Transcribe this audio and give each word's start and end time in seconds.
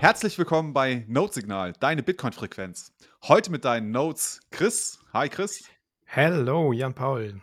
Herzlich 0.00 0.36
willkommen 0.38 0.72
bei 0.72 1.04
Notesignal, 1.08 1.74
deine 1.74 2.02
Bitcoin-Frequenz. 2.02 2.94
Heute 3.24 3.50
mit 3.50 3.66
deinen 3.66 3.90
Notes 3.90 4.40
Chris. 4.50 4.98
Hi 5.12 5.28
Chris. 5.28 5.62
Hello, 6.06 6.72
Jan-Paul. 6.72 7.42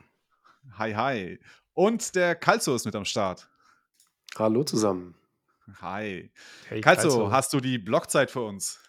Hi, 0.72 0.96
hi. 0.96 1.40
Und 1.74 2.16
der 2.16 2.34
Kalzo 2.34 2.74
ist 2.74 2.86
mit 2.86 2.96
am 2.96 3.06
Start. 3.06 3.48
Hallo 4.40 4.64
zusammen. 4.64 5.14
Hi. 5.82 6.32
Hey, 6.68 6.82
Kalzo, 6.82 7.32
hast 7.32 7.54
du 7.54 7.60
die 7.60 7.78
Blockzeit 7.78 8.32
für 8.32 8.42
uns? 8.42 8.80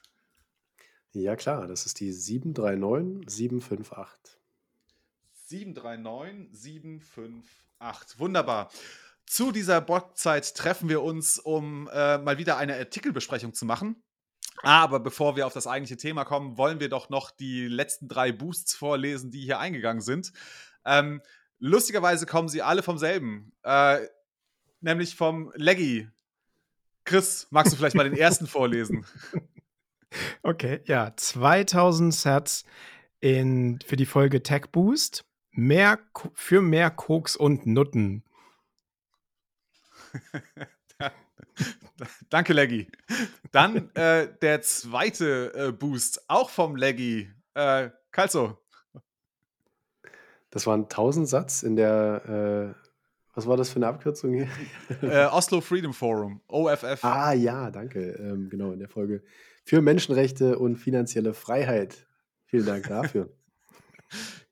Ja, 1.12 1.36
klar, 1.36 1.66
das 1.66 1.84
ist 1.84 2.00
die 2.00 2.10
739758. 2.10 4.38
739758. 5.44 8.18
Wunderbar. 8.18 8.70
Zu 9.28 9.52
dieser 9.52 9.82
Blockzeit 9.82 10.54
treffen 10.54 10.88
wir 10.88 11.02
uns, 11.02 11.38
um 11.38 11.86
äh, 11.92 12.16
mal 12.16 12.38
wieder 12.38 12.56
eine 12.56 12.76
Artikelbesprechung 12.76 13.52
zu 13.52 13.66
machen. 13.66 14.02
Aber 14.62 15.00
bevor 15.00 15.36
wir 15.36 15.46
auf 15.46 15.52
das 15.52 15.66
eigentliche 15.66 15.98
Thema 15.98 16.24
kommen, 16.24 16.56
wollen 16.56 16.80
wir 16.80 16.88
doch 16.88 17.10
noch 17.10 17.30
die 17.30 17.68
letzten 17.68 18.08
drei 18.08 18.32
Boosts 18.32 18.74
vorlesen, 18.74 19.30
die 19.30 19.42
hier 19.42 19.58
eingegangen 19.58 20.00
sind. 20.00 20.32
Ähm, 20.86 21.20
lustigerweise 21.58 22.24
kommen 22.24 22.48
sie 22.48 22.62
alle 22.62 22.82
vom 22.82 22.96
selben, 22.96 23.52
äh, 23.64 23.98
nämlich 24.80 25.14
vom 25.14 25.52
Leggy. 25.54 26.08
Chris, 27.04 27.46
magst 27.50 27.72
du 27.72 27.76
vielleicht 27.76 27.96
mal 27.96 28.08
den 28.08 28.18
ersten 28.18 28.46
vorlesen? 28.46 29.04
Okay, 30.42 30.80
ja, 30.86 31.12
2000 31.14 32.14
Sets 32.14 32.64
in, 33.20 33.78
für 33.86 33.96
die 33.96 34.06
Folge 34.06 34.42
Tech 34.42 34.68
Boost. 34.72 35.26
Mehr, 35.50 35.98
für 36.32 36.62
mehr 36.62 36.90
Koks 36.90 37.36
und 37.36 37.66
Nutten. 37.66 38.24
Danke, 42.30 42.52
Leggy. 42.52 42.88
Dann 43.52 43.90
äh, 43.94 44.28
der 44.40 44.62
zweite 44.62 45.52
äh, 45.54 45.72
Boost, 45.72 46.24
auch 46.28 46.50
vom 46.50 46.76
Leggy. 46.76 47.30
Äh, 47.54 47.90
Kalzo. 48.10 48.58
Das 50.50 50.66
waren 50.66 50.82
1000 50.84 51.28
Satz 51.28 51.62
in 51.62 51.76
der, 51.76 52.74
äh, 52.76 52.88
was 53.34 53.46
war 53.46 53.56
das 53.56 53.70
für 53.70 53.76
eine 53.76 53.88
Abkürzung 53.88 54.32
hier? 54.32 54.48
Äh, 55.02 55.26
Oslo 55.26 55.60
Freedom 55.60 55.92
Forum, 55.92 56.40
OFF. 56.48 57.04
Ah 57.04 57.32
ja, 57.32 57.70
danke. 57.70 58.12
Ähm, 58.12 58.48
genau, 58.48 58.72
in 58.72 58.78
der 58.78 58.88
Folge 58.88 59.22
für 59.64 59.82
Menschenrechte 59.82 60.58
und 60.58 60.76
finanzielle 60.76 61.34
Freiheit. 61.34 62.06
Vielen 62.46 62.64
Dank 62.64 62.88
dafür. 62.88 63.28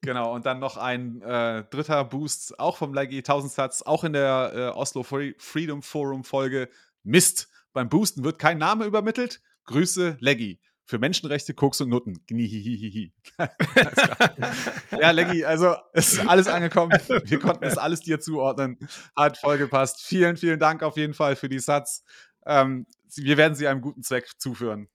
Genau, 0.02 0.34
und 0.34 0.46
dann 0.46 0.58
noch 0.58 0.76
ein 0.76 1.20
äh, 1.22 1.64
dritter 1.64 2.04
Boost, 2.04 2.58
auch 2.60 2.76
vom 2.76 2.94
Leggy, 2.94 3.18
1000 3.18 3.52
Satz, 3.52 3.82
auch 3.82 4.04
in 4.04 4.12
der 4.12 4.52
äh, 4.54 4.68
Oslo 4.68 5.02
Free 5.02 5.34
Freedom 5.38 5.82
Forum 5.82 6.24
Folge. 6.24 6.68
Mist, 7.02 7.48
beim 7.72 7.88
Boosten 7.88 8.24
wird 8.24 8.38
kein 8.38 8.58
Name 8.58 8.84
übermittelt. 8.84 9.40
Grüße, 9.64 10.16
Leggy. 10.20 10.60
Für 10.84 11.00
Menschenrechte, 11.00 11.52
Koks 11.52 11.80
und 11.80 11.88
Nutten. 11.88 12.24
Gnihihihi. 12.28 13.12
ja, 15.00 15.10
Leggy, 15.10 15.44
also 15.44 15.74
es 15.92 16.12
ist 16.12 16.28
alles 16.28 16.46
angekommen. 16.46 16.92
Wir 17.24 17.40
konnten 17.40 17.64
es 17.64 17.76
alles 17.76 18.02
dir 18.02 18.20
zuordnen. 18.20 18.78
Hat 19.16 19.36
voll 19.38 19.58
gepasst. 19.58 20.00
Vielen, 20.04 20.36
vielen 20.36 20.60
Dank 20.60 20.84
auf 20.84 20.96
jeden 20.96 21.14
Fall 21.14 21.34
für 21.34 21.48
die 21.48 21.58
Satz. 21.58 22.04
Ähm, 22.46 22.86
wir 23.16 23.36
werden 23.36 23.56
sie 23.56 23.66
einem 23.66 23.80
guten 23.80 24.04
Zweck 24.04 24.30
zuführen. 24.38 24.88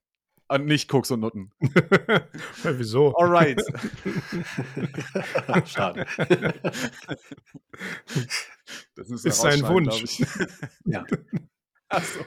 Und 0.52 0.66
nicht 0.66 0.90
Koks 0.90 1.10
und 1.12 1.22
Nutten. 1.22 1.50
ja, 1.62 2.78
wieso? 2.78 3.16
Alright. 3.16 3.62
Schade. 5.66 6.06
Das 8.96 9.10
ist 9.10 9.24
sein 9.40 9.66
Wunsch. 9.66 10.22
ja. 10.84 11.06
Achso. 11.88 12.20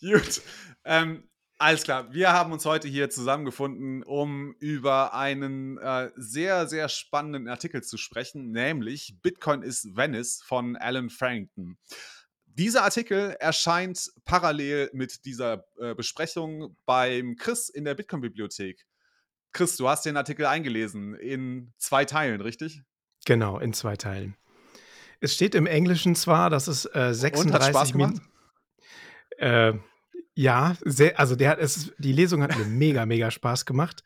Gut. 0.00 0.42
Ähm, 0.84 1.22
alles 1.58 1.84
klar, 1.84 2.12
wir 2.12 2.32
haben 2.32 2.50
uns 2.50 2.64
heute 2.64 2.88
hier 2.88 3.08
zusammengefunden, 3.08 4.02
um 4.02 4.56
über 4.58 5.14
einen 5.14 5.78
äh, 5.78 6.10
sehr, 6.16 6.66
sehr 6.66 6.88
spannenden 6.88 7.46
Artikel 7.46 7.84
zu 7.84 7.96
sprechen, 7.96 8.50
nämlich 8.50 9.14
Bitcoin 9.22 9.62
is 9.62 9.88
Venice 9.94 10.42
von 10.44 10.76
Alan 10.76 11.10
Farrington. 11.10 11.78
Dieser 12.54 12.84
Artikel 12.84 13.34
erscheint 13.40 14.10
parallel 14.24 14.90
mit 14.92 15.24
dieser 15.24 15.64
äh, 15.78 15.94
Besprechung 15.94 16.76
beim 16.84 17.36
Chris 17.36 17.70
in 17.70 17.84
der 17.84 17.94
Bitcoin-Bibliothek. 17.94 18.84
Chris, 19.52 19.76
du 19.76 19.88
hast 19.88 20.04
den 20.04 20.16
Artikel 20.16 20.44
eingelesen 20.44 21.14
in 21.14 21.72
zwei 21.78 22.04
Teilen, 22.04 22.40
richtig? 22.40 22.82
Genau, 23.24 23.58
in 23.58 23.72
zwei 23.72 23.96
Teilen. 23.96 24.36
Es 25.20 25.34
steht 25.34 25.54
im 25.54 25.66
Englischen 25.66 26.14
zwar, 26.14 26.50
dass 26.50 26.68
es 26.68 26.84
äh, 26.86 27.14
36 27.14 27.94
Minuten. 27.94 28.20
Äh, 29.38 29.74
ja, 30.34 30.76
sehr, 30.84 31.18
also 31.18 31.36
der 31.36 31.50
hat 31.50 31.58
es, 31.58 31.92
die 31.98 32.12
Lesung 32.12 32.42
hat 32.42 32.56
mir 32.56 32.64
mega, 32.64 33.06
mega 33.06 33.30
Spaß 33.30 33.64
gemacht. 33.64 34.02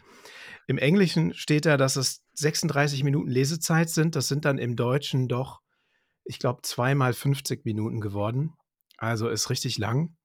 Im 0.68 0.78
Englischen 0.78 1.34
steht 1.34 1.66
da, 1.66 1.76
dass 1.76 1.96
es 1.96 2.22
36 2.34 3.02
Minuten 3.02 3.28
Lesezeit 3.28 3.88
sind. 3.88 4.16
Das 4.16 4.28
sind 4.28 4.44
dann 4.44 4.58
im 4.58 4.76
Deutschen 4.76 5.28
doch 5.28 5.60
ich 6.26 6.38
glaube, 6.38 6.62
zweimal 6.62 7.12
50 7.12 7.64
Minuten 7.64 8.00
geworden. 8.00 8.54
Also 8.98 9.28
ist 9.28 9.50
richtig 9.50 9.78
lang. 9.78 10.16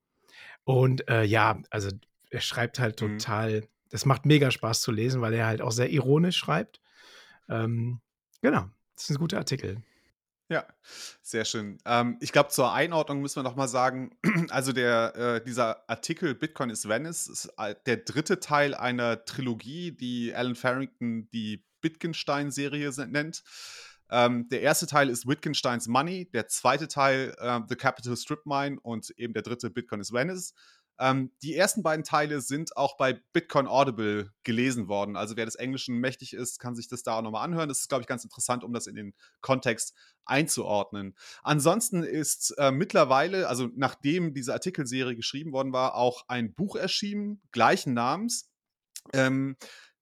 Und 0.63 1.07
äh, 1.09 1.23
ja, 1.23 1.61
also 1.69 1.89
er 2.29 2.41
schreibt 2.41 2.79
halt 2.79 3.01
mhm. 3.01 3.19
total, 3.19 3.67
das 3.89 4.05
macht 4.05 4.25
mega 4.25 4.51
Spaß 4.51 4.81
zu 4.81 4.91
lesen, 4.91 5.21
weil 5.21 5.33
er 5.33 5.47
halt 5.47 5.61
auch 5.61 5.71
sehr 5.71 5.89
ironisch 5.89 6.37
schreibt. 6.37 6.79
Ähm, 7.49 8.01
genau, 8.41 8.69
das 8.95 9.05
ist 9.05 9.11
ein 9.11 9.19
guter 9.19 9.37
Artikel. 9.37 9.81
Ja, 10.51 10.65
sehr 11.21 11.45
schön. 11.45 11.77
Ähm, 11.85 12.17
ich 12.19 12.33
glaube, 12.33 12.49
zur 12.49 12.73
Einordnung 12.73 13.21
müssen 13.21 13.37
wir 13.37 13.43
noch 13.43 13.55
mal 13.55 13.69
sagen, 13.69 14.17
also 14.49 14.73
der, 14.73 15.15
äh, 15.15 15.43
dieser 15.43 15.89
Artikel 15.89 16.35
Bitcoin 16.35 16.69
is 16.69 16.87
Venice 16.89 17.27
ist 17.27 17.53
der 17.85 17.97
dritte 17.97 18.39
Teil 18.41 18.75
einer 18.75 19.23
Trilogie, 19.23 19.93
die 19.93 20.33
Alan 20.35 20.55
Farrington 20.55 21.29
die 21.31 21.63
Wittgenstein-Serie 21.81 22.91
nennt. 23.07 23.43
Ähm, 24.11 24.49
der 24.49 24.61
erste 24.61 24.87
Teil 24.87 25.09
ist 25.09 25.25
Wittgensteins 25.25 25.87
Money, 25.87 26.29
der 26.31 26.47
zweite 26.47 26.87
Teil 26.87 27.33
äh, 27.37 27.59
The 27.67 27.75
Capital 27.75 28.17
Strip 28.17 28.45
Mine 28.45 28.77
und 28.81 29.09
eben 29.11 29.33
der 29.33 29.41
dritte 29.41 29.69
Bitcoin 29.69 30.01
is 30.01 30.11
Venice. 30.11 30.53
Ähm, 30.99 31.31
die 31.41 31.55
ersten 31.55 31.81
beiden 31.81 32.03
Teile 32.03 32.41
sind 32.41 32.77
auch 32.77 32.95
bei 32.95 33.13
Bitcoin 33.33 33.67
Audible 33.67 34.31
gelesen 34.43 34.87
worden. 34.87 35.15
Also 35.15 35.35
wer 35.35 35.45
des 35.45 35.55
Englischen 35.55 35.97
mächtig 35.97 36.33
ist, 36.33 36.59
kann 36.59 36.75
sich 36.75 36.89
das 36.89 37.01
da 37.01 37.17
auch 37.17 37.21
nochmal 37.23 37.43
anhören. 37.43 37.69
Das 37.69 37.79
ist, 37.79 37.89
glaube 37.89 38.03
ich, 38.03 38.07
ganz 38.07 38.23
interessant, 38.23 38.63
um 38.63 38.71
das 38.71 38.85
in 38.85 38.95
den 38.95 39.15
Kontext 39.41 39.95
einzuordnen. 40.25 41.15
Ansonsten 41.41 42.03
ist 42.03 42.53
äh, 42.59 42.71
mittlerweile, 42.71 43.47
also 43.47 43.69
nachdem 43.75 44.35
diese 44.35 44.53
Artikelserie 44.53 45.15
geschrieben 45.15 45.53
worden 45.53 45.73
war, 45.73 45.95
auch 45.95 46.25
ein 46.27 46.53
Buch 46.53 46.75
erschienen, 46.75 47.41
gleichen 47.51 47.95
Namens. 47.95 48.51
Ähm, 49.13 49.57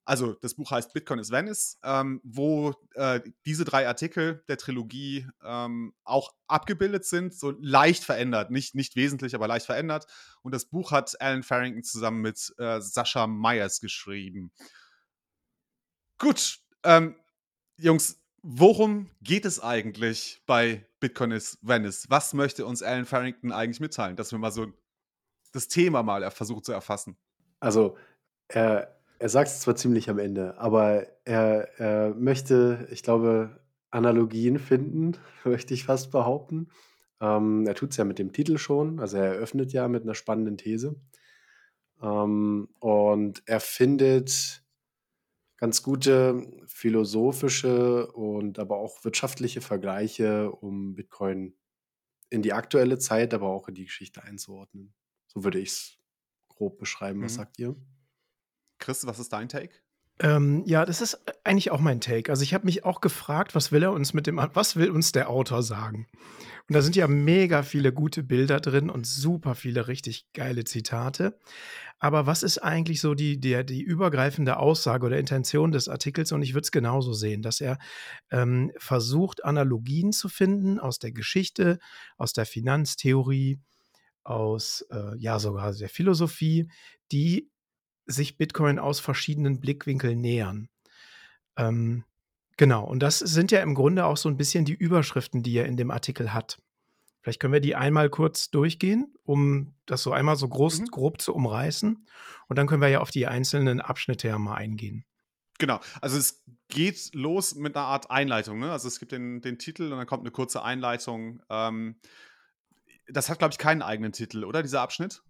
also 0.09 0.33
das 0.33 0.55
Buch 0.55 0.71
heißt 0.71 0.91
Bitcoin 0.91 1.19
is 1.19 1.29
Venice, 1.29 1.77
ähm, 1.83 2.19
wo 2.23 2.73
äh, 2.95 3.21
diese 3.45 3.63
drei 3.63 3.87
Artikel 3.87 4.43
der 4.47 4.57
Trilogie 4.57 5.27
ähm, 5.43 5.93
auch 6.03 6.33
abgebildet 6.47 7.05
sind, 7.05 7.35
so 7.35 7.53
leicht 7.61 8.03
verändert, 8.03 8.49
nicht, 8.49 8.73
nicht 8.73 8.95
wesentlich, 8.95 9.35
aber 9.35 9.47
leicht 9.47 9.67
verändert. 9.67 10.07
Und 10.41 10.51
das 10.51 10.65
Buch 10.65 10.91
hat 10.91 11.21
Alan 11.21 11.43
Farrington 11.43 11.83
zusammen 11.83 12.21
mit 12.21 12.51
äh, 12.57 12.81
Sascha 12.81 13.27
Myers 13.27 13.81
geschrieben. 13.81 14.51
Gut, 16.17 16.57
ähm, 16.83 17.15
Jungs, 17.77 18.19
worum 18.41 19.11
geht 19.21 19.45
es 19.45 19.59
eigentlich 19.59 20.41
bei 20.47 20.87
Bitcoin 20.99 21.29
is 21.29 21.59
Venice? 21.61 22.07
Was 22.09 22.33
möchte 22.33 22.65
uns 22.65 22.81
Alan 22.81 23.05
Farrington 23.05 23.51
eigentlich 23.51 23.79
mitteilen, 23.79 24.15
dass 24.15 24.31
wir 24.31 24.39
mal 24.39 24.51
so 24.51 24.73
das 25.51 25.67
Thema 25.67 26.01
mal 26.01 26.31
versuchen 26.31 26.63
zu 26.63 26.71
erfassen? 26.71 27.15
Also, 27.59 27.95
äh 28.47 28.87
er 29.19 29.29
sagt 29.29 29.49
es 29.49 29.59
zwar 29.61 29.75
ziemlich 29.75 30.09
am 30.09 30.19
Ende, 30.19 30.57
aber 30.59 31.07
er 31.25 31.69
er 31.79 32.15
möchte, 32.15 32.87
ich 32.91 33.03
glaube, 33.03 33.59
Analogien 33.91 34.59
finden, 34.59 35.17
möchte 35.45 35.73
ich 35.73 35.85
fast 35.85 36.11
behaupten. 36.11 36.69
Ähm, 37.21 37.65
er 37.67 37.75
es 37.81 37.97
ja 37.97 38.05
mit 38.05 38.19
dem 38.19 38.31
Titel 38.33 38.57
schon, 38.57 38.99
also 38.99 39.17
er 39.17 39.35
eröffnet 39.35 39.73
ja 39.73 39.87
mit 39.87 40.03
einer 40.03 40.15
spannenden 40.15 40.57
These. 40.57 40.95
Ähm, 42.01 42.69
und 42.79 43.43
er 43.45 43.59
findet 43.59 44.63
ganz 45.57 45.83
gute 45.83 46.47
philosophische 46.67 48.11
und 48.13 48.59
aber 48.59 48.77
auch 48.77 49.03
wirtschaftliche 49.03 49.61
Vergleiche, 49.61 50.51
um 50.51 50.95
Bitcoin 50.95 51.55
in 52.29 52.41
die 52.43 52.53
aktuelle 52.53 52.99
Zeit, 52.99 53.33
aber 53.33 53.49
auch 53.49 53.69
in 53.69 53.75
die 53.75 53.85
Geschichte 53.85 54.23
einzuordnen. 54.23 54.93
So 55.27 55.43
würde 55.43 55.59
ich 55.59 55.69
es 55.69 55.97
grob 56.49 56.79
beschreiben. 56.79 57.21
Was 57.23 57.33
Mhm. 57.33 57.37
sagt 57.37 57.59
ihr? 57.59 57.75
Chris, 58.79 59.05
was 59.05 59.19
ist 59.19 59.33
dein 59.33 59.49
Take? 59.49 59.73
Ähm, 60.21 60.63
ja, 60.65 60.85
das 60.85 60.99
ist 60.99 61.17
eigentlich 61.45 61.71
auch 61.71 61.79
mein 61.79 62.01
Take. 62.01 62.29
Also 62.29 62.43
ich 62.43 62.53
habe 62.53 62.65
mich 62.65 62.83
auch 62.83 62.99
gefragt, 62.99 63.55
was 63.55 63.71
will 63.71 63.83
er 63.83 63.93
uns 63.93 64.13
mit 64.13 64.27
dem, 64.27 64.37
was 64.53 64.75
will 64.75 64.89
uns 64.89 65.13
der 65.13 65.29
Autor 65.29 65.63
sagen? 65.63 66.07
Und 66.67 66.75
da 66.75 66.81
sind 66.81 66.95
ja 66.95 67.07
mega 67.07 67.63
viele 67.63 67.93
gute 67.93 68.21
Bilder 68.21 68.59
drin 68.59 68.89
und 68.89 69.07
super 69.07 69.55
viele 69.55 69.87
richtig 69.87 70.27
geile 70.33 70.65
Zitate. 70.65 71.39
Aber 71.99 72.27
was 72.27 72.43
ist 72.43 72.59
eigentlich 72.59 73.01
so 73.01 73.15
die, 73.15 73.39
die, 73.39 73.65
die 73.65 73.81
übergreifende 73.81 74.57
Aussage 74.57 75.05
oder 75.05 75.17
Intention 75.17 75.71
des 75.71 75.87
Artikels? 75.87 76.31
Und 76.31 76.41
ich 76.41 76.53
würde 76.53 76.65
es 76.65 76.71
genauso 76.71 77.13
sehen, 77.13 77.41
dass 77.41 77.61
er 77.61 77.77
ähm, 78.29 78.71
versucht, 78.77 79.45
Analogien 79.45 80.11
zu 80.11 80.27
finden 80.29 80.79
aus 80.79 80.99
der 80.99 81.11
Geschichte, 81.11 81.79
aus 82.17 82.33
der 82.33 82.45
Finanztheorie, 82.45 83.59
aus, 84.23 84.85
äh, 84.91 85.17
ja, 85.17 85.39
sogar 85.39 85.73
der 85.73 85.89
Philosophie, 85.89 86.69
die 87.11 87.49
sich 88.09 88.37
Bitcoin 88.37 88.79
aus 88.79 88.99
verschiedenen 88.99 89.59
Blickwinkeln 89.59 90.19
nähern. 90.19 90.67
Ähm, 91.57 92.03
genau, 92.57 92.83
und 92.85 92.99
das 92.99 93.19
sind 93.19 93.51
ja 93.51 93.61
im 93.61 93.75
Grunde 93.75 94.05
auch 94.05 94.17
so 94.17 94.29
ein 94.29 94.37
bisschen 94.37 94.65
die 94.65 94.73
Überschriften, 94.73 95.43
die 95.43 95.55
er 95.55 95.65
in 95.65 95.77
dem 95.77 95.91
Artikel 95.91 96.33
hat. 96.33 96.59
Vielleicht 97.21 97.39
können 97.39 97.53
wir 97.53 97.59
die 97.59 97.75
einmal 97.75 98.09
kurz 98.09 98.49
durchgehen, 98.49 99.13
um 99.23 99.73
das 99.85 100.03
so 100.03 100.11
einmal 100.11 100.37
so 100.37 100.47
groß, 100.47 100.79
mhm. 100.79 100.85
grob 100.85 101.21
zu 101.21 101.35
umreißen. 101.35 102.05
Und 102.47 102.57
dann 102.57 102.65
können 102.67 102.81
wir 102.81 102.89
ja 102.89 103.01
auf 103.01 103.11
die 103.11 103.27
einzelnen 103.27 103.81
Abschnitte 103.81 104.29
ja 104.29 104.39
mal 104.39 104.55
eingehen. 104.55 105.05
Genau, 105.59 105.81
also 105.99 106.17
es 106.17 106.41
geht 106.69 107.13
los 107.13 107.55
mit 107.55 107.75
einer 107.75 107.85
Art 107.85 108.09
Einleitung. 108.09 108.59
Ne? 108.59 108.71
Also 108.71 108.87
es 108.87 108.99
gibt 108.99 109.11
den, 109.11 109.41
den 109.41 109.59
Titel 109.59 109.91
und 109.91 109.97
dann 109.97 110.07
kommt 110.07 110.21
eine 110.21 110.31
kurze 110.31 110.63
Einleitung. 110.63 111.43
Ähm, 111.49 111.99
das 113.07 113.29
hat, 113.29 113.39
glaube 113.39 113.51
ich, 113.51 113.57
keinen 113.57 113.81
eigenen 113.81 114.13
Titel, 114.13 114.45
oder, 114.45 114.63
dieser 114.63 114.81
Abschnitt? 114.81 115.21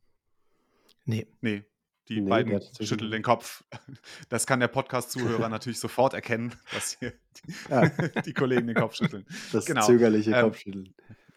Nee. 1.06 1.26
Nee, 1.42 1.64
die 2.10 2.22
nee, 2.22 2.30
beiden 2.30 2.60
schütteln 2.82 3.12
den 3.12 3.24
Kopf. 3.24 3.64
Das 4.30 4.46
kann 4.46 4.60
der 4.60 4.68
Podcast-Zuhörer 4.68 5.50
natürlich 5.50 5.80
sofort 5.80 6.14
erkennen, 6.14 6.54
dass 6.74 6.98
hier 7.00 7.14
die, 7.38 7.54
ja. 7.70 7.90
die, 8.26 8.34
Kollegen 8.34 8.68
den 8.68 8.76
Kopf 8.76 8.96
schütteln. 8.96 9.26
Das 9.52 9.66
genau. 9.66 9.86
zögerliche 9.86 10.32
ähm, 10.32 10.44
Kopfschütteln. 10.44 10.94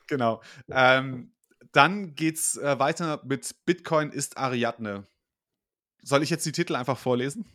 Genau. 0.08 0.42
Ähm, 0.70 1.32
dann 1.72 2.14
geht's 2.14 2.56
äh, 2.56 2.78
weiter 2.78 3.22
mit 3.24 3.54
Bitcoin 3.64 4.10
ist 4.10 4.36
Ariadne. 4.36 5.06
Soll 6.02 6.22
ich 6.22 6.30
jetzt 6.30 6.44
die 6.44 6.52
Titel 6.52 6.74
einfach 6.74 6.98
vorlesen? 6.98 7.46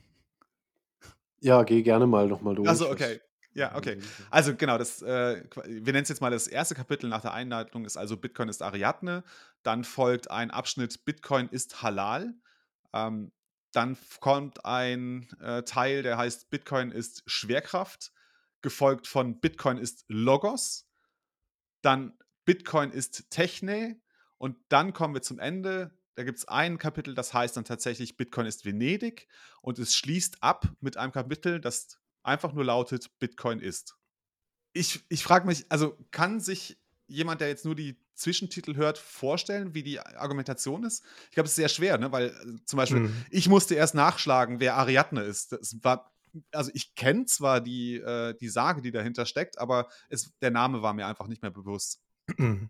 Ja, 1.39 1.63
geh 1.63 1.83
gerne 1.83 2.07
mal 2.07 2.27
nochmal 2.27 2.55
durch. 2.55 2.67
Also 2.67 2.89
okay. 2.89 3.19
Ja, 3.53 3.75
okay. 3.75 3.97
Also 4.29 4.55
genau, 4.55 4.77
das, 4.77 5.01
äh, 5.01 5.43
wir 5.65 5.93
nennen 5.93 6.03
es 6.03 6.09
jetzt 6.09 6.21
mal 6.21 6.29
das 6.29 6.47
erste 6.47 6.75
Kapitel 6.75 7.09
nach 7.09 7.21
der 7.21 7.33
Einleitung, 7.33 7.85
ist 7.85 7.97
also 7.97 8.15
Bitcoin 8.15 8.49
ist 8.49 8.61
Ariadne. 8.61 9.23
Dann 9.63 9.83
folgt 9.83 10.29
ein 10.29 10.51
Abschnitt 10.51 11.05
Bitcoin 11.05 11.49
ist 11.49 11.81
Halal. 11.81 12.35
Ähm, 12.93 13.31
dann 13.73 13.97
kommt 14.19 14.65
ein 14.65 15.29
äh, 15.39 15.63
Teil, 15.63 16.03
der 16.03 16.17
heißt 16.17 16.49
Bitcoin 16.49 16.91
ist 16.91 17.23
Schwerkraft, 17.27 18.11
gefolgt 18.61 19.07
von 19.07 19.39
Bitcoin 19.39 19.77
ist 19.77 20.05
Logos. 20.07 20.87
Dann 21.81 22.17
Bitcoin 22.45 22.91
ist 22.91 23.29
Techne. 23.29 23.99
Und 24.37 24.57
dann 24.69 24.93
kommen 24.93 25.13
wir 25.15 25.21
zum 25.21 25.39
Ende 25.39 25.97
da 26.17 26.23
gibt 26.23 26.39
es 26.39 26.47
ein 26.47 26.79
Kapitel, 26.79 27.13
das 27.13 27.31
heißt 27.31 27.57
dann 27.57 27.63
tatsächlich 27.63 28.17
Bitcoin 28.17 28.47
ist 28.47 28.65
Venedig 28.65 29.27
und 29.61 29.77
es 29.77 29.95
schließt 29.95 30.41
ab 30.41 30.67
mit 30.79 30.97
einem 30.97 31.11
Kapitel, 31.11 31.61
das 31.61 31.99
einfach 32.23 32.53
nur 32.53 32.65
lautet 32.65 33.19
Bitcoin 33.19 33.59
ist. 33.59 33.95
Ich, 34.73 35.05
ich 35.09 35.23
frage 35.23 35.45
mich, 35.45 35.71
also 35.71 35.95
kann 36.09 36.39
sich 36.39 36.81
jemand, 37.05 37.39
der 37.41 37.49
jetzt 37.49 37.65
nur 37.65 37.75
die 37.75 38.03
Zwischentitel 38.17 38.75
hört, 38.75 38.97
vorstellen, 38.97 39.73
wie 39.73 39.83
die 39.83 39.99
Argumentation 39.99 40.83
ist? 40.83 41.03
Ich 41.29 41.35
glaube, 41.35 41.45
es 41.45 41.51
ist 41.51 41.57
sehr 41.57 41.69
schwer, 41.69 41.97
ne? 41.97 42.11
weil 42.11 42.27
äh, 42.27 42.65
zum 42.65 42.77
Beispiel 42.77 43.01
mhm. 43.01 43.25
ich 43.29 43.47
musste 43.47 43.75
erst 43.75 43.95
nachschlagen, 43.95 44.59
wer 44.59 44.75
Ariadne 44.75 45.21
ist. 45.21 45.51
Das 45.51 45.77
war, 45.83 46.11
also 46.51 46.71
ich 46.73 46.95
kenne 46.95 47.25
zwar 47.25 47.61
die, 47.61 47.97
äh, 47.97 48.33
die 48.39 48.49
Sage, 48.49 48.81
die 48.81 48.91
dahinter 48.91 49.25
steckt, 49.25 49.59
aber 49.59 49.87
es, 50.09 50.31
der 50.41 50.51
Name 50.51 50.81
war 50.81 50.93
mir 50.93 51.07
einfach 51.07 51.27
nicht 51.27 51.41
mehr 51.41 51.51
bewusst. 51.51 52.01
Mhm. 52.37 52.69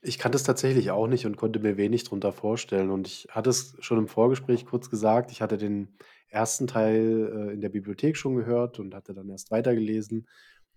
Ich 0.00 0.18
kannte 0.18 0.36
es 0.36 0.44
tatsächlich 0.44 0.90
auch 0.92 1.08
nicht 1.08 1.26
und 1.26 1.36
konnte 1.36 1.58
mir 1.58 1.76
wenig 1.76 2.04
drunter 2.04 2.32
vorstellen. 2.32 2.90
Und 2.90 3.08
ich 3.08 3.26
hatte 3.30 3.50
es 3.50 3.76
schon 3.80 3.98
im 3.98 4.06
Vorgespräch 4.06 4.64
kurz 4.64 4.90
gesagt, 4.90 5.32
ich 5.32 5.42
hatte 5.42 5.58
den 5.58 5.88
ersten 6.28 6.66
Teil, 6.66 7.48
äh, 7.50 7.52
in 7.54 7.60
der 7.60 7.68
Bibliothek 7.68 8.16
schon 8.16 8.36
gehört 8.36 8.78
und 8.78 8.94
hatte 8.94 9.12
dann 9.12 9.28
erst 9.28 9.50
weitergelesen. 9.50 10.28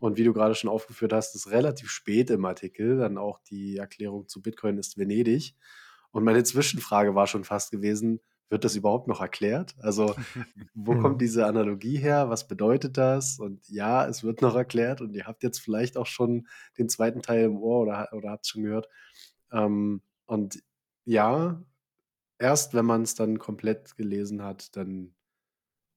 Und 0.01 0.17
wie 0.17 0.23
du 0.23 0.33
gerade 0.33 0.55
schon 0.55 0.69
aufgeführt 0.71 1.13
hast, 1.13 1.35
ist 1.35 1.51
relativ 1.51 1.91
spät 1.91 2.31
im 2.31 2.43
Artikel 2.43 2.97
dann 2.97 3.19
auch 3.19 3.37
die 3.37 3.77
Erklärung 3.77 4.27
zu 4.27 4.41
Bitcoin 4.41 4.79
ist 4.79 4.97
Venedig. 4.97 5.55
Und 6.09 6.23
meine 6.23 6.43
Zwischenfrage 6.43 7.13
war 7.13 7.27
schon 7.27 7.43
fast 7.43 7.69
gewesen: 7.69 8.19
Wird 8.49 8.65
das 8.65 8.75
überhaupt 8.75 9.07
noch 9.07 9.21
erklärt? 9.21 9.75
Also, 9.77 10.15
wo 10.73 10.95
kommt 10.99 11.21
diese 11.21 11.45
Analogie 11.45 11.97
her? 11.97 12.29
Was 12.29 12.47
bedeutet 12.47 12.97
das? 12.97 13.37
Und 13.37 13.69
ja, 13.69 14.07
es 14.07 14.23
wird 14.23 14.41
noch 14.41 14.55
erklärt 14.55 15.01
und 15.01 15.13
ihr 15.13 15.27
habt 15.27 15.43
jetzt 15.43 15.59
vielleicht 15.59 15.97
auch 15.97 16.07
schon 16.07 16.47
den 16.79 16.89
zweiten 16.89 17.21
Teil 17.21 17.45
im 17.45 17.57
Ohr 17.57 17.81
oder 17.81 18.09
oder 18.11 18.39
es 18.41 18.47
schon 18.47 18.63
gehört. 18.63 18.89
Ähm, 19.51 20.01
und 20.25 20.63
ja, 21.05 21.63
erst 22.39 22.73
wenn 22.73 22.87
man 22.87 23.03
es 23.03 23.13
dann 23.13 23.37
komplett 23.37 23.95
gelesen 23.97 24.41
hat, 24.41 24.75
dann 24.75 25.13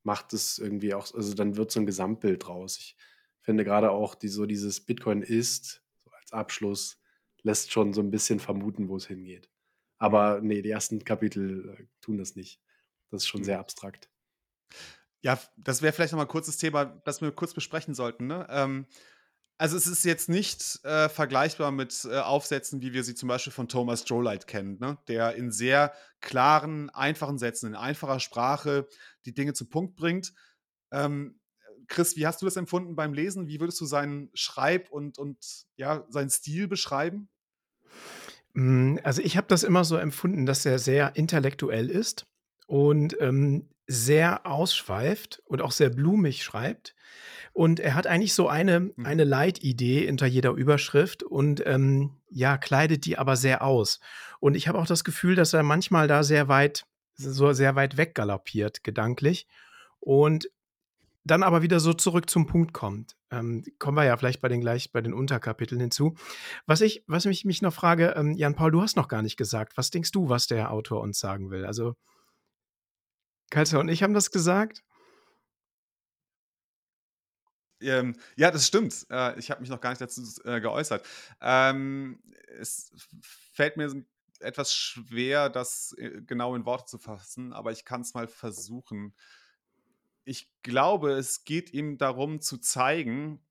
macht 0.03 0.35
es 0.35 0.59
irgendwie 0.59 0.93
auch 0.93 1.15
also, 1.15 1.35
dann 1.35 1.57
wird 1.57 1.71
so 1.71 1.81
ein 1.81 1.87
Gesamtbild 1.87 2.47
draus. 2.47 2.77
Ich 2.77 2.97
finde 3.45 3.65
gerade 3.65 3.91
auch 3.93 4.15
die 4.17 4.29
so 4.29 4.47
dieses 4.47 4.81
Bitcoin 4.85 5.23
ist, 5.23 5.85
so 6.05 6.11
als 6.13 6.33
Abschluss, 6.33 7.01
lässt 7.43 7.73
schon 7.73 7.93
so 7.95 8.01
ein 8.03 8.11
bisschen 8.11 8.41
vermuten, 8.41 8.89
wo 8.89 8.97
es 8.97 9.07
hingeht. 9.09 9.51
Aber 9.99 10.41
nee, 10.43 10.63
die 10.63 10.71
ersten 10.71 11.05
Kapitel, 11.05 11.77
äh, 11.81 11.87
tun 12.01 12.19
das 12.19 12.37
nicht. 12.37 12.61
Das 13.11 13.23
ist 13.25 13.29
schon 13.29 13.43
Mhm. 13.43 13.45
sehr 13.45 13.61
abstrakt. 13.61 14.11
Ja, 15.23 15.39
das 15.57 15.81
wäre 15.83 15.93
vielleicht 15.93 16.13
noch 16.13 16.19
mal 16.19 16.25
'n 16.25 16.29
kurzes 16.29 16.59
Thema, 16.59 16.85
das 16.85 17.23
wir 17.23 17.33
kurz 17.33 17.55
besprechen 17.55 17.95
sollten, 17.95 18.27
ne? 18.27 18.47
Ähm 18.51 18.87
also 19.59 19.77
es 19.77 19.87
ist 19.87 20.05
jetzt 20.05 20.29
nicht 20.29 20.85
äh, 20.85 21.09
vergleichbar 21.09 21.71
mit 21.73 22.05
äh, 22.11 22.19
Aufsätzen, 22.19 22.83
wie 22.83 22.93
wir 22.93 23.05
sie 23.05 23.15
zum 23.15 23.29
Beispiel 23.29 23.53
von 23.53 23.69
Thomas 23.69 24.03
Strohlight 24.03 24.49
kennen, 24.49 24.79
ne? 24.81 24.99
der 25.09 25.37
in 25.37 25.53
sehr 25.53 25.95
klaren, 26.21 26.91
einfachen 26.91 27.39
Sätzen, 27.39 27.69
in 27.69 27.77
einfacher 27.77 28.21
Sprache 28.21 28.89
die 29.27 29.35
Dinge 29.35 29.55
zum 29.55 29.71
Punkt 29.71 29.97
bringt. 29.97 30.35
Ähm, 30.93 31.41
Chris, 31.89 32.17
wie 32.17 32.27
hast 32.27 32.43
du 32.43 32.47
das 32.47 32.57
empfunden 32.57 32.97
beim 32.97 33.13
Lesen? 33.13 33.47
Wie 33.47 33.61
würdest 33.61 33.81
du 33.81 33.87
seinen 33.87 34.31
Schreib- 34.35 34.91
und, 34.91 35.19
und 35.19 35.39
ja, 35.77 36.05
seinen 36.09 36.31
Stil 36.31 36.69
beschreiben? 36.69 37.29
Hm, 38.55 39.01
also 39.03 39.23
ich 39.23 39.37
habe 39.37 39.47
das 39.49 39.63
immer 39.63 39.85
so 39.85 39.97
empfunden, 39.97 40.47
dass 40.47 40.65
er 40.65 40.79
sehr 40.79 41.17
intellektuell 41.17 41.91
ist 41.91 42.27
und 42.67 43.17
ähm, 43.21 43.69
sehr 43.87 44.47
ausschweift 44.47 45.43
und 45.45 45.61
auch 45.61 45.73
sehr 45.73 45.91
blumig 45.91 46.43
schreibt. 46.43 46.95
Und 47.53 47.79
er 47.81 47.95
hat 47.95 48.07
eigentlich 48.07 48.35
so 48.35 48.49
eine, 48.49 48.81
mhm. 48.81 48.93
eine 49.05 49.25
Leitidee 49.25 50.07
hinter 50.07 50.27
jeder 50.27 50.53
Überschrift 50.53 51.23
und 51.23 51.63
ähm, 51.67 52.17
ja, 52.31 52.57
kleidet 52.57 53.05
die 53.05 53.19
aber 53.19 53.37
sehr 53.37 53.63
aus. 53.63 54.01
Und 54.41 54.57
ich 54.57 54.69
habe 54.69 54.79
auch 54.79 54.87
das 54.87 55.05
Gefühl, 55.05 55.35
dass 55.37 55.53
er 55.53 55.63
manchmal 55.63 56.09
da 56.09 56.23
sehr 56.23 56.49
weit, 56.49 56.87
so 57.15 57.53
sehr 57.53 57.77
weit 57.77 57.97
weggaloppiert, 57.97 58.83
gedanklich. 58.83 59.47
Und 60.01 60.49
dann 61.25 61.43
aber 61.43 61.63
wieder 61.63 61.81
so 61.81 61.95
zurück 61.95 62.29
zum 62.29 62.47
Punkt 62.47 62.73
kommt. 62.73 63.17
Ähm, 63.31 63.65
kommen 63.79 63.97
wir 63.97 64.05
ja 64.05 64.17
vielleicht 64.17 64.41
bei 64.41 64.49
den 64.49 64.61
gleich 64.61 64.93
bei 64.93 65.01
den 65.01 65.15
Unterkapiteln 65.15 65.81
hinzu. 65.81 66.15
Was 66.67 66.81
ich, 66.83 67.03
was 67.07 67.25
ich 67.27 67.45
mich 67.45 67.63
noch 67.63 67.73
frage, 67.73 68.15
ähm, 68.17 68.37
Jan 68.37 68.55
Paul, 68.55 68.71
du 68.71 68.83
hast 68.83 68.97
noch 68.97 69.09
gar 69.09 69.23
nicht 69.23 69.37
gesagt. 69.37 69.77
Was 69.77 69.91
denkst 69.91 70.13
du, 70.13 70.29
was 70.29 70.47
der 70.47 70.71
Autor 70.71 71.01
uns 71.01 71.19
sagen 71.19 71.51
will? 71.51 71.65
Also 71.65 71.95
Kalzer 73.51 73.81
und 73.81 73.89
ich 73.89 74.03
haben 74.03 74.15
das 74.15 74.31
gesagt. 74.31 74.83
Ähm, 77.81 78.17
ja, 78.37 78.51
das 78.51 78.67
stimmt. 78.67 79.07
Äh, 79.11 79.39
ich 79.39 79.51
habe 79.51 79.61
mich 79.61 79.71
noch 79.71 79.81
gar 79.81 79.91
nicht 79.91 80.01
dazu 80.01 80.23
äh, 80.45 80.61
geäußert. 80.61 81.07
Ähm, 81.41 82.21
es 82.59 82.93
fällt 83.53 83.77
mir 83.77 84.05
etwas 84.41 84.75
schwer, 84.75 85.49
das 85.51 85.95
äh, 85.99 86.23
genau 86.23 86.55
in 86.55 86.67
Worte 86.67 86.87
zu 86.87 86.99
fassen, 86.99 87.53
aber 87.53 87.73
ich 87.73 87.85
kann 87.85 88.03
es 88.03 88.15
mal 88.15 88.29
versuchen. 88.29 89.15
Ich 90.25 90.51
glaube, 90.63 91.13
es 91.13 91.45
geht 91.45 91.73
ihm 91.73 91.99
darum 91.99 92.41
zu 92.41 92.59
zeigen, 92.59 93.45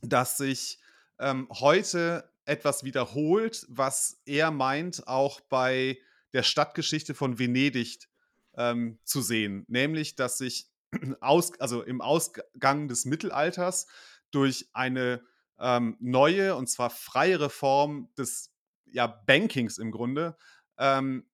dass 0.00 0.36
sich 0.36 0.78
ähm, 1.18 1.48
heute 1.50 2.30
etwas 2.44 2.84
wiederholt, 2.84 3.66
was 3.68 4.20
er 4.24 4.50
meint, 4.50 5.06
auch 5.06 5.40
bei 5.40 5.98
der 6.32 6.42
Stadtgeschichte 6.42 7.14
von 7.14 7.38
Venedig 7.38 8.08
ähm, 8.54 8.98
zu 9.04 9.22
sehen. 9.22 9.64
Nämlich, 9.68 10.16
dass 10.16 10.38
sich 10.38 10.70
aus, 11.20 11.58
also 11.60 11.82
im 11.82 12.00
Ausgang 12.00 12.88
des 12.88 13.04
Mittelalters 13.04 13.86
durch 14.30 14.68
eine 14.72 15.22
ähm, 15.58 15.96
neue 16.00 16.56
und 16.56 16.68
zwar 16.68 16.90
freiere 16.90 17.50
Form 17.50 18.10
des 18.16 18.52
ja, 18.86 19.06
Bankings 19.06 19.78
im 19.78 19.90
Grunde 19.90 20.36
ähm, 20.78 21.26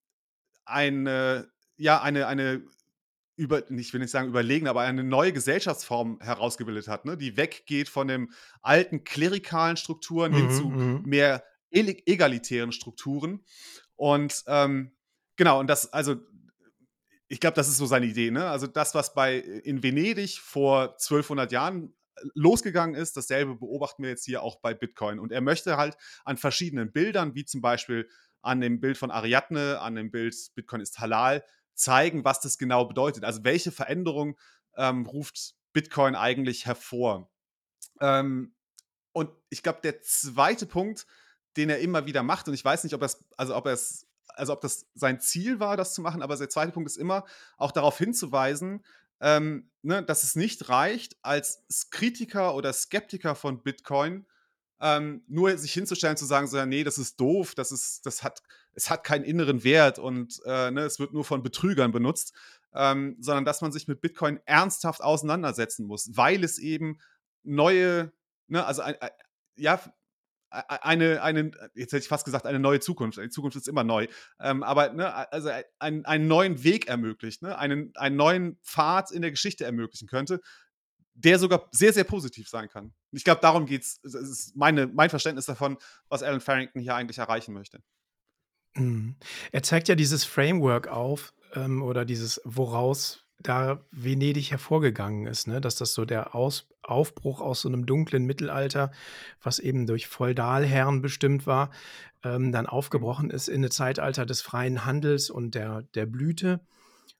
eine, 0.65 1.51
ja, 1.77 2.03
eine, 2.03 2.27
eine 2.27 2.63
über, 3.39 3.71
ich 3.71 3.93
will 3.93 4.01
nicht 4.01 4.11
sagen 4.11 4.29
überlegen, 4.29 4.67
aber 4.67 4.81
eine 4.81 5.05
neue 5.05 5.33
Gesellschaftsform 5.33 6.21
herausgebildet 6.21 6.89
hat, 6.89 7.05
ne? 7.05 7.17
die 7.17 7.37
weggeht 7.37 7.89
von 7.89 8.09
den 8.09 8.33
alten 8.63 9.05
klerikalen 9.05 9.77
Strukturen 9.77 10.33
mhm, 10.33 10.37
hin 10.37 10.51
zu 10.51 10.69
mhm. 10.69 11.03
mehr 11.05 11.45
egalitären 11.71 12.73
Strukturen. 12.73 13.45
Und 13.95 14.45
ähm, 14.47 14.93
genau, 15.37 15.61
und 15.61 15.69
das, 15.69 15.93
also 15.93 16.17
ich 17.29 17.41
glaube, 17.41 17.55
das 17.55 17.69
ist 17.69 17.77
so 17.77 17.87
seine 17.87 18.07
Idee. 18.07 18.31
Ne? 18.31 18.49
Also 18.49 18.67
das, 18.67 18.95
was 18.95 19.15
bei 19.15 19.37
äh, 19.37 19.59
in 19.61 19.83
Venedig 19.83 20.39
vor 20.39 20.95
1200 20.95 21.53
Jahren 21.53 21.95
äh, 22.17 22.23
losgegangen 22.35 22.95
ist, 22.95 23.17
dasselbe 23.17 23.55
beobachten 23.57 24.03
wir 24.03 24.11
jetzt 24.11 24.25
hier 24.25 24.43
auch 24.43 24.57
bei 24.61 24.75
Bitcoin. 24.75 25.19
Und 25.19 25.31
er 25.31 25.43
möchte 25.43 25.77
halt 25.77 25.97
an 26.25 26.39
verschiedenen 26.39 26.91
Bildern, 26.91 27.35
wie 27.35 27.45
zum 27.45 27.61
Beispiel 27.61 28.09
an 28.41 28.61
dem 28.61 28.81
Bild 28.81 28.97
von 28.97 29.11
Ariadne, 29.11 29.81
an 29.81 29.95
dem 29.95 30.11
Bild 30.11 30.35
Bitcoin 30.55 30.81
ist 30.81 30.99
halal, 30.99 31.45
zeigen, 31.79 32.25
was 32.25 32.41
das 32.41 32.59
genau 32.59 32.85
bedeutet. 32.85 33.25
Also 33.25 33.45
welche 33.45 33.73
Veränderung 33.73 34.37
ähm, 34.77 35.07
ruft 35.07 35.55
Bitcoin 35.73 36.15
eigentlich 36.15 36.67
hervor. 36.67 37.31
Ähm, 38.01 38.55
und 39.13 39.31
ich 39.51 39.63
glaube, 39.63 39.81
der 39.83 40.01
zweite 40.03 40.67
Punkt, 40.67 41.07
den 41.57 41.71
er 41.71 41.81
immer 41.81 42.07
wieder 42.07 42.23
macht. 42.23 42.49
Und 42.49 42.55
ich 42.55 42.65
weiß 42.65 42.85
nicht, 42.85 42.95
ob 42.95 43.01
das, 43.01 43.25
also 43.37 43.57
ob 43.57 43.67
es, 43.67 44.07
also 44.29 44.53
ob 44.53 44.61
das 44.61 44.87
sein 44.95 45.21
Ziel 45.21 45.61
war, 45.61 45.77
das 45.77 45.95
zu 45.95 46.03
machen, 46.03 46.23
aber 46.23 46.37
der 46.37 46.49
zweite 46.49 46.73
Punkt 46.73 46.89
ist 46.89 46.97
immer, 46.97 47.25
auch 47.57 47.73
darauf 47.73 47.99
hinzuweisen, 47.99 48.85
ähm, 49.21 49.71
ne, 49.83 50.03
dass 50.03 50.23
es 50.23 50.37
nicht 50.37 50.69
reicht, 50.69 51.17
als 51.23 51.65
Kritiker 51.91 52.55
oder 52.55 52.73
Skeptiker 52.73 53.35
von 53.35 53.63
Bitcoin 53.63 54.27
ähm, 54.81 55.23
nur 55.27 55.57
sich 55.59 55.73
hinzustellen 55.73 56.17
zu 56.17 56.25
sagen, 56.25 56.47
so, 56.47 56.57
ja, 56.57 56.67
nee, 56.67 56.85
das 56.85 56.99
ist 56.99 57.19
doof, 57.21 57.55
das 57.55 57.73
ist, 57.73 58.07
das 58.07 58.23
hat, 58.23 58.43
es 58.75 58.91
hat 58.91 59.05
keinen 59.05 59.25
inneren 59.25 59.65
Wert 59.65 59.99
und 59.99 60.41
äh, 60.45 60.71
ne, 60.71 60.83
es 60.83 60.99
wird 60.99 61.13
nur 61.13 61.25
von 61.25 61.43
Betrügern 61.43 61.91
benutzt, 61.91 62.35
ähm, 62.75 63.17
sondern 63.21 63.45
dass 63.45 63.61
man 63.61 63.73
sich 63.73 63.89
mit 63.89 64.01
Bitcoin 64.01 64.41
ernsthaft 64.45 65.03
auseinandersetzen 65.03 65.87
muss, 65.87 66.17
weil 66.17 66.45
es 66.45 66.59
eben 66.59 66.99
neue, 67.43 68.13
ne, 68.47 68.65
also 68.65 68.83
ein, 68.83 68.95
ein, 69.01 69.11
ja, 69.57 69.81
eine, 70.51 71.23
eine, 71.23 71.51
jetzt 71.75 71.93
hätte 71.93 72.03
ich 72.03 72.09
fast 72.09 72.25
gesagt, 72.25 72.47
eine 72.47 72.59
neue 72.59 72.81
Zukunft. 72.81 73.19
Die 73.19 73.29
Zukunft 73.29 73.57
ist 73.57 73.69
immer 73.69 73.85
neu. 73.85 74.07
Ähm, 74.41 74.63
aber 74.63 74.93
ne, 74.93 75.33
also 75.33 75.51
ein, 75.79 76.07
einen 76.07 76.27
neuen 76.27 76.65
Weg 76.65 76.89
ermöglicht, 76.89 77.43
ne? 77.43 77.59
einen, 77.59 77.93
einen 77.97 78.17
neuen 78.17 78.57
Pfad 78.63 79.11
in 79.11 79.21
der 79.21 79.31
Geschichte 79.31 79.65
ermöglichen 79.65 80.09
könnte, 80.09 80.41
der 81.15 81.39
sogar 81.39 81.69
sehr, 81.73 81.93
sehr 81.93 82.05
positiv 82.05 82.49
sein 82.49 82.69
kann. 82.69 82.95
Ich 83.13 83.25
glaube, 83.25 83.41
darum 83.41 83.67
geht 83.67 83.83
es. 83.83 84.01
Das 84.03 84.15
ist 84.15 84.57
meine, 84.57 84.87
mein 84.87 85.11
Verständnis 85.11 85.47
davon, 85.47 85.79
was 86.09 86.23
Alan 86.23 86.41
Farrington 86.41 86.81
hier 86.81 86.95
eigentlich 86.95 87.19
erreichen 87.19 87.55
möchte. 87.55 87.83
Mhm. 88.75 89.17
Er 89.53 89.63
zeigt 89.63 89.89
ja 89.89 89.95
dieses 89.95 90.25
Framework 90.25 90.89
auf 90.89 91.33
ähm, 91.55 91.83
oder 91.83 92.05
dieses, 92.05 92.41
woraus 92.45 93.25
da 93.41 93.85
Venedig 93.93 94.51
hervorgegangen 94.51 95.27
ist, 95.27 95.47
ne? 95.47 95.61
dass 95.61 95.77
das 95.77 95.95
so 95.95 96.05
der 96.05 96.35
aus 96.35 96.69
Aufbruch 96.83 97.41
aus 97.41 97.61
so 97.61 97.69
einem 97.69 97.87
dunklen 97.87 98.25
Mittelalter, 98.25 98.91
was 99.43 99.59
eben 99.59 99.87
durch 99.87 100.09
Feudalherren 100.09 101.03
bestimmt 101.03 101.47
war, 101.47 101.71
ähm, 102.25 102.51
dann 102.51 102.67
aufgebrochen 102.67 103.31
ist 103.31 103.49
in 103.49 103.65
ein 103.65 103.71
Zeitalter 103.71 104.27
des 104.27 104.43
freien 104.43 104.85
Handels 104.85 105.31
und 105.31 105.55
der, 105.55 105.83
der 105.95 106.07
Blüte 106.07 106.61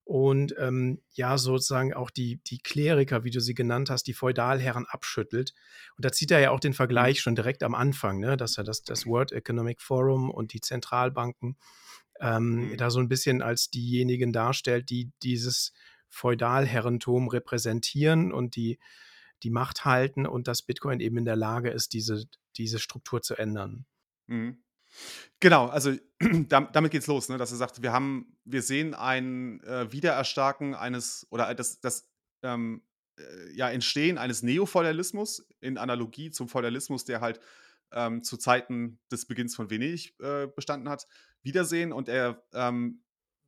und 0.09 0.55
ähm, 0.59 1.03
ja, 1.13 1.37
sozusagen 1.37 1.93
auch 1.93 2.09
die, 2.09 2.41
die 2.45 2.61
Kleriker, 2.61 3.25
wie 3.25 3.31
du 3.31 3.43
sie 3.43 3.53
genannt 3.53 3.91
hast, 3.91 4.05
die 4.05 4.15
Feudalherren 4.15 4.87
abschüttelt. 4.87 5.53
Und 5.99 6.05
da 6.07 6.11
zieht 6.11 6.31
er 6.31 6.41
ja 6.41 6.51
auch 6.51 6.61
den 6.61 6.73
Vergleich 6.73 7.19
mhm. 7.19 7.21
schon 7.21 7.35
direkt 7.35 7.63
am 7.63 7.75
Anfang, 7.75 8.19
ne? 8.19 8.39
dass 8.39 8.57
er 8.57 8.65
das, 8.65 8.83
das 8.85 9.05
World 9.05 9.33
Economic 9.33 9.83
Forum 9.83 10.31
und 10.31 10.55
die 10.55 10.63
Zentralbanken 10.63 11.59
ähm, 12.21 12.71
mhm. 12.71 12.77
da 12.79 12.89
so 12.89 13.01
ein 13.01 13.11
bisschen 13.11 13.43
als 13.43 13.69
diejenigen 13.69 14.33
darstellt, 14.33 14.89
die 14.89 15.13
dieses 15.23 15.75
Feudalherrentum 16.09 17.29
repräsentieren 17.29 18.33
und 18.33 18.57
die 18.57 18.79
die 19.43 19.51
Macht 19.51 19.85
halten 19.85 20.27
und 20.27 20.49
dass 20.49 20.63
Bitcoin 20.63 21.01
eben 21.01 21.19
in 21.19 21.27
der 21.27 21.37
Lage 21.37 21.69
ist, 21.69 21.93
diese, 21.93 22.25
diese 22.57 22.79
Struktur 22.79 23.21
zu 23.21 23.37
ändern. 23.37 23.85
Mhm. 24.27 24.63
Genau, 25.41 25.67
also 25.67 25.93
damit 26.49 26.91
geht's 26.91 27.07
los, 27.07 27.29
ne, 27.29 27.39
dass 27.39 27.53
er 27.53 27.59
sagt, 27.59 27.83
wir 27.83 27.93
haben, 27.93 28.37
wir 28.45 28.63
sehen 28.63 28.95
ein 28.95 29.63
äh, 29.65 29.93
Wiedererstarken 29.93 30.75
eines 30.75 31.27
oder 31.31 31.55
das, 31.55 31.81
das 31.81 32.11
ähm, 32.43 32.83
äh, 33.19 33.53
ja, 33.53 33.71
Entstehen 33.71 34.19
eines 34.19 34.43
Neofeudalismus 34.43 35.47
in 35.61 35.79
Analogie 35.79 36.31
zum 36.31 36.49
Feudalismus, 36.49 37.05
der 37.05 37.21
halt 37.21 37.41
ähm, 37.93 38.23
zu 38.23 38.37
Zeiten 38.37 38.99
des 39.11 39.27
Beginns 39.27 39.55
von 39.55 39.71
Venedig 39.71 40.15
äh, 40.21 40.47
bestanden 40.47 40.89
hat, 40.89 41.07
wiedersehen. 41.43 41.93
Und 41.93 42.09
er 42.09 42.43
ähm, 42.53 43.03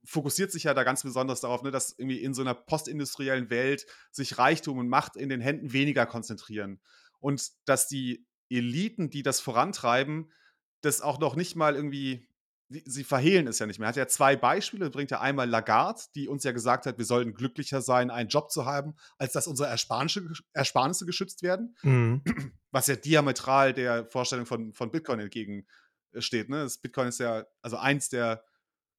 fokussiert 0.04 0.50
sich 0.50 0.64
ja 0.64 0.74
da 0.74 0.84
ganz 0.84 1.02
besonders 1.02 1.40
darauf, 1.40 1.62
ne, 1.62 1.70
dass 1.70 1.92
irgendwie 1.98 2.22
in 2.22 2.34
so 2.34 2.42
einer 2.42 2.54
postindustriellen 2.54 3.50
Welt 3.50 3.86
sich 4.10 4.38
Reichtum 4.38 4.78
und 4.78 4.88
Macht 4.88 5.16
in 5.16 5.28
den 5.28 5.40
Händen 5.40 5.72
weniger 5.72 6.06
konzentrieren. 6.06 6.80
Und 7.18 7.50
dass 7.66 7.86
die 7.86 8.26
Eliten, 8.48 9.10
die 9.10 9.22
das 9.22 9.40
vorantreiben, 9.40 10.32
das 10.80 11.00
auch 11.00 11.18
noch 11.18 11.36
nicht 11.36 11.56
mal 11.56 11.74
irgendwie, 11.74 12.26
sie 12.68 13.04
verhehlen 13.04 13.46
es 13.46 13.58
ja 13.58 13.66
nicht 13.66 13.78
mehr. 13.78 13.86
Er 13.86 13.90
hat 13.90 13.96
ja 13.96 14.08
zwei 14.08 14.36
Beispiele, 14.36 14.90
bringt 14.90 15.10
ja 15.10 15.20
einmal 15.20 15.48
Lagarde, 15.48 16.02
die 16.14 16.28
uns 16.28 16.44
ja 16.44 16.52
gesagt 16.52 16.86
hat, 16.86 16.98
wir 16.98 17.04
sollten 17.04 17.34
glücklicher 17.34 17.82
sein, 17.82 18.10
einen 18.10 18.28
Job 18.28 18.50
zu 18.50 18.64
haben, 18.64 18.94
als 19.18 19.32
dass 19.32 19.46
unsere 19.46 19.68
Ersparnisse, 19.68 21.06
geschützt 21.06 21.42
werden. 21.42 21.76
Mhm. 21.82 22.22
Was 22.70 22.86
ja 22.86 22.96
diametral 22.96 23.74
der 23.74 24.06
Vorstellung 24.06 24.46
von, 24.46 24.72
von 24.72 24.90
Bitcoin 24.90 25.20
entgegensteht. 25.20 26.48
Ne? 26.48 26.62
Das 26.62 26.78
Bitcoin 26.78 27.08
ist 27.08 27.18
ja, 27.18 27.44
also 27.62 27.76
eins 27.76 28.08
der, 28.08 28.44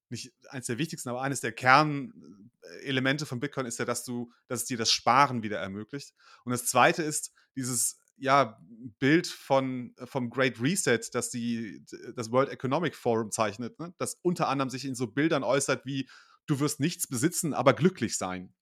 nicht 0.09 0.33
eins 0.49 0.65
der 0.65 0.77
wichtigsten, 0.77 1.07
aber 1.07 1.21
eines 1.21 1.39
der 1.39 1.53
Kernelemente 1.53 3.25
von 3.25 3.39
Bitcoin 3.39 3.65
ist 3.65 3.79
ja, 3.79 3.85
dass 3.85 4.03
du, 4.03 4.31
dass 4.47 4.61
es 4.61 4.65
dir 4.65 4.77
das 4.77 4.91
Sparen 4.91 5.41
wieder 5.41 5.59
ermöglicht. 5.59 6.13
Und 6.43 6.51
das 6.51 6.65
zweite 6.65 7.01
ist 7.01 7.31
dieses 7.55 8.00
ja, 8.21 8.59
Bild 8.99 9.27
von, 9.27 9.93
äh, 9.97 10.05
vom 10.05 10.29
Great 10.29 10.61
Reset, 10.61 10.99
das 11.13 11.29
die, 11.29 11.83
das 12.15 12.31
World 12.31 12.49
Economic 12.49 12.95
Forum 12.95 13.31
zeichnet, 13.31 13.79
ne? 13.79 13.93
das 13.97 14.19
unter 14.21 14.47
anderem 14.47 14.69
sich 14.69 14.85
in 14.85 14.95
so 14.95 15.07
Bildern 15.07 15.43
äußert 15.43 15.85
wie, 15.85 16.07
du 16.45 16.59
wirst 16.59 16.79
nichts 16.79 17.07
besitzen, 17.07 17.53
aber 17.53 17.73
glücklich 17.73 18.17
sein. 18.17 18.53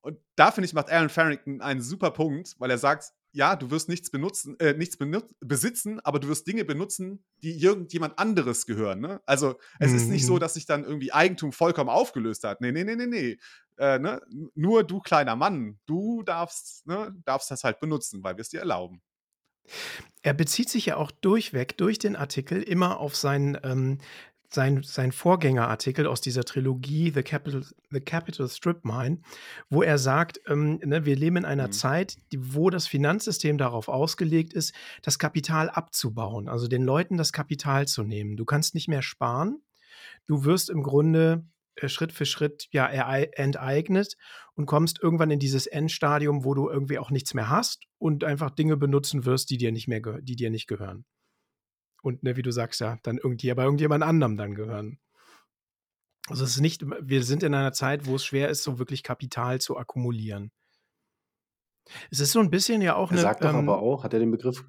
Und 0.00 0.18
da 0.36 0.50
finde 0.50 0.66
ich, 0.66 0.74
macht 0.74 0.90
Alan 0.90 1.08
Farrington 1.08 1.60
einen 1.60 1.80
super 1.80 2.10
Punkt, 2.10 2.54
weil 2.58 2.70
er 2.70 2.78
sagt, 2.78 3.12
ja, 3.34 3.56
du 3.56 3.70
wirst 3.70 3.88
nichts 3.88 4.10
benutzen, 4.10 4.58
äh, 4.60 4.74
nichts 4.74 4.96
besitzen, 5.40 5.98
aber 6.00 6.20
du 6.20 6.28
wirst 6.28 6.46
Dinge 6.46 6.64
benutzen, 6.64 7.24
die 7.42 7.60
irgendjemand 7.60 8.16
anderes 8.18 8.64
gehören. 8.64 9.00
Ne? 9.00 9.20
Also 9.26 9.56
es 9.80 9.90
mhm. 9.90 9.96
ist 9.96 10.08
nicht 10.08 10.24
so, 10.24 10.36
mhm. 10.36 10.40
dass 10.40 10.54
sich 10.54 10.66
dann 10.66 10.84
irgendwie 10.84 11.12
Eigentum 11.12 11.52
vollkommen 11.52 11.90
aufgelöst 11.90 12.44
hat. 12.44 12.60
Nee, 12.60 12.70
nee, 12.70 12.84
nee, 12.84 12.94
nee, 12.94 13.06
nee. 13.06 13.38
Äh, 13.76 13.98
ne? 13.98 14.22
Nur 14.54 14.84
du 14.84 15.00
kleiner 15.00 15.34
Mann, 15.34 15.80
du 15.86 16.22
darfst, 16.22 16.86
ne, 16.86 17.12
darfst 17.24 17.50
das 17.50 17.64
halt 17.64 17.80
benutzen, 17.80 18.22
weil 18.22 18.36
wir 18.36 18.42
es 18.42 18.50
dir 18.50 18.60
erlauben. 18.60 19.02
Er 20.22 20.34
bezieht 20.34 20.70
sich 20.70 20.86
ja 20.86 20.96
auch 20.96 21.10
durchweg 21.10 21.76
durch 21.76 21.98
den 21.98 22.14
Artikel 22.14 22.62
immer 22.62 23.00
auf 23.00 23.16
seinen 23.16 23.58
ähm, 23.64 23.98
sein, 24.54 24.82
sein 24.82 25.12
Vorgängerartikel 25.12 26.06
aus 26.06 26.20
dieser 26.20 26.44
Trilogie 26.44 27.10
The 27.10 27.22
Capital, 27.22 27.64
The 27.90 28.00
Capital 28.00 28.48
Strip 28.48 28.84
Mine, 28.84 29.20
wo 29.68 29.82
er 29.82 29.98
sagt, 29.98 30.40
ähm, 30.46 30.80
ne, 30.84 31.04
wir 31.04 31.16
leben 31.16 31.38
in 31.38 31.44
einer 31.44 31.66
mhm. 31.66 31.72
Zeit, 31.72 32.16
die, 32.32 32.54
wo 32.54 32.70
das 32.70 32.86
Finanzsystem 32.86 33.58
darauf 33.58 33.88
ausgelegt 33.88 34.52
ist, 34.54 34.74
das 35.02 35.18
Kapital 35.18 35.68
abzubauen, 35.70 36.48
also 36.48 36.68
den 36.68 36.82
Leuten 36.82 37.16
das 37.16 37.32
Kapital 37.32 37.86
zu 37.86 38.02
nehmen. 38.02 38.36
Du 38.36 38.44
kannst 38.44 38.74
nicht 38.74 38.88
mehr 38.88 39.02
sparen. 39.02 39.62
Du 40.26 40.44
wirst 40.44 40.70
im 40.70 40.82
Grunde 40.82 41.46
äh, 41.76 41.88
Schritt 41.88 42.12
für 42.12 42.26
Schritt 42.26 42.68
ja 42.70 42.88
enteignet 42.88 44.16
und 44.54 44.66
kommst 44.66 45.02
irgendwann 45.02 45.30
in 45.30 45.38
dieses 45.38 45.66
Endstadium, 45.66 46.44
wo 46.44 46.54
du 46.54 46.70
irgendwie 46.70 46.98
auch 46.98 47.10
nichts 47.10 47.34
mehr 47.34 47.50
hast 47.50 47.84
und 47.98 48.24
einfach 48.24 48.50
Dinge 48.50 48.76
benutzen 48.76 49.24
wirst, 49.24 49.50
die 49.50 49.58
dir 49.58 49.72
nicht 49.72 49.88
mehr 49.88 50.00
die 50.22 50.36
dir 50.36 50.50
nicht 50.50 50.68
gehören 50.68 51.04
und, 52.04 52.22
ne, 52.22 52.36
wie 52.36 52.42
du 52.42 52.50
sagst, 52.50 52.80
ja, 52.80 52.98
dann 53.02 53.18
irgendwie 53.18 53.52
bei 53.54 53.64
irgendjemand 53.64 54.04
anderem 54.04 54.36
dann 54.36 54.54
gehören. 54.54 54.98
Also 56.28 56.44
es 56.44 56.50
ist 56.50 56.60
nicht, 56.60 56.84
wir 56.84 57.22
sind 57.22 57.42
in 57.42 57.54
einer 57.54 57.72
Zeit, 57.72 58.06
wo 58.06 58.16
es 58.16 58.24
schwer 58.24 58.48
ist, 58.48 58.62
so 58.62 58.78
wirklich 58.78 59.02
Kapital 59.02 59.60
zu 59.60 59.76
akkumulieren. 59.76 60.52
Es 62.10 62.20
ist 62.20 62.32
so 62.32 62.40
ein 62.40 62.50
bisschen 62.50 62.80
ja 62.82 62.94
auch 62.94 63.10
Er 63.10 63.14
eine. 63.14 63.20
sagt 63.20 63.44
doch 63.44 63.50
ähm, 63.50 63.68
aber 63.68 63.80
auch, 63.80 64.04
hat 64.04 64.14
er 64.14 64.20
den 64.20 64.30
Begriff, 64.30 64.64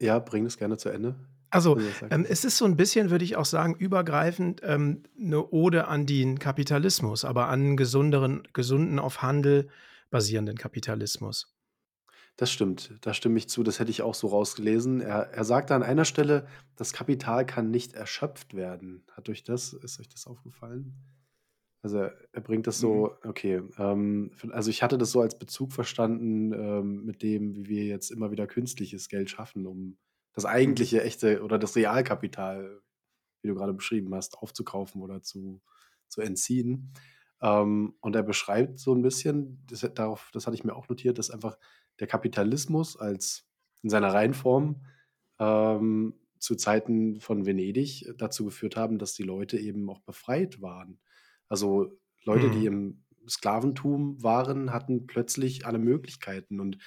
ja, 0.00 0.18
bring 0.18 0.46
es 0.46 0.56
gerne 0.56 0.78
zu 0.78 0.88
Ende. 0.88 1.16
Also, 1.50 1.78
ähm, 2.10 2.24
es 2.26 2.46
ist 2.46 2.56
so 2.56 2.64
ein 2.64 2.76
bisschen, 2.76 3.10
würde 3.10 3.26
ich 3.26 3.36
auch 3.36 3.44
sagen, 3.44 3.74
übergreifend 3.74 4.62
ähm, 4.64 5.02
eine 5.20 5.50
Ode 5.50 5.86
an 5.86 6.06
den 6.06 6.38
Kapitalismus, 6.38 7.26
aber 7.26 7.48
an 7.48 7.76
gesunderen, 7.76 8.48
gesunden, 8.54 8.98
auf 8.98 9.20
Handel 9.20 9.68
basierenden 10.10 10.56
Kapitalismus. 10.56 11.54
Das 12.36 12.50
stimmt, 12.50 12.96
da 13.02 13.12
stimme 13.14 13.38
ich 13.38 13.48
zu, 13.48 13.62
das 13.62 13.78
hätte 13.78 13.90
ich 13.90 14.02
auch 14.02 14.14
so 14.14 14.28
rausgelesen. 14.28 15.00
Er 15.00 15.30
er 15.32 15.44
sagt 15.44 15.70
an 15.70 15.82
einer 15.82 16.04
Stelle: 16.06 16.46
„Das 16.76 16.92
Kapital 16.92 17.44
kann 17.46 17.70
nicht 17.70 17.92
erschöpft 17.92 18.54
werden.“ 18.54 19.04
Hat 19.12 19.28
euch 19.28 19.44
das 19.44 19.72
ist 19.74 20.00
euch 20.00 20.08
das 20.08 20.26
aufgefallen? 20.26 20.94
Also, 21.82 21.98
er 22.00 22.40
bringt 22.42 22.66
das 22.68 22.78
Mhm. 22.78 22.78
so 22.80 23.16
okay, 23.24 23.62
ähm, 23.78 24.32
also, 24.52 24.70
ich 24.70 24.82
hatte 24.82 24.98
das 24.98 25.12
so 25.12 25.20
als 25.22 25.38
Bezug 25.38 25.72
verstanden, 25.72 26.52
ähm, 26.54 27.04
mit 27.06 27.22
dem, 27.22 27.56
wie 27.56 27.66
wir 27.68 27.84
jetzt 27.86 28.10
immer 28.10 28.30
wieder 28.32 28.46
künstliches 28.48 29.08
Geld 29.08 29.30
schaffen, 29.30 29.66
um 29.66 29.98
das 30.34 30.46
Mhm. 30.64 30.86
eigentliche, 30.86 31.02
echte 31.04 31.42
oder 31.44 31.58
das 31.58 31.76
Realkapital, 31.76 32.82
wie 33.42 33.48
du 33.48 33.54
gerade 33.54 33.74
beschrieben 33.74 34.14
hast, 34.14 34.38
aufzukaufen 34.38 35.02
oder 35.02 35.22
zu 35.22 35.62
zu 36.08 36.20
entziehen. 36.20 36.92
Ähm, 37.40 37.94
und 38.00 38.14
er 38.16 38.22
beschreibt 38.22 38.78
so 38.78 38.94
ein 38.94 39.02
bisschen, 39.02 39.64
das 39.68 39.80
darauf 39.94 40.30
das 40.32 40.46
hatte 40.46 40.54
ich 40.56 40.64
mir 40.64 40.74
auch 40.76 40.88
notiert, 40.88 41.18
dass 41.18 41.30
einfach 41.30 41.58
der 42.02 42.08
Kapitalismus 42.08 42.96
als 42.96 43.48
in 43.82 43.88
seiner 43.88 44.12
Reihenform 44.12 44.84
ähm, 45.38 46.14
zu 46.40 46.56
Zeiten 46.56 47.20
von 47.20 47.46
Venedig 47.46 48.12
dazu 48.18 48.44
geführt 48.44 48.74
haben, 48.74 48.98
dass 48.98 49.14
die 49.14 49.22
Leute 49.22 49.56
eben 49.56 49.88
auch 49.88 50.00
befreit 50.00 50.60
waren. 50.60 50.98
Also 51.48 51.96
Leute, 52.24 52.50
die 52.50 52.68
mhm. 52.68 53.04
im 53.20 53.28
Sklaventum 53.28 54.20
waren, 54.20 54.72
hatten 54.72 55.06
plötzlich 55.06 55.64
alle 55.64 55.78
Möglichkeiten. 55.78 56.58
Und 56.58 56.78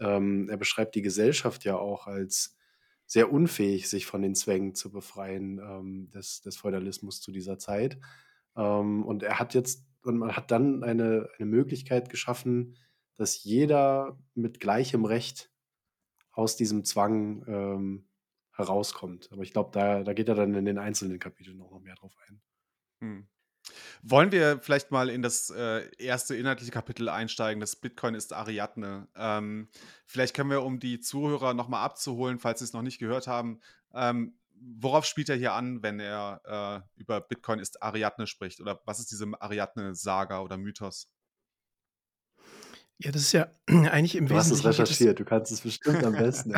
ähm, 0.00 0.48
er 0.48 0.56
beschreibt 0.56 0.94
die 0.94 1.02
Gesellschaft 1.02 1.64
ja 1.64 1.76
auch 1.76 2.06
als 2.06 2.56
sehr 3.04 3.30
unfähig, 3.30 3.90
sich 3.90 4.06
von 4.06 4.22
den 4.22 4.34
Zwängen 4.34 4.74
zu 4.74 4.90
befreien 4.90 5.58
ähm, 5.58 6.10
des, 6.10 6.40
des 6.40 6.56
Feudalismus 6.56 7.20
zu 7.20 7.32
dieser 7.32 7.58
Zeit. 7.58 7.98
Ähm, 8.56 9.04
und 9.04 9.22
er 9.22 9.38
hat 9.38 9.52
jetzt, 9.52 9.84
und 10.04 10.16
man 10.16 10.34
hat 10.34 10.50
dann 10.50 10.82
eine, 10.82 11.28
eine 11.36 11.46
Möglichkeit 11.46 12.08
geschaffen, 12.08 12.76
dass 13.16 13.42
jeder 13.44 14.18
mit 14.34 14.60
gleichem 14.60 15.04
Recht 15.04 15.50
aus 16.32 16.56
diesem 16.56 16.84
Zwang 16.84 17.44
ähm, 17.46 18.08
herauskommt. 18.52 19.28
Aber 19.32 19.42
ich 19.42 19.52
glaube, 19.52 19.70
da, 19.72 20.02
da 20.02 20.12
geht 20.12 20.28
er 20.28 20.34
dann 20.34 20.54
in 20.54 20.64
den 20.64 20.78
einzelnen 20.78 21.18
Kapiteln 21.18 21.60
auch 21.60 21.70
noch 21.70 21.80
mehr 21.80 21.94
drauf 21.94 22.14
ein. 22.26 22.42
Hm. 23.00 23.28
Wollen 24.02 24.32
wir 24.32 24.58
vielleicht 24.60 24.90
mal 24.90 25.08
in 25.08 25.22
das 25.22 25.50
äh, 25.50 25.88
erste 25.96 26.36
inhaltliche 26.36 26.70
Kapitel 26.70 27.08
einsteigen? 27.08 27.60
Das 27.60 27.76
Bitcoin 27.76 28.14
ist 28.14 28.32
Ariadne. 28.32 29.08
Ähm, 29.16 29.68
vielleicht 30.04 30.36
können 30.36 30.50
wir, 30.50 30.62
um 30.62 30.80
die 30.80 31.00
Zuhörer 31.00 31.54
nochmal 31.54 31.84
abzuholen, 31.84 32.38
falls 32.38 32.58
sie 32.58 32.66
es 32.66 32.72
noch 32.74 32.82
nicht 32.82 32.98
gehört 32.98 33.26
haben, 33.26 33.60
ähm, 33.94 34.36
worauf 34.60 35.04
spielt 35.04 35.28
er 35.28 35.36
hier 35.36 35.54
an, 35.54 35.82
wenn 35.82 36.00
er 36.00 36.84
äh, 36.96 37.00
über 37.00 37.20
Bitcoin 37.20 37.58
ist 37.58 37.82
Ariadne 37.82 38.26
spricht? 38.26 38.60
Oder 38.60 38.80
was 38.84 39.00
ist 39.00 39.10
diese 39.10 39.26
Ariadne-Saga 39.40 40.40
oder 40.40 40.56
Mythos? 40.56 41.10
Ja, 42.98 43.10
das 43.10 43.22
ist 43.22 43.32
ja 43.32 43.48
eigentlich 43.66 44.14
im 44.14 44.28
Du 44.28 44.34
hast 44.34 44.50
Wesentlichen 44.50 44.70
es 44.70 44.78
recherchiert, 44.78 45.18
du 45.18 45.24
kannst 45.24 45.50
es 45.50 45.62
bestimmt 45.62 46.04
am 46.04 46.12
besten 46.12 46.54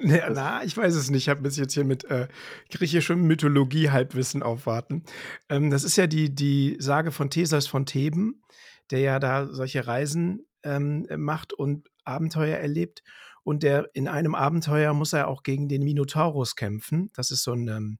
Na, 0.00 0.30
na, 0.30 0.64
ich 0.64 0.76
weiß 0.76 0.94
es 0.94 1.10
nicht. 1.10 1.24
Ich 1.24 1.28
habe 1.28 1.42
bis 1.42 1.56
jetzt 1.56 1.74
hier 1.74 1.84
mit 1.84 2.04
äh, 2.04 2.28
griechischem 2.70 3.22
Mythologie-Halbwissen 3.26 4.42
aufwarten. 4.42 5.04
Ähm, 5.48 5.70
das 5.70 5.84
ist 5.84 5.96
ja 5.96 6.06
die, 6.06 6.34
die 6.34 6.76
Sage 6.80 7.12
von 7.12 7.30
Theseus 7.30 7.66
von 7.66 7.84
Theben, 7.84 8.42
der 8.90 9.00
ja 9.00 9.18
da 9.18 9.46
solche 9.46 9.86
Reisen 9.86 10.46
ähm, 10.62 11.06
macht 11.16 11.52
und 11.52 11.88
Abenteuer 12.04 12.56
erlebt. 12.56 13.02
Und 13.44 13.62
der 13.62 13.90
in 13.94 14.08
einem 14.08 14.34
Abenteuer 14.34 14.94
muss 14.94 15.12
er 15.12 15.28
auch 15.28 15.42
gegen 15.42 15.68
den 15.68 15.82
Minotaurus 15.82 16.56
kämpfen. 16.56 17.10
Das 17.14 17.30
ist 17.30 17.42
so 17.42 17.52
ein, 17.52 17.68
ähm, 17.68 17.98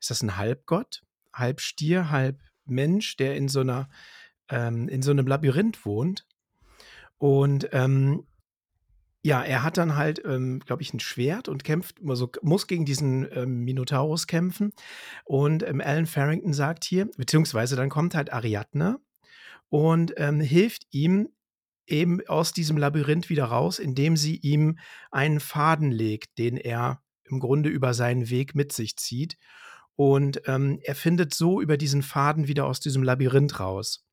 ist 0.00 0.10
das 0.10 0.22
ein 0.22 0.36
Halbgott, 0.36 1.02
halb 1.32 1.60
Stier, 1.60 2.10
halb 2.10 2.40
Mensch, 2.64 3.16
der 3.16 3.36
in 3.36 3.48
so 3.48 3.60
einer, 3.60 3.88
ähm, 4.48 4.88
in 4.88 5.02
so 5.02 5.10
einem 5.10 5.26
Labyrinth 5.26 5.84
wohnt. 5.84 6.26
Und 7.18 7.68
ähm, 7.72 8.24
ja, 9.22 9.42
er 9.42 9.62
hat 9.62 9.76
dann 9.76 9.96
halt, 9.96 10.22
ähm, 10.24 10.60
glaube 10.60 10.82
ich, 10.82 10.94
ein 10.94 11.00
Schwert 11.00 11.48
und 11.48 11.64
kämpft, 11.64 11.96
also 12.06 12.30
muss 12.42 12.66
gegen 12.66 12.84
diesen 12.84 13.28
ähm, 13.32 13.64
Minotaurus 13.64 14.26
kämpfen. 14.26 14.72
Und 15.24 15.62
ähm, 15.64 15.80
Alan 15.80 16.06
Farrington 16.06 16.52
sagt 16.52 16.84
hier, 16.84 17.10
beziehungsweise 17.16 17.76
dann 17.76 17.90
kommt 17.90 18.14
halt 18.14 18.32
Ariadne 18.32 18.98
und 19.68 20.14
ähm, 20.16 20.40
hilft 20.40 20.86
ihm 20.92 21.28
eben 21.86 22.20
aus 22.28 22.52
diesem 22.52 22.76
Labyrinth 22.76 23.28
wieder 23.28 23.46
raus, 23.46 23.78
indem 23.78 24.16
sie 24.16 24.36
ihm 24.36 24.78
einen 25.10 25.40
Faden 25.40 25.90
legt, 25.90 26.38
den 26.38 26.56
er 26.56 27.02
im 27.24 27.40
Grunde 27.40 27.70
über 27.70 27.94
seinen 27.94 28.30
Weg 28.30 28.54
mit 28.54 28.72
sich 28.72 28.96
zieht. 28.96 29.36
Und 29.96 30.42
ähm, 30.46 30.78
er 30.84 30.94
findet 30.94 31.34
so 31.34 31.60
über 31.60 31.76
diesen 31.76 32.02
Faden 32.02 32.46
wieder 32.46 32.66
aus 32.66 32.78
diesem 32.78 33.02
Labyrinth 33.02 33.58
raus. 33.58 34.07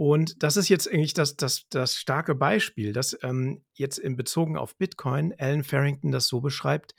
Und 0.00 0.42
das 0.42 0.56
ist 0.56 0.70
jetzt 0.70 0.90
eigentlich 0.90 1.12
das, 1.12 1.36
das, 1.36 1.66
das 1.68 1.94
starke 1.96 2.34
Beispiel, 2.34 2.94
dass 2.94 3.18
ähm, 3.22 3.62
jetzt 3.74 3.98
in 3.98 4.16
Bezogen 4.16 4.56
auf 4.56 4.74
Bitcoin 4.78 5.34
Alan 5.36 5.62
Farrington 5.62 6.10
das 6.10 6.26
so 6.26 6.40
beschreibt, 6.40 6.94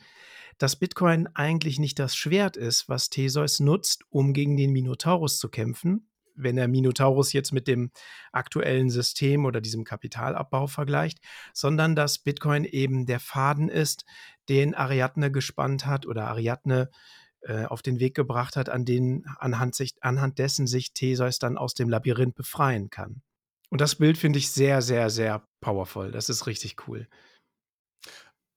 dass 0.60 0.76
Bitcoin 0.76 1.28
eigentlich 1.34 1.80
nicht 1.80 1.98
das 1.98 2.16
Schwert 2.16 2.58
ist, 2.58 2.90
was 2.90 3.10
Theseus 3.10 3.60
nutzt, 3.60 4.04
um 4.12 4.34
gegen 4.34 4.56
den 4.56 4.72
Minotaurus 4.72 5.40
zu 5.40 5.50
kämpfen, 5.50 6.12
wenn 6.36 6.60
er 6.60 6.68
Minotaurus 6.68 7.34
jetzt 7.34 7.54
mit 7.54 7.68
dem 7.68 7.90
aktuellen 8.32 8.92
System 8.92 9.46
oder 9.46 9.62
diesem 9.62 9.84
Kapitalabbau 9.84 10.68
vergleicht, 10.68 11.22
sondern 11.56 11.96
dass 11.96 12.20
Bitcoin 12.20 12.66
eben 12.66 13.08
der 13.08 13.20
Faden 13.20 13.68
ist, 13.68 14.06
den 14.48 14.76
Ariadne 14.76 15.32
gespannt 15.32 15.88
hat 15.88 16.06
oder 16.06 16.28
Ariadne 16.28 16.92
äh, 16.92 17.21
auf 17.68 17.82
den 17.82 18.00
Weg 18.00 18.16
gebracht 18.16 18.56
hat, 18.56 18.70
an 18.70 18.86
den, 18.86 19.26
anhand, 19.38 19.76
sich, 19.76 19.94
anhand 20.02 20.38
dessen 20.38 20.68
sich 20.68 20.94
Theseus 20.94 21.40
dann 21.40 21.58
aus 21.58 21.74
dem 21.74 21.90
Labyrinth 21.90 22.36
befreien 22.36 22.90
kann. 22.90 23.22
Und 23.70 23.82
das 23.82 23.96
Bild 23.96 24.18
finde 24.18 24.38
ich 24.38 24.52
sehr, 24.52 24.82
sehr, 24.82 25.10
sehr 25.10 25.48
powerful. 25.62 26.12
Das 26.12 26.30
ist 26.30 26.46
richtig 26.46 26.88
cool. 26.88 27.08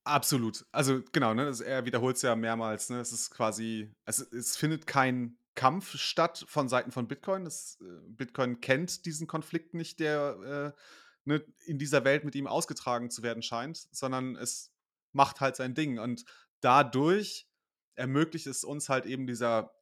Absolut. 0.04 0.66
Also 0.70 1.02
genau, 1.12 1.32
ne, 1.32 1.54
er 1.64 1.86
wiederholt 1.86 2.16
es 2.16 2.22
ja 2.22 2.36
mehrmals. 2.36 2.90
Ne, 2.90 2.98
es 3.00 3.12
ist 3.12 3.30
quasi, 3.30 3.90
es, 4.04 4.20
es 4.20 4.56
findet 4.56 4.86
kein 4.86 5.38
Kampf 5.54 5.96
statt 5.96 6.44
von 6.48 6.68
Seiten 6.68 6.90
von 6.90 7.08
Bitcoin. 7.08 7.44
Das, 7.44 7.78
äh, 7.80 7.84
Bitcoin 8.08 8.60
kennt 8.60 9.06
diesen 9.06 9.26
Konflikt 9.26 9.72
nicht, 9.72 10.00
der 10.00 10.74
äh, 10.76 10.80
ne, 11.24 11.44
in 11.64 11.78
dieser 11.78 12.04
Welt 12.04 12.24
mit 12.24 12.34
ihm 12.34 12.46
ausgetragen 12.46 13.10
zu 13.10 13.22
werden 13.22 13.42
scheint, 13.42 13.88
sondern 13.92 14.36
es 14.36 14.72
macht 15.12 15.40
halt 15.40 15.56
sein 15.56 15.74
Ding. 15.74 15.98
Und 15.98 16.24
dadurch 16.60 17.48
ermöglicht 17.94 18.46
es 18.46 18.64
uns 18.64 18.88
halt 18.88 19.06
eben 19.06 19.26
dieser 19.26 19.72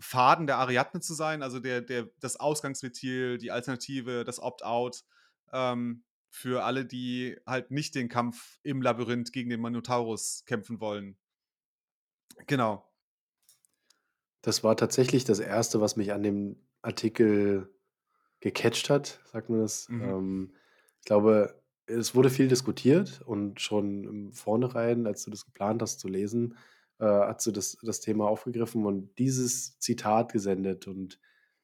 Faden 0.00 0.46
der 0.46 0.56
Ariadne 0.58 1.00
zu 1.00 1.14
sein, 1.14 1.42
also 1.42 1.60
der, 1.60 1.82
der, 1.82 2.08
das 2.20 2.36
Ausgangsventil, 2.36 3.38
die 3.38 3.50
Alternative, 3.50 4.24
das 4.24 4.40
Opt-out 4.40 5.04
ähm, 5.52 6.04
für 6.30 6.64
alle, 6.64 6.86
die 6.86 7.36
halt 7.46 7.70
nicht 7.70 7.94
den 7.94 8.08
Kampf 8.08 8.58
im 8.62 8.80
Labyrinth 8.80 9.32
gegen 9.32 9.50
den 9.50 9.60
Minotaurus 9.60 10.44
kämpfen 10.46 10.80
wollen. 10.80 11.18
Genau. 12.46 12.88
Das 14.42 14.64
war 14.64 14.76
tatsächlich 14.76 15.24
das 15.24 15.40
Erste, 15.40 15.80
was 15.80 15.96
mich 15.96 16.12
an 16.12 16.22
dem 16.22 16.56
Artikel 16.80 17.74
gecatcht 18.40 18.88
hat, 18.88 19.20
sagt 19.26 19.50
man 19.50 19.60
das. 19.60 19.88
Mhm. 19.88 20.02
Ähm, 20.02 20.54
ich 21.00 21.04
glaube, 21.04 21.60
es 21.86 22.14
wurde 22.14 22.30
viel 22.30 22.48
diskutiert 22.48 23.20
und 23.22 23.60
schon 23.60 24.04
im 24.04 24.32
Vornherein, 24.32 25.06
als 25.06 25.24
du 25.24 25.30
das 25.30 25.44
geplant 25.44 25.82
hast 25.82 26.00
zu 26.00 26.08
lesen, 26.08 26.56
äh, 26.98 27.04
hat 27.04 27.40
sie 27.40 27.52
das, 27.52 27.78
das 27.82 28.00
Thema 28.00 28.28
aufgegriffen 28.28 28.84
und 28.86 29.18
dieses 29.18 29.78
Zitat 29.78 30.32
gesendet. 30.32 30.86
Und 30.86 31.20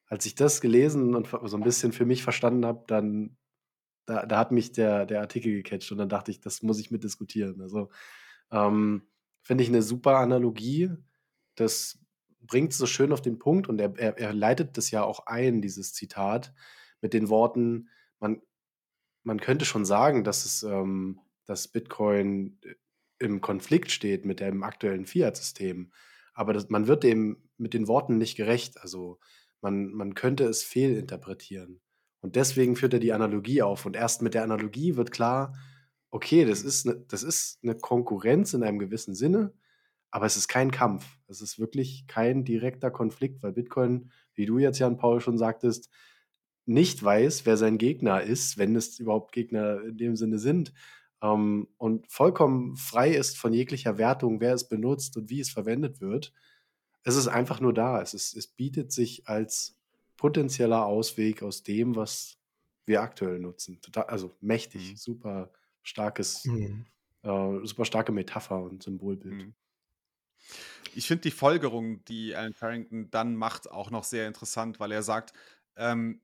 als 0.06 0.26
ich 0.26 0.34
das 0.34 0.60
gelesen 0.60 1.14
und 1.14 1.28
so 1.44 1.56
ein 1.56 1.62
bisschen 1.62 1.92
für 1.92 2.06
mich 2.06 2.22
verstanden 2.22 2.64
habe, 2.66 2.84
dann 2.86 3.36
da, 4.06 4.26
da 4.26 4.38
hat 4.38 4.52
mich 4.52 4.72
der, 4.72 5.06
der 5.06 5.20
Artikel 5.20 5.52
gecatcht 5.52 5.90
und 5.90 5.98
dann 5.98 6.08
dachte 6.08 6.30
ich, 6.30 6.40
das 6.40 6.62
muss 6.62 6.78
ich 6.78 6.90
mit 6.90 7.04
diskutieren. 7.04 7.60
Also 7.62 7.90
ähm, 8.50 9.08
finde 9.42 9.64
ich 9.64 9.70
eine 9.70 9.82
super 9.82 10.18
Analogie. 10.18 10.90
Das 11.54 11.98
bringt 12.40 12.72
es 12.72 12.78
so 12.78 12.86
schön 12.86 13.12
auf 13.12 13.22
den 13.22 13.38
Punkt 13.38 13.68
und 13.68 13.80
er, 13.80 13.96
er, 13.96 14.18
er 14.18 14.34
leitet 14.34 14.76
das 14.76 14.90
ja 14.90 15.02
auch 15.02 15.26
ein, 15.26 15.62
dieses 15.62 15.94
Zitat, 15.94 16.52
mit 17.00 17.12
den 17.12 17.28
Worten, 17.28 17.88
man, 18.18 18.40
man 19.22 19.40
könnte 19.40 19.64
schon 19.64 19.84
sagen, 19.84 20.24
dass 20.24 20.44
es 20.44 20.62
ähm, 20.62 21.20
dass 21.46 21.68
Bitcoin 21.68 22.58
im 23.24 23.40
Konflikt 23.40 23.90
steht 23.90 24.24
mit 24.24 24.40
dem 24.40 24.62
aktuellen 24.62 25.06
Fiat-System. 25.06 25.90
Aber 26.34 26.52
das, 26.52 26.68
man 26.68 26.86
wird 26.86 27.02
dem 27.04 27.38
mit 27.56 27.74
den 27.74 27.88
Worten 27.88 28.18
nicht 28.18 28.36
gerecht. 28.36 28.80
Also 28.80 29.18
man, 29.60 29.92
man 29.92 30.14
könnte 30.14 30.44
es 30.44 30.62
fehlinterpretieren. 30.62 31.80
Und 32.20 32.36
deswegen 32.36 32.76
führt 32.76 32.94
er 32.94 33.00
die 33.00 33.12
Analogie 33.12 33.62
auf. 33.62 33.86
Und 33.86 33.96
erst 33.96 34.22
mit 34.22 34.34
der 34.34 34.42
Analogie 34.42 34.96
wird 34.96 35.10
klar, 35.10 35.54
okay, 36.10 36.44
das 36.44 36.62
ist 36.62 36.86
eine, 36.86 37.00
das 37.08 37.22
ist 37.22 37.58
eine 37.62 37.74
Konkurrenz 37.74 38.54
in 38.54 38.62
einem 38.62 38.78
gewissen 38.78 39.14
Sinne, 39.14 39.52
aber 40.10 40.26
es 40.26 40.36
ist 40.36 40.46
kein 40.46 40.70
Kampf. 40.70 41.04
Es 41.26 41.40
ist 41.40 41.58
wirklich 41.58 42.06
kein 42.06 42.44
direkter 42.44 42.90
Konflikt, 42.90 43.42
weil 43.42 43.52
Bitcoin, 43.52 44.10
wie 44.34 44.46
du 44.46 44.58
jetzt, 44.58 44.78
Jan 44.78 44.96
Paul, 44.96 45.20
schon 45.20 45.38
sagtest, 45.38 45.90
nicht 46.66 47.02
weiß, 47.02 47.46
wer 47.46 47.56
sein 47.56 47.78
Gegner 47.78 48.22
ist, 48.22 48.56
wenn 48.58 48.76
es 48.76 48.98
überhaupt 48.98 49.32
Gegner 49.32 49.82
in 49.82 49.98
dem 49.98 50.16
Sinne 50.16 50.38
sind 50.38 50.72
ähm, 51.24 51.68
und 51.78 52.10
vollkommen 52.10 52.76
frei 52.76 53.14
ist 53.14 53.38
von 53.38 53.54
jeglicher 53.54 53.96
Wertung, 53.96 54.40
wer 54.40 54.52
es 54.52 54.68
benutzt 54.68 55.16
und 55.16 55.30
wie 55.30 55.40
es 55.40 55.50
verwendet 55.50 56.00
wird. 56.00 56.32
Es 57.02 57.16
ist 57.16 57.28
einfach 57.28 57.60
nur 57.60 57.72
da. 57.72 58.00
Es, 58.02 58.12
ist, 58.12 58.36
es 58.36 58.46
bietet 58.46 58.92
sich 58.92 59.26
als 59.26 59.78
potenzieller 60.18 60.84
Ausweg 60.84 61.42
aus 61.42 61.62
dem, 61.62 61.96
was 61.96 62.38
wir 62.84 63.00
aktuell 63.00 63.38
nutzen. 63.38 63.80
Total, 63.80 64.04
also 64.04 64.36
mächtig, 64.40 64.92
mhm. 64.92 64.96
super 64.96 65.50
starkes, 65.82 66.44
mhm. 66.44 66.84
äh, 67.22 67.66
super 67.66 67.86
starke 67.86 68.12
Metapher 68.12 68.62
und 68.62 68.82
Symbolbild. 68.82 69.46
Mhm. 69.46 69.54
Ich 70.94 71.08
finde 71.08 71.22
die 71.22 71.30
Folgerung, 71.30 72.04
die 72.04 72.36
Alan 72.36 72.52
Farrington 72.52 73.10
dann 73.10 73.34
macht, 73.34 73.70
auch 73.70 73.90
noch 73.90 74.04
sehr 74.04 74.28
interessant, 74.28 74.78
weil 74.78 74.92
er 74.92 75.02
sagt, 75.02 75.32
ähm, 75.76 76.20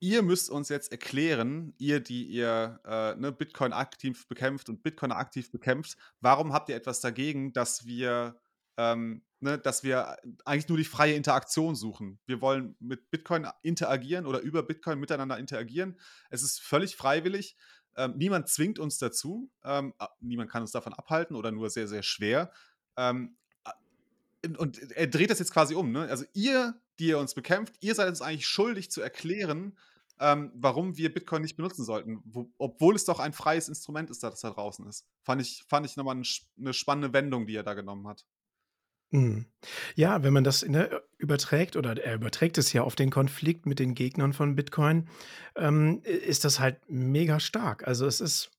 ihr 0.00 0.22
müsst 0.22 0.50
uns 0.50 0.68
jetzt 0.68 0.92
erklären, 0.92 1.74
ihr, 1.78 2.00
die 2.00 2.26
ihr 2.26 2.80
äh, 2.84 3.14
ne, 3.16 3.32
Bitcoin 3.32 3.72
aktiv 3.72 4.26
bekämpft 4.28 4.68
und 4.68 4.82
Bitcoin 4.82 5.12
aktiv 5.12 5.50
bekämpft, 5.50 5.96
warum 6.20 6.52
habt 6.52 6.68
ihr 6.68 6.76
etwas 6.76 7.00
dagegen, 7.00 7.52
dass 7.52 7.86
wir, 7.86 8.40
ähm, 8.76 9.22
ne, 9.40 9.58
dass 9.58 9.82
wir 9.82 10.16
eigentlich 10.44 10.68
nur 10.68 10.78
die 10.78 10.84
freie 10.84 11.14
Interaktion 11.14 11.74
suchen? 11.74 12.18
Wir 12.26 12.40
wollen 12.40 12.76
mit 12.78 13.10
Bitcoin 13.10 13.46
interagieren 13.62 14.26
oder 14.26 14.40
über 14.40 14.62
Bitcoin 14.62 14.98
miteinander 14.98 15.38
interagieren. 15.38 15.98
Es 16.30 16.42
ist 16.42 16.60
völlig 16.60 16.96
freiwillig. 16.96 17.56
Ähm, 17.96 18.14
niemand 18.16 18.48
zwingt 18.48 18.78
uns 18.78 18.98
dazu. 18.98 19.50
Ähm, 19.64 19.94
niemand 20.20 20.50
kann 20.50 20.62
uns 20.62 20.72
davon 20.72 20.92
abhalten 20.92 21.36
oder 21.36 21.52
nur 21.52 21.70
sehr, 21.70 21.88
sehr 21.88 22.02
schwer. 22.02 22.52
Ähm, 22.96 23.36
und 24.58 24.78
er 24.92 25.06
dreht 25.06 25.30
das 25.30 25.38
jetzt 25.38 25.52
quasi 25.52 25.74
um. 25.74 25.90
Ne? 25.90 26.08
Also 26.08 26.24
ihr 26.34 26.74
die 26.98 27.08
ihr 27.08 27.18
uns 27.18 27.34
bekämpft. 27.34 27.74
Ihr 27.80 27.94
seid 27.94 28.08
uns 28.08 28.22
eigentlich 28.22 28.46
schuldig 28.46 28.90
zu 28.90 29.00
erklären, 29.00 29.76
ähm, 30.20 30.52
warum 30.54 30.96
wir 30.96 31.12
Bitcoin 31.12 31.42
nicht 31.42 31.56
benutzen 31.56 31.84
sollten, 31.84 32.20
wo, 32.24 32.50
obwohl 32.58 32.94
es 32.94 33.04
doch 33.04 33.18
ein 33.18 33.32
freies 33.32 33.68
Instrument 33.68 34.10
ist, 34.10 34.22
das 34.22 34.40
da 34.40 34.50
draußen 34.50 34.86
ist. 34.86 35.06
Fand 35.22 35.42
ich, 35.42 35.64
fand 35.68 35.86
ich 35.86 35.96
nochmal 35.96 36.22
eine 36.58 36.72
spannende 36.72 37.12
Wendung, 37.12 37.46
die 37.46 37.56
er 37.56 37.64
da 37.64 37.74
genommen 37.74 38.06
hat. 38.06 38.24
Mhm. 39.10 39.46
Ja, 39.94 40.22
wenn 40.22 40.32
man 40.32 40.44
das 40.44 40.64
ne, 40.64 41.02
überträgt, 41.18 41.76
oder 41.76 41.96
er 42.02 42.14
überträgt 42.14 42.58
es 42.58 42.72
ja 42.72 42.82
auf 42.82 42.96
den 42.96 43.10
Konflikt 43.10 43.66
mit 43.66 43.78
den 43.78 43.94
Gegnern 43.94 44.32
von 44.32 44.56
Bitcoin, 44.56 45.08
ähm, 45.56 46.00
ist 46.02 46.44
das 46.44 46.58
halt 46.58 46.80
mega 46.88 47.38
stark. 47.38 47.86
Also 47.86 48.06
es 48.06 48.20
ist 48.20 48.50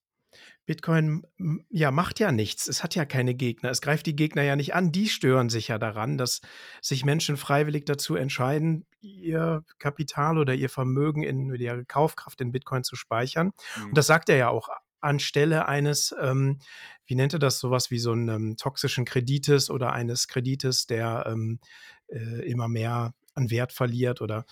Bitcoin 0.66 1.22
ja 1.70 1.90
macht 1.90 2.18
ja 2.18 2.32
nichts. 2.32 2.66
Es 2.66 2.82
hat 2.82 2.94
ja 2.96 3.04
keine 3.04 3.34
Gegner. 3.34 3.70
Es 3.70 3.80
greift 3.80 4.06
die 4.06 4.16
Gegner 4.16 4.42
ja 4.42 4.56
nicht 4.56 4.74
an. 4.74 4.92
Die 4.92 5.08
stören 5.08 5.48
sich 5.48 5.68
ja 5.68 5.78
daran, 5.78 6.18
dass 6.18 6.40
sich 6.82 7.04
Menschen 7.04 7.36
freiwillig 7.36 7.84
dazu 7.84 8.16
entscheiden, 8.16 8.84
ihr 9.00 9.64
Kapital 9.78 10.38
oder 10.38 10.54
ihr 10.54 10.68
Vermögen 10.68 11.22
in 11.22 11.54
ihre 11.54 11.84
Kaufkraft 11.84 12.40
in 12.40 12.52
Bitcoin 12.52 12.82
zu 12.82 12.96
speichern. 12.96 13.52
Mhm. 13.76 13.84
Und 13.86 13.96
das 13.96 14.08
sagt 14.08 14.28
er 14.28 14.36
ja 14.36 14.48
auch 14.48 14.68
anstelle 15.00 15.68
eines, 15.68 16.14
ähm, 16.20 16.58
wie 17.06 17.14
nennt 17.14 17.32
er 17.32 17.38
das, 17.38 17.60
sowas 17.60 17.90
wie 17.92 17.98
so 18.00 18.10
einen 18.10 18.28
ähm, 18.28 18.56
toxischen 18.56 19.04
Kredites 19.04 19.70
oder 19.70 19.92
eines 19.92 20.26
Kredites, 20.26 20.86
der 20.86 21.26
ähm, 21.28 21.60
äh, 22.08 22.48
immer 22.50 22.66
mehr 22.66 23.14
an 23.34 23.50
Wert 23.50 23.72
verliert 23.72 24.20
oder 24.20 24.44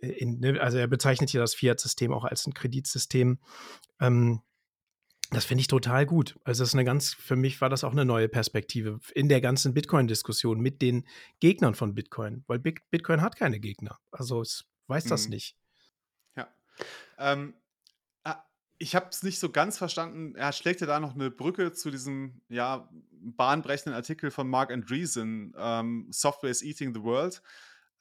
äh, 0.00 0.08
in, 0.08 0.40
ne, 0.40 0.60
also 0.60 0.76
er 0.76 0.88
bezeichnet 0.88 1.30
hier 1.30 1.40
das 1.40 1.54
Fiat-System 1.54 2.12
auch 2.12 2.24
als 2.24 2.46
ein 2.46 2.52
Kreditsystem. 2.52 3.38
Ähm, 4.00 4.42
das 5.30 5.44
finde 5.44 5.62
ich 5.62 5.68
total 5.68 6.06
gut. 6.06 6.38
Also 6.44 6.62
das 6.62 6.70
ist 6.70 6.74
eine 6.74 6.84
ganz, 6.84 7.14
für 7.14 7.36
mich 7.36 7.60
war 7.60 7.68
das 7.68 7.84
auch 7.84 7.92
eine 7.92 8.04
neue 8.04 8.28
Perspektive 8.28 9.00
in 9.14 9.28
der 9.28 9.40
ganzen 9.40 9.74
Bitcoin-Diskussion 9.74 10.60
mit 10.60 10.82
den 10.82 11.06
Gegnern 11.40 11.74
von 11.74 11.94
Bitcoin, 11.94 12.44
weil 12.46 12.58
Bitcoin 12.58 13.20
hat 13.20 13.36
keine 13.36 13.60
Gegner. 13.60 13.98
Also 14.10 14.42
ich 14.42 14.64
weiß 14.88 15.04
das 15.04 15.24
mhm. 15.24 15.30
nicht. 15.30 15.56
Ja. 16.36 16.48
Ähm, 17.18 17.54
ah, 18.24 18.42
ich 18.78 18.94
habe 18.94 19.08
es 19.10 19.22
nicht 19.22 19.38
so 19.38 19.50
ganz 19.50 19.78
verstanden. 19.78 20.34
Er 20.34 20.52
schlägt 20.52 20.80
ja 20.80 20.86
da 20.86 21.00
noch 21.00 21.14
eine 21.14 21.30
Brücke 21.30 21.72
zu 21.72 21.90
diesem 21.90 22.40
ja, 22.48 22.88
bahnbrechenden 23.10 23.94
Artikel 23.94 24.30
von 24.30 24.48
Mark 24.48 24.70
Andreessen, 24.70 25.54
ähm, 25.56 26.08
Software 26.10 26.50
is 26.50 26.62
eating 26.62 26.94
the 26.94 27.02
world. 27.02 27.42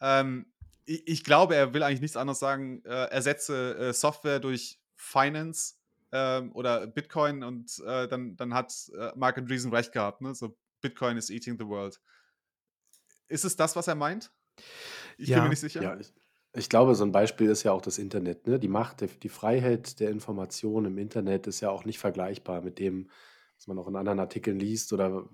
Ähm, 0.02 0.48
ich, 0.86 1.08
ich, 1.08 1.24
glaube, 1.24 1.56
er 1.56 1.74
will 1.74 1.84
eigentlich 1.84 2.02
nichts 2.02 2.18
anderes 2.18 2.40
sagen. 2.40 2.84
Äh, 2.86 3.06
ersetze 3.12 3.78
äh, 3.78 3.94
Software 3.94 4.40
durch 4.40 4.80
Finance 4.96 5.76
ähm, 6.14 6.52
oder 6.54 6.86
Bitcoin 6.86 7.44
und 7.44 7.80
äh, 7.86 8.08
dann, 8.08 8.38
dann 8.38 8.54
hat 8.54 8.72
äh, 8.96 9.12
Mark 9.16 9.38
Andreessen 9.38 9.74
recht 9.74 9.92
gehabt, 9.92 10.22
ne? 10.22 10.36
So 10.36 10.56
Bitcoin 10.80 11.18
is 11.18 11.32
eating 11.32 11.58
the 11.58 11.66
world. 11.66 12.00
Ist 13.28 13.46
es 13.46 13.56
das, 13.56 13.76
was 13.76 13.88
er 13.88 13.96
meint? 13.96 14.32
Ich 15.18 15.30
ja. 15.30 15.38
bin 15.38 15.46
mir 15.46 15.50
nicht 15.50 15.62
sicher. 15.62 15.82
Ja, 15.82 15.98
ich, 16.00 16.14
ich, 16.54 16.70
glaube, 16.70 16.94
so 16.94 17.04
ein 17.04 17.12
Beispiel 17.12 17.50
ist 17.50 17.64
ja 17.64 17.72
auch 17.72 17.82
das 17.82 17.98
Internet. 17.98 18.46
Ne? 18.46 18.60
Die 18.60 18.68
Macht, 18.68 19.02
der, 19.02 19.08
die 19.08 19.30
Freiheit 19.30 20.00
der 20.00 20.12
Information 20.12 20.86
im 20.86 21.00
Internet 21.00 21.48
ist 21.48 21.62
ja 21.62 21.72
auch 21.72 21.84
nicht 21.84 21.98
vergleichbar 21.98 22.62
mit 22.62 22.78
dem, 22.78 23.10
was 23.58 23.66
man 23.66 23.80
auch 23.80 23.88
in 23.88 23.96
anderen 23.96 24.20
Artikeln 24.20 24.60
liest 24.60 24.94
oder 24.94 25.28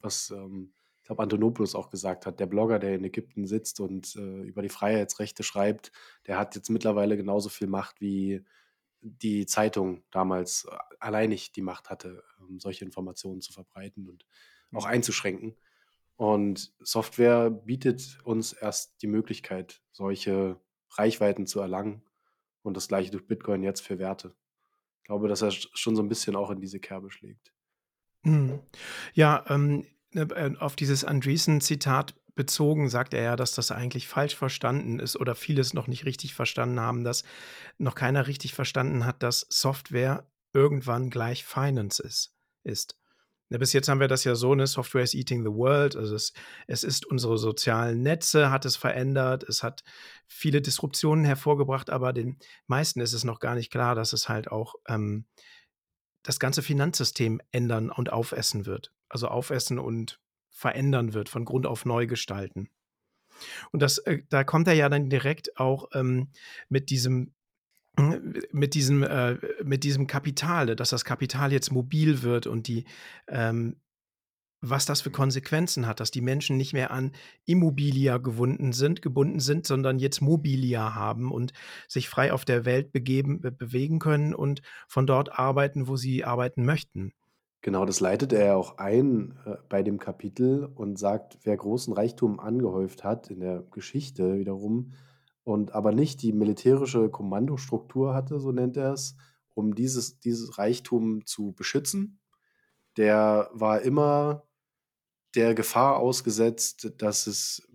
was, 0.00 0.30
ähm, 0.30 0.72
ich 0.96 1.04
glaube, 1.04 1.22
Antonopoulos 1.22 1.74
auch 1.74 1.90
gesagt 1.90 2.24
hat. 2.24 2.40
Der 2.40 2.46
Blogger, 2.46 2.78
der 2.78 2.94
in 2.94 3.04
Ägypten 3.04 3.46
sitzt 3.46 3.80
und 3.80 4.16
äh, 4.16 4.44
über 4.44 4.62
die 4.62 4.70
Freiheitsrechte 4.70 5.42
schreibt, 5.42 5.92
der 6.26 6.38
hat 6.38 6.54
jetzt 6.54 6.70
mittlerweile 6.70 7.18
genauso 7.18 7.50
viel 7.50 7.66
Macht 7.66 8.00
wie 8.00 8.42
die 9.06 9.46
Zeitung 9.46 10.02
damals 10.10 10.66
äh, 10.70 10.76
alleinig 10.98 11.52
die 11.52 11.62
Macht 11.62 11.90
hatte, 11.90 12.24
um 12.40 12.60
solche 12.60 12.84
Informationen 12.84 13.40
zu 13.40 13.52
verbreiten 13.52 14.08
und 14.08 14.26
auch 14.72 14.86
mhm. 14.86 14.92
einzuschränken. 14.92 15.56
Und 16.16 16.72
Software 16.80 17.50
bietet 17.50 18.18
uns 18.24 18.52
erst 18.52 19.02
die 19.02 19.06
Möglichkeit, 19.06 19.82
solche 19.92 20.58
Reichweiten 20.90 21.46
zu 21.46 21.60
erlangen. 21.60 22.02
Und 22.62 22.76
das 22.76 22.88
gleiche 22.88 23.12
durch 23.12 23.26
Bitcoin 23.26 23.62
jetzt 23.62 23.82
für 23.82 23.98
Werte. 23.98 24.34
Ich 24.98 25.04
glaube, 25.04 25.28
dass 25.28 25.42
er 25.42 25.52
schon 25.52 25.94
so 25.94 26.02
ein 26.02 26.08
bisschen 26.08 26.34
auch 26.34 26.50
in 26.50 26.60
diese 26.60 26.80
Kerbe 26.80 27.10
schlägt. 27.10 27.52
Mhm. 28.22 28.60
Ja, 29.14 29.44
ähm, 29.48 29.86
ne, 30.12 30.22
äh, 30.22 30.56
auf 30.58 30.74
dieses 30.74 31.04
Andreessen-Zitat 31.04 32.14
bezogen 32.36 32.88
sagt 32.88 33.14
er 33.14 33.22
ja, 33.22 33.36
dass 33.36 33.52
das 33.52 33.72
eigentlich 33.72 34.06
falsch 34.06 34.36
verstanden 34.36 35.00
ist 35.00 35.16
oder 35.16 35.34
vieles 35.34 35.74
noch 35.74 35.88
nicht 35.88 36.04
richtig 36.04 36.34
verstanden 36.34 36.78
haben, 36.78 37.02
dass 37.02 37.24
noch 37.78 37.96
keiner 37.96 38.28
richtig 38.28 38.54
verstanden 38.54 39.04
hat, 39.04 39.22
dass 39.22 39.46
Software 39.48 40.30
irgendwann 40.52 41.10
gleich 41.10 41.44
Finance 41.44 42.00
ist. 42.00 42.34
ist. 42.62 42.96
Bis 43.48 43.72
jetzt 43.72 43.88
haben 43.88 44.00
wir 44.00 44.08
das 44.08 44.24
ja 44.24 44.34
so, 44.34 44.54
ne, 44.54 44.66
Software 44.66 45.04
is 45.04 45.14
eating 45.14 45.44
the 45.44 45.52
world, 45.52 45.94
also 45.94 46.16
es, 46.16 46.32
es 46.66 46.82
ist 46.82 47.06
unsere 47.06 47.38
sozialen 47.38 48.02
Netze, 48.02 48.50
hat 48.50 48.64
es 48.64 48.74
verändert, 48.74 49.44
es 49.44 49.62
hat 49.62 49.84
viele 50.26 50.60
Disruptionen 50.60 51.24
hervorgebracht, 51.24 51.90
aber 51.90 52.12
den 52.12 52.38
meisten 52.66 53.00
ist 53.00 53.12
es 53.12 53.22
noch 53.22 53.38
gar 53.38 53.54
nicht 53.54 53.70
klar, 53.70 53.94
dass 53.94 54.12
es 54.12 54.28
halt 54.28 54.50
auch 54.50 54.74
ähm, 54.88 55.26
das 56.24 56.40
ganze 56.40 56.60
Finanzsystem 56.60 57.40
ändern 57.52 57.90
und 57.90 58.12
aufessen 58.12 58.66
wird. 58.66 58.92
Also 59.08 59.28
aufessen 59.28 59.78
und 59.78 60.18
verändern 60.56 61.12
wird, 61.12 61.28
von 61.28 61.44
Grund 61.44 61.66
auf 61.66 61.84
neu 61.84 62.06
gestalten. 62.06 62.70
Und 63.70 63.82
das, 63.82 63.98
äh, 63.98 64.22
da 64.30 64.42
kommt 64.42 64.66
er 64.66 64.74
ja 64.74 64.88
dann 64.88 65.10
direkt 65.10 65.58
auch 65.58 65.88
ähm, 65.92 66.30
mit 66.68 66.90
diesem 66.90 67.32
mit 68.52 68.74
diesem, 68.74 69.02
äh, 69.02 69.38
mit 69.64 69.82
diesem 69.82 70.06
Kapital, 70.06 70.76
dass 70.76 70.90
das 70.90 71.06
Kapital 71.06 71.50
jetzt 71.50 71.72
mobil 71.72 72.20
wird 72.20 72.46
und 72.46 72.68
die, 72.68 72.84
ähm, 73.26 73.76
was 74.60 74.84
das 74.84 75.00
für 75.00 75.10
Konsequenzen 75.10 75.86
hat, 75.86 76.00
dass 76.00 76.10
die 76.10 76.20
Menschen 76.20 76.58
nicht 76.58 76.74
mehr 76.74 76.90
an 76.90 77.12
Immobilia 77.46 78.18
gebunden 78.18 78.74
sind, 78.74 79.00
gebunden 79.00 79.40
sind, 79.40 79.66
sondern 79.66 79.98
jetzt 79.98 80.20
Mobilia 80.20 80.94
haben 80.94 81.32
und 81.32 81.54
sich 81.88 82.10
frei 82.10 82.34
auf 82.34 82.44
der 82.44 82.66
Welt 82.66 82.92
begeben, 82.92 83.40
bewegen 83.40 83.98
können 83.98 84.34
und 84.34 84.60
von 84.88 85.06
dort 85.06 85.38
arbeiten, 85.38 85.88
wo 85.88 85.96
sie 85.96 86.22
arbeiten 86.22 86.66
möchten. 86.66 87.14
Genau, 87.66 87.84
das 87.84 87.98
leitet 87.98 88.32
er 88.32 88.46
ja 88.46 88.54
auch 88.54 88.78
ein 88.78 89.36
äh, 89.44 89.56
bei 89.68 89.82
dem 89.82 89.98
Kapitel 89.98 90.66
und 90.76 91.00
sagt, 91.00 91.38
wer 91.42 91.56
großen 91.56 91.92
Reichtum 91.92 92.38
angehäuft 92.38 93.02
hat 93.02 93.28
in 93.28 93.40
der 93.40 93.64
Geschichte 93.72 94.38
wiederum 94.38 94.92
und 95.42 95.72
aber 95.74 95.90
nicht 95.90 96.22
die 96.22 96.32
militärische 96.32 97.10
Kommandostruktur 97.10 98.14
hatte, 98.14 98.38
so 98.38 98.52
nennt 98.52 98.76
er 98.76 98.92
es, 98.92 99.16
um 99.54 99.74
dieses, 99.74 100.20
dieses 100.20 100.58
Reichtum 100.58 101.26
zu 101.26 101.54
beschützen, 101.54 102.20
der 102.96 103.50
war 103.52 103.80
immer 103.82 104.44
der 105.34 105.56
Gefahr 105.56 105.96
ausgesetzt, 105.96 106.92
dass 106.98 107.26
es, 107.26 107.68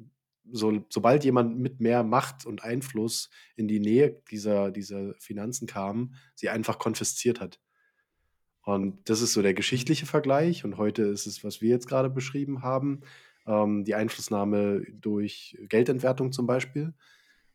so, 0.50 0.86
sobald 0.88 1.26
jemand 1.26 1.60
mit 1.60 1.82
mehr 1.82 2.04
Macht 2.04 2.46
und 2.46 2.64
Einfluss 2.64 3.30
in 3.58 3.68
die 3.68 3.82
Nähe 3.82 4.22
dieser, 4.32 4.72
dieser 4.72 5.16
Finanzen 5.16 5.68
kam, 5.68 6.16
sie 6.34 6.48
einfach 6.48 6.80
konfisziert 6.80 7.42
hat. 7.42 7.60
Und 8.64 9.10
das 9.10 9.22
ist 9.22 9.34
so 9.34 9.42
der 9.42 9.54
geschichtliche 9.54 10.06
Vergleich. 10.06 10.64
Und 10.64 10.78
heute 10.78 11.04
ist 11.04 11.26
es, 11.26 11.44
was 11.44 11.62
wir 11.62 11.70
jetzt 11.70 11.88
gerade 11.88 12.10
beschrieben 12.10 12.62
haben, 12.62 13.02
ähm, 13.48 13.84
die 13.86 13.96
Einflussnahme 13.96 14.84
durch 14.92 15.58
Geldentwertung 15.68 16.32
zum 16.32 16.46
Beispiel. 16.46 16.94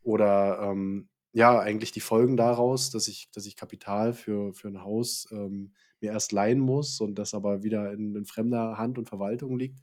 Oder 0.03 0.61
ähm, 0.63 1.09
ja, 1.33 1.59
eigentlich 1.59 1.93
die 1.93 2.01
Folgen 2.01 2.37
daraus, 2.37 2.91
dass 2.91 3.09
ich, 3.09 3.31
dass 3.33 3.47
ich 3.47 3.57
Kapital 3.57 4.13
für, 4.13 4.53
für 4.55 4.69
ein 4.69 4.83
Haus 4.83 5.29
ähm, 5.31 5.73
mir 6.01 6.13
erst 6.13 6.33
leihen 6.33 6.61
muss 6.61 7.01
und 7.01 7.17
das 7.17 7.35
aber 7.35 7.63
wieder 7.63 7.93
in, 7.93 8.15
in 8.15 8.25
fremder 8.25 8.79
Hand 8.79 8.99
und 8.99 9.09
Verwaltung 9.09 9.59
liegt 9.59 9.81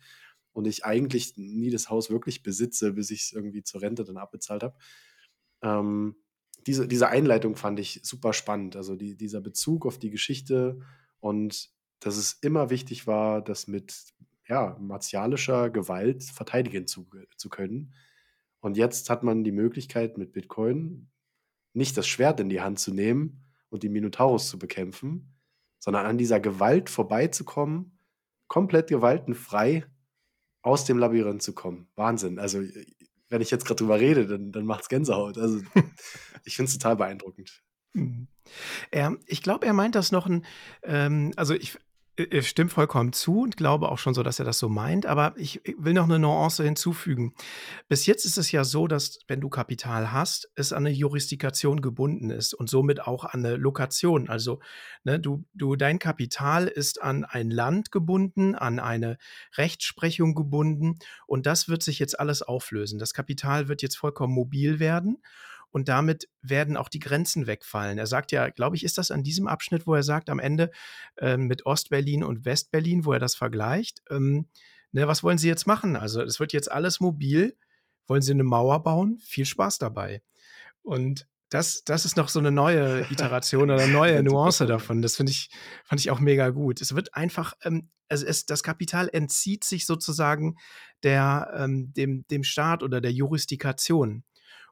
und 0.52 0.66
ich 0.66 0.86
eigentlich 0.86 1.38
nie 1.38 1.70
das 1.70 1.90
Haus 1.90 2.10
wirklich 2.10 2.44
besitze, 2.44 2.94
bis 2.94 3.12
ich 3.12 3.22
es 3.24 3.32
irgendwie 3.34 3.64
zur 3.64 3.82
Rente 3.82 4.04
dann 4.04 4.18
abbezahlt 4.18 4.64
habe. 4.64 4.76
Ähm, 5.62 6.16
diese, 6.66 6.88
diese 6.88 7.10
Einleitung 7.10 7.56
fand 7.56 7.80
ich 7.80 8.00
super 8.04 8.34
spannend. 8.34 8.76
Also 8.76 8.96
die, 8.96 9.16
dieser 9.18 9.42
Bezug 9.42 9.86
auf 9.86 10.00
die 10.00 10.12
Geschichte 10.12 10.80
und 11.24 11.70
dass 12.02 12.18
es 12.18 12.34
immer 12.42 12.70
wichtig 12.70 13.08
war, 13.08 13.42
das 13.42 13.68
mit 13.68 13.96
ja, 14.50 14.76
martialischer 14.82 15.70
Gewalt 15.70 16.26
verteidigen 16.26 16.86
zu, 16.86 17.08
zu 17.38 17.48
können. 17.48 17.94
Und 18.60 18.76
jetzt 18.76 19.10
hat 19.10 19.24
man 19.24 19.46
die 19.46 19.54
Möglichkeit, 19.54 20.18
mit 20.18 20.34
Bitcoin 20.34 21.10
nicht 21.72 21.96
das 21.96 22.08
Schwert 22.08 22.42
in 22.42 22.50
die 22.50 22.60
Hand 22.60 22.78
zu 22.78 22.94
nehmen 22.94 23.46
und 23.70 23.84
die 23.84 23.90
Minotaurus 23.90 24.50
zu 24.50 24.60
bekämpfen, 24.60 25.34
sondern 25.80 26.06
an 26.06 26.18
dieser 26.18 26.42
Gewalt 26.42 26.90
vorbeizukommen, 26.90 27.98
komplett 28.48 28.90
gewaltenfrei 28.90 29.86
aus 30.62 30.84
dem 30.84 30.98
Labyrinth 30.98 31.42
zu 31.42 31.54
kommen. 31.54 31.88
Wahnsinn. 31.96 32.38
Also, 32.38 32.60
wenn 33.30 33.42
ich 33.42 33.50
jetzt 33.50 33.66
gerade 33.66 33.78
drüber 33.78 34.02
rede, 34.02 34.28
dann, 34.28 34.52
dann 34.52 34.66
macht 34.66 34.82
es 34.84 34.90
Gänsehaut. 34.90 35.38
Also, 35.38 35.62
ich 36.44 36.58
finde 36.58 36.68
es 36.68 36.78
total 36.78 36.98
beeindruckend. 36.98 37.64
Mhm. 37.94 38.28
Er, 38.92 39.18
ich 39.26 39.42
glaube, 39.42 39.66
er 39.66 39.74
meint 39.74 39.96
das 39.96 40.12
noch 40.12 40.28
ein, 40.28 40.46
ähm, 40.84 41.32
also 41.38 41.54
ich, 41.54 41.78
es 42.16 42.48
stimmt 42.48 42.72
vollkommen 42.72 43.12
zu 43.12 43.42
und 43.42 43.58
glaube 43.58 43.90
auch 43.90 43.98
schon 43.98 44.14
so, 44.14 44.22
dass 44.22 44.38
er 44.38 44.46
das 44.46 44.60
so 44.60 44.70
meint, 44.70 45.08
aber 45.08 45.34
ich 45.36 45.62
will 45.78 45.94
noch 45.94 46.04
eine 46.04 46.20
Nuance 46.20 46.64
hinzufügen. 46.64 47.34
Bis 47.90 48.06
jetzt 48.06 48.26
ist 48.26 48.38
es 48.38 48.52
ja 48.52 48.64
so, 48.64 48.88
dass 48.88 49.18
wenn 49.28 49.42
du 49.42 49.50
Kapital 49.50 50.12
hast, 50.12 50.52
es 50.54 50.74
an 50.74 50.86
eine 50.86 50.96
Jurisdiktion 50.96 51.82
gebunden 51.82 52.30
ist 52.30 52.54
und 52.54 52.70
somit 52.70 53.02
auch 53.02 53.24
an 53.26 53.44
eine 53.44 53.56
Lokation. 53.56 54.30
Also 54.30 54.60
ne, 55.04 55.20
du, 55.20 55.44
du, 55.56 55.76
dein 55.76 55.98
Kapital 55.98 56.68
ist 56.68 57.02
an 57.02 57.26
ein 57.26 57.50
Land 57.50 57.92
gebunden, 57.92 58.54
an 58.54 58.80
eine 58.80 59.18
Rechtsprechung 59.58 60.36
gebunden 60.36 61.00
und 61.26 61.48
das 61.48 61.68
wird 61.68 61.82
sich 61.82 61.98
jetzt 61.98 62.20
alles 62.20 62.44
auflösen. 62.44 63.00
Das 63.00 63.16
Kapital 63.16 63.68
wird 63.70 63.82
jetzt 63.82 63.98
vollkommen 63.98 64.34
mobil 64.34 64.80
werden 64.80 65.18
und 65.74 65.90
damit 65.90 66.30
werden 66.44 66.78
auch 66.78 66.88
die 66.88 67.00
Grenzen 67.00 67.48
wegfallen. 67.48 67.98
Er 67.98 68.06
sagt 68.06 68.32
ja, 68.32 68.50
glaube 68.50 68.76
ich, 68.76 68.84
ist 68.84 69.00
das 69.00 69.10
an 69.10 69.24
diesem 69.24 69.48
Abschnitt, 69.48 69.88
wo 69.88 69.96
er 69.96 70.04
sagt, 70.04 70.30
am 70.30 70.38
Ende 70.38 70.70
äh, 71.18 71.36
mit 71.36 71.66
Ostberlin 71.66 72.24
und 72.24 72.46
Westberlin, 72.46 73.06
wo 73.06 73.12
er 73.12 73.20
das 73.20 73.34
vergleicht, 73.34 74.04
ähm, 74.12 74.48
ne, 74.92 75.08
was 75.08 75.24
wollen 75.24 75.40
Sie 75.40 75.48
jetzt 75.48 75.66
machen? 75.66 75.96
Also 75.96 76.22
es 76.22 76.40
wird 76.40 76.54
jetzt 76.54 76.72
alles 76.72 77.00
mobil. 77.00 77.58
Wollen 78.06 78.22
Sie 78.22 78.34
eine 78.34 78.44
Mauer 78.44 78.84
bauen? 78.84 79.18
Viel 79.20 79.46
Spaß 79.46 79.80
dabei. 79.80 80.22
Und 80.84 81.28
das, 81.50 81.84
das 81.84 82.06
ist 82.06 82.18
noch 82.18 82.30
so 82.30 82.38
eine 82.38 82.52
neue 82.52 83.08
Iteration 83.10 83.72
oder 83.72 83.82
eine 83.82 83.92
neue 83.94 84.22
Nuance 84.22 84.68
davon. 84.68 85.02
Das 85.02 85.16
finde 85.16 85.32
ich, 85.32 85.50
fand 85.86 86.02
ich 86.02 86.12
auch 86.12 86.20
mega 86.20 86.50
gut. 86.50 86.82
Es 86.82 86.94
wird 86.94 87.16
einfach, 87.16 87.56
ähm, 87.64 87.90
also 88.10 88.28
es, 88.28 88.46
das 88.46 88.62
Kapital 88.62 89.10
entzieht 89.12 89.64
sich 89.64 89.88
sozusagen 89.88 90.58
der, 91.02 91.52
ähm, 91.58 91.92
dem, 91.94 92.28
dem 92.28 92.44
Staat 92.44 92.84
oder 92.84 93.02
der 93.02 93.12
Jurisdikation. 93.12 94.24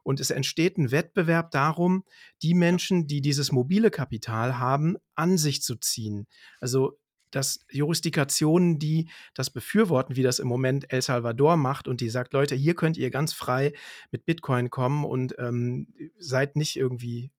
Und 0.02 0.20
es 0.20 0.30
entsteht 0.30 0.78
ein 0.78 0.90
Wettbewerb 0.90 1.50
darum, 1.50 2.04
die 2.42 2.54
Menschen, 2.54 3.06
die 3.06 3.20
dieses 3.20 3.52
mobile 3.52 3.90
Kapital 3.90 4.58
haben, 4.58 4.96
an 5.14 5.38
sich 5.38 5.62
zu 5.62 5.76
ziehen. 5.76 6.26
Also 6.60 6.98
dass 7.32 7.60
Jurisdikationen, 7.70 8.78
die 8.78 9.08
das 9.34 9.50
befürworten, 9.50 10.16
wie 10.16 10.22
das 10.22 10.38
im 10.38 10.48
Moment 10.48 10.92
El 10.92 11.02
Salvador 11.02 11.56
macht 11.56 11.88
und 11.88 12.00
die 12.00 12.10
sagt, 12.10 12.34
Leute, 12.34 12.54
hier 12.54 12.74
könnt 12.74 12.96
ihr 12.96 13.10
ganz 13.10 13.32
frei 13.32 13.72
mit 14.10 14.26
Bitcoin 14.26 14.70
kommen 14.70 15.04
und 15.04 15.34
ähm, 15.38 15.88
seid 16.18 16.56
nicht 16.56 16.76
irgendwie 16.76 17.32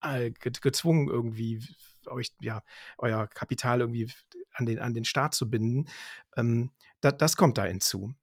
äh, 0.00 0.30
gezwungen, 0.30 1.08
irgendwie 1.08 1.60
euch, 2.06 2.28
ja, 2.40 2.62
euer 2.98 3.26
Kapital 3.26 3.80
irgendwie 3.80 4.10
an 4.52 4.66
den, 4.66 4.78
an 4.78 4.94
den 4.94 5.04
Staat 5.04 5.34
zu 5.34 5.50
binden. 5.50 5.88
Ähm, 6.36 6.70
da, 7.00 7.10
das 7.10 7.36
kommt 7.36 7.58
da 7.58 7.64
hinzu. 7.64 8.14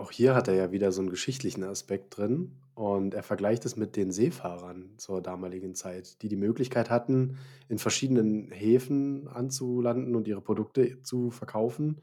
Auch 0.00 0.12
hier 0.12 0.34
hat 0.34 0.48
er 0.48 0.54
ja 0.54 0.72
wieder 0.72 0.92
so 0.92 1.02
einen 1.02 1.10
geschichtlichen 1.10 1.62
Aspekt 1.62 2.16
drin 2.16 2.52
und 2.74 3.12
er 3.12 3.22
vergleicht 3.22 3.66
es 3.66 3.76
mit 3.76 3.96
den 3.96 4.12
Seefahrern 4.12 4.94
zur 4.96 5.20
damaligen 5.20 5.74
Zeit, 5.74 6.22
die 6.22 6.28
die 6.28 6.36
Möglichkeit 6.36 6.88
hatten, 6.88 7.36
in 7.68 7.76
verschiedenen 7.76 8.50
Häfen 8.50 9.28
anzulanden 9.28 10.16
und 10.16 10.26
ihre 10.26 10.40
Produkte 10.40 11.02
zu 11.02 11.30
verkaufen. 11.30 12.00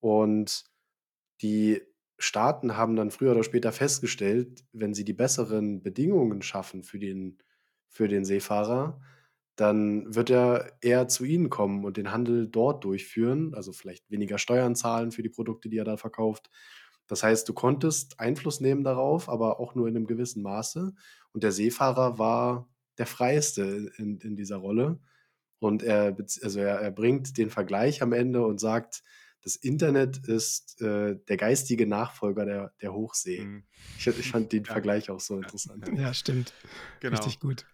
Und 0.00 0.64
die 1.40 1.80
Staaten 2.18 2.76
haben 2.76 2.94
dann 2.94 3.10
früher 3.10 3.30
oder 3.30 3.42
später 3.42 3.72
festgestellt, 3.72 4.62
wenn 4.74 4.92
sie 4.92 5.06
die 5.06 5.14
besseren 5.14 5.82
Bedingungen 5.82 6.42
schaffen 6.42 6.82
für 6.82 6.98
den, 6.98 7.38
für 7.88 8.06
den 8.06 8.26
Seefahrer, 8.26 9.00
dann 9.56 10.14
wird 10.14 10.28
er 10.28 10.72
eher 10.82 11.08
zu 11.08 11.24
ihnen 11.24 11.48
kommen 11.48 11.86
und 11.86 11.96
den 11.96 12.12
Handel 12.12 12.48
dort 12.48 12.84
durchführen, 12.84 13.54
also 13.54 13.72
vielleicht 13.72 14.10
weniger 14.10 14.36
Steuern 14.36 14.76
zahlen 14.76 15.10
für 15.10 15.22
die 15.22 15.30
Produkte, 15.30 15.70
die 15.70 15.78
er 15.78 15.84
da 15.84 15.96
verkauft 15.96 16.50
das 17.10 17.24
heißt, 17.24 17.48
du 17.48 17.52
konntest 17.54 18.20
Einfluss 18.20 18.60
nehmen 18.60 18.84
darauf, 18.84 19.28
aber 19.28 19.58
auch 19.58 19.74
nur 19.74 19.88
in 19.88 19.96
einem 19.96 20.06
gewissen 20.06 20.44
Maße. 20.44 20.94
Und 21.32 21.42
der 21.42 21.50
Seefahrer 21.50 22.20
war 22.20 22.68
der 22.98 23.06
Freiste 23.06 23.90
in, 23.96 24.18
in 24.18 24.36
dieser 24.36 24.58
Rolle. 24.58 25.00
Und 25.58 25.82
er, 25.82 26.16
also 26.44 26.60
er, 26.60 26.76
er 26.76 26.92
bringt 26.92 27.36
den 27.36 27.50
Vergleich 27.50 28.00
am 28.00 28.12
Ende 28.12 28.46
und 28.46 28.60
sagt, 28.60 29.02
das 29.42 29.56
Internet 29.56 30.18
ist 30.28 30.80
äh, 30.82 31.16
der 31.28 31.36
geistige 31.36 31.84
Nachfolger 31.84 32.44
der, 32.44 32.74
der 32.80 32.92
Hochsee. 32.92 33.40
Mhm. 33.40 33.64
Ich, 33.98 34.06
ich, 34.06 34.30
fand 34.30 34.52
den 34.52 34.62
ja. 34.66 34.72
Vergleich 34.72 35.10
auch 35.10 35.18
so 35.18 35.36
interessant. 35.36 35.90
Ja, 35.96 36.14
stimmt. 36.14 36.54
Genau. 37.00 37.16
Richtig 37.16 37.40
gut. 37.40 37.66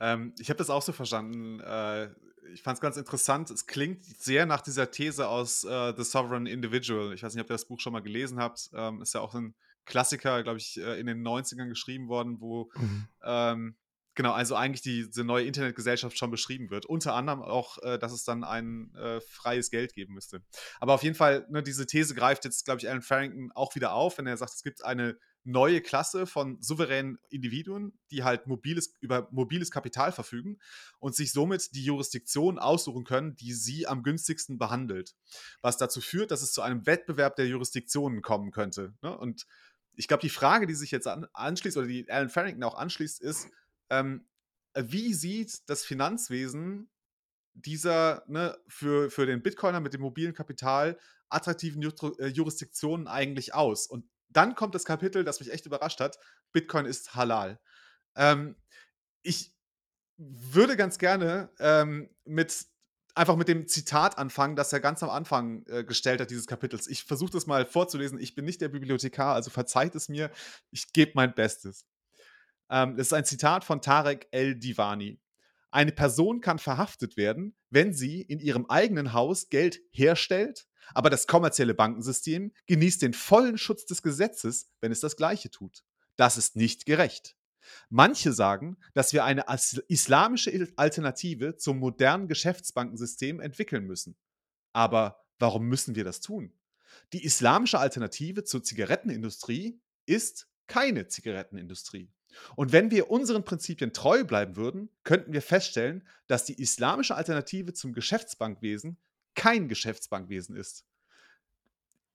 Ähm, 0.00 0.32
ich 0.38 0.48
habe 0.48 0.56
das 0.56 0.70
auch 0.70 0.80
so 0.80 0.92
verstanden. 0.92 1.60
Äh, 1.60 2.08
ich 2.52 2.62
fand 2.62 2.76
es 2.76 2.80
ganz 2.80 2.96
interessant. 2.96 3.50
Es 3.50 3.66
klingt 3.66 4.04
sehr 4.04 4.46
nach 4.46 4.60
dieser 4.60 4.90
These 4.90 5.28
aus 5.28 5.64
äh, 5.64 5.94
The 5.96 6.04
Sovereign 6.04 6.46
Individual. 6.46 7.12
Ich 7.14 7.22
weiß 7.22 7.34
nicht, 7.34 7.42
ob 7.42 7.50
ihr 7.50 7.54
das 7.54 7.66
Buch 7.66 7.80
schon 7.80 7.92
mal 7.92 8.00
gelesen 8.00 8.38
habt. 8.38 8.70
Ähm, 8.74 9.02
ist 9.02 9.14
ja 9.14 9.20
auch 9.20 9.34
ein 9.34 9.54
Klassiker, 9.86 10.42
glaube 10.42 10.58
ich, 10.58 10.78
äh, 10.78 11.00
in 11.00 11.06
den 11.06 11.26
90ern 11.26 11.68
geschrieben 11.68 12.08
worden, 12.08 12.40
wo 12.40 12.70
mhm. 12.76 13.08
ähm, 13.24 13.76
genau, 14.14 14.32
also 14.32 14.54
eigentlich 14.54 14.82
die, 14.82 15.06
diese 15.06 15.24
neue 15.24 15.46
Internetgesellschaft 15.46 16.16
schon 16.16 16.30
beschrieben 16.30 16.70
wird. 16.70 16.86
Unter 16.86 17.14
anderem 17.14 17.42
auch, 17.42 17.78
äh, 17.82 17.98
dass 17.98 18.12
es 18.12 18.24
dann 18.24 18.44
ein 18.44 18.94
äh, 18.94 19.20
freies 19.20 19.70
Geld 19.70 19.94
geben 19.94 20.14
müsste. 20.14 20.42
Aber 20.78 20.94
auf 20.94 21.02
jeden 21.02 21.16
Fall, 21.16 21.46
ne, 21.50 21.62
diese 21.62 21.86
These 21.86 22.14
greift 22.14 22.44
jetzt, 22.44 22.64
glaube 22.64 22.80
ich, 22.80 22.88
Alan 22.88 23.02
Farrington 23.02 23.50
auch 23.54 23.74
wieder 23.74 23.92
auf, 23.92 24.18
wenn 24.18 24.26
er 24.26 24.36
sagt, 24.36 24.52
es 24.54 24.62
gibt 24.62 24.84
eine 24.84 25.18
neue 25.44 25.80
Klasse 25.80 26.26
von 26.26 26.60
souveränen 26.60 27.18
Individuen, 27.30 27.98
die 28.10 28.22
halt 28.24 28.46
mobiles, 28.46 28.94
über 29.00 29.28
mobiles 29.30 29.70
Kapital 29.70 30.12
verfügen 30.12 30.58
und 30.98 31.14
sich 31.14 31.32
somit 31.32 31.74
die 31.74 31.84
Jurisdiktion 31.84 32.58
aussuchen 32.58 33.04
können, 33.04 33.36
die 33.36 33.54
sie 33.54 33.86
am 33.86 34.02
günstigsten 34.02 34.58
behandelt. 34.58 35.14
Was 35.62 35.78
dazu 35.78 36.00
führt, 36.00 36.30
dass 36.30 36.42
es 36.42 36.52
zu 36.52 36.62
einem 36.62 36.86
Wettbewerb 36.86 37.36
der 37.36 37.46
Jurisdiktionen 37.46 38.22
kommen 38.22 38.50
könnte. 38.50 38.94
Ne? 39.02 39.16
Und 39.16 39.46
ich 39.96 40.08
glaube, 40.08 40.22
die 40.22 40.30
Frage, 40.30 40.66
die 40.66 40.74
sich 40.74 40.90
jetzt 40.90 41.06
an, 41.06 41.26
anschließt 41.32 41.76
oder 41.76 41.86
die 41.86 42.08
Alan 42.10 42.30
Farrington 42.30 42.62
auch 42.62 42.76
anschließt, 42.76 43.20
ist, 43.20 43.48
ähm, 43.88 44.26
wie 44.74 45.14
sieht 45.14 45.68
das 45.68 45.84
Finanzwesen 45.84 46.90
dieser 47.54 48.24
ne, 48.28 48.56
für, 48.68 49.10
für 49.10 49.26
den 49.26 49.42
Bitcoiner 49.42 49.80
mit 49.80 49.94
dem 49.94 50.02
mobilen 50.02 50.34
Kapital 50.34 50.98
attraktiven 51.28 51.82
äh, 51.82 52.26
Jurisdiktionen 52.26 53.08
eigentlich 53.08 53.54
aus? 53.54 53.86
Und 53.86 54.04
dann 54.30 54.54
kommt 54.54 54.74
das 54.74 54.84
Kapitel, 54.84 55.24
das 55.24 55.40
mich 55.40 55.52
echt 55.52 55.66
überrascht 55.66 56.00
hat. 56.00 56.18
Bitcoin 56.52 56.86
ist 56.86 57.14
halal. 57.14 57.60
Ähm, 58.16 58.56
ich 59.22 59.54
würde 60.16 60.76
ganz 60.76 60.98
gerne 60.98 61.50
ähm, 61.58 62.10
mit 62.24 62.66
einfach 63.14 63.36
mit 63.36 63.48
dem 63.48 63.66
Zitat 63.66 64.18
anfangen, 64.18 64.56
das 64.56 64.72
er 64.72 64.80
ganz 64.80 65.02
am 65.02 65.10
Anfang 65.10 65.64
äh, 65.66 65.84
gestellt 65.84 66.20
hat, 66.20 66.30
dieses 66.30 66.46
Kapitels. 66.46 66.86
Ich 66.86 67.04
versuche 67.04 67.32
das 67.32 67.46
mal 67.46 67.66
vorzulesen. 67.66 68.18
Ich 68.18 68.34
bin 68.34 68.44
nicht 68.44 68.60
der 68.60 68.68
Bibliothekar, 68.68 69.34
also 69.34 69.50
verzeiht 69.50 69.94
es 69.94 70.08
mir. 70.08 70.30
Ich 70.70 70.92
gebe 70.92 71.12
mein 71.14 71.34
Bestes. 71.34 71.86
Ähm, 72.70 72.96
das 72.96 73.08
ist 73.08 73.12
ein 73.12 73.24
Zitat 73.24 73.64
von 73.64 73.82
Tarek 73.82 74.28
El-Divani. 74.30 75.20
Eine 75.70 75.92
Person 75.92 76.40
kann 76.40 76.58
verhaftet 76.58 77.16
werden, 77.16 77.56
wenn 77.70 77.92
sie 77.94 78.22
in 78.22 78.40
ihrem 78.40 78.66
eigenen 78.66 79.12
Haus 79.12 79.48
Geld 79.48 79.80
herstellt, 79.92 80.66
aber 80.94 81.10
das 81.10 81.26
kommerzielle 81.26 81.74
Bankensystem 81.74 82.52
genießt 82.66 83.02
den 83.02 83.14
vollen 83.14 83.58
Schutz 83.58 83.86
des 83.86 84.02
Gesetzes, 84.02 84.70
wenn 84.80 84.92
es 84.92 85.00
das 85.00 85.16
Gleiche 85.16 85.50
tut. 85.50 85.82
Das 86.16 86.36
ist 86.36 86.56
nicht 86.56 86.86
gerecht. 86.86 87.36
Manche 87.88 88.32
sagen, 88.32 88.78
dass 88.94 89.12
wir 89.12 89.24
eine 89.24 89.44
islamische 89.88 90.72
Alternative 90.76 91.56
zum 91.56 91.78
modernen 91.78 92.28
Geschäftsbankensystem 92.28 93.40
entwickeln 93.40 93.86
müssen. 93.86 94.16
Aber 94.72 95.24
warum 95.38 95.66
müssen 95.66 95.94
wir 95.94 96.04
das 96.04 96.20
tun? 96.20 96.52
Die 97.12 97.24
islamische 97.24 97.78
Alternative 97.78 98.44
zur 98.44 98.62
Zigarettenindustrie 98.62 99.80
ist 100.06 100.48
keine 100.66 101.08
Zigarettenindustrie. 101.08 102.10
Und 102.54 102.72
wenn 102.72 102.90
wir 102.90 103.10
unseren 103.10 103.44
Prinzipien 103.44 103.92
treu 103.92 104.24
bleiben 104.24 104.56
würden, 104.56 104.88
könnten 105.02 105.32
wir 105.32 105.42
feststellen, 105.42 106.06
dass 106.28 106.44
die 106.44 106.60
islamische 106.60 107.16
Alternative 107.16 107.72
zum 107.72 107.92
Geschäftsbankwesen 107.92 108.98
kein 109.40 109.68
Geschäftsbankwesen 109.68 110.54
ist. 110.54 110.84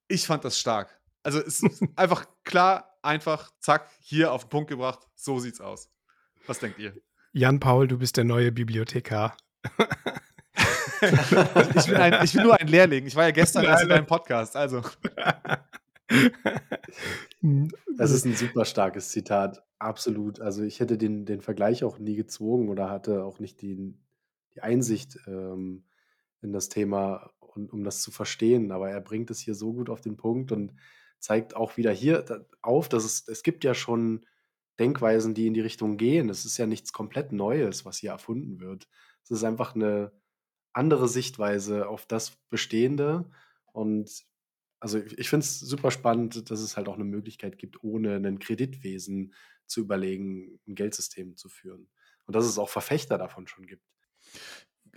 Ich 0.08 0.28
fand 0.28 0.46
das 0.46 0.60
stark. 0.60 1.02
Also 1.24 1.40
es 1.40 1.64
ist 1.64 1.84
einfach 1.96 2.28
klar, 2.44 3.00
einfach, 3.02 3.50
zack, 3.60 3.90
hier 4.00 4.32
auf 4.32 4.44
den 4.44 4.50
Punkt 4.50 4.70
gebracht, 4.70 5.00
so 5.16 5.40
sieht's 5.40 5.60
aus. 5.60 5.90
Was 6.46 6.60
denkt 6.60 6.78
ihr? 6.78 6.94
Jan 7.32 7.60
Paul, 7.60 7.88
du 7.88 7.98
bist 7.98 8.18
der 8.18 8.26
neue 8.26 8.52
Bibliothekar. 8.52 9.36
ich, 11.02 11.86
bin 11.88 11.96
ein, 11.96 12.24
ich, 12.24 12.34
bin 12.34 12.44
nur 12.44 12.60
ein 12.60 12.68
Lehrling. 12.68 13.08
Ich 13.08 13.16
war 13.16 13.24
ja 13.24 13.32
gestern 13.32 13.66
erst 13.66 13.82
in 13.82 13.90
deinem 13.90 14.06
Podcast, 14.06 14.56
also. 14.56 14.84
Das 17.98 18.12
ist 18.12 18.26
ein 18.26 18.36
super 18.36 18.64
starkes 18.64 19.10
Zitat, 19.10 19.64
absolut. 19.80 20.40
Also 20.40 20.62
ich 20.62 20.80
hätte 20.80 21.00
den, 21.00 21.26
den 21.26 21.42
Vergleich 21.42 21.84
auch 21.84 21.98
nie 21.98 22.16
gezogen 22.16 22.70
oder 22.70 22.92
hatte 22.92 23.24
auch 23.24 23.40
nicht 23.40 23.64
die, 23.64 23.98
die 24.54 24.62
Einsicht, 24.62 25.18
ähm, 25.26 25.84
in 26.46 26.54
das 26.54 26.70
Thema 26.70 27.32
und 27.40 27.74
um 27.74 27.84
das 27.84 28.02
zu 28.02 28.12
verstehen. 28.12 28.72
Aber 28.72 28.90
er 28.90 29.02
bringt 29.02 29.30
es 29.32 29.40
hier 29.40 29.56
so 29.56 29.74
gut 29.74 29.90
auf 29.90 30.02
den 30.02 30.16
Punkt 30.16 30.52
und 30.52 30.74
zeigt 31.20 31.56
auch 31.56 31.78
wieder 31.78 31.92
hier 31.92 32.48
auf, 32.62 32.88
dass 32.88 33.04
es, 33.04 33.28
es 33.28 33.44
gibt 33.44 33.64
ja 33.64 33.74
schon 33.74 34.26
Denkweisen, 34.80 35.34
die 35.34 35.48
in 35.48 35.54
die 35.54 35.62
Richtung 35.62 35.98
gehen. 35.98 36.30
Es 36.30 36.46
ist 36.46 36.58
ja 36.58 36.68
nichts 36.68 36.94
komplett 36.94 37.32
Neues, 37.32 37.86
was 37.86 37.98
hier 37.98 38.12
erfunden 38.12 38.60
wird. 38.60 38.88
Es 39.24 39.32
ist 39.32 39.44
einfach 39.44 39.76
eine 39.76 40.12
andere 40.74 41.08
Sichtweise 41.08 41.88
auf 41.88 42.06
das 42.06 42.38
Bestehende. 42.50 43.30
Und 43.72 44.26
also 44.80 45.00
ich, 45.00 45.30
finde 45.30 45.46
es 45.46 45.60
super 45.60 45.92
spannend, 45.92 46.52
dass 46.52 46.60
es 46.60 46.78
halt 46.78 46.90
auch 46.90 46.96
eine 46.96 47.06
Möglichkeit 47.06 47.58
gibt, 47.58 47.84
ohne 47.84 48.18
ein 48.18 48.40
Kreditwesen 48.40 49.34
zu 49.66 49.82
überlegen, 49.82 50.60
ein 50.68 50.76
Geldsystem 50.76 51.38
zu 51.38 51.50
führen. 51.50 51.90
Und 52.26 52.36
dass 52.36 52.46
es 52.46 52.60
auch 52.60 52.70
Verfechter 52.70 53.18
davon 53.18 53.48
schon 53.48 53.66
gibt. 53.66 53.84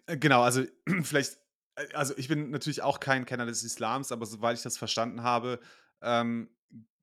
Äh, 0.08 0.16
genau, 0.16 0.42
also 0.42 0.64
vielleicht, 1.02 1.38
äh, 1.76 1.86
also 1.94 2.14
ich 2.16 2.28
bin 2.28 2.50
natürlich 2.50 2.82
auch 2.82 3.00
kein 3.00 3.26
Kenner 3.26 3.46
des 3.46 3.62
Islams, 3.62 4.10
aber 4.10 4.26
soweit 4.26 4.56
ich 4.56 4.62
das 4.62 4.78
verstanden 4.78 5.22
habe, 5.22 5.60
ähm, 6.02 6.50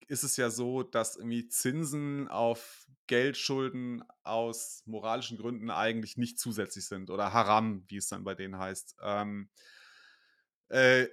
ist 0.07 0.23
es 0.23 0.37
ja 0.37 0.49
so, 0.49 0.83
dass 0.83 1.15
irgendwie 1.15 1.47
Zinsen 1.47 2.27
auf 2.27 2.87
Geldschulden 3.07 4.03
aus 4.23 4.83
moralischen 4.85 5.37
Gründen 5.37 5.69
eigentlich 5.69 6.17
nicht 6.17 6.39
zusätzlich 6.39 6.85
sind 6.85 7.09
oder 7.09 7.33
Haram, 7.33 7.83
wie 7.87 7.97
es 7.97 8.07
dann 8.07 8.23
bei 8.23 8.35
denen 8.35 8.57
heißt. 8.57 8.97
Ähm, 9.01 9.49
äh, 10.69 11.07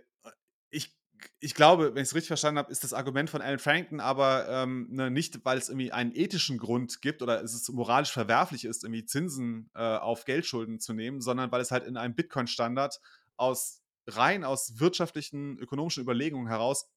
ich 1.40 1.54
glaube, 1.54 1.94
wenn 1.94 2.02
ich 2.02 2.08
es 2.08 2.14
richtig 2.14 2.28
verstanden 2.28 2.58
habe, 2.58 2.70
ist 2.70 2.84
das 2.84 2.92
Argument 2.92 3.28
von 3.30 3.42
Alan 3.42 3.58
Franklin 3.58 4.00
aber 4.00 4.48
ähm, 4.48 4.88
ne, 4.90 5.10
nicht, 5.10 5.44
weil 5.44 5.58
es 5.58 5.68
irgendwie 5.68 5.92
einen 5.92 6.14
ethischen 6.14 6.58
Grund 6.58 7.02
gibt 7.02 7.22
oder 7.22 7.42
es 7.42 7.68
moralisch 7.68 8.12
verwerflich 8.12 8.64
ist, 8.64 8.84
irgendwie 8.84 9.04
Zinsen 9.04 9.70
äh, 9.74 9.96
auf 9.96 10.24
Geldschulden 10.24 10.80
zu 10.80 10.92
nehmen, 10.92 11.20
sondern 11.20 11.50
weil 11.50 11.60
es 11.60 11.70
halt 11.70 11.84
in 11.84 11.96
einem 11.96 12.14
Bitcoin-Standard 12.14 13.00
aus 13.36 13.82
rein 14.06 14.44
aus 14.44 14.78
wirtschaftlichen, 14.78 15.58
ökonomischen 15.58 16.02
Überlegungen 16.02 16.48
heraus 16.48 16.88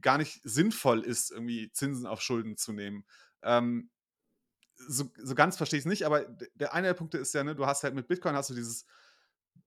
gar 0.00 0.18
nicht 0.18 0.40
sinnvoll 0.44 1.00
ist, 1.00 1.30
irgendwie 1.30 1.70
Zinsen 1.72 2.06
auf 2.06 2.20
Schulden 2.20 2.56
zu 2.56 2.72
nehmen. 2.72 3.04
Ähm, 3.42 3.90
so, 4.76 5.10
so 5.16 5.34
ganz 5.34 5.56
verstehe 5.56 5.78
ich 5.78 5.84
es 5.84 5.88
nicht, 5.88 6.04
aber 6.04 6.24
der 6.54 6.72
eine 6.72 6.88
der 6.88 6.94
Punkte 6.94 7.18
ist 7.18 7.34
ja, 7.34 7.42
ne, 7.42 7.54
du 7.54 7.66
hast 7.66 7.82
halt 7.82 7.94
mit 7.94 8.06
Bitcoin 8.06 8.34
hast 8.34 8.50
du 8.50 8.54
dieses 8.54 8.86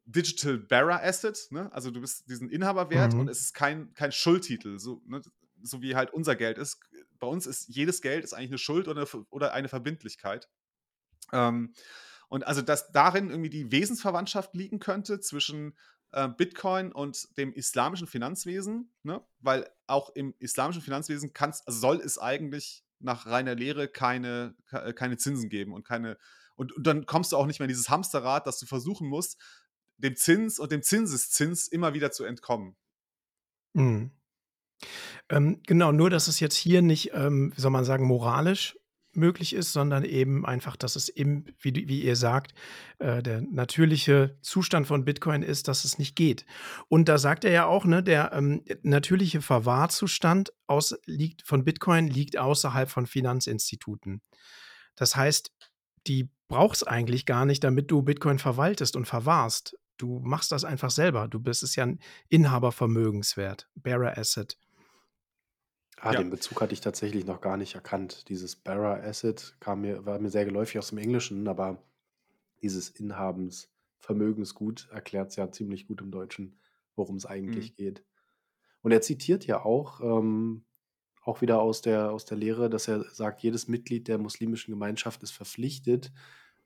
Digital 0.05 0.57
Bearer 0.57 1.01
Asset, 1.03 1.47
ne? 1.51 1.71
Also 1.71 1.91
du 1.91 2.01
bist 2.01 2.29
diesen 2.29 2.49
Inhaberwert 2.49 3.13
mhm. 3.13 3.21
und 3.21 3.27
es 3.29 3.41
ist 3.41 3.53
kein, 3.53 3.93
kein 3.93 4.11
Schuldtitel, 4.11 4.79
so, 4.79 5.01
ne? 5.05 5.21
so 5.61 5.81
wie 5.81 5.95
halt 5.95 6.11
unser 6.11 6.35
Geld 6.35 6.57
ist. 6.57 6.79
Bei 7.19 7.27
uns 7.27 7.45
ist 7.45 7.67
jedes 7.69 8.01
Geld 8.01 8.23
ist 8.23 8.33
eigentlich 8.33 8.51
eine 8.51 8.57
Schuld 8.57 8.87
oder, 8.87 9.07
oder 9.29 9.53
eine 9.53 9.69
Verbindlichkeit. 9.69 10.49
Ähm, 11.31 11.73
und 12.29 12.47
also, 12.47 12.61
dass 12.61 12.91
darin 12.91 13.29
irgendwie 13.29 13.49
die 13.49 13.71
Wesensverwandtschaft 13.71 14.53
liegen 14.55 14.79
könnte 14.79 15.19
zwischen 15.19 15.77
äh, 16.11 16.27
Bitcoin 16.27 16.91
und 16.91 17.37
dem 17.37 17.53
islamischen 17.53 18.07
Finanzwesen, 18.07 18.93
ne? 19.03 19.21
weil 19.39 19.69
auch 19.87 20.09
im 20.15 20.33
islamischen 20.39 20.81
Finanzwesen 20.81 21.33
kann's, 21.33 21.65
also 21.67 21.79
soll 21.79 22.01
es 22.01 22.17
eigentlich 22.17 22.83
nach 22.99 23.25
reiner 23.25 23.55
Lehre 23.55 23.87
keine, 23.87 24.55
keine 24.95 25.17
Zinsen 25.17 25.49
geben 25.49 25.73
und 25.73 25.85
keine. 25.85 26.17
Und, 26.55 26.73
und 26.73 26.85
dann 26.85 27.05
kommst 27.05 27.31
du 27.31 27.37
auch 27.37 27.47
nicht 27.47 27.59
mehr 27.59 27.65
in 27.65 27.73
dieses 27.73 27.89
Hamsterrad, 27.89 28.45
dass 28.45 28.59
du 28.59 28.65
versuchen 28.65 29.07
musst, 29.07 29.37
dem 30.03 30.15
Zins 30.15 30.59
und 30.59 30.71
dem 30.71 30.83
Zinseszins 30.83 31.67
immer 31.67 31.93
wieder 31.93 32.11
zu 32.11 32.23
entkommen. 32.23 32.75
Mhm. 33.73 34.11
Ähm, 35.29 35.61
genau, 35.65 35.91
nur 35.91 36.09
dass 36.09 36.27
es 36.27 36.39
jetzt 36.39 36.55
hier 36.55 36.81
nicht, 36.81 37.11
ähm, 37.13 37.53
wie 37.55 37.61
soll 37.61 37.71
man 37.71 37.85
sagen, 37.85 38.05
moralisch 38.05 38.75
möglich 39.13 39.53
ist, 39.53 39.73
sondern 39.73 40.05
eben 40.05 40.45
einfach, 40.45 40.75
dass 40.75 40.95
es 40.95 41.09
eben, 41.09 41.45
wie, 41.59 41.87
wie 41.87 42.01
ihr 42.01 42.15
sagt, 42.15 42.53
äh, 42.99 43.21
der 43.21 43.41
natürliche 43.41 44.37
Zustand 44.41 44.87
von 44.87 45.05
Bitcoin 45.05 45.43
ist, 45.43 45.67
dass 45.67 45.85
es 45.85 45.99
nicht 45.99 46.15
geht. 46.15 46.45
Und 46.87 47.09
da 47.09 47.17
sagt 47.17 47.43
er 47.43 47.51
ja 47.51 47.65
auch, 47.65 47.85
ne, 47.85 48.03
der 48.03 48.31
ähm, 48.33 48.63
natürliche 48.83 49.41
Verwahrzustand 49.41 50.53
aus, 50.67 50.95
liegt, 51.05 51.45
von 51.45 51.65
Bitcoin 51.65 52.07
liegt 52.07 52.37
außerhalb 52.37 52.89
von 52.89 53.05
Finanzinstituten. 53.05 54.21
Das 54.95 55.15
heißt, 55.15 55.51
die 56.07 56.29
braucht 56.47 56.77
es 56.77 56.83
eigentlich 56.83 57.25
gar 57.25 57.45
nicht, 57.45 57.63
damit 57.63 57.91
du 57.91 58.01
Bitcoin 58.01 58.39
verwaltest 58.39 58.95
und 58.95 59.05
verwahrst. 59.05 59.77
Du 60.01 60.19
machst 60.19 60.51
das 60.51 60.63
einfach 60.65 60.89
selber. 60.89 61.27
Du 61.27 61.39
bist 61.39 61.61
es 61.63 61.75
ja 61.75 61.83
ein 61.85 61.99
Inhabervermögenswert, 62.29 63.69
Bearer 63.75 64.17
Asset. 64.17 64.57
Ah, 65.97 66.13
Ja. 66.13 66.15
den 66.15 66.29
Bezug 66.29 66.61
hatte 66.61 66.73
ich 66.73 66.81
tatsächlich 66.81 67.25
noch 67.25 67.41
gar 67.41 67.57
nicht 67.57 67.75
erkannt. 67.75 68.29
Dieses 68.29 68.55
Bearer 68.55 69.03
Asset 69.03 69.55
kam 69.59 69.81
mir, 69.81 70.05
war 70.05 70.19
mir 70.19 70.29
sehr 70.29 70.45
geläufig 70.45 70.79
aus 70.79 70.89
dem 70.89 70.97
Englischen, 70.97 71.47
aber 71.47 71.83
dieses 72.61 72.89
Inhabensvermögensgut 72.89 74.89
erklärt 74.91 75.29
es 75.31 75.35
ja 75.37 75.51
ziemlich 75.51 75.87
gut 75.87 76.01
im 76.01 76.11
Deutschen, 76.11 76.59
worum 76.95 77.15
es 77.17 77.25
eigentlich 77.25 77.63
Mhm. 77.63 77.75
geht. 77.75 78.05
Und 78.81 78.91
er 78.91 79.01
zitiert 79.01 79.45
ja 79.47 79.63
auch, 79.63 80.01
ähm, 80.01 80.65
auch 81.23 81.41
wieder 81.41 81.61
aus 81.61 81.81
der, 81.81 82.11
aus 82.11 82.25
der 82.25 82.37
Lehre, 82.37 82.69
dass 82.69 82.87
er 82.87 83.03
sagt, 83.13 83.41
jedes 83.43 83.67
Mitglied 83.67 84.07
der 84.07 84.17
muslimischen 84.19 84.71
Gemeinschaft 84.73 85.23
ist 85.23 85.31
verpflichtet, 85.31 86.11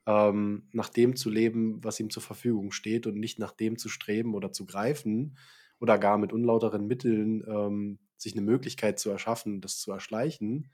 ähm, 0.06 0.68
nach 0.72 0.88
dem 0.88 1.16
zu 1.16 1.30
leben, 1.30 1.82
was 1.82 2.00
ihm 2.00 2.10
zur 2.10 2.22
Verfügung 2.22 2.70
steht 2.70 3.06
und 3.06 3.16
nicht 3.16 3.38
nach 3.38 3.52
dem 3.52 3.76
zu 3.76 3.88
streben 3.88 4.34
oder 4.34 4.52
zu 4.52 4.64
greifen 4.64 5.36
oder 5.80 5.98
gar 5.98 6.16
mit 6.16 6.32
unlauteren 6.32 6.86
Mitteln 6.86 7.44
ähm, 7.46 7.98
sich 8.16 8.32
eine 8.32 8.42
Möglichkeit 8.42 8.98
zu 8.98 9.10
erschaffen, 9.10 9.60
das 9.60 9.78
zu 9.78 9.92
erschleichen 9.92 10.70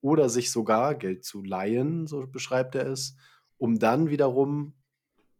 oder 0.00 0.28
sich 0.28 0.50
sogar 0.50 0.94
Geld 0.94 1.24
zu 1.24 1.42
leihen, 1.42 2.06
so 2.06 2.26
beschreibt 2.26 2.74
er 2.74 2.86
es, 2.86 3.16
um 3.58 3.78
dann 3.78 4.10
wiederum 4.10 4.74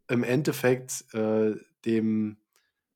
im 0.08 0.24
Endeffekt 0.24 1.04
äh, 1.14 1.54
dem 1.84 2.38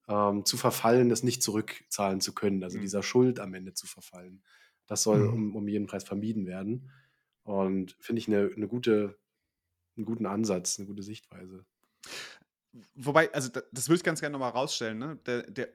ähm, 0.08 0.44
zu 0.44 0.56
verfallen, 0.56 1.08
das 1.08 1.22
nicht 1.22 1.42
zurückzahlen 1.42 2.20
zu 2.20 2.34
können, 2.34 2.64
also 2.64 2.78
mhm. 2.78 2.82
dieser 2.82 3.02
Schuld 3.02 3.40
am 3.40 3.54
Ende 3.54 3.74
zu 3.74 3.86
verfallen. 3.86 4.42
Das 4.86 5.02
soll 5.02 5.20
mhm. 5.20 5.32
um, 5.32 5.56
um 5.56 5.68
jeden 5.68 5.86
Preis 5.86 6.02
vermieden 6.02 6.46
werden. 6.46 6.90
Und 7.44 7.96
finde 8.00 8.20
ich 8.20 8.28
eine, 8.28 8.50
eine 8.54 8.68
gute 8.68 9.18
einen 10.00 10.06
guten 10.06 10.26
Ansatz, 10.26 10.78
eine 10.78 10.86
gute 10.86 11.02
Sichtweise. 11.02 11.64
Wobei, 12.94 13.32
also 13.32 13.50
das 13.72 13.88
würde 13.88 13.98
ich 13.98 14.04
ganz 14.04 14.20
gerne 14.20 14.32
nochmal 14.32 14.52
rausstellen, 14.52 14.98
ne? 14.98 15.18
Der, 15.26 15.42
der, 15.42 15.68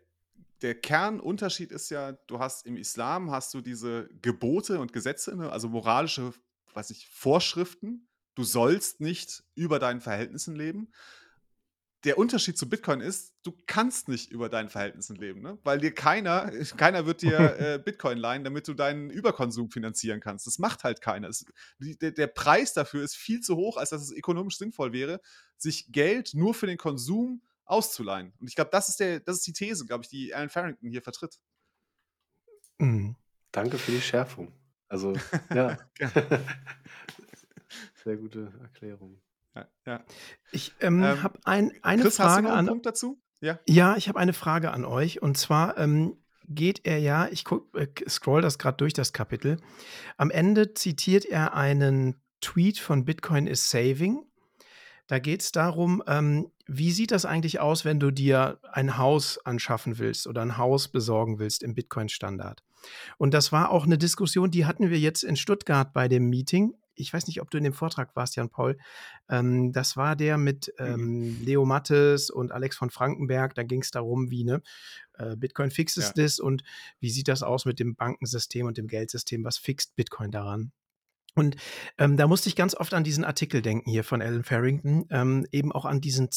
der 0.61 0.75
Kernunterschied 0.75 1.71
ist 1.71 1.89
ja, 1.89 2.13
du 2.13 2.39
hast 2.39 2.65
im 2.65 2.77
Islam 2.77 3.31
hast 3.31 3.53
du 3.53 3.61
diese 3.61 4.09
Gebote 4.21 4.79
und 4.79 4.93
Gesetze, 4.93 5.35
ne? 5.35 5.51
also 5.51 5.69
moralische, 5.69 6.33
weiß 6.73 6.89
ich, 6.91 7.07
Vorschriften. 7.09 8.07
Du 8.35 8.43
sollst 8.43 8.99
nicht 9.01 9.43
über 9.55 9.79
deinen 9.79 10.01
Verhältnissen 10.01 10.55
leben 10.55 10.91
der 12.05 12.19
Unterschied 12.19 12.57
zu 12.57 12.69
Bitcoin 12.69 13.01
ist, 13.01 13.33
du 13.43 13.51
kannst 13.65 14.07
nicht 14.07 14.31
über 14.31 14.47
deinen 14.47 14.69
Verhältnissen 14.69 15.15
leben, 15.15 15.41
ne? 15.41 15.57
weil 15.63 15.79
dir 15.79 15.93
keiner, 15.93 16.51
keiner 16.77 17.05
wird 17.05 17.23
dir 17.23 17.37
äh, 17.59 17.79
Bitcoin 17.83 18.17
leihen, 18.17 18.43
damit 18.43 18.67
du 18.67 18.73
deinen 18.73 19.09
Überkonsum 19.09 19.71
finanzieren 19.71 20.19
kannst. 20.19 20.45
Das 20.45 20.59
macht 20.59 20.83
halt 20.83 21.01
keiner. 21.01 21.27
Es, 21.27 21.45
der, 21.79 22.11
der, 22.11 22.27
Preis 22.27 22.73
dafür 22.73 23.03
ist 23.03 23.15
viel 23.15 23.41
zu 23.41 23.55
hoch, 23.55 23.77
als 23.77 23.89
dass 23.89 24.03
es 24.03 24.11
ökonomisch 24.11 24.57
sinnvoll 24.57 24.93
wäre, 24.93 25.19
sich 25.57 25.91
Geld 25.91 26.33
nur 26.33 26.53
für 26.53 26.67
den 26.67 26.77
Konsum 26.77 27.41
auszuleihen. 27.65 28.33
Und 28.39 28.47
ich 28.47 28.55
glaube, 28.55 28.69
das 28.71 28.89
ist 28.89 28.99
das 28.99 29.37
ist 29.37 29.47
die 29.47 29.53
These, 29.53 29.85
glaube 29.85 30.03
ich, 30.03 30.09
die 30.09 30.33
Alan 30.33 30.49
Farrington 30.49 30.89
hier 30.89 31.01
vertritt. 31.01 31.39
Mhm. 32.77 33.15
Danke 33.51 33.77
für 33.77 33.91
die 33.91 34.01
Schärfung. 34.01 34.51
Also, 34.87 35.13
ja. 35.53 35.77
Sehr 38.03 38.17
gute 38.17 38.53
Erklärung. 38.61 39.19
Ja, 39.55 39.67
ja. 39.85 40.03
Ich 40.51 40.73
ähm, 40.81 41.03
ähm, 41.03 41.23
habe 41.23 41.39
ein, 41.45 41.71
eine 41.81 42.01
Chris, 42.01 42.17
Frage 42.17 42.29
hast 42.29 42.37
du 42.37 42.41
noch 42.43 42.49
einen 42.51 42.59
an. 42.59 42.67
Punkt 42.67 42.85
dazu? 42.85 43.21
Ja. 43.41 43.59
Ja, 43.67 43.95
ich 43.97 44.07
habe 44.07 44.19
eine 44.19 44.33
Frage 44.33 44.71
an 44.71 44.85
euch. 44.85 45.21
Und 45.21 45.37
zwar 45.37 45.77
ähm, 45.77 46.17
geht 46.47 46.85
er 46.85 46.97
ja, 46.99 47.27
ich 47.27 47.45
guck, 47.45 47.75
äh, 47.75 47.87
scroll 48.07 48.41
das 48.41 48.57
gerade 48.57 48.77
durch 48.77 48.93
das 48.93 49.13
Kapitel. 49.13 49.57
Am 50.17 50.31
Ende 50.31 50.73
zitiert 50.73 51.25
er 51.25 51.53
einen 51.53 52.21
Tweet 52.41 52.79
von 52.79 53.05
Bitcoin 53.05 53.47
is 53.47 53.69
Saving. 53.69 54.23
Da 55.07 55.19
geht 55.19 55.41
es 55.41 55.51
darum, 55.51 56.03
ähm, 56.07 56.51
wie 56.65 56.91
sieht 56.91 57.11
das 57.11 57.25
eigentlich 57.25 57.59
aus, 57.59 57.85
wenn 57.85 57.99
du 57.99 58.09
dir 58.09 58.59
ein 58.71 58.97
Haus 58.97 59.37
anschaffen 59.45 59.99
willst 59.99 60.25
oder 60.25 60.41
ein 60.41 60.57
Haus 60.57 60.87
besorgen 60.87 61.37
willst 61.37 61.61
im 61.61 61.75
Bitcoin-Standard? 61.75 62.63
Und 63.17 63.33
das 63.33 63.51
war 63.51 63.71
auch 63.71 63.85
eine 63.85 63.97
Diskussion, 63.97 64.51
die 64.51 64.65
hatten 64.65 64.89
wir 64.89 64.99
jetzt 64.99 65.23
in 65.23 65.35
Stuttgart 65.35 65.93
bei 65.93 66.07
dem 66.07 66.29
Meeting 66.29 66.73
ich 66.95 67.13
weiß 67.13 67.27
nicht, 67.27 67.41
ob 67.41 67.51
du 67.51 67.57
in 67.57 67.63
dem 67.63 67.73
Vortrag 67.73 68.15
warst, 68.15 68.35
Jan 68.35 68.49
Paul. 68.49 68.77
Ähm, 69.29 69.71
das 69.71 69.97
war 69.97 70.15
der 70.15 70.37
mit 70.37 70.73
mhm. 70.79 70.85
ähm, 70.85 71.37
Leo 71.43 71.65
Mattes 71.65 72.29
und 72.29 72.51
Alex 72.51 72.77
von 72.77 72.89
Frankenberg. 72.89 73.53
Da 73.55 73.63
ging 73.63 73.81
es 73.81 73.91
darum, 73.91 74.31
wie 74.31 74.43
ne, 74.43 74.61
äh, 75.17 75.35
Bitcoin 75.35 75.71
fixes 75.71 76.13
ja. 76.15 76.23
das 76.23 76.39
und 76.39 76.63
wie 76.99 77.09
sieht 77.09 77.27
das 77.27 77.43
aus 77.43 77.65
mit 77.65 77.79
dem 77.79 77.95
Bankensystem 77.95 78.65
und 78.65 78.77
dem 78.77 78.87
Geldsystem? 78.87 79.43
Was 79.43 79.57
fixt 79.57 79.95
Bitcoin 79.95 80.31
daran? 80.31 80.71
Und 81.35 81.57
ähm, 81.97 82.15
da 82.15 82.27
musste 82.27 82.47
ich 82.47 82.55
ganz 82.55 82.75
oft 82.75 82.93
an 82.93 83.03
diesen 83.03 83.25
Artikel 83.25 83.61
denken 83.61 83.89
hier 83.89 84.05
von 84.05 84.21
Alan 84.21 84.45
Farrington, 84.45 85.05
ähm, 85.11 85.45
eben 85.51 85.73
auch 85.73 85.83
an 85.83 85.99
diesen, 85.99 86.29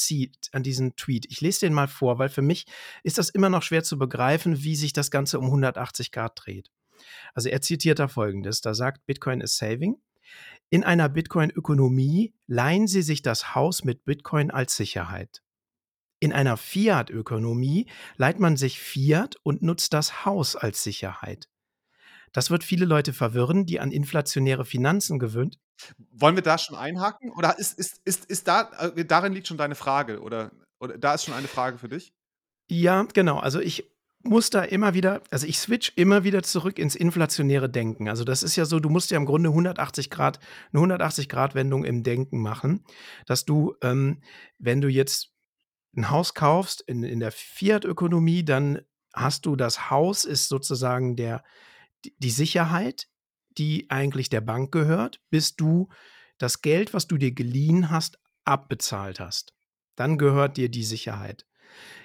an 0.52 0.62
diesen 0.64 0.96
Tweet. 0.96 1.26
Ich 1.30 1.40
lese 1.40 1.60
den 1.60 1.72
mal 1.72 1.86
vor, 1.86 2.18
weil 2.18 2.28
für 2.28 2.42
mich 2.42 2.66
ist 3.04 3.16
das 3.16 3.30
immer 3.30 3.48
noch 3.48 3.62
schwer 3.62 3.84
zu 3.84 3.96
begreifen, 3.96 4.64
wie 4.64 4.74
sich 4.74 4.92
das 4.92 5.12
Ganze 5.12 5.38
um 5.38 5.46
180 5.46 6.10
Grad 6.10 6.32
dreht. 6.34 6.70
Also 7.32 7.48
er 7.48 7.60
zitiert 7.60 8.00
da 8.00 8.08
folgendes, 8.08 8.60
da 8.60 8.74
sagt 8.74 9.06
Bitcoin 9.06 9.40
is 9.40 9.56
saving, 9.56 9.96
in 10.70 10.84
einer 10.84 11.08
Bitcoin-Ökonomie 11.08 12.34
leihen 12.46 12.88
Sie 12.88 13.02
sich 13.02 13.22
das 13.22 13.54
Haus 13.54 13.84
mit 13.84 14.04
Bitcoin 14.04 14.50
als 14.50 14.76
Sicherheit. 14.76 15.42
In 16.20 16.32
einer 16.32 16.56
Fiat-Ökonomie 16.56 17.88
leiht 18.16 18.40
man 18.40 18.56
sich 18.56 18.80
Fiat 18.80 19.36
und 19.44 19.62
nutzt 19.62 19.92
das 19.94 20.24
Haus 20.24 20.56
als 20.56 20.82
Sicherheit. 20.82 21.48
Das 22.32 22.50
wird 22.50 22.64
viele 22.64 22.84
Leute 22.84 23.12
verwirren, 23.12 23.66
die 23.66 23.80
an 23.80 23.90
inflationäre 23.90 24.64
Finanzen 24.64 25.18
gewöhnt. 25.18 25.58
Wollen 26.12 26.36
wir 26.36 26.42
da 26.42 26.58
schon 26.58 26.76
einhaken? 26.76 27.32
Oder 27.32 27.58
ist, 27.58 27.78
ist, 27.78 28.00
ist, 28.04 28.24
ist 28.26 28.48
da, 28.48 28.70
äh, 28.94 29.04
darin 29.04 29.32
liegt 29.32 29.46
schon 29.46 29.58
deine 29.58 29.74
Frage? 29.74 30.20
Oder, 30.20 30.50
oder 30.80 30.98
da 30.98 31.14
ist 31.14 31.24
schon 31.24 31.34
eine 31.34 31.48
Frage 31.48 31.78
für 31.78 31.88
dich? 31.88 32.12
Ja, 32.68 33.06
genau. 33.12 33.38
Also 33.38 33.60
ich 33.60 33.90
muss 34.22 34.50
da 34.50 34.62
immer 34.62 34.94
wieder, 34.94 35.22
also 35.30 35.46
ich 35.46 35.58
switch 35.58 35.92
immer 35.96 36.24
wieder 36.24 36.42
zurück 36.42 36.78
ins 36.78 36.96
inflationäre 36.96 37.70
Denken. 37.70 38.08
Also 38.08 38.24
das 38.24 38.42
ist 38.42 38.56
ja 38.56 38.64
so, 38.64 38.80
du 38.80 38.90
musst 38.90 39.10
ja 39.10 39.16
im 39.16 39.26
Grunde 39.26 39.50
180 39.50 40.10
Grad, 40.10 40.38
eine 40.72 40.80
180 40.80 41.28
Grad 41.28 41.54
Wendung 41.54 41.84
im 41.84 42.02
Denken 42.02 42.40
machen, 42.40 42.84
dass 43.26 43.44
du, 43.44 43.74
ähm, 43.82 44.20
wenn 44.58 44.80
du 44.80 44.88
jetzt 44.88 45.32
ein 45.96 46.10
Haus 46.10 46.34
kaufst 46.34 46.82
in, 46.82 47.02
in 47.02 47.20
der 47.20 47.32
Fiat-Ökonomie, 47.32 48.44
dann 48.44 48.80
hast 49.14 49.46
du 49.46 49.56
das 49.56 49.90
Haus 49.90 50.24
ist 50.24 50.48
sozusagen 50.48 51.16
der, 51.16 51.42
die 52.04 52.30
Sicherheit, 52.30 53.08
die 53.50 53.90
eigentlich 53.90 54.28
der 54.28 54.40
Bank 54.40 54.72
gehört, 54.72 55.20
bis 55.30 55.56
du 55.56 55.88
das 56.38 56.62
Geld, 56.62 56.94
was 56.94 57.06
du 57.06 57.16
dir 57.16 57.32
geliehen 57.32 57.90
hast, 57.90 58.18
abbezahlt 58.44 59.20
hast. 59.20 59.54
Dann 59.96 60.18
gehört 60.18 60.56
dir 60.56 60.68
die 60.68 60.84
Sicherheit. 60.84 61.46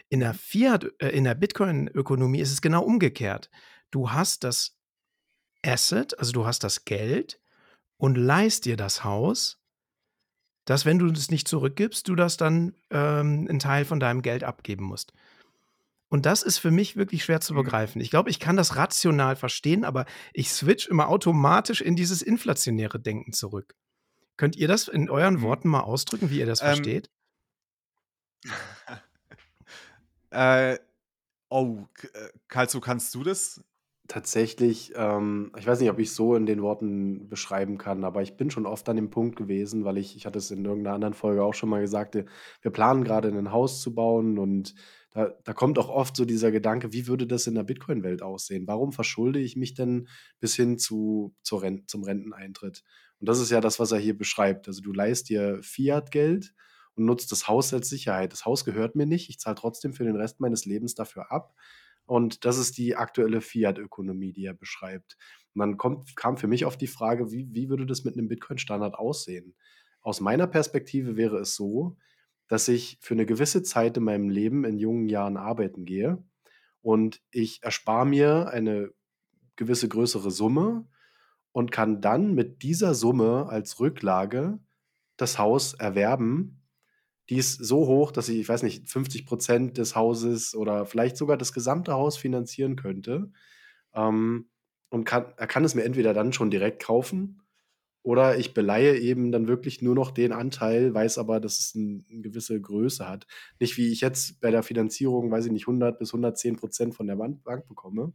In 0.09 0.19
der 0.19 0.33
Fiat, 0.33 0.85
äh, 0.99 1.09
in 1.09 1.23
der 1.23 1.35
Bitcoin-Ökonomie 1.35 2.39
ist 2.39 2.51
es 2.51 2.61
genau 2.61 2.83
umgekehrt. 2.83 3.49
Du 3.91 4.11
hast 4.11 4.43
das 4.43 4.77
Asset, 5.65 6.17
also 6.19 6.31
du 6.31 6.45
hast 6.45 6.63
das 6.63 6.85
Geld 6.85 7.39
und 7.97 8.15
leist 8.15 8.65
dir 8.65 8.75
das 8.75 9.03
Haus, 9.03 9.61
dass 10.65 10.85
wenn 10.85 10.99
du 10.99 11.07
es 11.07 11.29
nicht 11.29 11.47
zurückgibst, 11.47 12.07
du 12.07 12.15
das 12.15 12.37
dann 12.37 12.75
ähm, 12.89 13.47
einen 13.49 13.59
Teil 13.59 13.85
von 13.85 13.99
deinem 13.99 14.21
Geld 14.21 14.43
abgeben 14.43 14.85
musst. 14.85 15.13
Und 16.13 16.27
das 16.27 16.43
ist 16.43 16.59
für 16.59 16.69
mich 16.69 16.95
wirklich 16.95 17.23
schwer 17.23 17.41
zu 17.41 17.55
mhm. 17.55 17.55
begreifen. 17.55 17.99
Ich 17.99 18.11
glaube, 18.11 18.29
ich 18.29 18.39
kann 18.39 18.55
das 18.55 18.75
rational 18.75 19.35
verstehen, 19.35 19.83
aber 19.83 20.05
ich 20.31 20.51
switch 20.51 20.87
immer 20.87 21.07
automatisch 21.09 21.81
in 21.81 21.95
dieses 21.95 22.21
inflationäre 22.21 22.99
Denken 22.99 23.33
zurück. 23.33 23.73
Könnt 24.37 24.55
ihr 24.57 24.67
das 24.67 24.87
in 24.89 25.09
euren 25.09 25.41
Mhm. 25.41 25.43
Worten 25.43 25.69
mal 25.69 25.81
ausdrücken, 25.81 26.29
wie 26.29 26.39
ihr 26.39 26.45
das 26.47 26.61
Ähm 26.61 26.63
versteht? 26.63 27.09
Äh, 30.31 30.79
oh, 31.49 31.85
äh, 32.13 32.29
Kalzo, 32.49 32.81
kannst 32.81 33.15
du 33.15 33.23
das? 33.23 33.63
Tatsächlich, 34.09 34.91
ähm 34.97 35.53
ich 35.57 35.65
weiß 35.65 35.79
nicht, 35.79 35.89
ob 35.89 35.97
ich's 35.97 36.13
so 36.15 36.35
in 36.35 36.45
den 36.45 36.61
Worten 36.61 37.29
beschreiben 37.29 37.77
kann, 37.77 38.03
aber 38.03 38.21
ich 38.21 38.35
bin 38.35 38.51
schon 38.51 38.65
oft 38.65 38.87
an 38.89 38.97
dem 38.97 39.09
Punkt 39.09 39.37
gewesen, 39.37 39.85
weil 39.85 39.97
ich 39.97 40.17
ich 40.17 40.25
hatte 40.25 40.39
es 40.39 40.51
in 40.51 40.65
irgend 40.65 40.83
'ner 40.83 40.91
anderen 40.93 41.13
Folge 41.13 41.41
auch 41.41 41.53
schon 41.53 41.69
mal 41.69 41.79
gesagt, 41.79 42.15
äh, 42.17 42.25
wir 42.61 42.71
planen 42.71 43.05
grade 43.05 43.31
'nen 43.31 43.51
Haus 43.53 43.81
zu 43.81 43.95
bauen 43.95 44.37
und 44.39 44.75
da 45.13 45.33
da 45.43 45.53
kommt 45.53 45.79
auch 45.79 45.89
oft 45.89 46.15
so 46.15 46.25
dieser 46.25 46.51
Gedanke: 46.51 46.93
„Wie 46.93 47.07
würde 47.07 47.27
das 47.27 47.47
in 47.47 47.55
der 47.55 47.63
Bitcoin-Welt 47.63 48.21
aussehen? 48.21 48.67
Warum 48.67 48.91
verschulde 48.93 49.39
ich 49.39 49.55
mich 49.55 49.73
denn 49.75 50.07
bis 50.39 50.55
hin 50.55 50.77
zu 50.79 51.35
zur 51.43 51.61
Ren 51.63 51.83
zum 51.87 52.03
Renteneintritt?“ 52.03 52.83
Und 53.19 53.29
das 53.29 53.39
ist 53.39 53.51
ja 53.51 53.61
das, 53.61 53.79
was 53.79 53.91
er 53.91 53.99
hier 53.99 54.17
beschreibt. 54.17 54.67
Also, 54.67 54.81
du 54.81 54.93
leihst 54.93 55.29
dir 55.29 55.59
Fiat-Geld 55.63 56.53
und 56.95 57.05
nutzt 57.05 57.31
das 57.31 57.47
Haus 57.47 57.73
als 57.73 57.89
Sicherheit. 57.89 58.31
Das 58.33 58.45
Haus 58.45 58.65
gehört 58.65 58.95
mir 58.95 59.05
nicht, 59.07 59.29
ich 59.29 59.39
zahle 59.39 59.55
trotzdem 59.55 59.93
für 59.93 60.03
den 60.03 60.15
Rest 60.17 60.39
meines 60.39 60.65
Lebens 60.65 60.95
dafür 60.95 61.31
ab. 61.31 61.53
Und 62.05 62.45
das 62.45 62.57
ist 62.57 62.77
die 62.77 62.95
aktuelle 62.95 63.39
Fiat-Ökonomie, 63.41 64.33
die 64.33 64.45
er 64.45 64.53
beschreibt. 64.53 65.17
Und 65.55 65.59
dann 65.61 65.77
kommt 65.77 66.15
kam 66.15 66.37
für 66.37 66.47
mich 66.47 66.65
oft 66.65 66.81
die 66.81 66.87
Frage, 66.87 67.31
wie 67.31 67.47
wie 67.53 67.69
würde 67.69 67.85
das 67.85 68.03
mit 68.03 68.15
'nem 68.15 68.27
Bitcoin-Standard 68.27 68.95
aussehen? 68.95 69.55
Aus 70.01 70.19
meiner 70.21 70.47
Perspektive 70.47 71.15
wäre 71.17 71.37
es 71.39 71.55
so, 71.55 71.97
dass 72.47 72.67
ich 72.67 72.97
für 73.01 73.15
'ne 73.15 73.25
gewisse 73.25 73.63
Zeit 73.63 73.97
in 73.97 74.03
meinem 74.03 74.29
Leben 74.29 74.65
in 74.65 74.77
jungen 74.79 75.09
Jahren 75.09 75.37
arbeiten 75.37 75.85
gehe 75.85 76.23
und 76.81 77.21
ich 77.31 77.63
erspare 77.63 78.05
mir 78.05 78.49
eine 78.49 78.91
gewisse 79.55 79.89
größere 79.89 80.31
Summe 80.31 80.87
und 81.53 81.71
kann 81.71 82.01
dann 82.01 82.33
mit 82.35 82.63
dieser 82.63 82.95
Summe 82.95 83.47
als 83.49 83.79
Rücklage 83.79 84.59
das 85.17 85.39
Haus 85.39 85.73
erwerben. 85.75 86.63
Die 87.29 87.37
ist 87.37 87.55
so 87.65 87.87
hoch, 87.87 88.11
dass 88.11 88.29
ich 88.29 88.39
ich 88.41 88.49
weiß 88.49 88.63
nicht, 88.63 88.89
50% 88.89 89.77
des 89.79 89.95
Hauses 89.95 90.55
oder 90.55 90.85
vielleicht 90.87 91.17
sogar 91.17 91.37
das 91.37 91.53
gesamte 91.53 91.93
Haus 91.93 92.17
finanzieren 92.17 92.75
könnte. 92.77 93.31
Ähm, 93.95 94.49
und 94.91 95.05
kann 95.05 95.33
er 95.37 95.47
kann 95.47 95.65
es 95.65 95.75
mir 95.75 95.83
entweder 95.85 96.13
dann 96.15 96.33
schon 96.33 96.51
direkt 96.51 96.83
kaufen 96.83 97.42
oder 98.03 98.37
ich 98.37 98.53
beleihe 98.53 98.97
eben 98.99 99.31
dann 99.31 99.47
wirklich 99.47 99.81
nur 99.81 99.95
noch 99.95 100.11
den 100.11 100.31
Anteil, 100.33 100.93
weiß 100.93 101.17
aber, 101.19 101.39
dass 101.39 101.59
es 101.59 101.75
'n 101.75 102.05
'ne 102.09 102.21
gewisse 102.21 102.59
Größe 102.61 103.07
hat. 103.09 103.27
Nicht 103.59 103.77
wie 103.77 103.91
ich 103.91 104.01
jetzt 104.01 104.41
bei 104.41 104.51
der 104.51 104.63
Finanzierung, 104.63 105.31
weiß 105.31 105.45
ich 105.47 105.51
nicht, 105.53 105.67
100 105.67 105.99
bis 105.99 106.13
110% 106.13 106.95
von 106.95 107.07
der 107.07 107.15
Ban 107.17 107.41
Bank 107.43 107.67
bekomme, 107.67 108.13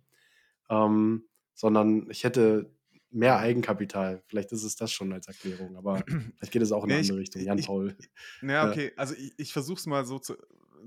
ähm, 0.71 1.25
sondern 1.55 2.09
ich 2.11 2.25
hätte 2.25 2.73
mehr 3.11 3.39
Eigenkapital. 3.39 4.23
Vielleicht 4.27 4.53
ist 4.53 4.65
es 4.65 4.77
das 4.77 4.93
schon 4.93 5.13
als 5.13 5.29
Erklärung, 5.29 5.77
aber 5.77 6.05
vielleicht 6.37 6.53
geht 6.53 6.63
es 6.63 6.73
auch 6.73 6.85
in 6.85 6.91
'ne 6.91 6.97
Ne, 6.97 7.01
ich 7.01 7.11
andere 7.11 7.19
Richtung. 7.19 7.43
Jan 7.45 7.61
ich 7.61 7.65
Paul. 7.65 7.97
na 8.41 8.55
ja, 8.55 8.65
okay. 8.67 8.93
Also, 8.97 9.15
i 9.15 9.35
ich 9.39 9.53
versuche 9.53 9.79
es 9.81 9.87
mal 9.87 10.05
so 10.07 10.19
zu 10.19 10.37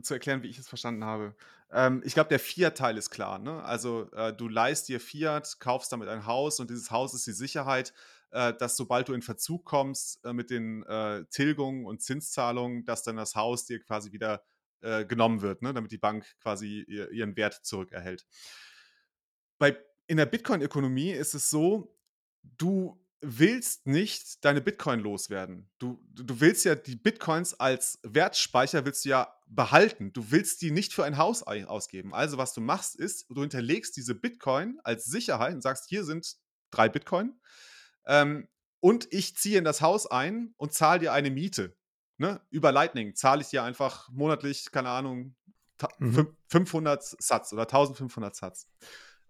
zu 0.03 0.13
erklären, 0.15 0.43
wie 0.43 0.49
ich 0.49 0.59
es 0.59 0.69
verstanden 0.69 1.05
habe. 1.05 1.35
Ähm, 1.71 2.01
ich 2.05 2.13
glaube, 2.15 2.29
der 2.29 2.39
Fiat-Teil 2.39 2.97
ist 2.97 3.11
klar, 3.11 3.39
ne? 3.39 3.63
Also, 3.63 4.09
äh, 4.13 4.33
du 4.33 4.47
leihst 4.49 4.89
dir 4.89 4.99
Fiat, 5.01 5.59
kaufst 5.59 5.91
damit 5.93 6.09
ein 6.09 6.25
Haus 6.27 6.59
und 6.61 6.69
dieses 6.71 6.91
Haus 6.91 7.13
ist 7.13 7.27
die 7.27 7.33
Sicherheit, 7.33 7.93
äh, 8.32 8.53
dass 8.53 8.77
sobald 8.77 9.07
du 9.09 9.13
in 9.13 9.21
Verzug 9.21 9.65
kommst, 9.65 10.23
äh, 10.25 10.34
mit 10.34 10.49
den, 10.49 10.84
äh, 10.84 11.25
Tilgungen 11.29 11.86
und 11.86 12.01
Zinszahlungen, 12.01 12.86
dass 12.86 13.03
dann 13.03 13.17
das 13.17 13.36
Haus 13.36 13.65
dir 13.65 13.82
quasi 13.84 14.11
wieder, 14.11 14.43
äh, 14.82 15.05
genommen 15.05 15.41
wird, 15.41 15.61
ne, 15.61 15.73
damit 15.73 15.91
die 15.91 15.97
Bank 15.97 16.25
quasi 16.39 16.84
ihr 16.88 17.11
ihren 17.11 17.36
Wert 17.36 17.59
zurückerhält. 17.63 18.25
Bei 19.59 19.77
in 20.07 20.17
der 20.17 20.25
Bitcoin-Ökonomie 20.25 21.11
ist 21.11 21.34
es 21.36 21.49
so, 21.49 21.95
du 22.57 22.99
willst 23.21 23.86
nicht 23.86 24.43
deine 24.43 24.61
Bitcoin 24.61 24.99
loswerden. 24.99 25.69
Du 25.77 26.03
du 26.09 26.39
willst 26.41 26.65
ja 26.65 26.73
die 26.75 26.95
Bitcoins 26.95 27.53
als 27.53 27.99
Wertspeicher 28.03 28.84
willst 28.84 29.05
du 29.05 29.09
ja 29.09 29.32
behalten. 29.45 30.11
Du 30.11 30.32
willst 30.32 30.61
die 30.63 30.71
nicht 30.71 30.93
für 30.93 31.03
ein 31.05 31.17
Haus 31.17 31.43
ausgeben. 31.43 32.13
Also, 32.15 32.38
was 32.38 32.53
du 32.53 32.61
machst, 32.61 32.95
ist, 32.95 33.27
du 33.29 33.41
hinterlegst 33.41 33.95
diese 33.95 34.15
Bitcoin 34.15 34.79
als 34.84 35.05
Sicherheit 35.05 35.53
und 35.53 35.61
sagst: 35.61 35.88
„Hier 35.88 36.03
sind 36.03 36.36
3 36.71 36.89
Bitcoin, 36.89 37.39
ähm, 38.05 38.47
und 38.79 39.07
ich 39.11 39.35
ziehe 39.37 39.57
in 39.59 39.63
das 39.63 39.81
Haus 39.81 40.07
ein 40.09 40.53
und 40.57 40.73
zahle 40.73 40.99
dir 40.99 41.13
eine 41.13 41.29
Miete“, 41.31 41.75
ne? 42.17 42.41
Über 42.49 42.71
Lightning 42.71 43.15
zahle 43.15 43.41
ich 43.41 43.49
dir 43.49 43.63
einfach 43.63 44.09
monatlich, 44.11 44.71
keine 44.71 44.89
Ahnung, 44.89 45.35
Mhm. 45.99 46.11
fün 46.11 46.37
500 46.47 47.03
Sats 47.03 47.53
oder 47.53 47.67
1.500 47.67 48.35
Sats. 48.35 48.67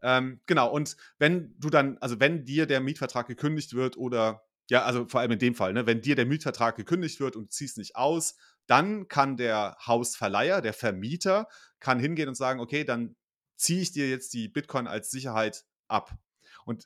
Ähm, 0.02 0.42
genau, 0.48 0.70
und 0.72 0.98
wenn 1.20 1.56
du 1.60 1.70
dann 1.70 1.98
also, 2.00 2.20
wenn 2.20 2.46
dir 2.46 2.66
der 2.66 2.82
Mietvertrag 2.82 3.28
gekündigt 3.28 3.74
wird 3.74 3.98
oder 3.98 4.44
ja, 4.70 4.84
also, 4.84 5.06
vor 5.08 5.20
allem 5.20 5.32
in 5.32 5.40
dem 5.40 5.54
Fall, 5.56 5.74
ne, 5.74 5.86
wenn 5.86 6.02
dir 6.02 6.16
der 6.16 6.26
Mietvertrag 6.26 6.76
gekündigt 6.78 7.20
wird 7.20 7.36
und 7.36 7.46
du 7.46 7.50
ziehst 7.50 7.78
nicht 7.78 7.96
aus, 7.98 8.38
dann 8.68 9.08
kann 9.10 9.36
der 9.38 9.76
Hausverleiher, 9.86 10.62
der 10.62 10.74
Vermieter 10.74 11.48
kann 11.80 12.00
hingehen 12.00 12.30
und 12.30 12.36
sagen: 12.36 12.60
„Okay, 12.62 12.84
dann 12.86 13.16
ziehe 13.58 13.82
ich 13.82 13.92
dir 13.92 14.10
jetzt 14.10 14.34
die 14.34 14.48
Bitcoin 14.48 14.88
als 14.88 15.12
Sicherheit 15.12 15.66
ab.“ 15.88 16.18
Und 16.66 16.86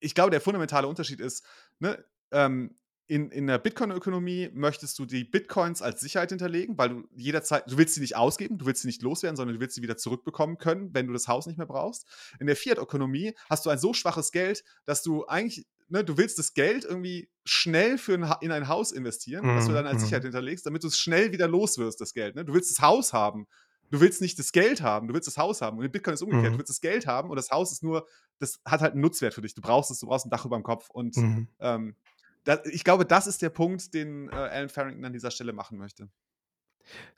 ich 0.00 0.14
glaube, 0.14 0.30
der 0.30 0.40
fundamentale 0.40 0.86
Unterschied 0.86 1.20
ist, 1.20 1.44
ne, 1.78 2.04
ähm, 2.30 2.76
in 3.06 3.30
in 3.30 3.46
der 3.46 3.58
Bitcoin-Ökonomie 3.58 4.50
möchtest 4.52 4.98
du 4.98 5.06
die 5.06 5.24
Bitcoins 5.24 5.80
als 5.80 6.00
Sicherheit 6.00 6.28
hinterlegen, 6.28 6.76
weil 6.76 6.90
du 6.90 7.08
jederzeit 7.16 7.64
du 7.70 7.78
willst 7.78 7.94
sie 7.94 8.02
nicht 8.02 8.16
ausgeben, 8.16 8.58
du 8.58 8.66
willst 8.66 8.82
sie 8.82 8.88
nicht 8.88 9.00
loswerden, 9.02 9.36
sondern 9.36 9.54
du 9.54 9.60
willst 9.60 9.74
sie 9.76 9.82
wieder 9.82 9.96
zurückbekommen 9.96 10.58
können, 10.58 10.90
wenn 10.92 11.06
du 11.06 11.14
das 11.14 11.26
Haus 11.26 11.46
nicht 11.46 11.56
mehr 11.56 11.66
brauchst. 11.66 12.06
In 12.38 12.46
der 12.46 12.56
Fiat-Ökonomie 12.56 13.34
hast 13.48 13.64
du 13.64 13.70
ein 13.70 13.78
so 13.78 13.94
schwaches 13.94 14.30
Geld, 14.30 14.62
dass 14.84 15.02
du 15.02 15.26
eigentlich 15.26 15.66
ne, 15.88 16.04
du 16.04 16.18
willst 16.18 16.38
das 16.38 16.52
Geld 16.54 16.84
irgendwie 16.84 17.30
schnell 17.46 17.96
für 17.98 18.12
'n 18.14 18.28
Ha 18.28 18.38
in 18.42 18.52
ein 18.52 18.68
Haus 18.68 18.92
investieren, 18.92 19.46
das 19.54 19.64
du 19.64 19.70
Mhm, 19.70 19.74
dann 19.76 19.86
als 19.86 20.02
Sicherheit 20.02 20.22
mhm. 20.22 20.28
hinterlegst, 20.28 20.66
damit 20.66 20.84
du's 20.84 20.98
schnell 20.98 21.32
wieder 21.32 21.48
los 21.48 21.78
wirst, 21.78 22.00
das 22.02 22.12
Geld, 22.12 22.34
ne? 22.36 22.44
Du 22.44 22.52
willst 22.52 22.70
das 22.70 22.82
Haus 22.84 23.12
haben. 23.14 23.46
Du 23.90 24.00
willst 24.00 24.20
nicht 24.20 24.38
das 24.38 24.52
Geld 24.52 24.82
haben, 24.82 25.08
du 25.08 25.14
willst 25.14 25.26
das 25.28 25.38
Haus 25.38 25.60
haben. 25.62 25.78
Und 25.78 25.84
in 25.84 25.90
Bitcoin 25.92 26.14
ist 26.14 26.22
umgekehrt. 26.22 26.54
Du 26.54 26.58
Mhm. 26.58 26.58
willst 26.58 26.70
das 26.70 26.80
Geld 26.80 27.06
haben 27.06 27.30
und 27.30 27.36
das 27.36 27.50
Haus 27.50 27.72
ist 27.72 27.82
nur 27.82 28.06
das 28.40 28.60
hat 28.64 28.80
halt 28.82 28.94
'n 28.94 29.00
Nutzwert 29.00 29.34
für 29.34 29.42
dich. 29.42 29.54
Du 29.54 29.62
brauchst 29.62 29.90
es, 29.90 29.98
du 30.00 30.06
brauchst 30.06 30.26
'n 30.26 30.30
Dach 30.30 30.44
überm 30.44 30.62
Kopf 30.62 30.90
und, 30.90 31.16
Mhm. 31.16 31.48
ähm, 31.60 31.96
da 32.44 32.60
ich 32.64 32.84
glaube, 32.84 33.04
das 33.06 33.26
ist 33.26 33.42
der 33.42 33.50
Punkt, 33.50 33.94
den, 33.94 34.28
äh, 34.28 34.32
Alan 34.32 34.68
Farrington 34.68 35.04
an 35.04 35.12
dieser 35.12 35.30
Stelle 35.32 35.52
machen 35.52 35.78
möchte. 35.78 36.08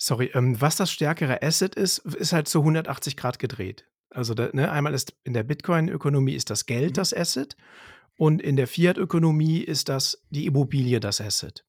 Sorry, 0.03 0.31
ähm, 0.33 0.59
was 0.61 0.77
das 0.77 0.91
stärkere 0.91 1.43
Asset 1.43 1.75
ist, 1.75 1.99
ist 1.99 2.33
halt 2.33 2.49
so 2.49 2.65
180 2.65 3.19
Grad 3.19 3.39
gedreht. 3.39 3.87
Also, 4.09 4.33
da 4.35 4.49
ne, 4.55 4.71
einmal 4.71 4.95
ist 4.95 5.15
in 5.25 5.35
der 5.35 5.43
Bitcoin-Ökonomie 5.45 6.35
ist 6.35 6.49
das 6.51 6.65
Geld 6.65 6.97
Mhm. 6.97 6.97
das 6.97 7.13
Asset 7.15 7.55
und 8.17 8.43
in 8.43 8.57
der 8.57 8.69
Fiat-Ökonomie 8.69 9.61
ist 9.61 9.89
das 9.91 10.23
die 10.31 10.47
Immobilie 10.47 11.01
das 11.01 11.21
Asset. 11.21 11.65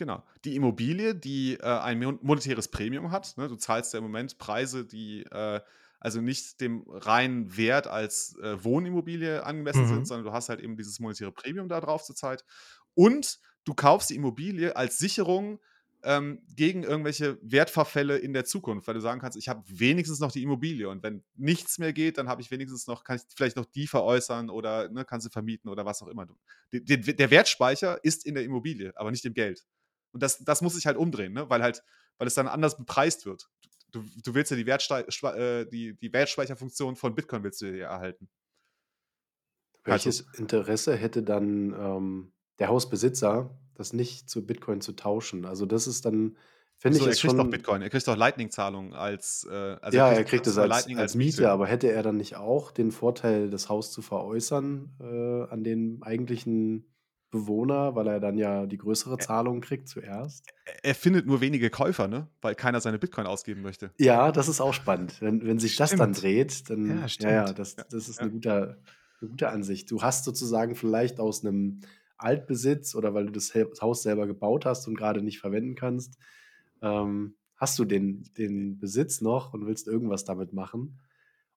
Genau. 0.00 0.24
Die 0.46 0.56
Immobilie, 0.56 1.14
die, 1.14 1.58
äh, 1.60 1.62
ein 1.66 1.98
mon 1.98 2.18
monetäres 2.22 2.68
Premium 2.68 3.10
hat, 3.10 3.36
ne? 3.36 3.48
Du 3.48 3.56
zahlst 3.56 3.92
ja 3.92 3.98
im 3.98 4.04
Moment 4.04 4.38
Preise, 4.38 4.86
die, 4.86 5.24
äh, 5.24 5.60
also 6.00 6.22
nicht 6.22 6.62
dem 6.62 6.84
reinen 6.88 7.54
Wert 7.58 7.86
als, 7.86 8.34
äh, 8.42 8.64
Wohnimmobilie 8.64 9.44
angemessen 9.44 9.84
sind, 9.86 10.06
Mhm. 10.06 10.06
sondern 10.06 10.24
du 10.24 10.32
hast 10.32 10.48
halt 10.48 10.60
eben 10.60 10.78
dieses 10.78 11.00
monetäre 11.00 11.32
Premium 11.32 11.68
da 11.68 11.80
drauf 11.82 12.02
zurzeit. 12.02 12.46
Und 12.94 13.40
du 13.64 13.74
kaufst 13.74 14.08
die 14.08 14.16
Immobilie 14.16 14.74
als 14.74 14.96
Sicherung, 14.98 15.60
ähm, 16.02 16.40
gegen 16.56 16.82
irgendwelche 16.82 17.38
Wertverfälle 17.42 18.16
in 18.16 18.32
der 18.32 18.46
Zukunft, 18.46 18.86
weil 18.88 18.94
du 18.94 19.00
sagen 19.02 19.20
kannst: 19.20 19.36
„Ich 19.36 19.50
habe 19.50 19.62
wenigstens 19.66 20.18
noch 20.18 20.32
die 20.32 20.42
Immobilie 20.42 20.88
und 20.88 21.02
wenn 21.02 21.22
nichts 21.34 21.76
mehr 21.78 21.92
geht, 21.92 22.16
dann 22.16 22.26
habe 22.26 22.40
ich 22.40 22.50
wenigstens 22.50 22.86
noch 22.86 23.04
kann 23.04 23.16
ich 23.16 23.22
vielleicht 23.36 23.56
noch 23.56 23.66
die 23.66 23.86
veräußern 23.86 24.48
oder, 24.48 24.88
ne, 24.88 25.04
kann 25.04 25.20
sie 25.20 25.28
vermieten 25.28 25.68
oder 25.68 25.84
was 25.84 26.00
auch 26.00 26.08
immer 26.08 26.24
du“ 26.24 26.36
D 26.72 26.80
den 26.80 27.16
der 27.18 27.30
Wertspeicher 27.30 28.02
ist 28.02 28.24
in 28.24 28.34
der 28.34 28.44
Immobilie, 28.44 28.92
aber 28.96 29.10
nicht 29.10 29.26
im 29.26 29.34
Geld. 29.34 29.66
Und 30.12 30.22
das 30.22 30.38
das 30.38 30.62
muss 30.62 30.74
sich 30.74 30.86
halt 30.86 30.96
umdrehen, 30.96 31.32
ne, 31.32 31.48
weil 31.50 31.62
halt 31.62 31.82
weil 32.18 32.26
es 32.26 32.34
dann 32.34 32.48
anders 32.48 32.76
bepreist 32.76 33.26
wird. 33.26 33.48
Du 33.90 34.04
du 34.24 34.34
willst 34.34 34.50
ja 34.50 34.56
die 34.56 34.66
Wertstei 34.66 35.04
schwa 35.08 35.34
äh, 35.34 35.66
die 35.68 35.96
die 35.98 36.12
Wertspeicherfunktion 36.12 36.96
von 36.96 37.14
Bitcoin 37.14 37.42
willst 37.42 37.60
du 37.62 37.66
ja 37.76 37.90
erhalten. 37.90 38.28
Also 39.88 40.06
Welches 40.06 40.20
Interesse 40.38 40.94
hätte 40.96 41.22
dann, 41.22 41.74
ähm, 41.78 42.32
der 42.58 42.68
Hausbesitzer, 42.68 43.58
das 43.74 43.92
nicht 43.92 44.28
zu 44.28 44.46
Bitcoin 44.46 44.80
zu 44.80 44.92
tauschen? 44.92 45.46
Also, 45.46 45.64
das 45.66 45.86
ist 45.86 46.04
dann 46.04 46.36
finde 46.76 46.98
ich 46.98 47.04
Wieso? 47.06 47.10
Er 47.10 47.16
kriegt 47.16 47.38
doch 47.38 47.44
schon 47.44 47.50
Bitcoin. 47.50 47.82
Er 47.82 47.90
kriegt 47.90 48.06
doch 48.08 48.16
Lightning-Zahlungen 48.16 48.92
als, 48.94 49.46
äh 49.50 49.54
also, 49.80 49.98
er 49.98 50.06
Ja, 50.06 50.12
er 50.12 50.24
kriegt 50.24 50.28
kriegt 50.28 50.46
Zahlungen 50.46 50.46
es 50.46 50.58
als 50.58 50.86
als 50.86 50.96
als 50.96 51.14
Miete, 51.14 51.42
Miete. 51.42 51.50
aber 51.50 51.66
hätte 51.66 51.90
er 51.90 52.02
dann 52.02 52.16
nicht 52.16 52.36
auch 52.36 52.72
den 52.72 52.90
Vorteil, 52.92 53.50
das 53.50 53.68
Haus 53.68 53.90
zu 53.92 54.02
veräußern, 54.02 54.96
äh, 55.00 55.50
an 55.52 55.64
den 55.64 56.02
eigentlichen 56.02 56.86
Bewohner, 57.30 57.94
weil 57.96 58.08
er 58.08 58.20
dann 58.20 58.38
ja 58.38 58.66
die 58.66 58.78
größere 58.78 59.18
Zahlung 59.18 59.60
kriegt 59.60 59.88
zuerst? 59.88 60.48
Er 60.82 60.94
findet 60.94 61.26
nur 61.26 61.40
wenige 61.40 61.70
Käufer, 61.70 62.08
ne, 62.08 62.28
weil 62.40 62.54
keiner 62.54 62.80
seine 62.80 62.98
Bitcoin 62.98 63.26
ausgeben 63.26 63.62
möchte. 63.62 63.94
Ja, 63.98 64.32
das 64.32 64.48
ist 64.48 64.60
auch 64.60 64.72
spannend. 64.72 65.20
Wenn 65.20 65.44
wenn 65.44 65.58
sich 65.58 65.76
das 65.76 65.94
dann 65.94 66.14
Stimmt. 66.14 66.14
dreht, 66.14 66.70
Ja, 66.86 67.08
dann 67.10 67.12
ja, 67.18 67.30
ja, 67.30 67.52
stimmt. 67.52 67.52
das 67.52 67.76
Ja, 67.78 67.84
das 67.90 68.08
ist 68.08 68.20
ja. 68.20 68.30
guter 68.30 68.78
'ne 69.20 69.28
gute 69.28 69.50
Ansicht. 69.50 69.90
Du 69.90 70.00
hast 70.02 70.24
sozusagen 70.24 70.74
vielleicht 70.74 71.20
aus 71.20 71.42
'nem 71.42 71.80
Altbesitz 72.16 72.94
oder 72.94 73.12
weil 73.14 73.26
du 73.26 73.32
das 73.32 73.52
Haus 73.82 74.02
selber 74.02 74.26
gebaut 74.26 74.64
hast 74.64 74.86
und 74.88 74.94
grade 74.96 75.22
nicht 75.22 75.38
verwenden 75.40 75.74
kannst, 75.74 76.16
ähm, 76.82 77.36
hast 77.56 77.78
du 77.78 77.84
den 77.84 78.24
den 78.38 78.78
Besitz 78.78 79.20
noch 79.20 79.52
und 79.52 79.66
willst 79.66 79.86
irgendwas 79.86 80.24
damit 80.24 80.52
machen 80.54 81.00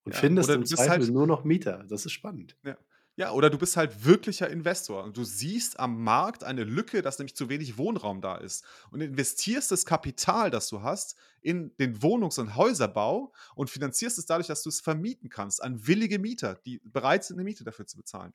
und 0.03 0.13
Ja, 0.13 0.17
findest 0.17 0.53
im 0.55 0.65
bist 0.67 0.76
Zweifel 0.76 1.07
halt 1.07 1.09
nur 1.09 1.28
noch 1.28 1.43
Mieter. 1.45 1.86
Das 1.88 2.05
ist 2.05 2.11
spannend. 2.13 2.57
Ja. 2.63 2.78
Ja, 3.16 3.32
oder 3.32 3.51
du 3.51 3.59
bist 3.59 3.78
halt 3.78 4.05
wirklicher 4.05 4.49
Investor 4.49 5.03
und 5.03 5.16
du 5.18 5.24
siehst 5.24 5.80
am 5.80 6.03
Markt 6.03 6.43
eine 6.43 6.64
Lücke, 6.64 7.03
dass 7.03 7.20
nämlich 7.20 7.36
zu 7.36 7.47
wenig 7.47 7.78
Wohnraum 7.78 8.22
da 8.22 8.38
ist 8.38 8.66
und 8.89 9.01
investierst 9.01 9.72
das 9.72 9.86
Kapital, 9.86 10.49
das 10.49 10.68
du 10.68 10.82
hast, 10.82 11.16
in 11.41 11.76
den 11.78 12.01
Wohnungs- 12.01 12.39
und 12.39 12.55
Häuserbau 12.55 13.32
und 13.53 13.70
finanzierst 13.70 14.18
es 14.18 14.26
dadurch, 14.26 14.47
dass 14.47 14.64
du 14.64 14.70
es 14.70 14.82
vermieten 14.82 15.30
kannst 15.30 15.61
an 15.61 15.86
willige 15.86 16.18
Mieter, 16.18 16.55
die 16.55 16.82
bereit 16.84 17.24
sind, 17.24 17.36
eine 17.36 17.43
Miete 17.43 17.64
dafür 17.64 17.86
zu 17.86 17.97
bezahlen. 17.97 18.34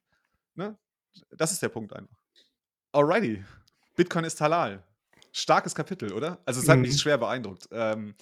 Ne? 0.54 0.78
Das 1.30 1.50
ist 1.50 1.60
der 1.60 1.70
Punkt 1.70 1.92
einfach. 1.92 2.16
Alrighty. 2.92 3.44
Bitcoin 3.96 4.24
ist 4.24 4.40
halal. 4.40 4.84
Starkes 5.32 5.74
Kapitel, 5.74 6.12
oder? 6.12 6.40
Also 6.44 6.60
es 6.60 6.68
hat 6.68 6.78
mich 6.78 6.92
mhm. 6.92 6.98
schwer 6.98 7.18
beeindruckt. 7.18 7.68
Ähm, 7.72 8.14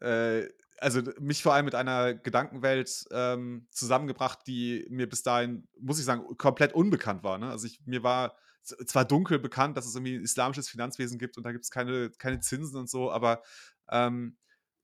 äh, 0.00 0.48
also 0.84 1.00
mich 1.18 1.42
vor 1.42 1.54
allem 1.54 1.64
mit 1.64 1.74
einer 1.74 2.12
Gedankenwelt 2.12 3.06
ähm, 3.10 3.66
zusammengebracht, 3.70 4.40
die 4.46 4.86
mir 4.90 5.08
bis 5.08 5.22
dahin, 5.22 5.66
muss 5.80 5.98
ich 5.98 6.04
sagen, 6.04 6.36
komplett 6.36 6.74
unbekannt 6.74 7.24
war. 7.24 7.38
Ne? 7.38 7.50
Also 7.50 7.66
ich, 7.66 7.80
mir 7.86 8.02
war 8.02 8.36
zwar 8.62 9.06
dunkel 9.06 9.38
bekannt, 9.38 9.78
dass 9.78 9.86
es 9.86 9.94
irgendwie 9.94 10.16
ein 10.16 10.22
islamisches 10.22 10.68
Finanzwesen 10.68 11.18
gibt 11.18 11.38
und 11.38 11.44
da 11.44 11.52
gibt 11.52 11.64
es 11.64 11.70
keine, 11.70 12.10
keine 12.10 12.40
Zinsen 12.40 12.76
und 12.78 12.90
so, 12.90 13.10
aber 13.10 13.42
ähm, 13.90 14.36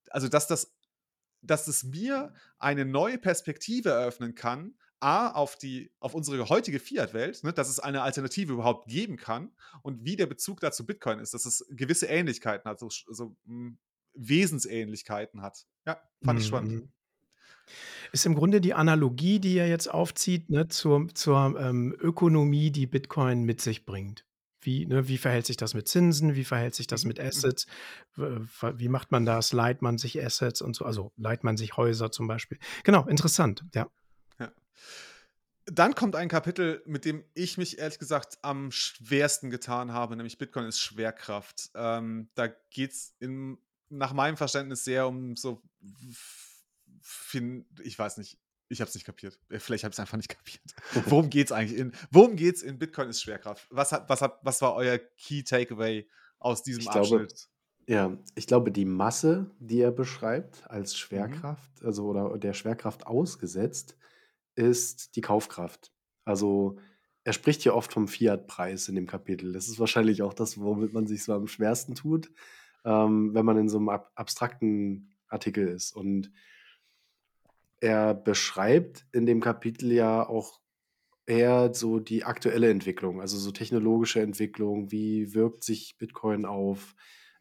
also 0.08 0.28
dass 0.28 0.46
das, 0.46 0.74
dass 1.42 1.68
es 1.68 1.84
mir 1.84 2.32
eine 2.58 2.86
neue 2.86 3.18
Perspektive 3.18 3.90
eröffnen 3.90 4.34
kann, 4.34 4.74
A, 5.00 5.30
auf, 5.30 5.56
die, 5.56 5.90
auf 5.98 6.14
unsere 6.14 6.48
heutige 6.50 6.78
Fiat-Welt, 6.78 7.44
ne, 7.44 7.52
dass 7.52 7.68
es 7.68 7.78
eine 7.78 8.02
Alternative 8.02 8.52
überhaupt 8.52 8.86
geben 8.88 9.16
kann 9.16 9.50
und 9.82 10.04
wie 10.04 10.16
der 10.16 10.26
Bezug 10.26 10.60
dazu 10.60 10.84
Bitcoin 10.84 11.18
ist, 11.18 11.34
dass 11.34 11.44
es 11.44 11.66
gewisse 11.70 12.06
Ähnlichkeiten 12.06 12.70
hat, 12.70 12.78
so, 12.78 12.88
so 12.90 13.36
hm, 13.46 13.78
Wesensähnlichkeiten 14.14 15.42
hat. 15.42 15.66
Ja, 15.86 16.00
fand 16.22 16.40
ich 16.40 16.46
spannend. 16.46 16.72
Mhm. 16.72 16.92
Ist 18.12 18.26
im 18.26 18.34
Grunde 18.34 18.60
die 18.60 18.74
Analogie, 18.74 19.38
die 19.38 19.56
er 19.56 19.68
jetzt 19.68 19.88
aufzieht, 19.88 20.50
ne, 20.50 20.68
zur, 20.68 21.08
zur 21.14 21.58
ähm, 21.60 21.94
Ökonomie, 21.98 22.70
die 22.70 22.86
Bitcoin 22.86 23.44
mit 23.44 23.60
sich 23.60 23.84
bringt. 23.84 24.24
Wie, 24.60 24.84
ne, 24.86 25.08
wie 25.08 25.18
verhält 25.18 25.46
sich 25.46 25.56
das 25.56 25.74
mit 25.74 25.88
Zinsen? 25.88 26.34
Wie 26.34 26.44
verhält 26.44 26.74
sich 26.74 26.86
das 26.86 27.04
mhm, 27.04 27.08
mit 27.08 27.18
mhm. 27.18 27.26
Assets? 27.26 27.66
Wie 28.16 28.88
macht 28.88 29.10
man 29.10 29.24
das? 29.24 29.52
Leiht 29.52 29.80
man 29.80 29.96
sich 29.96 30.22
Assets 30.22 30.60
und 30.60 30.74
so? 30.74 30.84
Also 30.84 31.12
leiht 31.16 31.44
man 31.44 31.56
sich 31.56 31.76
Häuser 31.76 32.10
zum 32.10 32.26
Beispiel? 32.26 32.58
Genau, 32.84 33.06
interessant, 33.06 33.64
ja. 33.74 33.88
ja. 34.38 34.52
Dann 35.66 35.94
kommt 35.94 36.16
ein 36.16 36.28
Kapitel, 36.28 36.82
mit 36.84 37.04
dem 37.04 37.24
ich 37.34 37.58
mich 37.58 37.78
ehrlich 37.78 37.98
gesagt 37.98 38.38
am 38.42 38.70
schwersten 38.72 39.50
getan 39.50 39.92
habe, 39.92 40.16
nämlich 40.16 40.36
Bitcoin 40.36 40.66
ist 40.66 40.80
Schwerkraft. 40.80 41.70
Ähm, 41.74 42.28
da 42.34 42.48
geht 42.48 42.90
es 42.90 43.14
nach 43.90 44.12
meinem 44.12 44.36
Verständnis 44.36 44.84
sehr 44.84 45.06
um 45.06 45.36
so, 45.36 45.62
ich 47.82 47.98
weiß 47.98 48.16
nicht, 48.18 48.38
ich 48.68 48.80
habe 48.80 48.88
es 48.88 48.94
nicht 48.94 49.04
kapiert. 49.04 49.38
Äh, 49.48 49.58
vielleicht 49.58 49.84
habe 49.84 49.92
ich 49.92 49.96
es 49.96 50.00
einfach 50.00 50.16
nicht 50.16 50.28
kapiert. 50.36 50.62
Worum 51.06 51.28
geht 51.28 51.46
es 51.46 51.52
eigentlich? 51.52 51.78
In, 51.78 51.92
worum 52.10 52.36
geht 52.36 52.56
es 52.56 52.62
in 52.62 52.78
Bitcoin 52.78 53.08
ist 53.08 53.20
Schwerkraft? 53.20 53.66
Was, 53.70 53.92
hat, 53.92 54.08
was, 54.08 54.22
hat, 54.22 54.38
was 54.42 54.62
war 54.62 54.74
euer 54.74 54.98
Key 54.98 55.42
Takeaway 55.42 56.08
aus 56.38 56.62
diesem 56.62 56.82
ich 56.82 56.88
Abschnitt? 56.88 57.08
Glaube, 57.10 57.34
ja, 57.86 58.16
ich 58.36 58.46
glaube, 58.46 58.70
die 58.70 58.84
Masse, 58.84 59.50
die 59.58 59.80
er 59.80 59.90
beschreibt 59.90 60.70
als 60.70 60.92
mhm. 60.92 60.96
Schwerkraft, 60.96 61.80
mhm. 61.80 61.86
also 61.86 62.06
oder 62.06 62.38
der 62.38 62.54
Schwerkraft 62.54 63.06
ausgesetzt, 63.06 63.96
ist 64.54 65.16
die 65.16 65.20
Kaufkraft. 65.20 65.92
Also 66.24 66.78
er 67.24 67.32
spricht 67.32 67.62
hier 67.62 67.74
oft 67.74 67.92
vom 67.92 68.08
Fiat-Preis 68.08 68.88
in 68.88 68.94
dem 68.94 69.06
Kapitel. 69.06 69.52
Das 69.52 69.68
ist 69.68 69.78
wahrscheinlich 69.78 70.22
auch 70.22 70.32
das, 70.32 70.58
womit 70.60 70.92
man 70.92 71.06
sich 71.06 71.24
so 71.24 71.34
am 71.34 71.48
schwersten 71.48 71.94
tut, 71.94 72.30
ähm, 72.84 73.34
wenn 73.34 73.44
man 73.44 73.58
in 73.58 73.68
so 73.68 73.78
einem 73.78 73.88
ab 73.88 74.10
abstrakten 74.14 75.14
Artikel 75.28 75.68
ist. 75.68 75.92
Und 75.92 76.30
er 77.80 78.14
beschreibt 78.14 79.06
in 79.12 79.26
dem 79.26 79.40
Kapitel 79.40 79.92
ja 79.92 80.28
auch 80.28 80.60
eher 81.26 81.72
so 81.72 82.00
die 82.00 82.24
aktuelle 82.24 82.70
Entwicklung, 82.70 83.20
also 83.20 83.38
so 83.38 83.52
technologische 83.52 84.20
Entwicklung. 84.20 84.90
Wie 84.90 85.34
wirkt 85.34 85.64
sich 85.64 85.96
Bitcoin 85.96 86.44
auf 86.44 86.94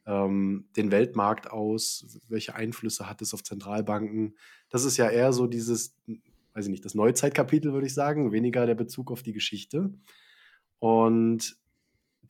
ähm, 0.05 0.69
den 0.77 0.91
Weltmarkt 0.91 1.49
aus? 1.49 2.19
Welche 2.27 2.55
Einflüsse 2.55 3.09
hat 3.09 3.21
es 3.21 3.33
auf 3.33 3.43
Zentralbanken? 3.43 4.37
Das 4.69 4.85
ist 4.85 4.97
ja 4.97 5.09
eher 5.09 5.33
so 5.33 5.47
dieses, 5.47 5.97
weiß 6.53 6.65
ich 6.65 6.71
nicht, 6.71 6.85
das 6.85 6.95
Neuzeitkapitel, 6.95 7.73
würde 7.73 7.87
ich 7.87 7.93
sagen, 7.93 8.31
weniger 8.31 8.65
der 8.65 8.75
Bezug 8.75 9.11
auf 9.11 9.23
die 9.23 9.33
Geschichte. 9.33 9.91
Und 10.79 11.58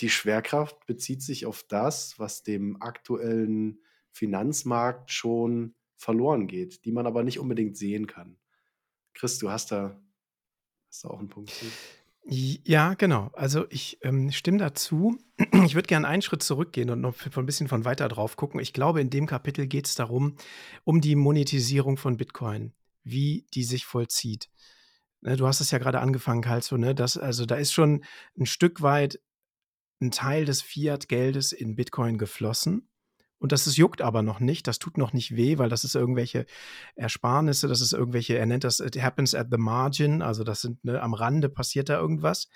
die 0.01 0.09
Schwerkraft 0.09 0.85
bezieht 0.85 1.21
sich 1.21 1.45
auf 1.45 1.63
das, 1.63 2.17
was 2.17 2.43
dem 2.43 2.81
aktuellen 2.81 3.79
Finanzmarkt 4.11 5.11
schon 5.11 5.75
verloren 5.97 6.47
geht, 6.47 6.85
die 6.85 6.91
man 6.91 7.05
aber 7.05 7.23
nicht 7.23 7.39
unbedingt 7.39 7.77
sehen 7.77 8.07
kann. 8.07 8.37
Chris, 9.13 9.37
du 9.37 9.51
hast 9.51 9.71
da, 9.71 10.01
hast 10.87 11.03
da 11.03 11.09
auch 11.09 11.19
einen 11.19 11.29
Punkt. 11.29 11.51
Ja, 12.23 12.93
genau. 12.93 13.31
Also 13.33 13.65
ich 13.69 13.97
ähm, 14.01 14.31
stimme 14.31 14.57
dazu. 14.59 15.17
Ich 15.65 15.75
würde 15.75 15.87
gerne 15.87 16.07
einen 16.07 16.21
Schritt 16.21 16.43
zurückgehen 16.43 16.89
und 16.89 17.01
noch 17.01 17.15
ein 17.35 17.45
bisschen 17.45 17.67
von 17.67 17.85
weiter 17.85 18.07
drauf 18.07 18.35
gucken. 18.35 18.59
Ich 18.59 18.73
glaube, 18.73 19.01
in 19.01 19.09
dem 19.09 19.25
Kapitel 19.25 19.67
geht 19.67 19.87
es 19.87 19.95
darum, 19.95 20.35
um 20.83 21.01
die 21.01 21.15
Monetisierung 21.15 21.97
von 21.97 22.17
Bitcoin, 22.17 22.73
wie 23.03 23.45
die 23.53 23.63
sich 23.63 23.85
vollzieht. 23.85 24.49
Ne, 25.21 25.35
du 25.37 25.47
hast 25.47 25.59
es 25.59 25.71
ja 25.71 25.79
gerade 25.79 25.99
angefangen, 25.99 26.41
Karl, 26.41 26.61
so, 26.61 26.77
ne? 26.77 26.95
Das, 26.95 27.17
also 27.17 27.45
da 27.45 27.55
ist 27.55 27.73
schon 27.73 28.03
ein 28.37 28.45
Stück 28.45 28.81
weit 28.81 29.19
ein 30.01 30.11
Teil 30.11 30.45
des 30.45 30.61
Fiat-Geldes 30.61 31.51
in 31.51 31.75
Bitcoin 31.75 32.17
geflossen. 32.17 32.89
Und 33.39 33.53
das 33.53 33.67
ist, 33.67 33.77
juckt 33.77 34.01
aber 34.01 34.21
noch 34.21 34.41
nicht, 34.41 34.67
das 34.67 34.79
tut 34.79 34.97
noch 34.97 35.13
nicht 35.13 35.35
weh, 35.35 35.57
weil 35.57 35.69
das 35.69 35.85
ist 35.85 35.95
irgendwelche 35.95 36.45
Ersparnisse, 36.95 37.69
das 37.69 37.79
ist 37.79 37.93
irgendwelche, 37.93 38.37
er 38.37 38.45
nennt 38.45 38.65
das, 38.65 38.81
it 38.81 39.01
happens 39.01 39.33
at 39.33 39.47
the 39.49 39.57
margin, 39.57 40.21
also 40.21 40.43
das 40.43 40.61
sind, 40.61 40.83
ne, 40.83 41.01
am 41.01 41.13
Rande 41.13 41.47
passiert 41.47 41.87
da 41.87 41.97
irgendwas. 41.97 42.49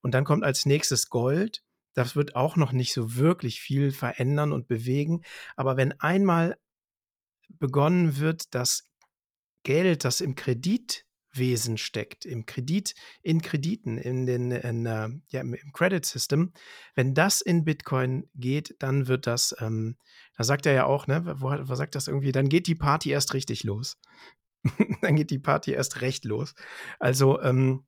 Und 0.00 0.14
dann 0.14 0.24
kommt 0.24 0.44
als 0.44 0.64
nächstes 0.64 1.08
Gold. 1.08 1.64
Das 1.94 2.14
wird 2.14 2.36
auch 2.36 2.54
noch 2.54 2.70
nicht 2.70 2.92
so 2.92 3.16
wirklich 3.16 3.60
viel 3.60 3.90
verändern 3.90 4.52
und 4.52 4.68
bewegen. 4.68 5.22
Aber 5.56 5.76
wenn 5.76 5.98
einmal 6.00 6.56
begonnen 7.48 8.18
wird, 8.18 8.54
das 8.54 8.84
Geld, 9.64 10.04
das 10.04 10.20
im 10.20 10.36
Kredit 10.36 11.04
Wesen 11.38 11.78
steckt, 11.78 12.24
im 12.24 12.46
Kredit, 12.46 12.94
in 13.22 13.40
Krediten, 13.40 13.98
in 13.98 14.26
den, 14.26 14.50
in, 14.50 14.86
äh, 14.86 15.08
ja, 15.28 15.40
im, 15.40 15.56
Credit 15.72 16.04
System. 16.04 16.52
Wenn 16.94 17.14
das 17.14 17.40
in 17.40 17.64
Bitcoin 17.64 18.28
geht, 18.34 18.76
dann 18.78 19.08
wird 19.08 19.26
das, 19.26 19.54
ähm, 19.60 19.96
da 20.36 20.44
sagt 20.44 20.66
er 20.66 20.72
ja 20.72 20.84
auch, 20.84 21.06
ne, 21.06 21.24
wo, 21.40 21.50
wo 21.50 21.74
sagt 21.74 21.94
das 21.94 22.08
irgendwie, 22.08 22.32
dann 22.32 22.48
geht 22.48 22.66
die 22.66 22.74
Party 22.74 23.10
erst 23.10 23.34
richtig 23.34 23.64
los. 23.64 23.98
dann 25.02 25.16
geht 25.16 25.30
die 25.30 25.38
Party 25.38 25.72
erst 25.72 26.00
recht 26.00 26.24
los. 26.24 26.54
Also, 26.98 27.40
ähm, 27.42 27.84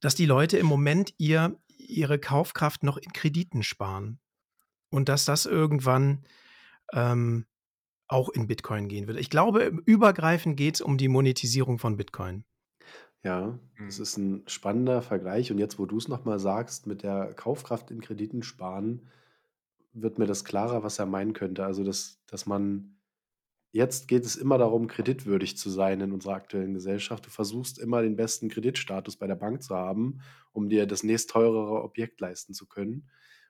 dass 0.00 0.14
die 0.14 0.26
Leute 0.26 0.58
im 0.58 0.66
Moment 0.66 1.14
ihr, 1.18 1.58
ihre 1.68 2.18
Kaufkraft 2.18 2.82
noch 2.82 2.96
in 2.96 3.12
Krediten 3.12 3.62
sparen. 3.62 4.18
Und 4.90 5.08
dass 5.08 5.24
das 5.24 5.46
irgendwann 5.46 6.26
ähm, 6.92 7.46
auch 8.10 8.28
in 8.28 8.46
Bitcoin 8.46 8.88
gehen 8.88 9.06
wird. 9.06 9.18
Ich 9.18 9.30
glaube, 9.30 9.72
übergreifend 9.86 10.56
geht 10.56 10.76
es 10.76 10.80
um 10.80 10.98
die 10.98 11.08
Monetisierung 11.08 11.78
von 11.78 11.96
Bitcoin. 11.96 12.44
Ja, 13.22 13.58
das 13.78 13.98
mhm. 13.98 14.02
ist 14.02 14.16
ein 14.16 14.42
spannender 14.46 15.02
Vergleich. 15.02 15.50
Und 15.50 15.58
jetzt, 15.58 15.78
wo 15.78 15.86
du 15.86 15.98
es 15.98 16.08
nochmal 16.08 16.38
sagst, 16.38 16.86
mit 16.86 17.02
der 17.02 17.34
Kaufkraft 17.34 17.90
in 17.90 18.00
Krediten 18.00 18.42
sparen, 18.42 19.08
wird 19.92 20.18
mir 20.18 20.26
das 20.26 20.44
klarer, 20.44 20.82
was 20.82 20.98
er 20.98 21.06
meinen 21.06 21.34
könnte. 21.34 21.64
Also, 21.64 21.84
dass, 21.84 22.22
dass 22.26 22.46
man 22.46 22.96
jetzt 23.72 24.08
geht 24.08 24.24
es 24.24 24.36
immer 24.36 24.58
darum, 24.58 24.86
kreditwürdig 24.86 25.56
zu 25.56 25.70
sein 25.70 26.00
in 26.00 26.12
unserer 26.12 26.34
aktuellen 26.34 26.74
Gesellschaft. 26.74 27.26
Du 27.26 27.30
versuchst 27.30 27.78
immer 27.78 28.02
den 28.02 28.16
besten 28.16 28.48
Kreditstatus 28.48 29.16
bei 29.16 29.26
der 29.26 29.36
Bank 29.36 29.62
zu 29.62 29.76
haben, 29.76 30.20
um 30.52 30.68
dir 30.68 30.86
das 30.86 31.02
nächstteurere 31.02 31.82
Objekt 31.82 32.20
leisten 32.20 32.54
zu 32.54 32.66
können. 32.66 33.08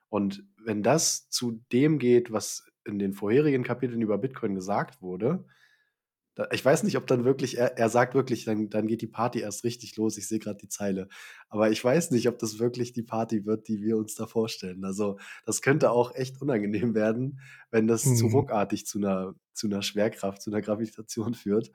Und 0.09 0.43
wenn 0.63 0.83
das 0.83 1.29
zu 1.29 1.63
dem 1.71 1.97
geht, 1.97 2.31
was 2.31 2.65
in 2.85 2.99
den 2.99 3.13
vorherigen 3.13 3.63
Kapiteln 3.63 4.01
über 4.01 4.17
Bitcoin 4.17 4.55
gesagt 4.55 5.01
wurde, 5.01 5.45
da, 6.35 6.47
ich 6.51 6.63
weiß 6.63 6.83
nicht, 6.83 6.95
ob 6.95 7.07
dann 7.07 7.25
wirklich, 7.25 7.57
er, 7.57 7.77
er 7.77 7.89
sagt 7.89 8.13
wirklich, 8.13 8.45
dann, 8.45 8.69
dann 8.69 8.87
geht 8.87 9.01
die 9.01 9.07
Party 9.07 9.39
erst 9.39 9.65
richtig 9.65 9.97
los. 9.97 10.17
Ich 10.17 10.27
sehe 10.27 10.39
gerade 10.39 10.59
die 10.59 10.69
Zeile. 10.69 11.09
Aber 11.49 11.71
ich 11.71 11.83
weiß 11.83 12.11
nicht, 12.11 12.27
ob 12.29 12.39
das 12.39 12.57
wirklich 12.57 12.93
die 12.93 13.03
Party 13.03 13.45
wird, 13.45 13.67
die 13.67 13.81
wir 13.81 13.97
uns 13.97 14.15
da 14.15 14.27
vorstellen. 14.27 14.85
Also, 14.85 15.19
das 15.45 15.61
könnte 15.61 15.91
auch 15.91 16.15
echt 16.15 16.41
unangenehm 16.41 16.95
werden, 16.95 17.39
wenn 17.69 17.87
das 17.87 18.05
mhm. 18.05 18.15
zu 18.15 18.27
ruckartig 18.27 18.85
zu 18.85 18.99
einer, 18.99 19.35
zu 19.53 19.67
einer 19.67 19.81
Schwerkraft, 19.81 20.41
zu 20.41 20.51
einer 20.51 20.61
Gravitation 20.61 21.33
führt. 21.33 21.69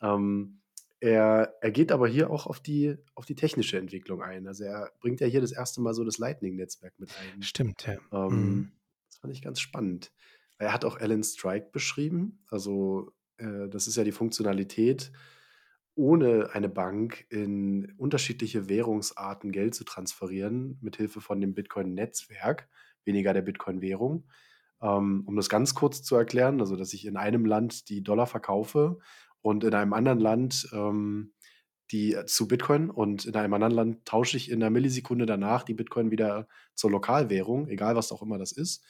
Ähm, 0.00 0.60
er, 1.00 1.54
er 1.60 1.70
geht 1.70 1.92
aber 1.92 2.06
hier 2.06 2.30
auch 2.30 2.46
auf 2.46 2.60
die, 2.60 2.94
auf 3.14 3.24
die 3.24 3.34
technische 3.34 3.78
Entwicklung 3.78 4.22
ein. 4.22 4.46
Also 4.46 4.64
er 4.64 4.92
bringt 5.00 5.20
ja 5.20 5.26
hier 5.26 5.40
das 5.40 5.50
erste 5.50 5.80
Mal 5.80 5.94
so 5.94 6.04
das 6.04 6.18
Lightning-Netzwerk 6.18 6.92
mit 6.98 7.10
ein. 7.10 7.42
Stimmt, 7.42 7.86
ja. 7.86 7.98
Ähm, 8.12 8.28
mhm. 8.28 8.72
Fand 9.20 9.34
ich 9.34 9.42
ganz 9.42 9.60
spannend. 9.60 10.12
Er 10.58 10.72
hat 10.72 10.84
auch 10.84 10.98
Alan 10.98 11.22
Strike 11.22 11.70
beschrieben. 11.72 12.44
Also 12.48 13.12
äh, 13.38 13.68
das 13.68 13.86
ist 13.86 13.96
ja 13.96 14.04
die 14.04 14.12
Funktionalität, 14.12 15.12
ohne 15.94 16.50
eine 16.52 16.68
Bank 16.68 17.26
in 17.30 17.92
unterschiedliche 17.96 18.68
Währungsarten 18.68 19.52
Geld 19.52 19.74
zu 19.74 19.84
transferieren, 19.84 20.78
mithilfe 20.80 21.20
von 21.20 21.40
dem 21.40 21.54
Bitcoin-Netzwerk, 21.54 22.68
weniger 23.04 23.34
der 23.34 23.42
Bitcoin-Währung. 23.42 24.26
Ähm, 24.82 25.24
um 25.26 25.36
das 25.36 25.48
ganz 25.48 25.74
kurz 25.74 26.02
zu 26.02 26.16
erklären, 26.16 26.60
also 26.60 26.76
dass 26.76 26.94
ich 26.94 27.06
in 27.06 27.16
einem 27.16 27.44
Land 27.44 27.88
die 27.90 28.02
Dollar 28.02 28.26
verkaufe 28.26 28.98
und 29.42 29.64
in 29.64 29.74
einem 29.74 29.92
anderen 29.92 30.20
Land 30.20 30.68
ähm, 30.72 31.32
die 31.90 32.14
äh, 32.14 32.24
zu 32.26 32.48
Bitcoin 32.48 32.90
und 32.90 33.26
in 33.26 33.34
einem 33.34 33.52
anderen 33.54 33.74
Land 33.74 34.04
tausche 34.04 34.36
ich 34.36 34.50
in 34.50 34.62
einer 34.62 34.70
Millisekunde 34.70 35.26
danach 35.26 35.64
die 35.64 35.74
Bitcoin 35.74 36.10
wieder 36.10 36.48
zur 36.74 36.90
Lokalwährung, 36.90 37.68
egal 37.68 37.96
was 37.96 38.12
auch 38.12 38.22
immer 38.22 38.38
das 38.38 38.52
ist, 38.52 38.84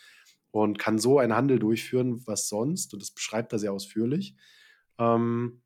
und 0.50 0.78
kann 0.78 0.98
so 0.98 1.18
einen 1.18 1.34
Handel 1.34 1.58
durchführen, 1.58 2.26
was 2.26 2.48
sonst, 2.48 2.92
und 2.92 3.02
das 3.02 3.10
beschreibt 3.10 3.52
er 3.52 3.58
sehr 3.58 3.72
ausführlich, 3.72 4.36
ähm, 4.98 5.62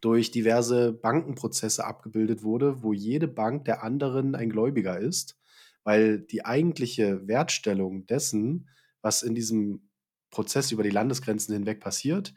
durch 0.00 0.30
diverse 0.30 0.92
Bankenprozesse 0.92 1.84
abgebildet 1.84 2.42
wurde, 2.42 2.82
wo 2.82 2.92
jede 2.92 3.28
Bank 3.28 3.64
der 3.64 3.82
anderen 3.82 4.34
ein 4.34 4.50
Gläubiger 4.50 4.98
ist, 4.98 5.38
weil 5.84 6.20
die 6.20 6.44
eigentliche 6.44 7.26
Wertstellung 7.26 8.06
dessen, 8.06 8.68
was 9.00 9.22
in 9.22 9.34
diesem 9.34 9.88
Prozess 10.30 10.72
über 10.72 10.82
die 10.82 10.90
Landesgrenzen 10.90 11.54
hinweg 11.54 11.80
passiert, 11.80 12.34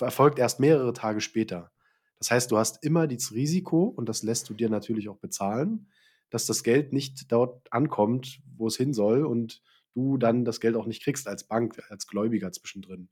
erfolgt 0.00 0.38
erst 0.38 0.60
mehrere 0.60 0.92
Tage 0.92 1.20
später. 1.20 1.72
Das 2.18 2.30
heißt, 2.30 2.50
du 2.50 2.58
hast 2.58 2.84
immer 2.84 3.06
das 3.06 3.32
Risiko, 3.32 3.84
und 3.84 4.08
das 4.08 4.22
lässt 4.22 4.48
du 4.48 4.54
dir 4.54 4.68
natürlich 4.68 5.08
auch 5.08 5.18
bezahlen, 5.18 5.88
dass 6.30 6.46
das 6.46 6.62
Geld 6.62 6.92
nicht 6.92 7.30
dort 7.32 7.72
ankommt, 7.72 8.40
wo 8.56 8.66
es 8.66 8.76
hin 8.76 8.94
soll 8.94 9.24
und 9.24 9.62
du 9.94 10.18
dann 10.18 10.44
das 10.44 10.60
Geld 10.60 10.76
auch 10.76 10.86
nicht 10.86 11.02
kriegst 11.02 11.28
als 11.28 11.44
Bank, 11.44 11.82
als 11.88 12.06
Gläubiger 12.06 12.52
zwischendrin. 12.52 13.08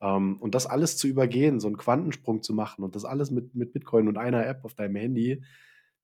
Ähm, 0.00 0.36
und 0.40 0.54
das 0.54 0.66
alles 0.66 0.96
zu 0.96 1.06
übergehen, 1.06 1.60
so 1.60 1.68
einen 1.68 1.76
Quantensprung 1.76 2.42
zu 2.42 2.54
machen 2.54 2.82
und 2.84 2.96
das 2.96 3.04
alles 3.04 3.30
mit, 3.30 3.54
mit 3.54 3.72
Bitcoin 3.72 4.08
und 4.08 4.18
einer 4.18 4.46
App 4.46 4.64
auf 4.64 4.74
deinem 4.74 4.96
Handy, 4.96 5.44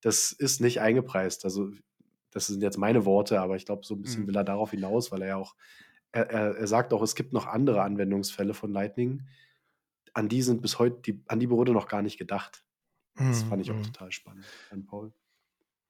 das 0.00 0.32
ist 0.32 0.60
nicht 0.60 0.80
eingepreist. 0.80 1.44
Also, 1.44 1.70
das 2.30 2.46
sind 2.46 2.62
jetzt 2.62 2.78
meine 2.78 3.04
Worte, 3.04 3.40
aber 3.40 3.56
ich 3.56 3.66
glaube, 3.66 3.84
so 3.84 3.94
ein 3.94 4.02
bisschen 4.02 4.22
mhm. 4.22 4.28
will 4.28 4.36
er 4.36 4.44
darauf 4.44 4.70
hinaus, 4.70 5.10
weil 5.10 5.22
er 5.22 5.28
ja 5.28 5.36
auch, 5.36 5.56
er, 6.12 6.30
er, 6.30 6.66
sagt 6.66 6.92
auch, 6.92 7.02
es 7.02 7.14
gibt 7.14 7.32
noch 7.32 7.46
andere 7.46 7.82
Anwendungsfälle 7.82 8.54
von 8.54 8.72
Lightning, 8.72 9.22
an 10.14 10.28
die 10.28 10.42
sind 10.42 10.62
bis 10.62 10.78
heute, 10.78 11.00
die, 11.02 11.22
an 11.26 11.40
die 11.40 11.50
wurde 11.50 11.72
noch 11.72 11.88
gar 11.88 12.02
nicht 12.02 12.18
gedacht. 12.18 12.64
Das 13.16 13.42
fand 13.42 13.62
ich 13.62 13.70
auch 13.72 13.76
mhm. 13.76 13.82
total 13.82 14.12
spannend 14.12 14.46
an 14.70 14.86
Paul. 14.86 15.12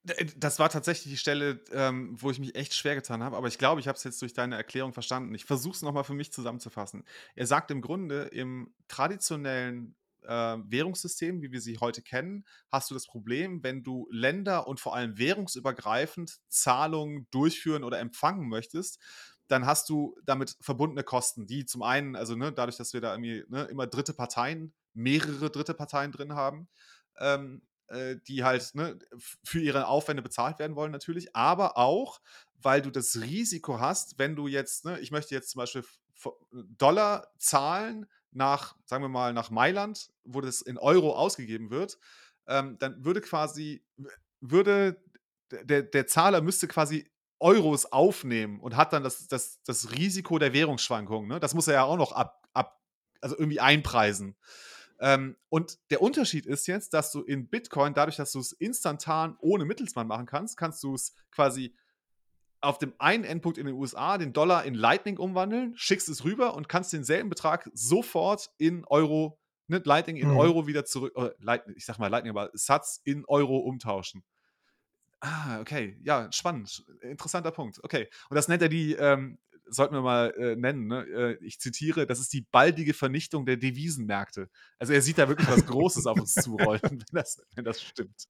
Äh, 0.06 0.26
das 0.36 0.58
war 0.58 0.68
tatsächlich 0.68 1.12
die 1.12 1.18
Stelle, 1.18 1.60
ähm, 1.72 2.16
wo 2.20 2.30
ich 2.30 2.38
mich 2.38 2.54
echt 2.54 2.74
schwer 2.74 2.94
getan 2.94 3.22
habe, 3.22 3.36
aber 3.36 3.48
ich 3.48 3.58
glaube, 3.58 3.80
ich 3.80 3.88
habe 3.88 3.96
es 3.96 4.04
jetzt 4.04 4.20
durch 4.22 4.32
deine 4.32 4.56
Erklärung 4.56 4.92
verstanden. 4.92 5.34
Ich 5.34 5.44
versuche 5.44 5.74
es 5.76 5.82
nochmal 5.82 6.04
für 6.04 6.14
mich 6.14 6.32
zusammenzufassen. 6.32 7.04
Er 7.34 7.46
sagt 7.46 7.70
im 7.70 7.80
Grunde, 7.80 8.22
im 8.24 8.74
traditionellen 8.88 9.96
äh, 10.22 10.56
Währungssystem, 10.64 11.42
wie 11.42 11.52
wir 11.52 11.60
sie 11.60 11.78
heute 11.78 12.02
kennen, 12.02 12.44
hast 12.70 12.90
du 12.90 12.94
das 12.94 13.06
Problem, 13.06 13.62
wenn 13.62 13.82
du 13.82 14.08
Länder 14.10 14.66
und 14.66 14.80
vor 14.80 14.94
allem 14.94 15.18
währungsübergreifend 15.18 16.38
Zahlungen 16.48 17.26
durchführen 17.30 17.84
oder 17.84 17.98
empfangen 17.98 18.48
möchtest, 18.48 19.00
dann 19.48 19.64
hast 19.64 19.88
du 19.88 20.14
damit 20.24 20.56
verbundene 20.60 21.04
Kosten, 21.04 21.46
die 21.46 21.64
zum 21.64 21.82
einen, 21.82 22.16
also 22.16 22.36
ne, 22.36 22.52
dadurch, 22.52 22.76
dass 22.76 22.92
wir 22.92 23.00
da 23.00 23.12
irgendwie 23.14 23.44
ne, 23.48 23.64
immer 23.64 23.86
dritte 23.86 24.12
Parteien, 24.12 24.74
mehrere 24.92 25.50
dritte 25.50 25.72
Parteien 25.72 26.12
drin 26.12 26.34
haben, 26.34 26.68
ähm, 27.18 27.62
äh, 27.88 28.16
die 28.26 28.44
halt 28.44 28.74
ne, 28.74 28.98
für 29.44 29.60
ihre 29.60 29.86
Aufwände 29.86 30.22
bezahlt 30.22 30.58
werden 30.58 30.76
wollen 30.76 30.92
natürlich, 30.92 31.34
aber 31.34 31.76
auch, 31.76 32.20
weil 32.60 32.82
du 32.82 32.90
das 32.90 33.16
Risiko 33.20 33.80
hast, 33.80 34.18
wenn 34.18 34.36
du 34.36 34.48
jetzt, 34.48 34.84
ne, 34.84 34.98
ich 35.00 35.10
möchte 35.10 35.34
jetzt 35.34 35.50
zum 35.50 35.60
Beispiel 35.60 35.84
Dollar 36.50 37.28
zahlen 37.38 38.06
nach, 38.32 38.76
sagen 38.84 39.04
wir 39.04 39.08
mal, 39.08 39.32
nach 39.32 39.50
Mailand, 39.50 40.10
wo 40.24 40.40
das 40.40 40.60
in 40.60 40.78
Euro 40.78 41.14
ausgegeben 41.14 41.70
wird, 41.70 41.98
ähm, 42.46 42.76
dann 42.78 43.04
würde 43.04 43.20
quasi, 43.20 43.84
würde 44.40 45.02
der, 45.50 45.82
der 45.82 46.06
Zahler 46.06 46.40
müsste 46.40 46.68
quasi 46.68 47.10
Euros 47.40 47.86
aufnehmen 47.86 48.60
und 48.60 48.76
hat 48.76 48.92
dann 48.92 49.04
das, 49.04 49.28
das, 49.28 49.62
das 49.62 49.92
Risiko 49.92 50.38
der 50.38 50.52
Währungsschwankungen. 50.52 51.28
Ne? 51.28 51.40
Das 51.40 51.54
muss 51.54 51.68
er 51.68 51.74
ja 51.74 51.84
auch 51.84 51.96
noch 51.96 52.12
ab, 52.12 52.46
ab 52.52 52.82
also 53.20 53.36
irgendwie 53.36 53.60
einpreisen. 53.60 54.36
Ähm, 55.00 55.36
und 55.48 55.78
der 55.90 56.02
Unterschied 56.02 56.46
ist 56.46 56.66
jetzt, 56.66 56.92
dass 56.92 57.12
du 57.12 57.22
in 57.22 57.48
Bitcoin, 57.48 57.94
dadurch, 57.94 58.16
dass 58.16 58.32
du 58.32 58.40
es 58.40 58.52
instantan 58.52 59.36
ohne 59.40 59.64
Mittelsmann 59.64 60.06
machen 60.06 60.26
kannst, 60.26 60.56
kannst 60.56 60.82
du 60.82 60.94
es 60.94 61.14
quasi 61.30 61.74
auf 62.60 62.78
dem 62.78 62.92
einen 62.98 63.24
Endpunkt 63.24 63.58
in 63.58 63.66
den 63.66 63.76
USA 63.76 64.18
den 64.18 64.32
Dollar 64.32 64.64
in 64.64 64.74
Lightning 64.74 65.18
umwandeln, 65.18 65.74
schickst 65.76 66.08
es 66.08 66.24
rüber 66.24 66.54
und 66.54 66.68
kannst 66.68 66.92
denselben 66.92 67.28
Betrag 67.28 67.70
sofort 67.72 68.50
in 68.58 68.84
Euro, 68.86 69.38
ne, 69.68 69.80
Lightning 69.84 70.16
in 70.16 70.30
mhm. 70.30 70.36
Euro 70.38 70.66
wieder 70.66 70.84
zurück, 70.84 71.12
äh, 71.16 71.30
Lightning, 71.38 71.76
ich 71.76 71.84
sag 71.84 71.98
mal 71.98 72.08
Lightning, 72.08 72.30
aber 72.30 72.50
Satz 72.54 73.00
in 73.04 73.24
Euro 73.26 73.58
umtauschen. 73.58 74.24
Ah, 75.20 75.60
okay. 75.60 75.98
Ja, 76.02 76.30
spannend. 76.32 76.84
Interessanter 77.00 77.50
Punkt. 77.50 77.82
Okay. 77.82 78.08
Und 78.30 78.36
das 78.36 78.46
nennt 78.48 78.62
er 78.62 78.68
die, 78.68 78.92
ähm, 78.94 79.38
sollten 79.70 79.94
wir 79.94 80.02
mal 80.02 80.32
äh, 80.36 80.56
nennen, 80.56 80.86
ne? 80.86 81.04
äh, 81.04 81.44
ich 81.44 81.58
zitiere, 81.60 82.06
das 82.06 82.20
ist 82.20 82.32
die 82.32 82.42
baldige 82.42 82.94
Vernichtung 82.94 83.46
der 83.46 83.56
Devisenmärkte. 83.56 84.48
Also 84.78 84.92
er 84.92 85.02
sieht 85.02 85.18
da 85.18 85.28
wirklich 85.28 85.48
was 85.48 85.66
Großes 85.66 86.06
auf 86.06 86.18
uns 86.18 86.34
zurollen, 86.34 86.80
wenn 86.90 87.06
das, 87.12 87.42
wenn 87.54 87.64
das 87.64 87.82
stimmt. 87.82 88.28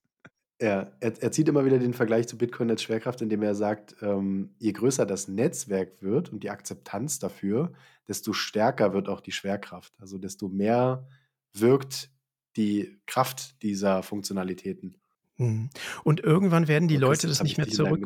Ja, 0.60 0.90
er, 0.98 1.22
er 1.22 1.30
zieht 1.30 1.48
immer 1.48 1.64
wieder 1.64 1.78
den 1.78 1.94
Vergleich 1.94 2.26
zu 2.26 2.36
Bitcoin 2.36 2.70
als 2.70 2.82
Schwerkraft, 2.82 3.22
indem 3.22 3.42
er 3.42 3.54
sagt, 3.54 3.96
ähm, 4.02 4.54
je 4.58 4.72
größer 4.72 5.06
das 5.06 5.28
Netzwerk 5.28 6.02
wird 6.02 6.32
und 6.32 6.42
die 6.42 6.50
Akzeptanz 6.50 7.20
dafür, 7.20 7.72
desto 8.08 8.32
stärker 8.32 8.92
wird 8.92 9.08
auch 9.08 9.20
die 9.20 9.32
Schwerkraft. 9.32 9.92
Also 10.00 10.18
desto 10.18 10.48
mehr 10.48 11.06
wirkt 11.52 12.10
die 12.56 12.98
Kraft 13.06 13.62
dieser 13.62 14.02
Funktionalitäten. 14.02 14.96
Mhm. 15.36 15.70
Und 16.02 16.20
irgendwann 16.20 16.66
werden 16.66 16.88
die 16.88 16.96
Leute 16.96 17.28
das 17.28 17.42
nicht 17.42 17.56
mehr 17.56 17.68
zurück. 17.68 18.04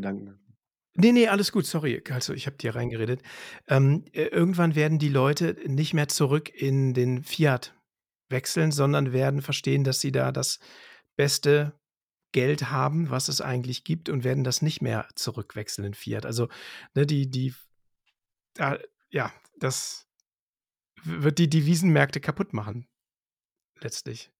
Nee, 0.94 1.12
nee, 1.12 1.28
alles 1.28 1.52
gut, 1.52 1.66
sorry. 1.66 2.02
Also, 2.10 2.34
ich 2.34 2.46
habe 2.46 2.56
dir 2.56 2.74
reingeredet. 2.74 3.22
Ähm, 3.66 4.04
äh, 4.12 4.24
irgendwann 4.24 4.74
werden 4.74 4.98
die 4.98 5.08
Leute 5.08 5.56
nicht 5.66 5.94
mehr 5.94 6.08
zurück 6.08 6.50
in 6.54 6.92
den 6.92 7.22
Fiat 7.22 7.74
wechseln, 8.28 8.72
sondern 8.72 9.12
werden 9.12 9.40
verstehen, 9.42 9.84
dass 9.84 10.00
sie 10.00 10.12
da 10.12 10.32
das 10.32 10.58
beste 11.16 11.78
Geld 12.32 12.70
haben, 12.70 13.10
was 13.10 13.28
es 13.28 13.40
eigentlich 13.40 13.84
gibt 13.84 14.08
und 14.08 14.24
werden 14.24 14.44
das 14.44 14.62
nicht 14.62 14.82
mehr 14.82 15.08
zurückwechseln 15.14 15.86
in 15.86 15.94
Fiat. 15.94 16.26
Also, 16.26 16.48
ne, 16.94 17.06
die 17.06 17.30
die 17.30 17.54
da 18.54 18.78
ja, 19.10 19.32
das 19.58 20.06
wird 21.04 21.38
die 21.38 21.48
Devisenmärkte 21.48 22.20
kaputt 22.20 22.52
machen 22.52 22.86
letztlich 23.80 24.30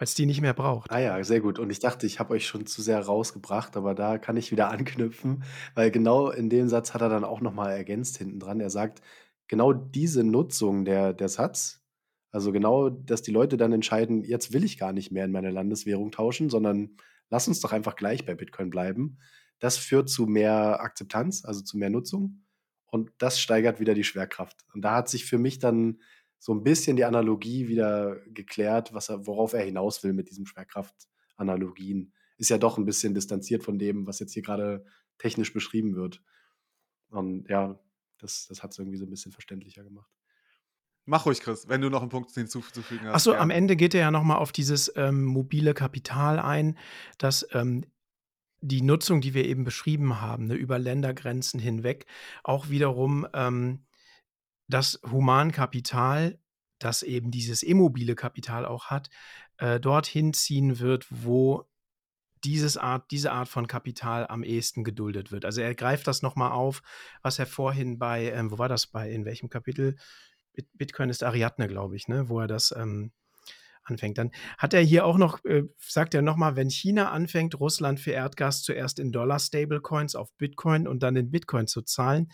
als 0.00 0.14
die 0.14 0.26
nicht 0.26 0.40
mehr 0.40 0.54
braucht. 0.54 0.90
Ah 0.90 0.98
ja, 0.98 1.22
sehr 1.22 1.40
gut. 1.40 1.58
Und 1.60 1.70
ich 1.70 1.78
dachte, 1.78 2.06
ich 2.06 2.18
habe 2.18 2.34
euch 2.34 2.46
schon 2.46 2.66
zu 2.66 2.82
sehr 2.82 2.98
rausgebracht, 3.00 3.76
aber 3.76 3.94
da 3.94 4.18
kann 4.18 4.36
ich 4.36 4.50
wieder 4.50 4.70
anknüpfen, 4.70 5.44
weil 5.74 5.90
genau 5.90 6.30
in 6.30 6.50
dem 6.50 6.68
Satz 6.68 6.94
hat 6.94 7.00
er 7.02 7.08
dann 7.08 7.24
auch 7.24 7.40
noch 7.40 7.52
mal 7.54 7.70
ergänzt 7.70 8.18
hinten 8.18 8.40
dran. 8.40 8.60
Er 8.60 8.70
sagt, 8.70 9.02
genau 9.46 9.72
diese 9.72 10.24
Nutzung 10.24 10.84
der 10.84 11.12
der 11.12 11.28
Satz, 11.28 11.84
also 12.32 12.52
genau, 12.52 12.88
dass 12.90 13.22
die 13.22 13.30
Leute 13.32 13.56
dann 13.56 13.72
entscheiden: 13.72 14.24
„Jetzt 14.24 14.52
will 14.52 14.64
ich 14.64 14.78
gar 14.78 14.92
nicht 14.92 15.12
mehr 15.12 15.24
in 15.24 15.32
meine 15.32 15.50
Landeswährung 15.50 16.10
tauschen, 16.12 16.50
sondern 16.50 16.96
lass 17.28 17.46
uns 17.48 17.60
doch 17.60 17.72
einfach 17.72 17.94
gleich 17.96 18.24
bei 18.26 18.34
Bitcoin 18.34 18.70
bleiben.“ 18.70 19.18
Das 19.60 19.76
führt 19.76 20.08
zu 20.08 20.26
mehr 20.26 20.80
Akzeptanz, 20.80 21.44
also 21.44 21.60
zu 21.62 21.76
mehr 21.78 21.90
Nutzung 21.90 22.44
und 22.86 23.12
das 23.18 23.40
steigert 23.40 23.78
wieder 23.80 23.94
die 23.94 24.04
Schwerkraft. 24.04 24.64
Und 24.74 24.82
da 24.82 24.96
hat 24.96 25.08
sich 25.08 25.24
für 25.26 25.38
mich 25.38 25.58
dann 25.60 26.00
so 26.40 26.54
ein 26.54 26.64
bisschen 26.64 26.96
die 26.96 27.04
Analogie 27.04 27.68
wieder 27.68 28.16
geklärt, 28.26 28.94
was 28.94 29.10
er, 29.10 29.26
worauf 29.26 29.52
er 29.52 29.62
hinaus 29.62 30.02
will 30.02 30.14
mit 30.14 30.30
diesen 30.30 30.46
Schwerkraft-Analogien. 30.46 32.14
Ist 32.38 32.48
ja 32.48 32.56
doch 32.56 32.78
ein 32.78 32.86
bisschen 32.86 33.14
distanziert 33.14 33.62
von 33.62 33.78
dem, 33.78 34.06
was 34.06 34.18
jetzt 34.20 34.32
hier 34.32 34.42
gerade 34.42 34.84
technisch 35.18 35.52
beschrieben 35.52 35.94
wird. 35.94 36.22
Und 37.10 37.46
ja, 37.50 37.78
das, 38.16 38.46
das 38.48 38.62
hat 38.62 38.72
es 38.72 38.78
irgendwie 38.78 38.96
so 38.96 39.04
ein 39.04 39.10
bisschen 39.10 39.32
verständlicher 39.32 39.84
gemacht. 39.84 40.10
Mach 41.04 41.26
ruhig, 41.26 41.40
Chris, 41.40 41.68
wenn 41.68 41.82
du 41.82 41.90
noch 41.90 42.00
einen 42.00 42.10
Punkt 42.10 42.30
hinzuzufügen 42.30 43.06
hast. 43.06 43.14
Achso, 43.14 43.34
am 43.34 43.50
Ende 43.50 43.76
geht 43.76 43.94
er 43.94 44.00
ja 44.00 44.10
nochmal 44.10 44.38
auf 44.38 44.52
dieses 44.52 44.90
ähm, 44.96 45.24
mobile 45.24 45.74
Kapital 45.74 46.38
ein, 46.38 46.78
dass 47.18 47.46
ähm, 47.52 47.84
die 48.62 48.80
Nutzung, 48.80 49.20
die 49.20 49.34
wir 49.34 49.44
eben 49.44 49.64
beschrieben 49.64 50.22
haben, 50.22 50.46
ne, 50.46 50.54
über 50.54 50.78
Ländergrenzen 50.78 51.60
hinweg, 51.60 52.06
auch 52.44 52.70
wiederum 52.70 53.26
ähm, 53.34 53.84
das 54.70 55.00
Humankapital, 55.10 56.38
das 56.78 57.02
eben 57.02 57.30
dieses 57.30 57.62
immobile 57.62 58.14
Kapital 58.14 58.64
auch 58.64 58.86
hat, 58.86 59.10
äh, 59.58 59.78
dorthin 59.80 60.32
ziehen 60.32 60.78
wird, 60.78 61.06
wo 61.10 61.68
dieses 62.44 62.76
Art, 62.78 63.10
diese 63.10 63.32
Art 63.32 63.48
von 63.48 63.66
Kapital 63.66 64.26
am 64.26 64.42
ehesten 64.42 64.82
geduldet 64.82 65.30
wird. 65.30 65.44
Also 65.44 65.60
er 65.60 65.74
greift 65.74 66.06
das 66.06 66.22
nochmal 66.22 66.52
auf, 66.52 66.82
was 67.22 67.38
er 67.38 67.46
vorhin 67.46 67.98
bei, 67.98 68.32
ähm, 68.32 68.50
wo 68.50 68.58
war 68.58 68.68
das 68.68 68.86
bei, 68.86 69.10
in 69.10 69.24
welchem 69.24 69.50
Kapitel? 69.50 69.96
Bitcoin 70.74 71.10
ist 71.10 71.22
Ariadne, 71.22 71.68
glaube 71.68 71.96
ich, 71.96 72.08
ne, 72.08 72.28
wo 72.28 72.40
er 72.40 72.46
das 72.46 72.74
ähm, 72.76 73.12
anfängt. 73.90 74.18
Dann 74.18 74.30
hat 74.56 74.72
er 74.72 74.80
hier 74.80 75.04
auch 75.04 75.18
noch, 75.18 75.44
äh, 75.44 75.64
sagt 75.78 76.14
er 76.14 76.22
nochmal, 76.22 76.56
wenn 76.56 76.70
China 76.70 77.10
anfängt, 77.10 77.58
Russland 77.58 78.00
für 78.00 78.12
Erdgas 78.12 78.62
zuerst 78.62 78.98
in 78.98 79.12
Dollar-Stablecoins 79.12 80.14
auf 80.14 80.32
Bitcoin 80.38 80.88
und 80.88 81.02
dann 81.02 81.16
in 81.16 81.30
Bitcoin 81.30 81.66
zu 81.66 81.82
zahlen, 81.82 82.32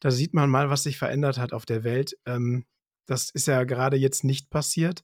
da 0.00 0.10
sieht 0.10 0.34
man 0.34 0.50
mal, 0.50 0.70
was 0.70 0.84
sich 0.84 0.98
verändert 0.98 1.38
hat 1.38 1.52
auf 1.52 1.66
der 1.66 1.82
Welt. 1.84 2.16
Ähm, 2.26 2.64
das 3.06 3.30
ist 3.30 3.48
ja 3.48 3.64
gerade 3.64 3.96
jetzt 3.96 4.22
nicht 4.22 4.50
passiert. 4.50 5.02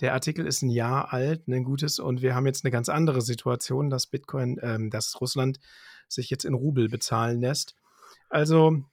Der 0.00 0.14
Artikel 0.14 0.46
ist 0.46 0.62
ein 0.62 0.70
Jahr 0.70 1.12
alt, 1.12 1.46
ein 1.48 1.64
gutes, 1.64 1.98
und 1.98 2.22
wir 2.22 2.34
haben 2.34 2.46
jetzt 2.46 2.64
eine 2.64 2.70
ganz 2.70 2.88
andere 2.88 3.20
Situation, 3.20 3.90
dass 3.90 4.06
Bitcoin, 4.06 4.58
ähm, 4.62 4.90
dass 4.90 5.20
Russland 5.20 5.60
sich 6.08 6.30
jetzt 6.30 6.44
in 6.44 6.54
Rubel 6.54 6.88
bezahlen 6.88 7.40
lässt. 7.40 7.76
Also, 8.28 8.84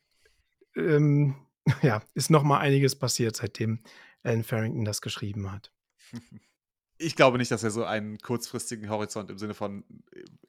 ähm, 0.75 1.35
ja, 1.81 2.01
ist 2.13 2.29
noch 2.29 2.43
mal 2.43 2.59
einiges 2.59 2.97
passiert, 2.97 3.35
seitdem 3.35 3.83
Alan 4.23 4.43
Farrington 4.43 4.85
das 4.85 5.01
geschrieben 5.01 5.51
hat. 5.51 5.71
Ich 6.97 7.15
glaube 7.15 7.37
nicht, 7.37 7.51
dass 7.51 7.63
er 7.63 7.71
so 7.71 7.83
einen 7.85 8.17
kurzfristigen 8.19 8.89
Horizont 8.89 9.29
im 9.29 9.37
Sinne 9.37 9.53
von 9.53 9.83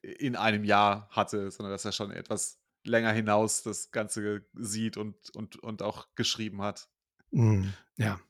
äh, 0.03 0.11
in 0.13 0.37
einem 0.37 0.65
Jahr 0.65 1.09
hatte, 1.11 1.51
sondern 1.51 1.73
dass 1.73 1.85
er 1.85 1.93
schon 1.93 2.11
etwas 2.11 2.59
länger 2.85 3.13
hinaus 3.13 3.63
das 3.63 3.91
Ganze 3.91 4.45
sieht 4.55 4.97
und, 4.97 5.31
und, 5.37 5.57
und 5.57 5.83
auch 5.83 6.09
geschrieben 6.15 6.63
hat. 6.63 6.89
Mm, 7.31 7.69
ja. 7.97 8.21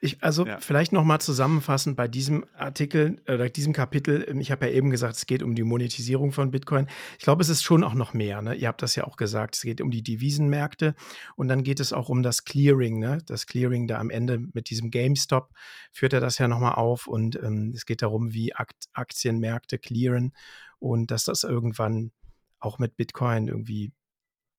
Ich, 0.00 0.22
also 0.22 0.46
Ja. 0.46 0.58
vielleicht 0.60 0.92
nochmal 0.92 1.20
zusammenfassend 1.20 1.96
bei 1.96 2.08
diesem 2.08 2.44
Artikel 2.56 3.20
oder 3.28 3.48
diesem 3.48 3.72
Kapitel. 3.72 4.26
Ich 4.40 4.50
habe 4.50 4.66
ja 4.66 4.72
eben 4.72 4.90
gesagt, 4.90 5.16
es 5.16 5.26
geht 5.26 5.42
um 5.42 5.54
die 5.54 5.62
Monetisierung 5.62 6.32
von 6.32 6.50
Bitcoin. 6.50 6.86
Ich 7.18 7.24
glaube, 7.24 7.42
es 7.42 7.48
ist 7.48 7.62
schon 7.62 7.84
auch 7.84 7.94
noch 7.94 8.14
mehr. 8.14 8.42
Ne? 8.42 8.54
Ihr 8.54 8.68
habt 8.68 8.82
das 8.82 8.96
ja 8.96 9.04
auch 9.04 9.16
gesagt. 9.16 9.56
Es 9.56 9.62
geht 9.62 9.80
um 9.80 9.90
die 9.90 10.02
Devisenmärkte 10.02 10.94
und 11.36 11.48
dann 11.48 11.62
geht 11.62 11.80
es 11.80 11.92
auch 11.92 12.08
um 12.08 12.22
das 12.22 12.44
Clearing. 12.44 12.98
Ne? 12.98 13.18
Das 13.26 13.46
Clearing 13.46 13.86
da 13.86 13.98
am 13.98 14.10
Ende 14.10 14.38
mit 14.38 14.70
diesem 14.70 14.90
GameStop 14.90 15.50
führt 15.92 16.12
er 16.12 16.20
das 16.20 16.38
ja 16.38 16.48
nochmal 16.48 16.74
auf 16.74 17.06
und 17.06 17.36
ähm, 17.36 17.72
es 17.74 17.86
geht 17.86 18.02
darum, 18.02 18.32
wie 18.32 18.54
Akt 18.54 18.88
Aktienmärkte 18.92 19.78
clearen 19.78 20.32
und 20.78 21.10
dass 21.10 21.24
das 21.24 21.44
irgendwann 21.44 22.12
auch 22.60 22.78
mit 22.78 22.96
Bitcoin 22.96 23.48
irgendwie 23.48 23.92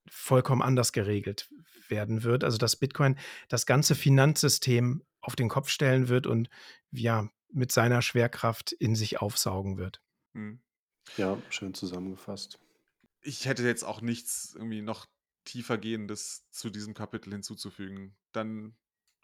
vollkommen 0.08 0.62
anders 0.62 0.92
geregelt 0.92 1.50
werden 1.90 2.24
wird. 2.24 2.44
Also 2.44 2.58
dass 2.58 2.76
Bitcoin 2.76 3.18
das 3.50 3.66
ganze 3.66 3.96
Finanzsystem 3.96 5.04
auf 5.22 5.36
den 5.36 5.50
Kopf 5.50 5.70
stellen 5.70 6.08
wird 6.08 6.28
und 6.28 6.50
ja, 6.92 7.30
mit 7.52 7.72
seiner 7.72 8.02
Schwerkraft 8.02 8.72
in 8.74 8.96
sich 8.96 9.22
aufsaugen 9.22 9.78
wird. 9.78 10.02
Hm. 10.34 10.60
Ja, 11.18 11.38
schön 11.50 11.74
zusammengefasst. 11.74 12.60
Ich 13.22 13.46
hätte 13.46 13.64
jetzt 13.64 13.84
auch 13.84 14.02
nichts 14.02 14.54
irgendwie 14.56 14.82
noch 14.82 15.08
tiefer 15.46 15.78
gehendes 15.78 16.50
zu 16.52 16.70
diesem 16.70 16.94
Kapitel 16.94 17.32
hinzuzufügen. 17.32 18.16
Dann 18.32 18.76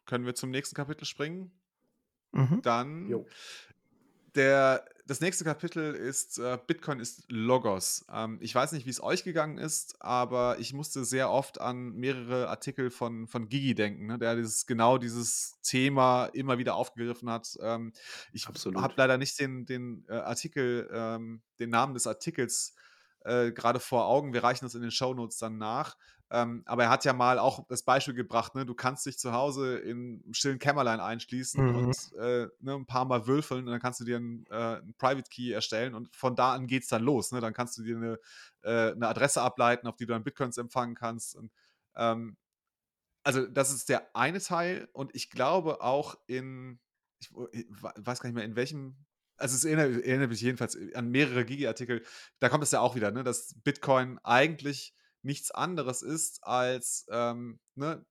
können 0.05 0.26
wir 0.26 0.36
zum 0.36 0.51
nächsten 0.51 0.76
Kapitel 0.76 1.05
springen. 1.05 1.51
Mhm. 2.32 2.62
Dann 2.62 3.09
Jo. 3.09 3.28
der, 4.36 4.86
das 5.12 5.20
nächste 5.20 5.43
Kapitel 5.43 5.93
ist 5.93 6.39
äh, 6.39 6.57
Bitcoin 6.66 7.01
ist 7.01 7.26
Logos. 7.30 8.05
Ähm, 8.09 8.38
ich 8.39 8.55
weiß 8.55 8.72
nicht, 8.72 8.86
wie 8.86 8.91
es 8.91 9.03
euch 9.03 9.26
gegangen 9.26 9.57
ist, 9.57 10.01
aber 10.01 10.57
ich 10.57 10.72
musste 10.72 11.03
sehr 11.03 11.30
oft 11.30 11.59
an 11.59 11.91
mehrere 11.95 12.47
Artikel 12.47 12.89
von, 12.89 13.28
von 13.28 13.49
Gigi 13.49 13.76
denken, 13.76 14.05
ne, 14.05 14.18
der 14.18 14.38
dieses, 14.38 14.68
genau 14.68 14.97
dieses 14.97 15.59
Thema 15.64 16.28
immer 16.28 16.59
wieder 16.59 16.76
aufgegriffen 16.76 17.30
hat. 17.30 17.57
Ähm, 17.62 17.91
ich 18.32 18.47
habe 18.47 18.93
leider 18.95 19.18
nicht 19.18 19.38
den, 19.38 19.66
den 19.66 20.05
äh, 20.07 20.14
Artikel, 20.14 20.89
ähm, 20.93 21.41
den 21.59 21.72
Namen 21.72 21.93
des 21.93 22.07
Artikels 22.07 22.74
äh, 22.78 22.82
gerade 23.24 23.80
vor 23.80 24.05
Augen. 24.05 24.34
Wir 24.34 24.43
reichen 24.43 24.65
das 24.65 24.76
in 24.76 24.82
den 24.82 24.91
Shownotes 24.91 25.38
dann 25.38 25.57
nach. 25.57 25.95
Ähm, 26.34 26.63
aber 26.65 26.84
er 26.86 26.89
hat 26.89 27.03
ja 27.03 27.11
mal 27.11 27.38
auch 27.39 27.67
das 27.67 27.84
Beispiel 27.84 28.13
gebracht, 28.13 28.55
ne? 28.55 28.65
du 28.65 28.74
kannst 28.74 29.05
dich 29.05 29.19
zu 29.19 29.34
Hause 29.34 29.78
in 29.80 30.22
einem 30.24 30.34
stillen 30.34 30.59
Kämmerlein 30.59 31.01
einschließen 31.01 31.61
Mhm. 31.61 31.76
und 31.76 32.13
äh, 32.13 32.47
ne, 32.61 32.74
ein 32.74 32.86
paar 32.86 33.03
Mal 33.03 33.28
würfeln 33.28 33.65
und 33.65 33.72
dann 33.72 33.82
kannst 33.82 33.99
du 33.99 34.05
dir 34.05 34.15
einen, 34.15 34.45
äh, 34.49 34.53
einen 34.53 34.93
Private 34.97 35.30
Key 35.30 35.51
erstellen 35.51 35.93
und 35.93 36.15
von 36.15 36.38
da 36.38 36.53
an 36.53 36.67
geht 36.67 36.84
es 36.84 36.89
dann 36.89 37.03
los. 37.03 37.34
Ne? 37.34 37.41
Dann 37.41 37.53
kannst 37.53 37.78
du 37.78 37.84
dir 37.84 37.97
eine, 37.97 38.19
äh, 38.61 38.93
eine 38.93 39.09
Adresse 39.09 39.41
ableiten, 39.41 39.88
auf 39.88 39.97
die 39.97 40.05
du 40.05 40.13
dann 40.13 40.24
Bitcoins 40.24 40.57
empfangen 40.57 40.95
kannst. 40.95 41.36
Und, 41.36 41.51
ähm, 41.97 42.38
also 43.24 43.45
das 43.45 43.74
ist 43.74 43.89
der 43.89 44.15
eine 44.15 44.39
Teil 44.39 44.88
und 44.93 45.13
ich 45.13 45.32
glaube 45.32 45.82
auch 45.82 46.15
in, 46.28 46.80
ich 47.19 47.30
ich 47.51 47.65
weiß 47.69 48.22
gar 48.22 48.30
nicht 48.30 48.36
mehr 48.36 48.45
in 48.45 48.55
welchem, 48.55 48.95
also 49.41 49.55
es 49.55 49.65
erinnert, 49.65 50.03
erinnert 50.05 50.29
mich 50.29 50.41
jedenfalls 50.41 50.77
an 50.93 51.09
mehrere 51.09 51.45
Gigi-Artikel, 51.45 52.03
da 52.39 52.49
kommt 52.49 52.63
es 52.63 52.71
ja 52.71 52.79
auch 52.79 52.95
wieder, 52.95 53.11
ne, 53.11 53.23
dass 53.23 53.55
Bitcoin 53.63 54.19
eigentlich 54.23 54.95
nichts 55.23 55.51
anderes 55.51 56.01
ist 56.01 56.43
als 56.43 57.05
ähm, 57.09 57.59
ne, 57.75 58.05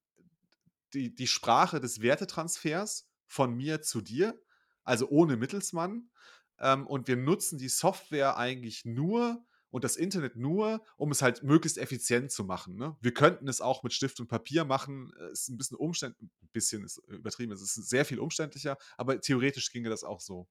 die, 0.95 1.15
die 1.15 1.27
Sprache 1.27 1.81
des 1.81 2.03
Wertetransfers 2.03 3.09
von 3.27 3.55
mir 3.55 3.83
zu 3.83 4.01
dir, 4.01 4.41
also 4.85 5.09
ohne 5.09 5.37
Mittelsmann. 5.37 6.11
Ähm, 6.59 6.87
und 6.87 7.09
wir 7.09 7.17
nutzen 7.17 7.59
die 7.59 7.69
Software 7.69 8.37
eigentlich 8.37 8.85
nur 8.85 9.45
und 9.71 9.85
das 9.85 9.97
Internet 9.97 10.37
nur, 10.37 10.85
um 10.97 11.13
es 11.13 11.23
halt 11.23 11.43
möglichst 11.45 11.79
effizient 11.79 12.33
zu 12.33 12.45
machen. 12.45 12.77
Ne? 12.77 12.97
Wir 13.01 13.15
könnten 13.15 13.49
es 13.49 13.61
auch 13.61 13.83
mit 13.83 13.93
Stift 13.93 14.19
und 14.21 14.29
Papier 14.29 14.65
machen. 14.65 15.13
Es 15.33 15.43
ist 15.43 15.49
ein 15.49 15.57
bisschen 15.57 15.77
umständlich, 15.77 16.29
ein 16.43 16.49
bisschen 16.53 16.85
ist 16.85 16.99
übertrieben, 17.07 17.53
es 17.53 17.63
ist 17.63 17.75
sehr 17.89 18.05
viel 18.05 18.19
umständlicher, 18.19 18.77
aber 18.97 19.21
theoretisch 19.21 19.71
ginge 19.71 19.89
das 19.89 20.03
auch 20.03 20.21
so. 20.21 20.49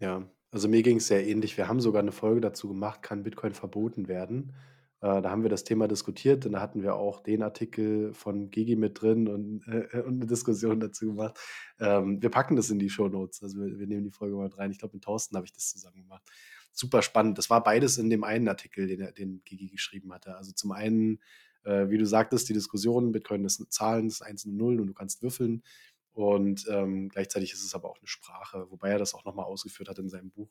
Ja, 0.00 0.26
also 0.50 0.66
mir 0.68 0.82
ging 0.82 0.96
es 0.96 1.08
sehr 1.08 1.26
ähnlich. 1.26 1.56
Wir 1.58 1.68
haben 1.68 1.80
sogar 1.80 2.00
eine 2.00 2.10
Folge 2.12 2.40
dazu 2.40 2.68
gemacht: 2.68 3.02
„Kann 3.02 3.22
Bitcoin 3.22 3.52
verboten 3.52 4.08
werden?“ 4.08 4.54
Äh, 5.02 5.20
da 5.22 5.30
haben 5.30 5.42
wir 5.42 5.50
das 5.50 5.62
Thema 5.64 5.88
diskutiert 5.88 6.46
und 6.46 6.52
da 6.52 6.60
hatten 6.60 6.82
wir 6.82 6.94
auch 6.94 7.20
den 7.20 7.42
Artikel 7.42 8.12
von 8.14 8.50
Gigi 8.50 8.76
mit 8.76 9.00
drin 9.02 9.28
und 9.28 9.62
äh, 9.68 10.00
und 10.00 10.18
'ne 10.18 10.26
Diskussion 10.26 10.80
dazu 10.80 11.06
gemacht. 11.08 11.38
Ähm, 11.78 12.20
wir 12.22 12.30
packen 12.30 12.56
das 12.56 12.70
in 12.70 12.78
die 12.78 12.88
Shownotes. 12.90 13.42
Also, 13.42 13.58
wir 13.60 13.78
wir 13.78 13.86
nehmen 13.86 14.04
die 14.04 14.10
Folge 14.10 14.36
mal 14.36 14.44
mit 14.44 14.56
rein. 14.58 14.70
Ich 14.70 14.78
glaube, 14.78 14.94
mit 14.96 15.04
Thorsten 15.04 15.36
habe 15.36 15.44
ich 15.46 15.52
das 15.52 15.68
zusammen 15.70 16.00
gemacht. 16.02 16.22
Super 16.72 17.02
spannend. 17.02 17.36
Das 17.36 17.50
war 17.50 17.62
beides 17.62 17.98
in 17.98 18.08
dem 18.08 18.24
einen 18.24 18.48
Artikel, 18.48 18.86
den 18.86 19.06
den 19.14 19.42
Gigi 19.44 19.68
geschrieben 19.68 20.12
hatte. 20.14 20.34
Also, 20.36 20.52
zum 20.52 20.72
einen, 20.72 21.20
äh, 21.64 21.90
wie 21.90 21.98
du 21.98 22.06
sagtest, 22.06 22.48
die 22.48 22.54
Diskussion, 22.54 23.12
Bitcoin 23.12 23.44
ist 23.44 23.60
'ne 23.60 23.68
Zahlen, 23.68 24.06
das 24.08 24.14
ist 24.16 24.22
Einsen 24.22 24.52
und 24.52 24.56
Nullen 24.56 24.80
und 24.80 24.86
du 24.86 24.94
kannst 24.94 25.20
würfeln. 25.22 25.62
Und, 26.12 26.66
ähm, 26.68 27.08
gleichzeitig 27.08 27.52
ist 27.52 27.64
es 27.64 27.74
aber 27.74 27.88
auch 27.90 27.98
eine 27.98 28.08
Sprache, 28.08 28.66
wobei 28.70 28.90
er 28.90 28.98
das 28.98 29.14
auch 29.14 29.24
noch 29.24 29.34
mal 29.34 29.44
ausgeführt 29.44 29.88
hat 29.88 29.98
in 29.98 30.08
seinem 30.08 30.30
Buch, 30.30 30.50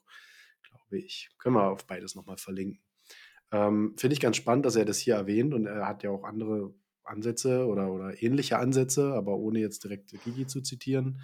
glaube 0.64 0.98
ich. 1.00 1.30
Können 1.38 1.56
wir 1.56 1.70
auf 1.72 1.86
beides 1.86 2.16
noch 2.16 2.26
mal 2.26 2.38
verlinken. 2.38 2.82
Ähm, 3.52 3.96
finde 3.98 4.14
ich 4.14 4.20
ganz 4.20 4.38
spannend, 4.38 4.66
dass 4.66 4.76
er 4.76 4.86
das 4.86 5.00
hier 5.00 5.16
erwähnt 5.16 5.54
und 5.54 5.66
er 5.66 5.88
hat 5.88 6.04
ja 6.04 6.12
auch 6.12 6.24
andere 6.24 6.74
Ansätze 7.04 7.66
oder 7.66 7.92
oder 7.92 8.22
ähnliche 8.22 8.60
Ansätze, 8.60 9.14
aber 9.14 9.38
ohne 9.38 9.60
jetzt 9.60 9.84
direkt 9.84 10.12
Gigi 10.22 10.46
zu 10.46 10.62
zitieren. 10.62 11.22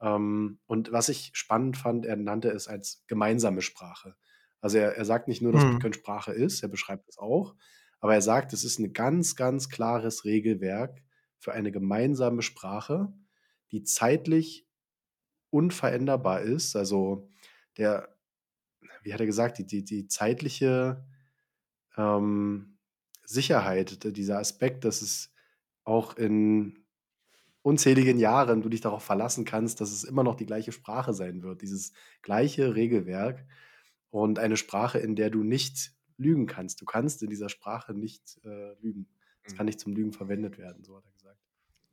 Ähm, 0.00 0.60
und 0.66 0.92
was 0.92 1.08
ich 1.08 1.30
spannend 1.34 1.76
fand, 1.76 2.06
er 2.06 2.16
nannte 2.16 2.50
es 2.50 2.68
als 2.68 3.04
gemeinsame 3.08 3.60
Sprache. 3.62 4.14
Also, 4.60 4.78
er 4.78 4.96
er 4.96 5.04
sagt 5.04 5.28
nicht 5.28 5.42
nur, 5.42 5.52
dass 5.52 5.66
Mhm. 5.66 5.68
Bitcoin 5.68 5.92
Sprache 5.92 6.32
ist, 6.32 6.62
er 6.62 6.68
beschreibt 6.68 7.08
es 7.08 7.18
auch, 7.18 7.54
aber 8.00 8.14
er 8.14 8.22
sagt, 8.22 8.52
es 8.52 8.64
ist 8.64 8.78
ein 8.78 8.92
ganz, 8.92 9.36
ganz 9.36 9.68
klares 9.68 10.24
Regelwerk 10.24 11.02
für 11.38 11.52
eine 11.52 11.70
gemeinsame 11.72 12.42
Sprache, 12.42 13.12
die 13.72 13.84
zeitlich 13.84 14.66
unveränderbar 15.50 16.42
ist. 16.42 16.76
Also, 16.76 17.30
der 17.78 18.14
wie 19.02 19.12
hat 19.14 19.20
er 19.20 19.26
gesagt, 19.26 19.58
die 19.58 19.66
die 19.66 19.84
die 19.84 20.06
zeitliche, 20.08 21.04
ähm, 21.96 22.78
Sicherheit, 23.24 24.04
dieser 24.16 24.38
Aspekt, 24.38 24.84
dass 24.84 25.02
es 25.02 25.32
auch 25.84 26.16
in 26.16 26.84
unzähligen 27.62 28.18
Jahren 28.18 28.62
du 28.62 28.68
dich 28.68 28.80
darauf 28.80 29.04
verlassen 29.04 29.44
kannst, 29.44 29.80
dass 29.80 29.92
es 29.92 30.04
immer 30.04 30.24
noch 30.24 30.36
die 30.36 30.46
gleiche 30.46 30.72
Sprache 30.72 31.14
sein 31.14 31.42
wird, 31.42 31.62
dieses 31.62 31.92
gleiche 32.22 32.74
Regelwerk 32.74 33.46
und 34.10 34.38
eine 34.38 34.56
Sprache, 34.56 34.98
in 34.98 35.16
der 35.16 35.30
du 35.30 35.42
nicht 35.44 35.92
lügen 36.16 36.46
kannst. 36.46 36.80
Du 36.80 36.84
kannst 36.86 37.22
in 37.22 37.30
dieser 37.30 37.48
Sprache 37.48 37.94
nicht, 37.94 38.40
äh, 38.44 38.74
lügen. 38.80 39.08
Es 39.44 39.54
kann 39.54 39.66
Mhm. 39.66 39.66
nicht 39.66 39.80
zum 39.80 39.94
Lügen 39.94 40.12
verwendet 40.12 40.58
werden, 40.58 40.84
so 40.84 40.96
hat 40.96 41.04
er 41.06 41.12
gesagt. 41.12 41.17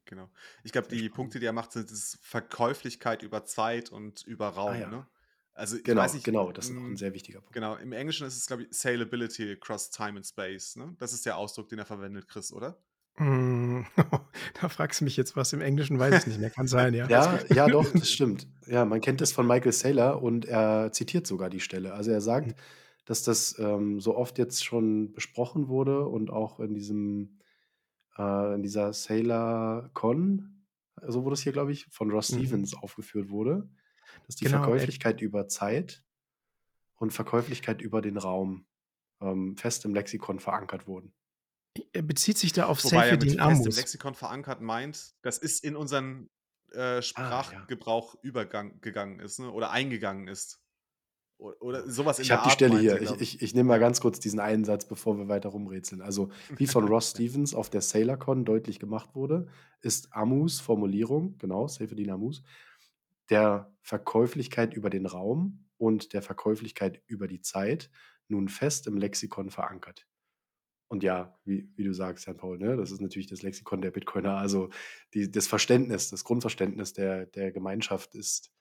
Genau. 0.05 0.31
Ich 0.63 0.71
glaube, 0.71 0.87
die 0.87 1.09
spannend. 1.09 1.09
Punkte, 1.09 1.39
die 1.39 1.45
er 1.47 1.53
macht, 1.53 1.71
sind 1.71 1.91
das 1.91 2.19
Verkäuflichkeit 2.21 3.23
über 3.23 3.45
Zeit 3.45 3.89
und 3.91 4.23
über 4.23 4.49
Ah 4.65 4.75
Raum. 4.75 4.77
ja. 4.77 4.89
Ne? 4.89 5.07
Also 5.53 5.77
ich 5.77 5.83
Genau, 5.85 5.97
weiß 5.97 6.13
nicht, 6.13 6.25
genau, 6.25 6.51
das 6.53 6.69
ist 6.71 6.77
auch 6.79 6.89
'n 6.89 6.95
hm, 6.95 6.97
sehr 6.97 7.13
wichtiger 7.13 7.41
Punkt. 7.41 7.61
genau, 7.61 7.75
im 7.77 7.91
Englischen 7.93 8.27
ist 8.27 8.37
es, 8.37 8.45
glaube 8.47 8.63
ich, 8.63 8.69
Salability 8.77 9.51
across 9.53 9.89
time 9.89 10.17
and 10.17 10.25
space. 10.27 10.75
Ne? 10.75 10.95
Das 10.99 11.13
ist 11.13 11.25
der 11.25 11.37
Ausdruck, 11.37 11.69
den 11.69 11.79
er 11.79 11.85
verwendet, 11.85 12.27
Chris, 12.27 12.51
oder? 12.53 12.83
Hm, 13.17 13.85
da 14.61 14.67
fragst 14.69 14.99
du 14.99 15.05
mich 15.05 15.15
jetzt 15.15 15.35
was. 15.37 15.53
Im 15.53 15.61
Englischen 15.61 15.97
weiß 15.99 16.17
ich 16.17 16.25
nicht 16.25 16.39
mehr. 16.39 16.49
Kann 16.51 16.67
sein, 16.67 16.93
ja. 16.93 17.11
Ja, 17.17 17.45
ja, 17.49 17.69
doch, 17.69 17.93
das 17.93 18.09
stimmt. 18.09 18.47
Ja, 18.65 18.83
man 18.83 18.99
kennt 18.99 19.21
das 19.21 19.31
von 19.31 19.47
Michael 19.47 19.71
Saylor 19.71 20.21
und 20.21 20.45
er 20.45 20.91
zitiert 20.91 21.25
sogar 21.27 21.49
die 21.49 21.59
Stelle. 21.61 21.93
Also, 21.93 22.11
er 22.11 22.21
Hm. 22.43 22.51
sagt, 22.51 22.55
dass 23.05 23.23
das, 23.23 23.57
ähm, 23.59 23.99
so 24.01 24.15
oft 24.17 24.37
jetzt 24.37 24.65
schon 24.65 25.13
besprochen 25.13 25.67
wurde 25.69 26.05
und 26.07 26.29
auch 26.29 26.59
in 26.59 26.73
diesem 26.73 27.34
äh, 28.17 28.55
in 28.55 28.63
dieser 28.63 28.93
Saylor-Con, 28.93 30.65
so 31.07 31.23
wurde 31.23 31.33
es 31.35 31.41
hier, 31.41 31.53
glaube 31.53 31.71
ich, 31.73 31.85
von 31.87 32.11
Ross 32.11 32.31
Mhm. 32.31 32.39
Stevens 32.39 32.73
aufgeführt 32.75 33.29
wurde, 33.29 33.69
dass 34.27 34.35
die 34.35 34.45
Genau, 34.45 34.57
er 34.57 34.61
Verkäuflichkeit 34.63 35.21
über 35.21 35.47
Zeit 35.47 36.03
und 36.97 37.11
Verkäuflichkeit 37.13 37.81
über 37.81 38.01
den 38.01 38.17
Raum, 38.17 38.67
ähm, 39.21 39.57
fest 39.57 39.85
im 39.85 39.93
Lexikon 39.95 40.39
verankert 40.39 40.87
wurden. 40.87 41.13
er 41.93 42.01
bezieht 42.01 42.37
sich 42.37 42.53
da 42.53 42.65
auf 42.67 42.83
Wobei 42.83 43.09
er 43.09 43.17
mit 43.17 43.33
fest 43.57 43.65
im. 43.65 43.75
Lexikon 43.75 44.15
verankert 44.15 44.61
meint, 44.61 45.15
das 45.21 45.37
ist 45.37 45.63
in 45.63 45.75
unseren 45.75 46.29
äh, 46.71 47.01
Ah, 47.15 47.45
ja. 47.51 47.67
Sprachgebrauch 47.67 48.15
übergang 48.21 48.79
gegangen 48.81 49.19
ist, 49.19 49.39
ne? 49.39 49.51
oder 49.51 49.71
eingegangen 49.71 50.27
ist. 50.27 50.61
Oder 51.37 51.89
sowas 51.89 52.17
in 52.19 52.23
Ich 52.23 52.31
habe 52.31 52.43
die 52.43 52.49
Art 52.49 52.53
Stelle 52.53 52.79
hier. 52.79 52.93
er, 52.93 53.01
Ich 53.01 53.21
ich. 53.21 53.41
ich 53.41 53.53
nehme 53.53 53.67
mal 53.67 53.79
ganz 53.79 53.99
kurz 53.99 54.19
diesen 54.19 54.39
einen 54.39 54.63
Satz, 54.63 54.85
bevor 54.85 55.17
wir 55.17 55.27
weiter 55.27 55.49
rumrätseln. 55.49 56.01
Also, 56.01 56.29
wie 56.57 56.67
von 56.67 56.87
Ross 56.87 57.11
Stevens 57.11 57.53
auf 57.53 57.69
der 57.69 57.81
SailorCon 57.81 58.45
deutlich 58.45 58.79
gemacht 58.79 59.15
wurde, 59.15 59.47
ist 59.81 60.13
Amus 60.13 60.61
Formulierung, 60.61 61.37
genau, 61.37 61.67
Seyfedin 61.67 62.09
Amus, 62.09 62.41
der 63.29 63.73
Verkäuflichkeit 63.81 64.73
über 64.73 64.89
den 64.89 65.05
Raum 65.05 65.65
und 65.77 66.13
der 66.13 66.21
Verkäuflichkeit 66.21 67.01
über 67.05 67.27
die 67.27 67.41
Zeit 67.41 67.89
nun 68.27 68.47
fest 68.47 68.87
im 68.87 68.97
Lexikon 68.97 69.51
verankert. 69.51 70.07
Und 70.87 71.03
ja, 71.03 71.37
wie 71.43 71.69
wie 71.75 71.83
du 71.83 71.93
sagst, 71.93 72.27
Jan 72.27 72.37
Paul, 72.37 72.59
ne, 72.59 72.77
das 72.77 72.91
ist 72.91 73.01
natürlich 73.01 73.27
das 73.27 73.41
Lexikon 73.41 73.81
der 73.81 73.91
Bitcoiner. 73.91 74.37
Also, 74.37 74.69
die 75.13 75.29
das 75.29 75.47
Verständnis, 75.47 76.09
das 76.09 76.23
Grundverständnis 76.23 76.93
der 76.93 77.25
der 77.25 77.51
Gemeinschaft 77.51 78.15
ist 78.15 78.51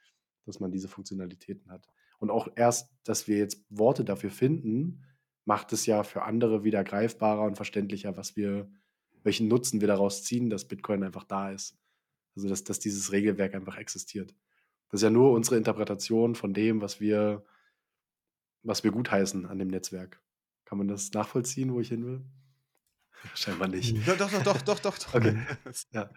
dass 0.47 0.61
man 0.61 0.70
diese 0.70 0.89
Funktionalitäten 0.89 1.70
hat. 1.70 1.89
Und 2.25 2.31
auch 2.31 2.49
erst, 2.57 2.91
dass 3.05 3.29
wir 3.29 3.37
jetzt 3.37 3.66
Worte 3.68 4.03
dafür 4.03 4.31
finden, 4.31 5.05
macht 5.45 5.75
es 5.75 5.85
ja 5.85 6.03
für 6.05 6.22
andere 6.22 6.64
wieder 6.64 6.83
greifbarer 6.83 7.43
und 7.43 7.57
verständlicher, 7.57 8.16
was 8.16 8.35
wir, 8.35 8.66
welchen 9.22 9.47
Nutzen 9.47 9.83
wir 9.83 9.89
daraus 9.89 10.25
ziehen, 10.25 10.49
dass 10.49 10.66
Bitcoin 10.66 11.03
einfach 11.03 11.25
da 11.25 11.51
ist. 11.51 11.77
Also 12.35 12.49
dass, 12.49 12.64
dass 12.64 12.79
dieses 12.79 13.12
Regelwerk 13.12 13.55
einfach 13.55 13.77
existiert. 13.77 14.35
Das 14.89 15.01
ist 15.01 15.05
ja 15.05 15.11
nur 15.11 15.33
unsere 15.33 15.59
Interpretation 15.59 16.35
von 16.35 16.55
dem, 16.55 16.81
was 16.81 16.99
wir, 16.99 17.45
was 18.62 18.85
wir 18.85 18.91
gutheißen 18.91 19.45
an 19.45 19.59
dem 19.59 19.68
Netzwerk. 19.68 20.22
Kann 20.64 20.79
man 20.79 20.89
das 20.89 21.12
nachvollziehen, 21.12 21.75
wo 21.75 21.81
ich 21.81 21.89
hin 21.89 22.07
will? 22.07 22.25
Scheinbar 23.35 23.68
nicht. 23.68 23.95
Doch, 24.09 24.16
doch, 24.16 24.31
doch, 24.31 24.62
doch, 24.62 24.79
doch. 24.79 24.99
doch. 24.99 25.14
Okay. 25.14 25.37
ja. 25.93 26.11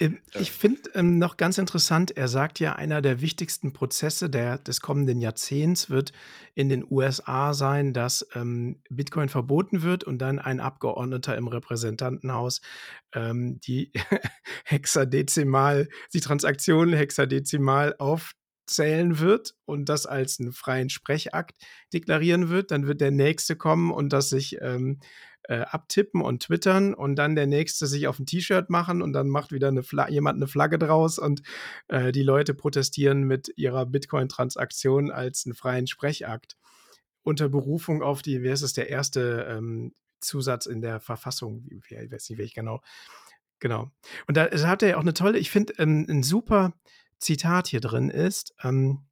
Ähm, 0.00 0.18
ich 0.34 0.52
finde 0.52 0.90
ähm, 0.94 1.18
noch 1.18 1.36
ganz 1.36 1.58
interessant, 1.58 2.16
er 2.16 2.28
sagt 2.28 2.60
ja, 2.60 2.74
einer 2.74 3.02
der 3.02 3.20
wichtigsten 3.20 3.72
Prozesse 3.72 4.28
der, 4.30 4.58
des 4.58 4.80
kommenden 4.80 5.20
Jahrzehnts 5.20 5.90
wird 5.90 6.12
in 6.54 6.68
den 6.68 6.84
USA 6.90 7.54
sein, 7.54 7.92
dass 7.92 8.26
ähm, 8.34 8.80
Bitcoin 8.90 9.28
verboten 9.28 9.82
wird 9.82 10.04
und 10.04 10.18
dann 10.18 10.38
ein 10.38 10.60
Abgeordneter 10.60 11.36
im 11.36 11.48
Repräsentantenhaus 11.48 12.60
ähm, 13.14 13.60
die 13.60 13.92
hexadezimal, 14.64 15.88
die 16.12 16.20
Transaktionen 16.20 16.94
hexadezimal 16.94 17.94
aufzählen 17.98 19.18
wird 19.18 19.54
und 19.64 19.88
das 19.88 20.06
als 20.06 20.40
einen 20.40 20.52
freien 20.52 20.90
Sprechakt 20.90 21.56
deklarieren 21.92 22.48
wird. 22.48 22.70
Dann 22.70 22.86
wird 22.86 23.00
der 23.00 23.10
nächste 23.10 23.56
kommen 23.56 23.90
und 23.90 24.12
das 24.12 24.28
sich 24.28 24.58
ähm, 24.60 24.98
äh, 25.48 25.60
abtippen 25.60 26.22
und 26.22 26.42
twittern 26.42 26.94
und 26.94 27.16
dann 27.16 27.36
der 27.36 27.46
nächste 27.46 27.86
sich 27.86 28.08
auf 28.08 28.18
ein 28.18 28.26
T-Shirt 28.26 28.70
machen 28.70 29.02
und 29.02 29.12
dann 29.12 29.28
macht 29.28 29.52
wieder 29.52 29.68
eine 29.68 29.82
jemand 30.08 30.36
eine 30.36 30.48
Flagge 30.48 30.78
draus 30.78 31.18
und 31.18 31.42
äh, 31.88 32.12
die 32.12 32.22
Leute 32.22 32.54
protestieren 32.54 33.24
mit 33.24 33.52
ihrer 33.56 33.86
Bitcoin-Transaktion 33.86 35.10
als 35.10 35.46
einen 35.46 35.54
freien 35.54 35.86
Sprechakt. 35.86 36.56
Unter 37.22 37.48
Berufung 37.48 38.02
auf 38.02 38.22
die, 38.22 38.42
wer 38.42 38.54
ist 38.54 38.62
es, 38.62 38.72
der 38.72 38.88
erste 38.88 39.46
ähm, 39.48 39.92
Zusatz 40.20 40.66
in 40.66 40.80
der 40.80 41.00
Verfassung, 41.00 41.68
ich 41.70 41.90
weiß 41.90 42.30
nicht, 42.30 42.38
welch 42.38 42.54
genau. 42.54 42.80
Genau. 43.58 43.90
Und 44.26 44.36
da, 44.36 44.48
da 44.48 44.68
hat 44.68 44.82
er 44.82 44.90
ja 44.90 44.96
auch 44.96 45.02
eine 45.02 45.14
tolle, 45.14 45.38
ich 45.38 45.50
finde, 45.50 45.74
ähm, 45.78 46.06
ein 46.08 46.22
super 46.22 46.74
Zitat 47.18 47.68
hier 47.68 47.80
drin 47.80 48.10
ist, 48.10 48.54
ähm, 48.62 49.06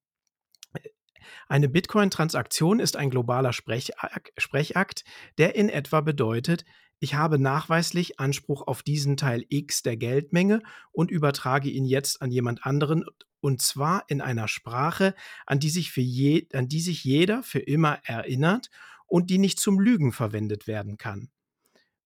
eine 1.49 1.69
Bitcoin-Transaktion 1.69 2.81
ist 2.81 2.97
ein 2.97 3.11
globaler 3.11 3.53
Sprechakt, 3.53 5.05
der 5.39 5.55
in 5.55 5.69
etwa 5.69 6.01
bedeutet, 6.01 6.65
ich 7.01 7.15
habe 7.15 7.39
nachweislich 7.39 8.19
Anspruch 8.19 8.67
auf 8.67 8.83
diesen 8.83 9.17
Teil 9.17 9.45
X 9.49 9.83
der 9.83 9.97
Geldmenge 9.97 10.63
und 10.91 11.11
übertrage 11.11 11.69
ihn 11.69 11.85
jetzt 11.85 12.23
an 12.23 12.31
jemand 12.31 12.65
anderen 12.65 13.05
und 13.41 13.61
zwar 13.61 14.05
in 14.09 14.23
einer 14.23 14.49
Sprache, 14.49 15.15
an 15.45 15.61
die 15.61 15.69
sich, 15.69 15.91
für 15.91 16.01
je, 16.01 16.49
an 16.55 16.67
die 16.67 16.81
sich 16.81 17.05
jeder 17.05 17.43
für 17.43 17.59
immer 17.59 17.99
erinnert 18.05 18.71
und 19.07 19.29
die 19.29 19.37
nicht 19.37 19.61
zum 19.61 19.79
Lügen 19.79 20.13
verwendet 20.13 20.67
werden 20.67 20.97
kann. 20.97 21.31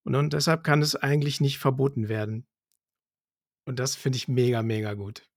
Und, 0.02 0.16
und 0.16 0.32
deshalb 0.32 0.64
kann 0.64 0.82
es 0.82 0.96
eigentlich 0.96 1.40
nicht 1.40 1.58
verboten 1.58 2.08
werden. 2.08 2.48
Und 3.66 3.78
das 3.78 3.94
finde 3.94 4.16
ich 4.16 4.26
mega, 4.26 4.64
mega 4.64 4.94
gut. 4.94 5.28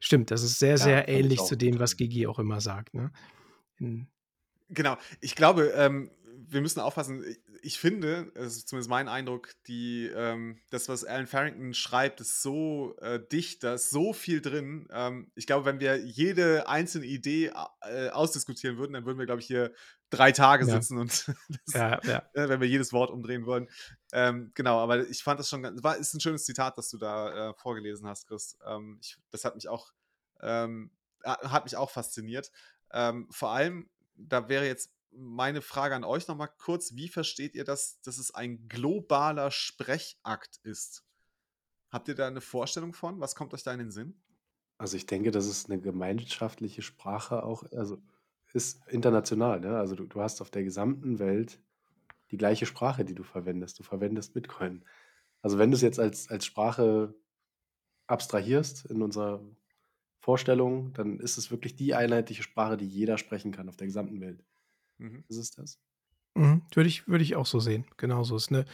Stimmt, 0.00 0.30
das 0.30 0.42
ist 0.42 0.58
sehr, 0.58 0.70
Ja, 0.70 0.76
sehr 0.76 1.08
ähnlich 1.08 1.42
zu 1.42 1.56
dem, 1.56 1.78
was 1.78 1.96
Gigi 1.96 2.26
auch 2.26 2.38
immer 2.38 2.60
sagt, 2.60 2.94
ne? 2.94 3.10
Genau. 4.70 4.96
Ich 5.20 5.34
glaube, 5.34 5.72
ähm, 5.76 6.10
wir 6.48 6.60
müssen 6.60 6.80
aufpassen. 6.80 7.24
Ich 7.62 7.78
finde, 7.78 8.30
es 8.34 8.56
ist 8.56 8.68
zumindest 8.68 8.90
mein 8.90 9.08
Eindruck, 9.08 9.50
die, 9.66 10.10
ähm, 10.14 10.58
das, 10.70 10.88
was 10.88 11.04
Alan 11.04 11.26
Farrington 11.26 11.72
schreibt, 11.72 12.20
ist 12.20 12.42
so 12.42 12.96
äh, 13.00 13.20
dicht, 13.32 13.64
da 13.64 13.74
ist 13.74 13.90
so 13.90 14.12
viel 14.12 14.40
drin. 14.40 14.86
Ähm, 14.90 15.30
ich 15.34 15.46
glaube, 15.46 15.64
wenn 15.64 15.80
wir 15.80 15.96
jede 15.96 16.68
einzelne 16.68 17.06
Idee 17.06 17.52
äh, 17.82 18.10
ausdiskutieren 18.10 18.76
würden, 18.76 18.92
dann 18.92 19.06
würden 19.06 19.18
wir, 19.18 19.26
glaube 19.26 19.40
ich, 19.40 19.46
hier 19.46 19.72
drei 20.14 20.32
Tage 20.32 20.66
Ja. 20.66 20.74
sitzen 20.74 20.98
und 20.98 21.10
das, 21.66 21.74
Ja, 21.74 22.00
ja. 22.04 22.22
äh, 22.34 22.48
wenn 22.48 22.60
wir 22.60 22.68
jedes 22.68 22.92
Wort 22.92 23.10
umdrehen 23.10 23.46
wollen. 23.46 23.68
Ähm, 24.12 24.50
genau, 24.54 24.78
aber 24.80 25.06
ich 25.08 25.22
fand 25.22 25.40
das 25.40 25.48
schon 25.48 25.62
ganz, 25.62 25.82
war, 25.82 25.96
ist 25.96 26.14
ein 26.14 26.20
schönes 26.20 26.44
Zitat, 26.44 26.78
das 26.78 26.88
du 26.90 26.98
da 26.98 27.50
äh, 27.50 27.54
vorgelesen 27.54 28.06
hast, 28.06 28.26
Chris. 28.28 28.56
Ähm, 28.66 28.98
ich, 29.00 29.16
das 29.30 29.44
hat 29.44 29.54
mich 29.54 29.68
auch, 29.68 29.92
ähm, 30.40 30.90
hat 31.24 31.64
mich 31.64 31.76
auch 31.76 31.90
fasziniert. 31.90 32.50
Ähm, 32.92 33.26
vor 33.30 33.50
allem, 33.50 33.88
da 34.16 34.48
wäre 34.48 34.66
jetzt 34.66 34.90
meine 35.10 35.62
Frage 35.62 35.94
an 35.94 36.04
euch 36.04 36.26
nochmal 36.28 36.50
kurz. 36.58 36.94
Wie 36.94 37.08
versteht 37.08 37.54
ihr 37.54 37.64
das, 37.64 38.00
dass 38.02 38.18
es 38.18 38.34
ein 38.34 38.68
globaler 38.68 39.50
Sprechakt 39.50 40.58
ist? 40.62 41.04
Habt 41.90 42.08
ihr 42.08 42.14
da 42.16 42.26
eine 42.26 42.40
Vorstellung 42.40 42.92
von? 42.92 43.20
Was 43.20 43.34
kommt 43.36 43.54
euch 43.54 43.62
da 43.62 43.72
in 43.72 43.78
den 43.78 43.90
Sinn? 43.92 44.20
Also 44.76 44.96
ich 44.96 45.06
denke, 45.06 45.30
das 45.30 45.46
ist 45.46 45.70
eine 45.70 45.80
gemeinschaftliche 45.80 46.82
Sprache 46.82 47.44
auch, 47.44 47.62
also 47.72 48.02
ist 48.54 48.86
international, 48.88 49.60
ne? 49.60 49.76
Also 49.76 49.94
du, 49.94 50.06
du 50.06 50.20
hast 50.20 50.40
auf 50.40 50.50
der 50.50 50.62
gesamten 50.62 51.18
Welt 51.18 51.60
die 52.30 52.36
gleiche 52.36 52.66
Sprache, 52.66 53.04
die 53.04 53.14
du 53.14 53.24
verwendest. 53.24 53.78
Du 53.78 53.82
verwendest 53.82 54.32
Bitcoin. 54.32 54.84
Also 55.42 55.58
wenn 55.58 55.70
du 55.70 55.76
es 55.76 55.82
jetzt 55.82 56.00
als, 56.00 56.30
als 56.30 56.46
Sprache 56.46 57.14
abstrahierst 58.06 58.86
in 58.86 59.02
unserer 59.02 59.44
Vorstellung, 60.20 60.92
dann 60.94 61.20
ist 61.20 61.36
es 61.36 61.50
wirklich 61.50 61.76
die 61.76 61.94
einheitliche 61.94 62.42
Sprache, 62.42 62.76
die 62.76 62.88
jeder 62.88 63.18
sprechen 63.18 63.52
kann 63.52 63.68
auf 63.68 63.76
der 63.76 63.88
gesamten 63.88 64.20
Welt. 64.20 64.44
Mhm. 64.98 65.24
Ist 65.28 65.36
es 65.36 65.50
das? 65.50 65.78
Mhm, 66.34 66.62
würde 66.72 66.88
ich, 66.88 67.06
würde 67.06 67.24
ich 67.24 67.36
auch 67.36 67.46
so 67.46 67.60
sehen. 67.60 67.86
Genauso. 67.96 68.36
Es 68.36 68.44
ist 68.44 68.52
eine, 68.52 68.64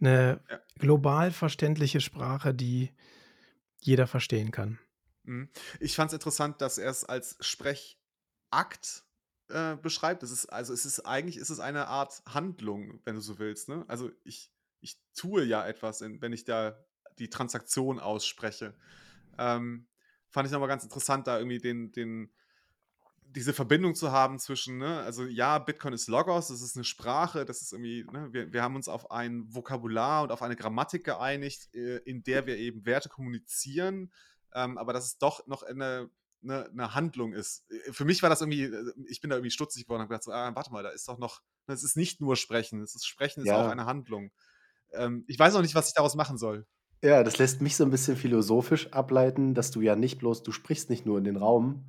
eine 0.00 0.40
ja. 0.50 0.60
global 0.78 1.30
verständliche 1.30 2.00
Sprache, 2.00 2.52
die 2.52 2.90
jeder 3.78 4.06
verstehen 4.06 4.50
kann. 4.50 4.78
Mhm. 5.22 5.48
Ich 5.78 5.94
fand 5.94 6.10
es 6.10 6.14
interessant, 6.14 6.60
dass 6.60 6.78
er 6.78 6.90
es 6.90 7.04
als 7.04 7.36
Sprechakt 7.40 9.04
äh, 9.50 9.76
beschreibt. 9.80 10.22
Es 10.22 10.30
ist, 10.30 10.46
also 10.46 10.72
es 10.72 10.84
ist 10.84 11.00
eigentlich 11.00 11.36
ist 11.36 11.50
es 11.50 11.60
eine 11.60 11.88
Art 11.88 12.22
Handlung, 12.26 13.00
wenn 13.04 13.14
du 13.14 13.20
so 13.20 13.38
willst. 13.38 13.68
Ne? 13.68 13.84
Also 13.88 14.10
ich, 14.24 14.52
ich 14.80 14.98
tue 15.14 15.44
ja 15.44 15.66
etwas, 15.66 16.00
wenn 16.00 16.32
ich 16.32 16.44
da 16.44 16.78
die 17.18 17.30
Transaktion 17.30 18.00
ausspreche. 18.00 18.74
Ähm, 19.38 19.86
fand 20.30 20.46
ich 20.46 20.52
nochmal 20.52 20.68
ganz 20.68 20.84
interessant, 20.84 21.26
da 21.26 21.38
irgendwie 21.38 21.58
den, 21.58 21.92
den, 21.92 22.32
diese 23.22 23.52
Verbindung 23.52 23.94
zu 23.94 24.10
haben 24.10 24.38
zwischen, 24.38 24.78
ne, 24.78 25.00
also 25.00 25.24
ja, 25.24 25.58
Bitcoin 25.58 25.92
ist 25.92 26.08
Logos, 26.08 26.48
das 26.48 26.62
ist 26.62 26.76
eine 26.76 26.84
Sprache, 26.84 27.44
das 27.44 27.62
ist 27.62 27.72
irgendwie, 27.72 28.04
ne, 28.10 28.32
wir, 28.32 28.52
wir 28.52 28.62
haben 28.62 28.74
uns 28.74 28.88
auf 28.88 29.10
ein 29.10 29.44
Vokabular 29.52 30.22
und 30.22 30.32
auf 30.32 30.42
eine 30.42 30.56
Grammatik 30.56 31.04
geeinigt, 31.04 31.74
äh, 31.74 31.98
in 31.98 32.22
der 32.22 32.46
wir 32.46 32.56
eben 32.56 32.86
Werte 32.86 33.08
kommunizieren, 33.08 34.12
ähm, 34.54 34.78
aber 34.78 34.92
dass 34.92 35.04
es 35.04 35.18
doch 35.18 35.46
noch 35.46 35.62
eine, 35.62 36.10
eine, 36.42 36.68
eine, 36.70 36.94
Handlung 36.94 37.32
ist. 37.32 37.64
Äh, 37.70 37.92
für 37.92 38.04
mich 38.04 38.22
war 38.22 38.30
das 38.30 38.40
irgendwie, 38.40 38.64
äh, 38.64 38.92
ich 39.08 39.20
bin 39.20 39.30
da 39.30 39.36
irgendwie 39.36 39.50
stutzig 39.50 39.84
geworden 39.84 40.00
und 40.00 40.04
habe 40.04 40.14
gedacht, 40.14 40.24
so, 40.24 40.32
ah, 40.32 40.54
warte 40.54 40.72
mal, 40.72 40.82
da 40.82 40.90
ist 40.90 41.08
doch 41.08 41.18
noch, 41.18 41.42
es 41.66 41.82
ist 41.82 41.96
nicht 41.96 42.20
nur 42.20 42.36
Sprechen, 42.36 42.82
es 42.82 42.94
ist 42.94 43.06
Sprechen 43.06 43.40
ist 43.40 43.48
ja. 43.48 43.64
auch 43.64 43.70
eine 43.70 43.86
Handlung. 43.86 44.30
Ähm, 44.92 45.24
ich 45.28 45.38
weiß 45.38 45.54
noch 45.54 45.62
nicht, 45.62 45.74
was 45.74 45.88
ich 45.88 45.94
daraus 45.94 46.14
machen 46.14 46.38
soll. 46.38 46.66
Ja, 47.02 47.22
das 47.22 47.38
lässt 47.38 47.62
mich 47.62 47.76
so 47.76 47.84
ein 47.84 47.90
bisschen 47.90 48.16
philosophisch 48.16 48.92
ableiten, 48.92 49.54
dass 49.54 49.70
du 49.70 49.80
ja 49.80 49.96
nicht 49.96 50.18
bloß, 50.18 50.42
du 50.42 50.52
sprichst 50.52 50.90
nicht 50.90 51.06
nur 51.06 51.18
in 51.18 51.24
den 51.24 51.36
Raum, 51.36 51.86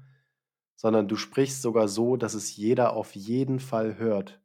sondern 0.75 1.07
du 1.07 1.15
sprichst 1.15 1.61
sogar 1.61 1.87
so, 1.87 2.15
dass 2.15 2.33
es 2.33 2.55
jeder 2.55 2.93
auf 2.93 3.15
jeden 3.15 3.59
Fall 3.59 3.97
hört. 3.97 4.41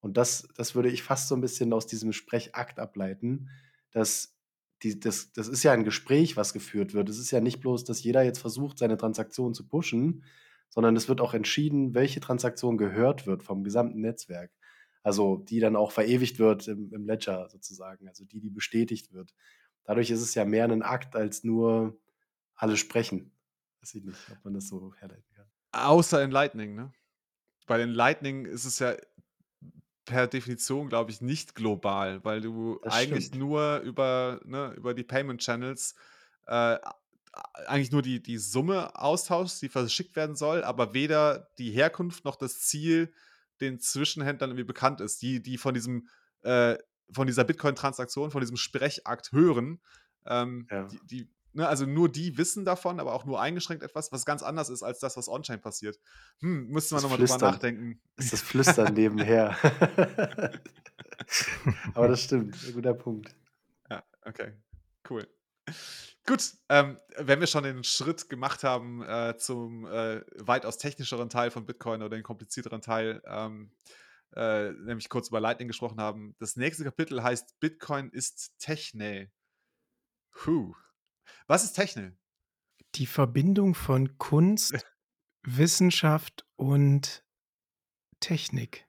Und 0.00 0.16
das, 0.16 0.48
das 0.56 0.74
würde 0.74 0.88
ich 0.88 1.02
fast 1.02 1.28
so 1.28 1.34
ein 1.34 1.40
bisschen 1.40 1.72
aus 1.72 1.86
diesem 1.86 2.12
Sprechakt 2.12 2.78
ableiten, 2.78 3.50
dass 3.90 4.35
die, 4.82 5.00
das, 5.00 5.32
das 5.32 5.48
ist 5.48 5.62
ja 5.62 5.72
ein 5.72 5.84
Gespräch, 5.84 6.36
was 6.36 6.52
geführt 6.52 6.94
wird. 6.94 7.08
Es 7.08 7.18
ist 7.18 7.30
ja 7.30 7.40
nicht 7.40 7.60
bloß, 7.60 7.84
dass 7.84 8.02
jeder 8.02 8.22
jetzt 8.22 8.38
versucht, 8.38 8.78
seine 8.78 8.96
Transaktion 8.96 9.54
zu 9.54 9.66
pushen, 9.66 10.24
sondern 10.68 10.96
es 10.96 11.08
wird 11.08 11.20
auch 11.20 11.34
entschieden, 11.34 11.94
welche 11.94 12.20
Transaktion 12.20 12.76
gehört 12.76 13.26
wird 13.26 13.42
vom 13.42 13.64
gesamten 13.64 14.00
Netzwerk. 14.00 14.50
Also 15.02 15.36
die 15.36 15.60
dann 15.60 15.76
auch 15.76 15.92
verewigt 15.92 16.38
wird 16.38 16.66
im, 16.68 16.92
im 16.92 17.06
Ledger 17.06 17.48
sozusagen, 17.48 18.08
also 18.08 18.24
die, 18.24 18.40
die 18.40 18.50
bestätigt 18.50 19.12
wird. 19.12 19.34
Dadurch 19.84 20.10
ist 20.10 20.20
es 20.20 20.34
ja 20.34 20.44
mehr 20.44 20.64
ein 20.64 20.82
Akt 20.82 21.14
als 21.14 21.44
nur 21.44 21.96
alle 22.56 22.76
sprechen. 22.76 23.32
Weiß 23.80 23.94
ich 23.94 24.04
nicht, 24.04 24.18
ob 24.32 24.44
man 24.44 24.54
das 24.54 24.66
so 24.66 24.92
herleiten 24.96 25.32
kann. 25.32 25.46
Außer 25.70 26.22
in 26.24 26.32
Lightning, 26.32 26.74
ne? 26.74 26.92
Bei 27.66 27.78
den 27.78 27.90
Lightning 27.90 28.46
ist 28.46 28.64
es 28.64 28.78
ja 28.78 28.96
per 30.06 30.26
Definition, 30.26 30.88
glaube 30.88 31.10
ich, 31.10 31.20
nicht 31.20 31.54
global, 31.54 32.24
weil 32.24 32.40
du 32.40 32.80
das 32.82 32.94
eigentlich 32.94 33.26
stimmt. 33.26 33.42
nur 33.42 33.78
über, 33.80 34.40
ne, 34.44 34.72
über 34.76 34.94
die 34.94 35.04
Payment 35.04 35.40
Channels 35.40 35.94
äh, 36.46 36.78
eigentlich 37.66 37.92
nur 37.92 38.00
die, 38.00 38.22
die 38.22 38.38
Summe 38.38 38.98
austauschst, 38.98 39.60
die 39.60 39.68
verschickt 39.68 40.16
werden 40.16 40.36
soll, 40.36 40.64
aber 40.64 40.94
weder 40.94 41.50
die 41.58 41.70
Herkunft 41.70 42.24
noch 42.24 42.36
das 42.36 42.60
Ziel 42.60 43.12
den 43.60 43.78
Zwischenhändlern 43.78 44.50
irgendwie 44.50 44.64
bekannt 44.64 45.00
ist, 45.00 45.20
die, 45.20 45.42
die 45.42 45.58
von 45.58 45.74
diesem 45.74 46.08
äh, 46.42 46.78
von 47.12 47.26
dieser 47.26 47.44
Bitcoin-Transaktion, 47.44 48.30
von 48.30 48.40
diesem 48.40 48.56
Sprechakt 48.56 49.32
hören. 49.32 49.80
Ähm, 50.26 50.66
ja. 50.70 50.88
die, 50.88 51.00
die 51.06 51.35
Ne, 51.56 51.66
also 51.66 51.86
nur 51.86 52.10
die 52.10 52.36
wissen 52.36 52.66
davon, 52.66 53.00
aber 53.00 53.14
auch 53.14 53.24
nur 53.24 53.40
eingeschränkt 53.40 53.82
etwas, 53.82 54.12
was 54.12 54.26
ganz 54.26 54.42
anders 54.42 54.68
ist 54.68 54.82
als 54.82 54.98
das, 54.98 55.16
was 55.16 55.26
on-chain 55.26 55.58
passiert. 55.58 55.98
Hm, 56.40 56.66
müsste 56.66 56.94
man 56.94 57.02
nochmal 57.02 57.18
drüber 57.18 57.38
nachdenken. 57.38 57.98
Ist 58.18 58.34
das 58.34 58.42
Flüstern 58.42 58.92
nebenher. 58.92 59.56
aber 61.94 62.08
das 62.08 62.20
stimmt, 62.20 62.62
ein 62.62 62.74
guter 62.74 62.92
Punkt. 62.92 63.34
Ja, 63.88 64.04
okay, 64.26 64.52
cool. 65.08 65.26
Gut, 66.26 66.52
ähm, 66.68 66.98
wenn 67.16 67.40
wir 67.40 67.46
schon 67.46 67.64
den 67.64 67.84
Schritt 67.84 68.28
gemacht 68.28 68.62
haben 68.62 69.02
äh, 69.02 69.38
zum 69.38 69.86
äh, 69.86 70.20
weitaus 70.36 70.76
technischeren 70.76 71.30
Teil 71.30 71.50
von 71.50 71.64
Bitcoin 71.64 72.02
oder 72.02 72.16
den 72.16 72.22
komplizierteren 72.22 72.82
Teil, 72.82 73.22
ähm, 73.26 73.70
äh, 74.34 74.72
nämlich 74.72 75.08
kurz 75.08 75.28
über 75.28 75.40
Lightning 75.40 75.68
gesprochen 75.68 76.02
haben. 76.02 76.36
Das 76.38 76.56
nächste 76.56 76.84
Kapitel 76.84 77.22
heißt 77.22 77.58
Bitcoin 77.60 78.10
ist 78.10 78.58
Techne. 78.58 79.30
Puh. 80.32 80.74
Was 81.46 81.64
ist 81.64 81.72
Techne? 81.72 82.16
Die 82.94 83.06
Verbindung 83.06 83.74
von 83.74 84.18
Kunst, 84.18 84.74
Wissenschaft 85.42 86.46
und 86.56 87.24
Technik. 88.20 88.86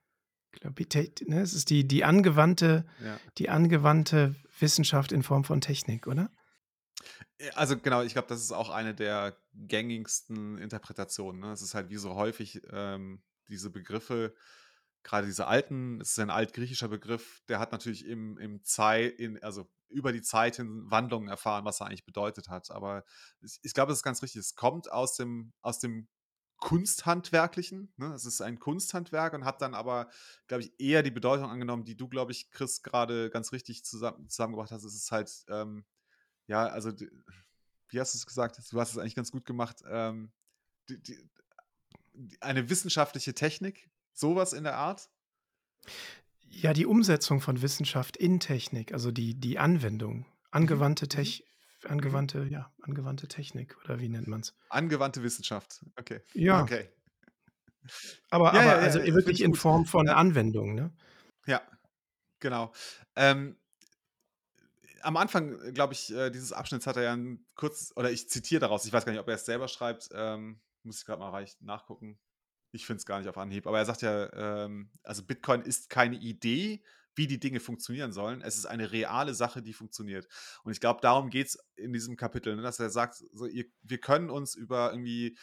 Ich 0.53 0.61
glaube, 0.61 0.83
ne, 1.27 1.41
es 1.41 1.53
ist 1.53 1.69
die, 1.69 1.87
die, 1.87 2.03
angewandte, 2.03 2.85
ja. 3.03 3.19
die 3.37 3.49
angewandte 3.49 4.35
Wissenschaft 4.59 5.11
in 5.11 5.21
Form 5.21 5.43
von 5.43 5.61
Technik, 5.61 6.07
oder? 6.07 6.31
Also 7.53 7.77
genau, 7.77 8.01
ich 8.01 8.13
glaube, 8.13 8.27
das 8.27 8.41
ist 8.41 8.51
auch 8.51 8.69
eine 8.69 8.95
der 8.95 9.37
gängigsten 9.53 10.57
Interpretationen. 10.57 11.41
Ne? 11.41 11.51
Es 11.51 11.61
ist 11.61 11.75
halt 11.75 11.89
wie 11.89 11.97
so 11.97 12.15
häufig 12.15 12.61
ähm, 12.71 13.21
diese 13.49 13.69
Begriffe, 13.69 14.33
gerade 15.07 15.25
diese 15.25 15.47
alten, 15.47 16.01
es 16.01 16.11
ist 16.11 16.19
ein 16.19 16.29
altgriechischer 16.29 16.89
Begriff, 16.89 17.41
der 17.47 17.59
hat 17.59 17.71
natürlich 17.71 18.05
im, 18.05 18.37
im 18.37 18.63
Zeit, 18.63 19.13
in, 19.13 19.41
also 19.41 19.69
über 19.87 20.11
die 20.11 20.21
Zeit 20.21 20.57
hin 20.57 20.83
Wandlungen 20.91 21.29
erfahren, 21.29 21.63
was 21.63 21.79
er 21.79 21.87
eigentlich 21.87 22.05
bedeutet 22.05 22.49
hat. 22.49 22.71
Aber 22.71 23.05
ich, 23.41 23.57
ich 23.63 23.73
glaube, 23.73 23.93
es 23.93 23.99
ist 23.99 24.03
ganz 24.03 24.21
richtig. 24.21 24.41
Es 24.41 24.55
kommt 24.55 24.91
aus 24.91 25.15
dem, 25.15 25.53
aus 25.61 25.79
dem 25.79 26.09
Kunsthandwerklichen. 26.57 27.93
Ne? 27.95 28.07
Es 28.13 28.25
ist 28.25 28.41
ein 28.41 28.59
Kunsthandwerk 28.59 29.33
und 29.33 29.45
hat 29.45 29.61
dann 29.61 29.75
aber, 29.75 30.09
glaube 30.47 30.63
ich, 30.63 30.77
eher 30.77 31.03
die 31.03 31.11
Bedeutung 31.11 31.49
angenommen, 31.49 31.85
die 31.85 31.95
du, 31.95 32.09
glaube 32.09 32.33
ich, 32.33 32.51
Chris, 32.51 32.83
gerade 32.83 33.29
ganz 33.29 33.53
richtig 33.53 33.85
zusammen, 33.85 34.27
zusammengebracht 34.27 34.71
hast. 34.71 34.83
Es 34.83 34.93
ist 34.93 35.11
halt, 35.11 35.31
ähm, 35.47 35.85
ja, 36.47 36.67
also, 36.67 36.91
wie 36.91 37.99
hast 38.01 38.13
du 38.13 38.17
es 38.17 38.25
gesagt? 38.25 38.59
Du 38.71 38.81
hast 38.81 38.91
es 38.91 38.97
eigentlich 38.97 39.15
ganz 39.15 39.31
gut 39.31 39.45
gemacht. 39.45 39.83
Ähm, 39.87 40.33
die, 40.89 41.01
die, 41.01 41.29
eine 42.41 42.69
wissenschaftliche 42.69 43.33
Technik, 43.33 43.89
sowas 44.17 44.53
in 44.53 44.63
der 44.63 44.75
Art. 44.75 45.09
Ja, 46.49 46.73
die 46.73 46.85
Umsetzung 46.85 47.41
von 47.41 47.61
Wissenschaft 47.61 48.17
in 48.17 48.39
Technik, 48.39 48.93
also 48.93 49.11
die, 49.11 49.35
die 49.35 49.59
Anwendung, 49.59 50.25
angewandte 50.51 51.05
mhm. 51.05 51.09
Tech, 51.09 51.43
Mhm. 51.83 51.91
Angewandte, 51.91 52.47
ja, 52.49 52.71
angewandte 52.81 53.27
Technik 53.27 53.77
oder 53.83 53.99
wie 53.99 54.09
nennt 54.09 54.27
man 54.27 54.41
es? 54.41 54.55
Angewandte 54.69 55.23
Wissenschaft, 55.23 55.85
okay. 55.97 56.21
Ja. 56.33 56.61
Okay. 56.61 56.89
Aber, 58.29 58.53
ja, 58.53 58.61
aber 58.61 58.63
ja, 58.63 58.77
also 58.77 59.03
wirklich 59.03 59.41
in 59.41 59.55
Form 59.55 59.85
von 59.85 60.09
Anwendung, 60.09 60.75
ne? 60.75 60.91
Ja, 61.45 61.61
genau. 62.39 62.73
Ähm, 63.15 63.57
am 65.01 65.15
Anfang, 65.15 65.73
glaube 65.73 65.93
ich, 65.93 66.13
äh, 66.13 66.29
dieses 66.29 66.51
Abschnitts 66.51 66.87
hat 66.87 66.97
er 66.97 67.03
ja 67.03 67.17
kurz, 67.55 67.93
oder 67.95 68.11
ich 68.11 68.27
zitiere 68.27 68.59
daraus, 68.59 68.85
ich 68.85 68.91
weiß 68.91 69.05
gar 69.05 69.13
nicht, 69.13 69.21
ob 69.21 69.27
er 69.29 69.35
es 69.35 69.45
selber 69.45 69.67
schreibt, 69.67 70.09
ähm, 70.13 70.59
muss 70.83 70.99
ich 70.99 71.05
gerade 71.05 71.19
mal 71.19 71.29
reich 71.29 71.55
nachgucken. 71.61 72.19
Ich 72.77 72.85
finde 72.85 72.99
es 72.99 73.05
gar 73.05 73.17
nicht 73.17 73.27
auf 73.27 73.37
Anhieb, 73.39 73.65
aber 73.65 73.79
er 73.79 73.85
sagt 73.85 74.03
ja, 74.03 74.31
ähm, 74.65 74.91
also 75.01 75.23
Bitcoin 75.23 75.61
ist 75.63 75.89
keine 75.89 76.15
Idee, 76.15 76.83
wie 77.15 77.25
die 77.25 77.39
Dinge 77.39 77.59
funktionieren 77.59 78.13
sollen. 78.13 78.43
Es 78.43 78.55
ist 78.55 78.67
eine 78.67 78.91
reale 78.91 79.33
Sache, 79.33 79.63
die 79.63 79.73
funktioniert. 79.73 80.27
Und 80.63 80.71
ich 80.71 80.79
glaube, 80.79 81.01
darum 81.01 81.31
geht 81.31 81.47
es 81.47 81.57
in 81.75 81.91
diesem 81.91 82.15
Kapitel, 82.17 82.55
ne, 82.55 82.61
dass 82.61 82.79
er 82.79 82.91
sagt, 82.91 83.23
so, 83.33 83.47
ihr, 83.47 83.65
wir 83.81 83.97
können 83.97 84.29
uns 84.29 84.53
über 84.53 84.91
irgendwie 84.91 85.35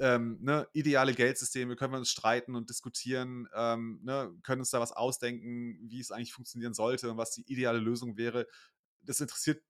ähm, 0.00 0.38
ne, 0.40 0.66
ideale 0.72 1.14
Geldsysteme, 1.14 1.76
können 1.76 1.92
wir 1.92 1.98
uns 1.98 2.10
streiten 2.10 2.56
und 2.56 2.68
diskutieren, 2.68 3.46
ähm, 3.54 4.00
ne, 4.02 4.34
können 4.42 4.62
uns 4.62 4.70
da 4.70 4.80
was 4.80 4.90
ausdenken, 4.90 5.78
wie 5.88 6.00
es 6.00 6.10
eigentlich 6.10 6.32
funktionieren 6.32 6.74
sollte 6.74 7.08
und 7.08 7.16
was 7.16 7.30
die 7.30 7.44
ideale 7.46 7.78
Lösung 7.78 8.16
wäre. 8.16 8.48
Das 9.02 9.20
interessiert 9.20 9.62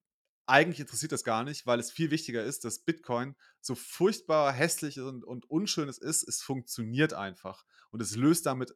eigentlich 0.46 0.80
interessiert 0.80 1.12
das 1.12 1.24
gar 1.24 1.44
nicht, 1.44 1.66
weil 1.66 1.78
es 1.78 1.90
viel 1.90 2.10
wichtiger 2.10 2.44
ist, 2.44 2.64
dass 2.64 2.80
Bitcoin 2.80 3.36
so 3.60 3.74
furchtbar 3.74 4.52
hässlich 4.52 4.98
und, 5.00 5.24
und 5.24 5.48
unschön 5.48 5.88
es 5.88 5.98
ist, 5.98 6.26
es 6.26 6.42
funktioniert 6.42 7.12
einfach. 7.12 7.64
Und 7.90 8.02
es 8.02 8.16
löst 8.16 8.46
damit 8.46 8.74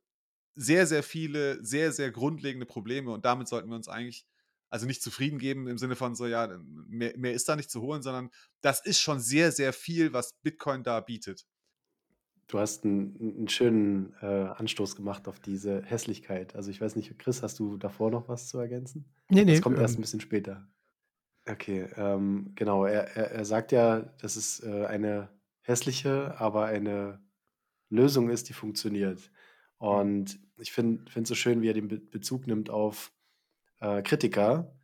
sehr, 0.54 0.86
sehr 0.86 1.02
viele, 1.02 1.64
sehr, 1.64 1.92
sehr 1.92 2.10
grundlegende 2.10 2.66
Probleme 2.66 3.10
und 3.10 3.24
damit 3.24 3.48
sollten 3.48 3.68
wir 3.68 3.76
uns 3.76 3.88
eigentlich 3.88 4.26
also 4.70 4.86
nicht 4.86 5.02
zufrieden 5.02 5.38
geben 5.38 5.68
im 5.68 5.78
Sinne 5.78 5.94
von 5.94 6.16
so, 6.16 6.26
ja, 6.26 6.58
mehr, 6.64 7.16
mehr 7.16 7.32
ist 7.32 7.48
da 7.48 7.54
nicht 7.54 7.70
zu 7.70 7.80
holen, 7.80 8.02
sondern 8.02 8.30
das 8.60 8.84
ist 8.84 9.00
schon 9.00 9.20
sehr, 9.20 9.52
sehr 9.52 9.72
viel, 9.72 10.12
was 10.12 10.34
Bitcoin 10.42 10.82
da 10.82 11.00
bietet. 11.00 11.46
Du 12.48 12.58
hast 12.58 12.84
einen, 12.84 13.36
einen 13.36 13.48
schönen 13.48 14.14
äh, 14.20 14.26
Anstoß 14.26 14.96
gemacht 14.96 15.28
auf 15.28 15.40
diese 15.40 15.82
Hässlichkeit. 15.82 16.54
Also 16.56 16.70
ich 16.70 16.80
weiß 16.80 16.96
nicht, 16.96 17.16
Chris, 17.18 17.42
hast 17.42 17.58
du 17.58 17.76
davor 17.76 18.10
noch 18.10 18.28
was 18.28 18.48
zu 18.48 18.58
ergänzen? 18.58 19.06
Nee, 19.30 19.44
nee. 19.44 19.52
Das 19.52 19.62
kommt 19.62 19.76
ähm, 19.76 19.82
erst 19.82 19.98
ein 19.98 20.02
bisschen 20.02 20.20
später. 20.20 20.68
Okay, 21.46 21.88
ähm, 21.96 22.52
genau. 22.54 22.86
Er, 22.86 23.16
er, 23.16 23.32
er 23.32 23.44
sagt 23.44 23.72
ja, 23.72 24.00
dass 24.20 24.36
es 24.36 24.62
äh, 24.62 24.86
eine 24.86 25.28
hässliche, 25.60 26.38
aber 26.38 26.66
eine 26.66 27.20
Lösung 27.90 28.30
ist, 28.30 28.48
die 28.48 28.54
funktioniert. 28.54 29.30
Mhm. 29.80 29.86
Und 29.86 30.38
ich 30.58 30.72
finde 30.72 31.04
es 31.14 31.28
so 31.28 31.34
schön, 31.34 31.62
wie 31.62 31.68
er 31.68 31.74
den 31.74 31.88
Be 31.88 31.98
Bezug 31.98 32.46
nimmt 32.46 32.70
auf 32.70 33.12
äh, 33.80 34.02
Kritiker, 34.02 34.74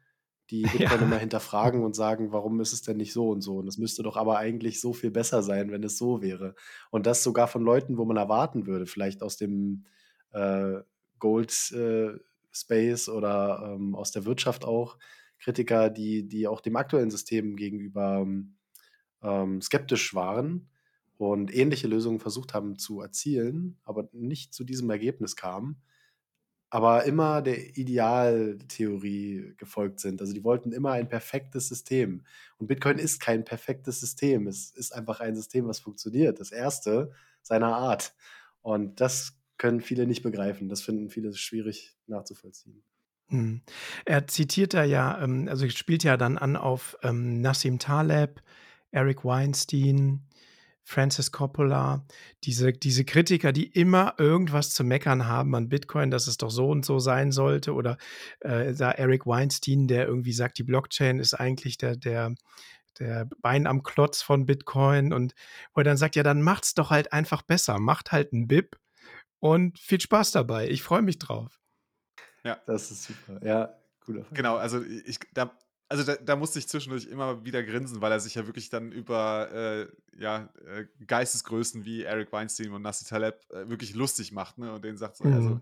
die 0.50 0.62
ja. 0.78 0.94
immer 0.96 1.18
hinterfragen 1.18 1.82
und 1.82 1.96
sagen, 1.96 2.32
warum 2.32 2.60
ist 2.60 2.72
es 2.72 2.82
denn 2.82 2.98
nicht 2.98 3.12
so 3.12 3.30
und 3.30 3.40
so? 3.40 3.58
Und 3.58 3.68
es 3.68 3.78
müsste 3.78 4.02
doch 4.02 4.16
aber 4.16 4.38
eigentlich 4.38 4.80
so 4.80 4.92
viel 4.92 5.10
besser 5.10 5.42
sein, 5.42 5.70
wenn 5.70 5.82
es 5.84 5.96
so 5.96 6.20
wäre. 6.20 6.54
Und 6.90 7.06
das 7.06 7.22
sogar 7.22 7.48
von 7.48 7.62
Leuten, 7.62 7.96
wo 7.96 8.04
man 8.04 8.16
erwarten 8.16 8.66
würde, 8.66 8.86
vielleicht 8.86 9.22
aus 9.22 9.36
dem 9.36 9.86
äh, 10.32 10.80
Gold 11.18 11.52
äh, 11.72 12.18
Space 12.52 13.08
oder 13.08 13.74
ähm, 13.74 13.94
aus 13.94 14.10
der 14.10 14.24
Wirtschaft 14.24 14.64
auch, 14.64 14.98
Kritiker, 15.40 15.90
die, 15.90 16.28
die 16.28 16.46
auch 16.46 16.60
dem 16.60 16.76
aktuellen 16.76 17.10
System 17.10 17.56
gegenüber 17.56 18.26
ähm, 19.22 19.62
skeptisch 19.62 20.14
waren 20.14 20.68
und 21.16 21.54
ähnliche 21.54 21.88
Lösungen 21.88 22.20
versucht 22.20 22.54
haben 22.54 22.78
zu 22.78 23.00
erzielen, 23.00 23.78
aber 23.84 24.08
nicht 24.12 24.54
zu 24.54 24.64
diesem 24.64 24.88
Ergebnis 24.90 25.36
kamen, 25.36 25.82
aber 26.70 27.04
immer 27.04 27.42
der 27.42 27.76
Idealtheorie 27.76 29.54
gefolgt 29.56 30.00
sind. 30.00 30.20
Also 30.20 30.32
die 30.32 30.44
wollten 30.44 30.72
immer 30.72 30.92
ein 30.92 31.08
perfektes 31.08 31.68
System. 31.68 32.24
Und 32.58 32.68
Bitcoin 32.68 32.98
ist 32.98 33.18
kein 33.18 33.44
perfektes 33.44 33.98
System. 34.00 34.46
Es 34.46 34.70
ist 34.70 34.94
einfach 34.94 35.20
ein 35.20 35.34
System, 35.34 35.66
was 35.66 35.80
funktioniert. 35.80 36.38
Das 36.38 36.52
erste 36.52 37.10
seiner 37.42 37.74
Art. 37.74 38.14
Und 38.62 39.00
das 39.00 39.36
können 39.58 39.80
viele 39.80 40.06
nicht 40.06 40.22
begreifen. 40.22 40.68
Das 40.68 40.80
finden 40.80 41.10
viele 41.10 41.34
schwierig 41.34 41.96
nachzuvollziehen. 42.06 42.84
Hm. 43.30 43.62
Er 44.04 44.26
zitiert 44.26 44.74
da 44.74 44.84
ja, 44.84 45.22
ähm, 45.22 45.48
also 45.48 45.68
spielt 45.70 46.04
ja 46.04 46.16
dann 46.16 46.36
an 46.36 46.56
auf 46.56 46.96
ähm, 47.02 47.40
Nassim 47.40 47.78
Taleb, 47.78 48.42
Eric 48.90 49.24
Weinstein, 49.24 50.26
Francis 50.82 51.30
Coppola, 51.30 52.04
diese, 52.42 52.72
diese 52.72 53.04
Kritiker, 53.04 53.52
die 53.52 53.66
immer 53.66 54.14
irgendwas 54.18 54.70
zu 54.70 54.82
meckern 54.82 55.28
haben 55.28 55.54
an 55.54 55.68
Bitcoin, 55.68 56.10
dass 56.10 56.26
es 56.26 56.36
doch 56.38 56.50
so 56.50 56.68
und 56.70 56.84
so 56.84 56.98
sein 56.98 57.30
sollte. 57.30 57.74
Oder 57.74 57.96
äh, 58.40 58.74
da 58.74 58.90
Eric 58.90 59.26
Weinstein, 59.26 59.86
der 59.86 60.06
irgendwie 60.06 60.32
sagt, 60.32 60.58
die 60.58 60.64
Blockchain 60.64 61.20
ist 61.20 61.34
eigentlich 61.34 61.78
der, 61.78 61.94
der, 61.94 62.34
der 62.98 63.28
Bein 63.40 63.68
am 63.68 63.84
Klotz 63.84 64.22
von 64.22 64.46
Bitcoin. 64.46 65.12
Und 65.12 65.34
wo 65.74 65.82
er 65.82 65.84
dann 65.84 65.96
sagt, 65.96 66.16
ja, 66.16 66.24
dann 66.24 66.42
macht's 66.42 66.74
doch 66.74 66.90
halt 66.90 67.12
einfach 67.12 67.42
besser. 67.42 67.78
Macht 67.78 68.10
halt 68.10 68.32
ein 68.32 68.48
BIP 68.48 68.76
und 69.38 69.78
viel 69.78 70.00
Spaß 70.00 70.32
dabei. 70.32 70.68
Ich 70.68 70.82
freue 70.82 71.02
mich 71.02 71.18
drauf. 71.20 71.60
Ja. 72.44 72.58
Das 72.66 72.90
ist 72.90 73.04
super. 73.04 73.44
Ja, 73.44 73.74
cooler. 74.04 74.24
Genau, 74.32 74.56
also 74.56 74.82
ich, 74.82 75.18
da, 75.34 75.52
also 75.88 76.04
da, 76.04 76.16
da, 76.16 76.36
musste 76.36 76.58
ich 76.58 76.68
zwischendurch 76.68 77.06
immer 77.06 77.44
wieder 77.44 77.62
grinsen, 77.62 78.00
weil 78.00 78.12
er 78.12 78.20
sich 78.20 78.36
ja 78.36 78.46
wirklich 78.46 78.70
dann 78.70 78.92
über 78.92 79.50
äh, 79.52 79.86
ja, 80.18 80.48
äh, 80.66 80.86
Geistesgrößen 81.06 81.84
wie 81.84 82.04
Eric 82.04 82.32
Weinstein 82.32 82.72
und 82.72 82.82
Nassi 82.82 83.04
Taleb 83.04 83.40
äh, 83.50 83.68
wirklich 83.68 83.94
lustig 83.94 84.32
macht, 84.32 84.58
ne? 84.58 84.72
Und 84.72 84.84
denen 84.84 84.96
sagt 84.96 85.16
so, 85.16 85.24
also, 85.24 85.36
mhm. 85.36 85.46
also 85.46 85.60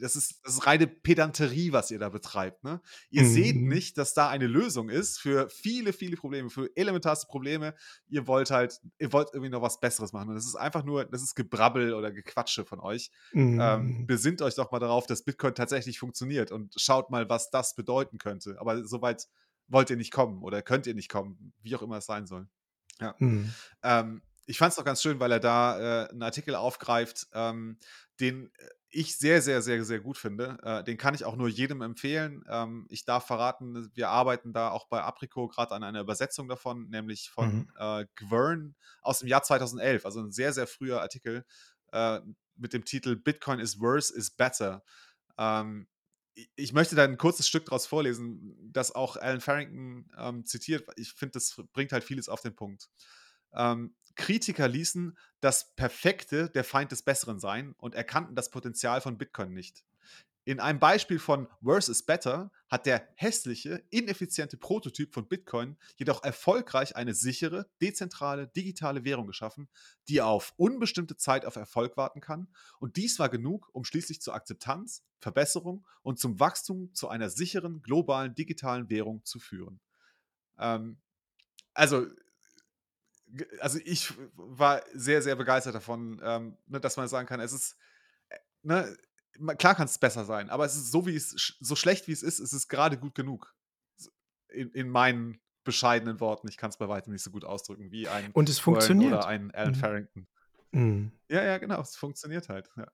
das 0.00 0.16
ist, 0.16 0.40
das 0.44 0.54
ist 0.54 0.66
reine 0.66 0.86
Pedanterie, 0.86 1.72
was 1.72 1.90
ihr 1.90 1.98
da 1.98 2.08
betreibt. 2.08 2.64
Ne? 2.64 2.80
Ihr 3.10 3.22
mhm. 3.22 3.32
seht 3.32 3.56
nicht, 3.56 3.98
dass 3.98 4.14
da 4.14 4.28
eine 4.28 4.46
Lösung 4.46 4.88
ist 4.88 5.18
für 5.18 5.48
viele, 5.48 5.92
viele 5.92 6.16
Probleme, 6.16 6.50
für 6.50 6.70
elementarste 6.76 7.26
Probleme. 7.26 7.74
Ihr 8.08 8.26
wollt 8.26 8.50
halt, 8.50 8.80
ihr 8.98 9.12
wollt 9.12 9.28
irgendwie 9.32 9.50
noch 9.50 9.62
was 9.62 9.80
Besseres 9.80 10.12
machen. 10.12 10.30
Und 10.30 10.34
das 10.34 10.46
ist 10.46 10.56
einfach 10.56 10.84
nur, 10.84 11.04
das 11.04 11.22
ist 11.22 11.34
Gebrabbel 11.34 11.94
oder 11.94 12.12
Gequatsche 12.12 12.64
von 12.64 12.80
euch. 12.80 13.10
Ähm, 13.32 13.54
mhm. 13.54 13.60
Ähm, 13.60 14.06
besinnt 14.06 14.42
euch 14.42 14.54
doch 14.54 14.70
mal 14.70 14.78
darauf, 14.78 15.06
dass 15.06 15.22
Bitcoin 15.22 15.54
tatsächlich 15.54 15.98
funktioniert 15.98 16.52
und 16.52 16.74
schaut 16.76 17.10
mal, 17.10 17.28
was 17.28 17.50
das 17.50 17.74
bedeuten 17.74 18.18
könnte. 18.18 18.56
Aber 18.58 18.84
soweit 18.84 19.28
wollt 19.68 19.90
ihr 19.90 19.96
nicht 19.96 20.12
kommen 20.12 20.42
oder 20.42 20.62
könnt 20.62 20.86
ihr 20.86 20.94
nicht 20.94 21.10
kommen, 21.10 21.52
wie 21.62 21.74
auch 21.76 21.82
immer 21.82 21.98
es 21.98 22.06
sein 22.06 22.26
soll. 22.26 22.48
Ja. 23.00 23.14
Mhm. 23.18 23.52
Ähm, 23.82 24.22
ich 24.46 24.58
fand 24.58 24.72
es 24.72 24.78
noch 24.78 24.84
ganz 24.84 25.02
schön, 25.02 25.20
weil 25.20 25.32
er 25.32 25.40
da 25.40 26.04
äh, 26.04 26.10
einen 26.10 26.22
Artikel 26.22 26.54
aufgreift, 26.54 27.26
ähm, 27.34 27.78
den 28.20 28.46
äh, 28.46 28.68
ich 28.90 29.18
sehr, 29.18 29.42
sehr, 29.42 29.62
sehr, 29.62 29.84
sehr 29.84 30.00
gut 30.00 30.16
finde. 30.16 30.58
Äh, 30.62 30.84
den 30.84 30.96
kann 30.96 31.14
ich 31.14 31.24
auch 31.24 31.36
nur 31.36 31.48
jedem 31.48 31.82
empfehlen. 31.82 32.44
Ähm, 32.48 32.86
ich 32.88 33.04
darf 33.04 33.26
verraten, 33.26 33.90
wir 33.94 34.08
arbeiten 34.08 34.52
da 34.52 34.70
auch 34.70 34.86
bei 34.86 35.02
Aprico 35.02 35.48
gerade 35.48 35.74
an 35.74 35.82
einer 35.82 36.00
Übersetzung 36.00 36.48
davon, 36.48 36.88
nämlich 36.88 37.30
von 37.30 37.54
mhm. 37.54 37.72
äh, 37.78 38.06
Gwern 38.14 38.74
aus 39.02 39.20
dem 39.20 39.28
Jahr 39.28 39.42
2011, 39.42 40.04
also 40.04 40.20
ein 40.20 40.32
sehr, 40.32 40.52
sehr 40.52 40.66
früher 40.66 41.00
Artikel 41.00 41.44
äh, 41.92 42.20
mit 42.56 42.72
dem 42.72 42.84
Titel 42.84 43.16
Bitcoin 43.16 43.58
is 43.58 43.80
worse 43.80 44.14
is 44.14 44.30
better. 44.30 44.82
Ähm, 45.36 45.88
ich 46.54 46.72
möchte 46.72 46.94
da 46.94 47.04
ein 47.04 47.16
kurzes 47.16 47.48
Stück 47.48 47.64
daraus 47.66 47.86
vorlesen, 47.86 48.56
das 48.72 48.94
auch 48.94 49.16
Alan 49.16 49.40
Farrington 49.40 50.10
ähm, 50.18 50.44
zitiert. 50.44 50.86
Ich 50.96 51.12
finde, 51.14 51.32
das 51.32 51.56
bringt 51.72 51.92
halt 51.92 52.04
vieles 52.04 52.28
auf 52.28 52.42
den 52.42 52.54
Punkt. 52.54 52.90
Kritiker 54.16 54.66
ließen 54.66 55.16
das 55.40 55.74
Perfekte 55.76 56.50
der 56.50 56.64
Feind 56.64 56.90
des 56.92 57.02
Besseren 57.02 57.38
sein 57.38 57.74
und 57.78 57.94
erkannten 57.94 58.34
das 58.34 58.50
Potenzial 58.50 59.00
von 59.00 59.18
Bitcoin 59.18 59.52
nicht. 59.52 59.84
In 60.46 60.60
einem 60.60 60.78
Beispiel 60.78 61.18
von 61.18 61.48
Worse 61.60 61.90
is 61.90 62.04
Better 62.04 62.52
hat 62.68 62.86
der 62.86 63.08
hässliche, 63.16 63.82
ineffiziente 63.90 64.56
Prototyp 64.56 65.12
von 65.12 65.26
Bitcoin 65.26 65.76
jedoch 65.96 66.22
erfolgreich 66.22 66.94
eine 66.94 67.14
sichere, 67.14 67.68
dezentrale, 67.82 68.46
digitale 68.46 69.04
Währung 69.04 69.26
geschaffen, 69.26 69.68
die 70.08 70.22
auf 70.22 70.54
unbestimmte 70.56 71.16
Zeit 71.16 71.44
auf 71.44 71.56
Erfolg 71.56 71.96
warten 71.96 72.20
kann. 72.20 72.46
Und 72.78 72.94
dies 72.94 73.18
war 73.18 73.28
genug, 73.28 73.68
um 73.72 73.84
schließlich 73.84 74.20
zur 74.20 74.34
Akzeptanz, 74.34 75.02
Verbesserung 75.18 75.84
und 76.02 76.20
zum 76.20 76.38
Wachstum 76.38 76.94
zu 76.94 77.08
einer 77.08 77.28
sicheren, 77.28 77.82
globalen, 77.82 78.36
digitalen 78.36 78.88
Währung 78.88 79.24
zu 79.24 79.40
führen. 79.40 79.80
Ähm, 80.58 80.98
also, 81.74 82.06
also 83.60 83.78
ich 83.84 84.12
war 84.34 84.82
sehr, 84.92 85.22
sehr 85.22 85.36
begeistert 85.36 85.74
davon, 85.74 86.20
ähm, 86.22 86.56
ne, 86.66 86.80
dass 86.80 86.96
man 86.96 87.08
sagen 87.08 87.26
kann, 87.26 87.40
es 87.40 87.52
ist, 87.52 87.76
äh, 88.28 88.38
ne, 88.62 88.96
klar 89.58 89.74
kann 89.74 89.86
es 89.86 89.98
besser 89.98 90.24
sein, 90.24 90.50
aber 90.50 90.64
es 90.64 90.76
ist 90.76 90.90
so, 90.90 91.06
wie 91.06 91.16
es, 91.16 91.56
so 91.60 91.76
schlecht 91.76 92.08
wie 92.08 92.12
es 92.12 92.22
ist, 92.22 92.38
ist 92.38 92.52
es 92.52 92.68
gerade 92.68 92.98
gut 92.98 93.14
genug. 93.14 93.54
In, 94.48 94.70
in 94.70 94.88
meinen 94.88 95.40
bescheidenen 95.64 96.20
Worten. 96.20 96.48
Ich 96.48 96.56
kann 96.56 96.70
es 96.70 96.78
bei 96.78 96.88
weitem 96.88 97.12
nicht 97.12 97.22
so 97.22 97.30
gut 97.30 97.44
ausdrücken 97.44 97.90
wie 97.90 98.08
ein 98.08 98.30
Und 98.32 98.48
es 98.48 98.58
funktioniert. 98.58 99.12
oder 99.12 99.26
ein 99.26 99.50
Alan 99.50 99.72
mhm. 99.72 99.74
Farrington. 99.74 100.26
Mhm. 100.70 101.12
Ja, 101.28 101.42
ja, 101.42 101.58
genau. 101.58 101.80
Es 101.80 101.96
funktioniert 101.96 102.48
halt. 102.48 102.70
Ja. 102.76 102.86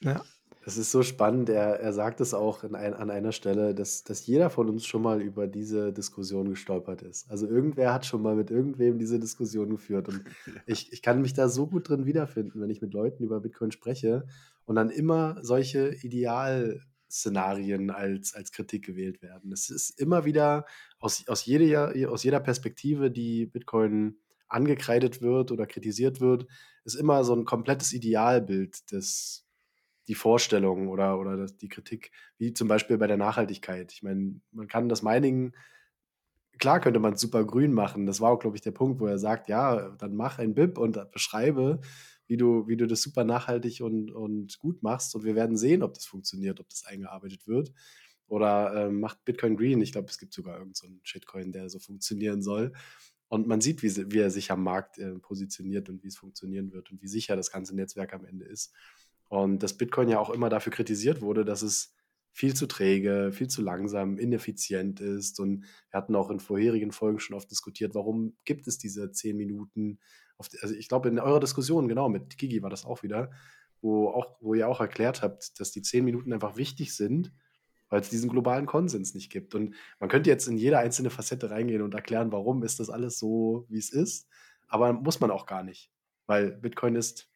ja. 0.00 0.24
Das 0.64 0.78
ist 0.78 0.90
so 0.90 1.02
spannend. 1.02 1.50
Er, 1.50 1.80
er 1.80 1.92
sagt 1.92 2.22
es 2.22 2.32
auch 2.32 2.64
in 2.64 2.74
ein, 2.74 2.94
an 2.94 3.10
einer 3.10 3.32
Stelle, 3.32 3.74
dass, 3.74 4.02
dass 4.02 4.26
jeder 4.26 4.48
von 4.48 4.70
uns 4.70 4.86
schon 4.86 5.02
mal 5.02 5.20
über 5.20 5.46
diese 5.46 5.92
Diskussion 5.92 6.48
gestolpert 6.48 7.02
ist. 7.02 7.30
Also 7.30 7.46
irgendwer 7.46 7.92
hat 7.92 8.06
schon 8.06 8.22
mal 8.22 8.34
mit 8.34 8.50
irgendwem 8.50 8.98
diese 8.98 9.20
Diskussion 9.20 9.68
geführt. 9.68 10.08
Und 10.08 10.24
ich, 10.66 10.90
ich 10.92 11.02
kann 11.02 11.20
mich 11.20 11.34
da 11.34 11.48
so 11.48 11.66
gut 11.66 11.90
drin 11.90 12.06
wiederfinden, 12.06 12.62
wenn 12.62 12.70
ich 12.70 12.80
mit 12.80 12.94
Leuten 12.94 13.24
über 13.24 13.40
Bitcoin 13.40 13.72
spreche 13.72 14.26
und 14.64 14.76
dann 14.76 14.88
immer 14.88 15.36
solche 15.42 15.94
Idealszenarien 16.02 17.90
als, 17.90 18.34
als 18.34 18.50
Kritik 18.50 18.86
gewählt 18.86 19.20
werden. 19.20 19.52
Es 19.52 19.68
ist 19.68 20.00
immer 20.00 20.24
wieder 20.24 20.64
aus, 20.98 21.28
aus, 21.28 21.44
jeder, 21.44 21.92
aus 22.10 22.22
jeder 22.24 22.40
Perspektive, 22.40 23.10
die 23.10 23.44
Bitcoin 23.44 24.16
angekreidet 24.48 25.20
wird 25.20 25.52
oder 25.52 25.66
kritisiert 25.66 26.22
wird, 26.22 26.46
ist 26.84 26.94
immer 26.94 27.22
so 27.24 27.34
ein 27.34 27.44
komplettes 27.44 27.92
Idealbild 27.92 28.90
des 28.92 29.43
die 30.08 30.14
Vorstellung 30.14 30.88
oder, 30.88 31.18
oder 31.18 31.36
das, 31.36 31.56
die 31.56 31.68
Kritik, 31.68 32.10
wie 32.38 32.52
zum 32.52 32.68
Beispiel 32.68 32.98
bei 32.98 33.06
der 33.06 33.16
Nachhaltigkeit. 33.16 33.92
Ich 33.92 34.02
meine, 34.02 34.40
man 34.52 34.68
kann 34.68 34.88
das 34.88 35.02
Mining, 35.02 35.54
klar 36.58 36.80
könnte 36.80 37.00
man 37.00 37.14
es 37.14 37.20
super 37.20 37.44
grün 37.44 37.72
machen. 37.72 38.06
Das 38.06 38.20
war 38.20 38.30
auch, 38.30 38.38
glaube 38.38 38.56
ich, 38.56 38.62
der 38.62 38.72
Punkt, 38.72 39.00
wo 39.00 39.06
er 39.06 39.18
sagt, 39.18 39.48
ja, 39.48 39.90
dann 39.90 40.14
mach 40.14 40.38
ein 40.38 40.54
BIP 40.54 40.78
und 40.78 40.98
beschreibe, 41.10 41.80
wie 42.26 42.36
du, 42.36 42.66
wie 42.66 42.76
du 42.76 42.86
das 42.86 43.02
super 43.02 43.24
nachhaltig 43.24 43.80
und, 43.80 44.10
und 44.10 44.58
gut 44.58 44.82
machst. 44.82 45.14
Und 45.14 45.24
wir 45.24 45.34
werden 45.34 45.56
sehen, 45.56 45.82
ob 45.82 45.94
das 45.94 46.06
funktioniert, 46.06 46.60
ob 46.60 46.68
das 46.68 46.84
eingearbeitet 46.84 47.46
wird. 47.46 47.72
Oder 48.26 48.86
ähm, 48.86 49.00
macht 49.00 49.24
Bitcoin 49.24 49.56
Green. 49.56 49.82
Ich 49.82 49.92
glaube, 49.92 50.08
es 50.08 50.18
gibt 50.18 50.32
sogar 50.32 50.58
irgendeinen 50.58 50.94
so 50.94 51.00
Shitcoin, 51.02 51.52
der 51.52 51.68
so 51.68 51.78
funktionieren 51.78 52.42
soll. 52.42 52.72
Und 53.28 53.46
man 53.46 53.60
sieht, 53.60 53.82
wie, 53.82 54.12
wie 54.12 54.18
er 54.18 54.30
sich 54.30 54.50
am 54.50 54.62
Markt 54.62 54.98
äh, 54.98 55.18
positioniert 55.18 55.88
und 55.88 56.02
wie 56.02 56.08
es 56.08 56.16
funktionieren 56.16 56.72
wird 56.72 56.90
und 56.90 57.02
wie 57.02 57.08
sicher 57.08 57.36
das 57.36 57.50
ganze 57.50 57.74
Netzwerk 57.74 58.14
am 58.14 58.24
Ende 58.24 58.46
ist. 58.46 58.72
Und 59.34 59.64
dass 59.64 59.76
Bitcoin 59.76 60.08
ja 60.08 60.20
auch 60.20 60.30
immer 60.30 60.48
dafür 60.48 60.72
kritisiert 60.72 61.20
wurde, 61.20 61.44
dass 61.44 61.62
es 61.62 61.92
viel 62.30 62.54
zu 62.54 62.66
träge, 62.66 63.32
viel 63.32 63.48
zu 63.48 63.62
langsam, 63.62 64.16
ineffizient 64.16 65.00
ist. 65.00 65.40
Und 65.40 65.64
wir 65.90 65.98
hatten 65.98 66.14
auch 66.14 66.30
in 66.30 66.38
vorherigen 66.38 66.92
Folgen 66.92 67.18
schon 67.18 67.34
oft 67.34 67.50
diskutiert, 67.50 67.96
warum 67.96 68.36
gibt 68.44 68.68
es 68.68 68.78
diese 68.78 69.10
zehn 69.10 69.36
Minuten. 69.36 69.98
Also 70.38 70.76
ich 70.76 70.88
glaube, 70.88 71.08
in 71.08 71.18
eurer 71.18 71.40
Diskussion, 71.40 71.88
genau, 71.88 72.08
mit 72.08 72.38
Gigi 72.38 72.62
war 72.62 72.70
das 72.70 72.84
auch 72.84 73.02
wieder, 73.02 73.32
wo, 73.80 74.06
auch, 74.08 74.36
wo 74.40 74.54
ihr 74.54 74.68
auch 74.68 74.80
erklärt 74.80 75.22
habt, 75.22 75.58
dass 75.58 75.72
die 75.72 75.82
zehn 75.82 76.04
Minuten 76.04 76.32
einfach 76.32 76.56
wichtig 76.56 76.94
sind, 76.94 77.32
weil 77.88 78.02
es 78.02 78.10
diesen 78.10 78.30
globalen 78.30 78.66
Konsens 78.66 79.14
nicht 79.14 79.32
gibt. 79.32 79.56
Und 79.56 79.74
man 79.98 80.08
könnte 80.08 80.30
jetzt 80.30 80.46
in 80.46 80.58
jede 80.58 80.78
einzelne 80.78 81.10
Facette 81.10 81.50
reingehen 81.50 81.82
und 81.82 81.94
erklären, 81.94 82.30
warum 82.30 82.62
ist 82.62 82.78
das 82.78 82.88
alles 82.88 83.18
so, 83.18 83.66
wie 83.68 83.78
es 83.78 83.90
ist. 83.90 84.28
Aber 84.68 84.92
muss 84.92 85.18
man 85.18 85.32
auch 85.32 85.46
gar 85.46 85.64
nicht, 85.64 85.90
weil 86.26 86.52
Bitcoin 86.52 86.94
ist 86.94 87.33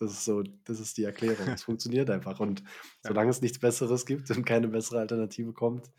das 0.00 0.12
ist 0.12 0.24
so, 0.24 0.42
das 0.64 0.80
ist 0.80 0.96
die 0.96 1.04
Erklärung. 1.04 1.46
Es 1.48 1.62
funktioniert 1.64 2.10
einfach. 2.10 2.40
Und 2.40 2.64
solange 3.02 3.30
es 3.30 3.42
nichts 3.42 3.58
Besseres 3.58 4.06
gibt 4.06 4.30
und 4.30 4.44
keine 4.44 4.68
bessere 4.68 4.98
Alternative 4.98 5.52
kommt, 5.52 5.90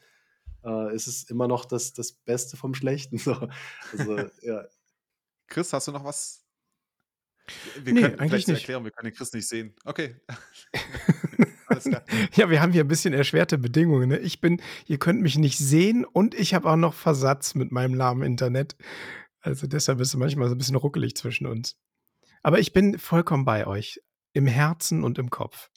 äh, 0.66 0.96
ist 0.96 1.08
es 1.08 1.30
immer 1.30 1.48
noch 1.48 1.66
das, 1.66 1.94
das 1.94 2.12
Beste 2.12 2.58
vom 2.58 2.74
Schlechten. 2.74 3.18
So. 3.20 3.48
Also, 3.92 4.18
ja. 4.42 4.66
Chris, 5.48 5.72
hast 5.72 5.88
du 5.88 5.92
noch 5.92 6.04
was? 6.04 6.44
Wir 7.84 7.94
nee, 7.94 8.02
können 8.02 8.20
eigentlich 8.20 8.48
nicht. 8.48 8.60
erklären, 8.60 8.84
wir 8.84 8.92
können 8.92 9.12
den 9.12 9.16
Chris 9.16 9.34
nicht 9.34 9.48
sehen. 9.48 9.76
Okay. 9.86 10.16
ja, 12.34 12.50
wir 12.50 12.62
haben 12.62 12.72
hier 12.72 12.84
ein 12.84 12.88
bisschen 12.88 13.14
erschwerte 13.14 13.58
Bedingungen. 13.58 14.10
Ne? 14.10 14.20
Ich 14.20 14.42
bin, 14.42 14.62
ihr 14.88 14.98
könnt 14.98 15.22
mich 15.22 15.38
nicht 15.38 15.58
sehen 15.58 16.06
und 16.06 16.34
ich 16.34 16.54
habe 16.54 16.70
auch 16.70 16.76
noch 16.76 16.94
Versatz 16.94 17.54
mit 17.54 17.72
meinem 17.72 17.94
lahmen 17.94 18.24
Internet. 18.24 18.76
Also 19.42 19.68
deshalb 19.68 20.00
ist 20.00 20.10
es 20.10 20.16
manchmal 20.16 20.48
so 20.48 20.56
ein 20.56 20.58
bisschen 20.58 20.76
ruckelig 20.76 21.16
zwischen 21.16 21.46
uns. 21.46 21.78
Aber 22.44 22.60
ich 22.60 22.74
bin 22.74 22.98
vollkommen 23.00 23.46
bei 23.46 23.68
euch. 23.68 24.02
Im 24.34 24.48
Herzen 24.48 25.04
und 25.04 25.18
im 25.18 25.30
Kopf. 25.30 25.70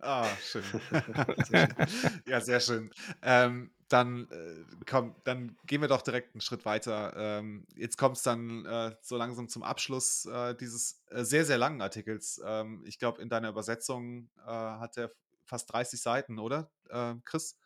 Ah, 0.00 0.28
schön. 0.42 0.64
ja, 2.26 2.40
sehr 2.40 2.60
schön. 2.60 2.90
Ähm, 3.22 3.70
dann, 3.88 4.28
äh, 4.30 4.64
komm, 4.88 5.14
dann 5.24 5.56
gehen 5.64 5.80
wir 5.80 5.88
doch 5.88 6.02
direkt 6.02 6.34
einen 6.34 6.40
Schritt 6.40 6.64
weiter. 6.64 7.14
Ähm, 7.16 7.66
jetzt 7.74 7.96
kommt 7.96 8.16
es 8.16 8.22
dann 8.22 8.66
äh, 8.66 8.94
so 9.00 9.16
langsam 9.16 9.48
zum 9.48 9.62
Abschluss 9.62 10.26
äh, 10.26 10.54
dieses 10.54 11.02
äh, 11.10 11.24
sehr, 11.24 11.44
sehr 11.44 11.58
langen 11.58 11.80
Artikels. 11.80 12.40
Ähm, 12.44 12.84
ich 12.86 12.98
glaube, 12.98 13.22
in 13.22 13.28
deiner 13.28 13.48
Übersetzung 13.48 14.28
äh, 14.46 14.50
hat 14.50 14.96
er 14.98 15.12
fast 15.44 15.72
30 15.72 16.00
Seiten, 16.00 16.38
oder, 16.38 16.70
äh, 16.90 17.14
Chris? 17.24 17.56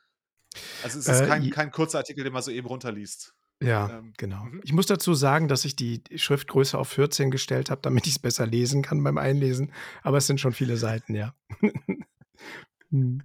Also 0.82 0.98
es 0.98 1.08
ist 1.08 1.26
kein, 1.26 1.48
kein 1.50 1.70
kurzer 1.70 1.98
Artikel, 1.98 2.22
den 2.22 2.32
man 2.32 2.42
so 2.42 2.50
eben 2.50 2.68
runterliest. 2.68 3.34
Ja, 3.62 3.98
ähm, 3.98 4.12
genau. 4.16 4.44
Mhm. 4.44 4.60
Ich 4.64 4.72
muss 4.72 4.86
dazu 4.86 5.14
sagen, 5.14 5.48
dass 5.48 5.64
ich 5.64 5.76
die 5.76 6.02
Schriftgröße 6.14 6.78
auf 6.78 6.88
14 6.88 7.30
gestellt 7.30 7.70
habe, 7.70 7.80
damit 7.82 8.06
ich 8.06 8.12
es 8.12 8.18
besser 8.18 8.46
lesen 8.46 8.82
kann 8.82 9.02
beim 9.02 9.18
Einlesen. 9.18 9.72
Aber 10.02 10.18
es 10.18 10.26
sind 10.26 10.40
schon 10.40 10.52
viele 10.52 10.76
Seiten, 10.76 11.14
ja. 11.14 11.34
Hm. 12.90 13.22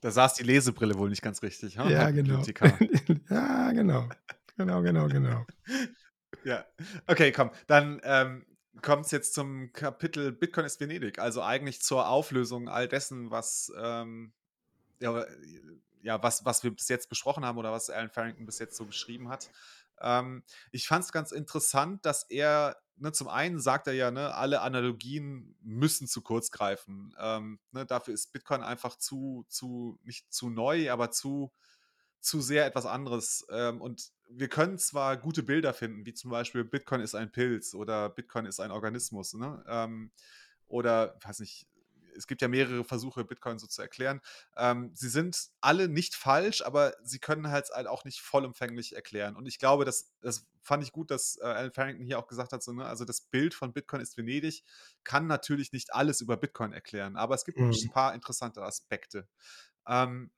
Da 0.00 0.10
saß 0.10 0.34
die 0.34 0.42
Lesebrille 0.42 0.96
wohl 0.96 1.08
nicht 1.08 1.22
ganz 1.22 1.42
richtig. 1.42 1.78
Ha? 1.78 1.88
Ja, 1.88 2.10
genau. 2.10 2.42
ja, 3.30 3.72
genau. 3.72 4.08
Genau, 4.56 4.82
genau, 4.82 5.08
genau. 5.08 5.46
ja, 6.44 6.64
okay, 7.06 7.32
komm. 7.32 7.50
Dann 7.66 8.00
ähm, 8.04 8.44
kommt 8.82 9.06
es 9.06 9.10
jetzt 9.10 9.34
zum 9.34 9.72
Kapitel 9.72 10.30
Bitcoin 10.30 10.66
ist 10.66 10.80
Venedig. 10.80 11.18
Also 11.18 11.42
eigentlich 11.42 11.80
zur 11.82 12.08
Auflösung 12.08 12.68
all 12.68 12.86
dessen, 12.86 13.30
was 13.30 13.72
ähm, 13.80 14.32
ja, 15.00 15.24
ja, 16.02 16.22
was, 16.22 16.44
was 16.44 16.62
wir 16.62 16.74
bis 16.74 16.88
jetzt 16.88 17.08
besprochen 17.08 17.44
haben 17.44 17.58
oder 17.58 17.72
was 17.72 17.90
Alan 17.90 18.10
Farrington 18.10 18.46
bis 18.46 18.58
jetzt 18.58 18.76
so 18.76 18.86
geschrieben 18.86 19.28
hat. 19.28 19.50
Ähm, 20.00 20.42
ich 20.72 20.86
fand 20.86 21.04
es 21.04 21.12
ganz 21.12 21.32
interessant, 21.32 22.04
dass 22.04 22.24
er, 22.24 22.76
ne, 22.96 23.12
zum 23.12 23.28
einen 23.28 23.60
sagt 23.60 23.86
er 23.86 23.94
ja, 23.94 24.10
ne, 24.10 24.34
alle 24.34 24.60
Analogien 24.60 25.56
müssen 25.62 26.08
zu 26.08 26.22
kurz 26.22 26.50
greifen. 26.50 27.14
Ähm, 27.18 27.60
ne, 27.70 27.86
dafür 27.86 28.14
ist 28.14 28.32
Bitcoin 28.32 28.62
einfach 28.62 28.96
zu, 28.96 29.46
zu, 29.48 29.98
nicht 30.02 30.32
zu 30.32 30.50
neu, 30.50 30.90
aber 30.90 31.10
zu, 31.10 31.52
zu 32.20 32.40
sehr 32.40 32.66
etwas 32.66 32.86
anderes. 32.86 33.46
Ähm, 33.50 33.80
und 33.80 34.10
wir 34.28 34.48
können 34.48 34.78
zwar 34.78 35.16
gute 35.16 35.42
Bilder 35.42 35.72
finden, 35.72 36.04
wie 36.06 36.14
zum 36.14 36.30
Beispiel 36.30 36.64
Bitcoin 36.64 37.00
ist 37.00 37.14
ein 37.14 37.30
Pilz 37.30 37.74
oder 37.74 38.08
Bitcoin 38.08 38.46
ist 38.46 38.60
ein 38.60 38.70
Organismus, 38.70 39.34
ne? 39.34 39.62
Ähm, 39.68 40.10
oder, 40.68 41.18
weiß 41.22 41.40
nicht, 41.40 41.68
es 42.16 42.26
gibt 42.26 42.42
ja 42.42 42.48
mehrere 42.48 42.84
Versuche, 42.84 43.24
Bitcoin 43.24 43.58
so 43.58 43.66
zu 43.66 43.82
erklären. 43.82 44.20
Ähm, 44.56 44.90
sie 44.94 45.08
sind 45.08 45.48
alle 45.60 45.88
nicht 45.88 46.14
falsch, 46.14 46.62
aber 46.62 46.94
sie 47.02 47.18
können 47.18 47.50
halt 47.50 47.70
auch 47.72 48.04
nicht 48.04 48.20
vollumfänglich 48.20 48.94
erklären. 48.94 49.36
Und 49.36 49.46
ich 49.46 49.58
glaube, 49.58 49.84
das, 49.84 50.12
das 50.20 50.46
fand 50.62 50.82
ich 50.82 50.92
gut, 50.92 51.10
dass 51.10 51.38
äh, 51.40 51.44
Alan 51.44 51.72
Farrington 51.72 52.04
hier 52.04 52.18
auch 52.18 52.26
gesagt 52.26 52.52
hat, 52.52 52.62
so, 52.62 52.72
ne, 52.72 52.86
also 52.86 53.04
das 53.04 53.20
Bild 53.22 53.54
von 53.54 53.72
Bitcoin 53.72 54.00
ist 54.00 54.16
Venedig, 54.16 54.62
kann 55.04 55.26
natürlich 55.26 55.72
nicht 55.72 55.94
alles 55.94 56.20
über 56.20 56.36
Bitcoin 56.36 56.72
erklären, 56.72 57.16
aber 57.16 57.34
es 57.34 57.44
gibt 57.44 57.58
mhm. 57.58 57.70
ein 57.70 57.90
paar 57.90 58.14
interessante 58.14 58.62
Aspekte. 58.62 59.28
Ähm, 59.86 60.30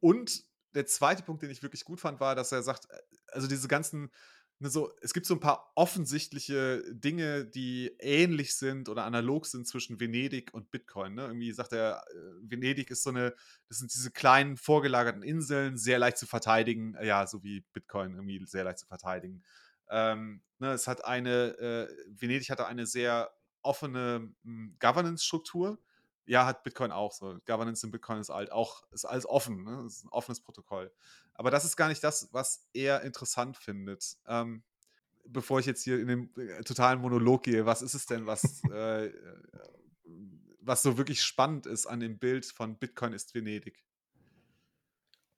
und 0.00 0.44
der 0.74 0.86
zweite 0.86 1.22
Punkt, 1.22 1.42
den 1.42 1.50
ich 1.50 1.62
wirklich 1.62 1.84
gut 1.84 2.00
fand, 2.00 2.20
war, 2.20 2.34
dass 2.34 2.52
er 2.52 2.62
sagt, 2.62 2.86
äh, 2.90 2.98
also 3.32 3.48
diese 3.48 3.68
ganzen 3.68 4.10
ne, 4.60 4.70
so, 4.70 4.92
es 5.00 5.12
gibt 5.12 5.26
so 5.26 5.34
ein 5.34 5.40
paar 5.40 5.72
offensichtliche 5.74 6.82
Dinge, 6.90 7.44
die 7.44 7.94
ähnlich 7.98 8.54
sind 8.56 8.88
oder 8.88 9.04
analog 9.04 9.46
sind 9.46 9.66
zwischen 9.66 10.00
Venedig 10.00 10.52
und 10.52 10.70
Bitcoin. 10.70 11.14
Ne? 11.14 11.22
Irgendwie 11.26 11.52
sagt 11.52 11.72
er, 11.72 12.04
äh, 12.10 12.14
Venedig 12.42 12.90
ist 12.90 13.02
so 13.02 13.10
eine, 13.10 13.34
das 13.68 13.78
sind 13.78 13.92
diese 13.94 14.10
kleinen 14.10 14.56
vorgelagerten 14.56 15.22
Inseln, 15.22 15.76
sehr 15.76 15.98
leicht 15.98 16.18
zu 16.18 16.26
verteidigen, 16.26 16.96
ja, 17.02 17.26
so 17.26 17.42
wie 17.42 17.64
Bitcoin 17.72 18.14
irgendwie 18.14 18.44
sehr 18.46 18.64
leicht 18.64 18.78
zu 18.78 18.86
verteidigen. 18.86 19.42
Ähm, 19.90 20.42
ne, 20.58 20.72
es 20.72 20.86
hat 20.86 21.04
eine, 21.04 21.58
äh, 21.58 21.88
Venedig 22.08 22.50
hatte 22.50 22.66
eine 22.66 22.86
sehr 22.86 23.30
offene 23.62 24.32
hm, 24.44 24.76
Governance-Struktur 24.78 25.78
ja, 26.28 26.44
hat 26.46 26.62
Bitcoin 26.62 26.92
auch 26.92 27.12
so. 27.12 27.38
Governance 27.46 27.84
in 27.84 27.90
Bitcoin 27.90 28.20
ist 28.20 28.28
halt 28.28 28.52
auch, 28.52 28.84
ist 28.92 29.06
alles 29.06 29.26
offen, 29.26 29.64
ne? 29.64 29.84
ist 29.86 30.04
ein 30.04 30.10
offenes 30.10 30.40
Protokoll. 30.40 30.92
Aber 31.34 31.50
das 31.50 31.64
ist 31.64 31.76
gar 31.76 31.88
nicht 31.88 32.04
das, 32.04 32.28
was 32.32 32.68
er 32.74 33.02
interessant 33.02 33.56
findet. 33.56 34.18
Ähm, 34.26 34.62
bevor 35.24 35.58
ich 35.58 35.66
jetzt 35.66 35.82
hier 35.82 35.98
in 35.98 36.06
den 36.06 36.36
äh, 36.36 36.62
totalen 36.64 37.00
Monolog 37.00 37.44
gehe, 37.44 37.64
was 37.64 37.80
ist 37.80 37.94
es 37.94 38.06
denn, 38.06 38.26
was, 38.26 38.62
äh, 38.70 39.06
äh, 39.06 39.12
was 40.60 40.82
so 40.82 40.98
wirklich 40.98 41.22
spannend 41.22 41.66
ist 41.66 41.86
an 41.86 42.00
dem 42.00 42.18
Bild 42.18 42.44
von 42.44 42.76
Bitcoin 42.76 43.14
ist 43.14 43.34
Venedig? 43.34 43.84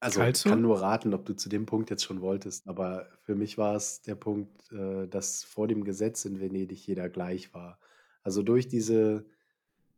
Also, 0.00 0.22
ich 0.22 0.42
kann 0.44 0.62
nur 0.62 0.80
raten, 0.80 1.12
ob 1.12 1.26
du 1.26 1.34
zu 1.34 1.50
dem 1.50 1.66
Punkt 1.66 1.90
jetzt 1.90 2.04
schon 2.04 2.22
wolltest, 2.22 2.66
aber 2.66 3.06
für 3.22 3.34
mich 3.34 3.58
war 3.58 3.76
es 3.76 4.00
der 4.00 4.14
Punkt, 4.14 4.72
äh, 4.72 5.06
dass 5.06 5.44
vor 5.44 5.68
dem 5.68 5.84
Gesetz 5.84 6.24
in 6.24 6.40
Venedig 6.40 6.84
jeder 6.86 7.08
gleich 7.08 7.52
war. 7.54 7.78
Also 8.22 8.42
durch 8.42 8.66
diese 8.66 9.26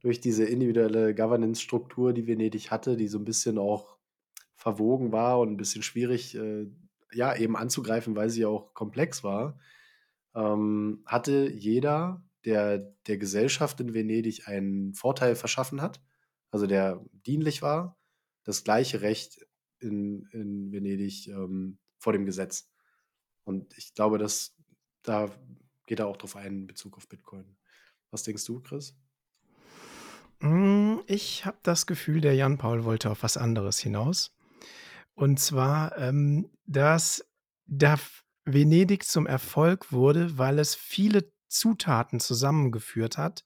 durch 0.02 0.20
diese 0.20 0.44
individuelle 0.44 1.14
Governance-Struktur, 1.14 2.12
die 2.12 2.26
Venedig 2.26 2.70
hatte, 2.70 2.96
die 2.96 3.08
so 3.08 3.18
ein 3.18 3.24
bisschen 3.24 3.56
auch 3.56 3.96
verwogen 4.56 5.12
war 5.12 5.40
und 5.40 5.50
ein 5.50 5.56
bisschen 5.56 5.82
schwierig, 5.82 6.36
äh, 6.36 6.66
ja, 7.12 7.34
eben 7.36 7.56
anzugreifen, 7.56 8.16
weil 8.16 8.28
sie 8.28 8.44
auch 8.44 8.74
komplex 8.74 9.22
war, 9.22 9.58
ähm, 10.34 11.02
hatte 11.06 11.50
jeder, 11.50 12.24
der 12.44 12.78
der 13.06 13.18
Gesellschaft 13.18 13.80
in 13.80 13.94
Venedig 13.94 14.48
einen 14.48 14.94
Vorteil 14.94 15.36
verschaffen 15.36 15.80
hat, 15.80 16.02
also 16.50 16.66
der 16.66 17.04
dienlich 17.26 17.62
war, 17.62 17.98
das 18.44 18.64
gleiche 18.64 19.02
Recht 19.02 19.46
in 19.78 20.28
in 20.32 20.72
Venedig, 20.72 21.28
ähm, 21.28 21.78
vor 21.98 22.12
dem 22.12 22.26
Gesetz. 22.26 22.70
Und 23.44 23.76
ich 23.78 23.94
glaube, 23.94 24.18
dass 24.18 24.56
da 25.02 25.30
geht 25.86 26.00
er 26.00 26.08
auch 26.08 26.16
drauf 26.16 26.36
ein 26.36 26.60
in 26.62 26.66
Bezug 26.66 26.96
auf 26.96 27.08
Bitcoin. 27.08 27.56
Was 28.10 28.22
denkst 28.24 28.44
du, 28.46 28.60
Chris? 28.60 28.96
Hm, 30.42 31.02
ich 31.06 31.46
habe 31.46 31.58
das 31.62 31.86
Gefühl, 31.86 32.20
der 32.20 32.34
Jan 32.34 32.58
Paul 32.58 32.84
wollte 32.84 33.10
auf 33.10 33.22
was 33.22 33.36
anderes 33.36 33.78
hinaus. 33.78 34.34
Und 35.14 35.38
zwar, 35.38 35.96
ähm, 35.98 36.50
dass 36.66 37.24
da 37.66 37.96
Venedig 38.44 39.04
zum 39.04 39.26
Erfolg 39.26 39.92
wurde, 39.92 40.36
weil 40.38 40.58
es 40.58 40.74
viele 40.74 41.32
Zutaten 41.48 42.18
zusammengeführt 42.18 43.18
hat, 43.18 43.44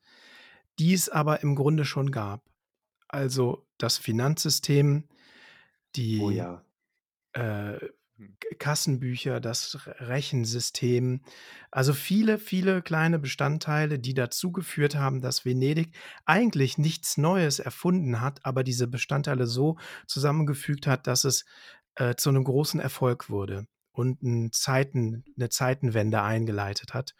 die 0.79 0.95
es 0.95 1.11
aber 1.11 1.43
im 1.43 1.55
Grunde 1.55 1.85
schon 1.85 2.11
gab. 2.11 2.43
Also 3.09 3.67
das 3.77 3.99
Finanzsystem, 3.99 5.05
Oh 5.09 5.13
die 5.97 6.35
ja. 6.35 6.65
äh. 7.35 7.79
Kassenbücher, 8.59 9.41
das 9.41 9.79
Rechensystem. 10.01 11.21
Also 11.71 11.93
viele, 11.93 12.39
viele 12.39 12.83
kleine 12.83 13.19
Bestandteile, 13.19 13.99
die 13.99 14.15
dazu 14.15 14.53
geführt 14.53 14.97
haben, 14.97 15.21
dass 15.21 15.45
Venedig 15.45 15.95
eigentlich 16.25 16.79
nichts 16.79 17.19
Neues 17.19 17.59
erfunden 17.59 18.21
hat, 18.21 18.45
aber 18.45 18.65
diese 18.65 18.87
Bestandteile 18.89 19.47
so 19.47 19.77
zusammengefügt 20.07 20.87
hat, 20.87 21.07
dass 21.07 21.25
es 21.25 21.45
äh, 21.97 22.15
zu 22.17 22.31
einem 22.31 22.45
großen 22.45 22.81
Erfolg 22.81 23.29
wurde 23.31 23.67
und 23.93 24.23
'n 24.23 24.53
Zeiten 24.53 25.25
'ne 25.37 25.49
Zeitenwende 25.51 26.23
eingeleitet 26.23 26.95
hat. 26.95 27.15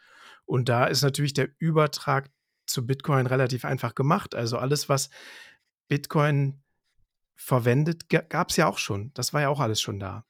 Und 0.45 0.69
da 0.69 0.85
ist 0.85 1.01
natürlich 1.03 1.33
der 1.33 1.49
Übertrag 1.59 2.29
zu 2.65 2.85
Bitcoin 2.87 3.27
relativ 3.27 3.65
einfach 3.65 3.95
gemacht. 3.95 4.35
Also 4.35 4.57
alles, 4.57 4.89
was 4.89 5.09
Bitcoin 5.89 6.63
verwendet, 7.35 8.09
gab 8.09 8.49
es 8.51 8.57
ja 8.57 8.67
auch 8.67 8.79
schon. 8.79 9.11
Das 9.15 9.33
war 9.33 9.41
ja 9.41 9.49
auch 9.49 9.61
alles 9.61 9.81
schon 9.81 9.99
da. 9.99 10.26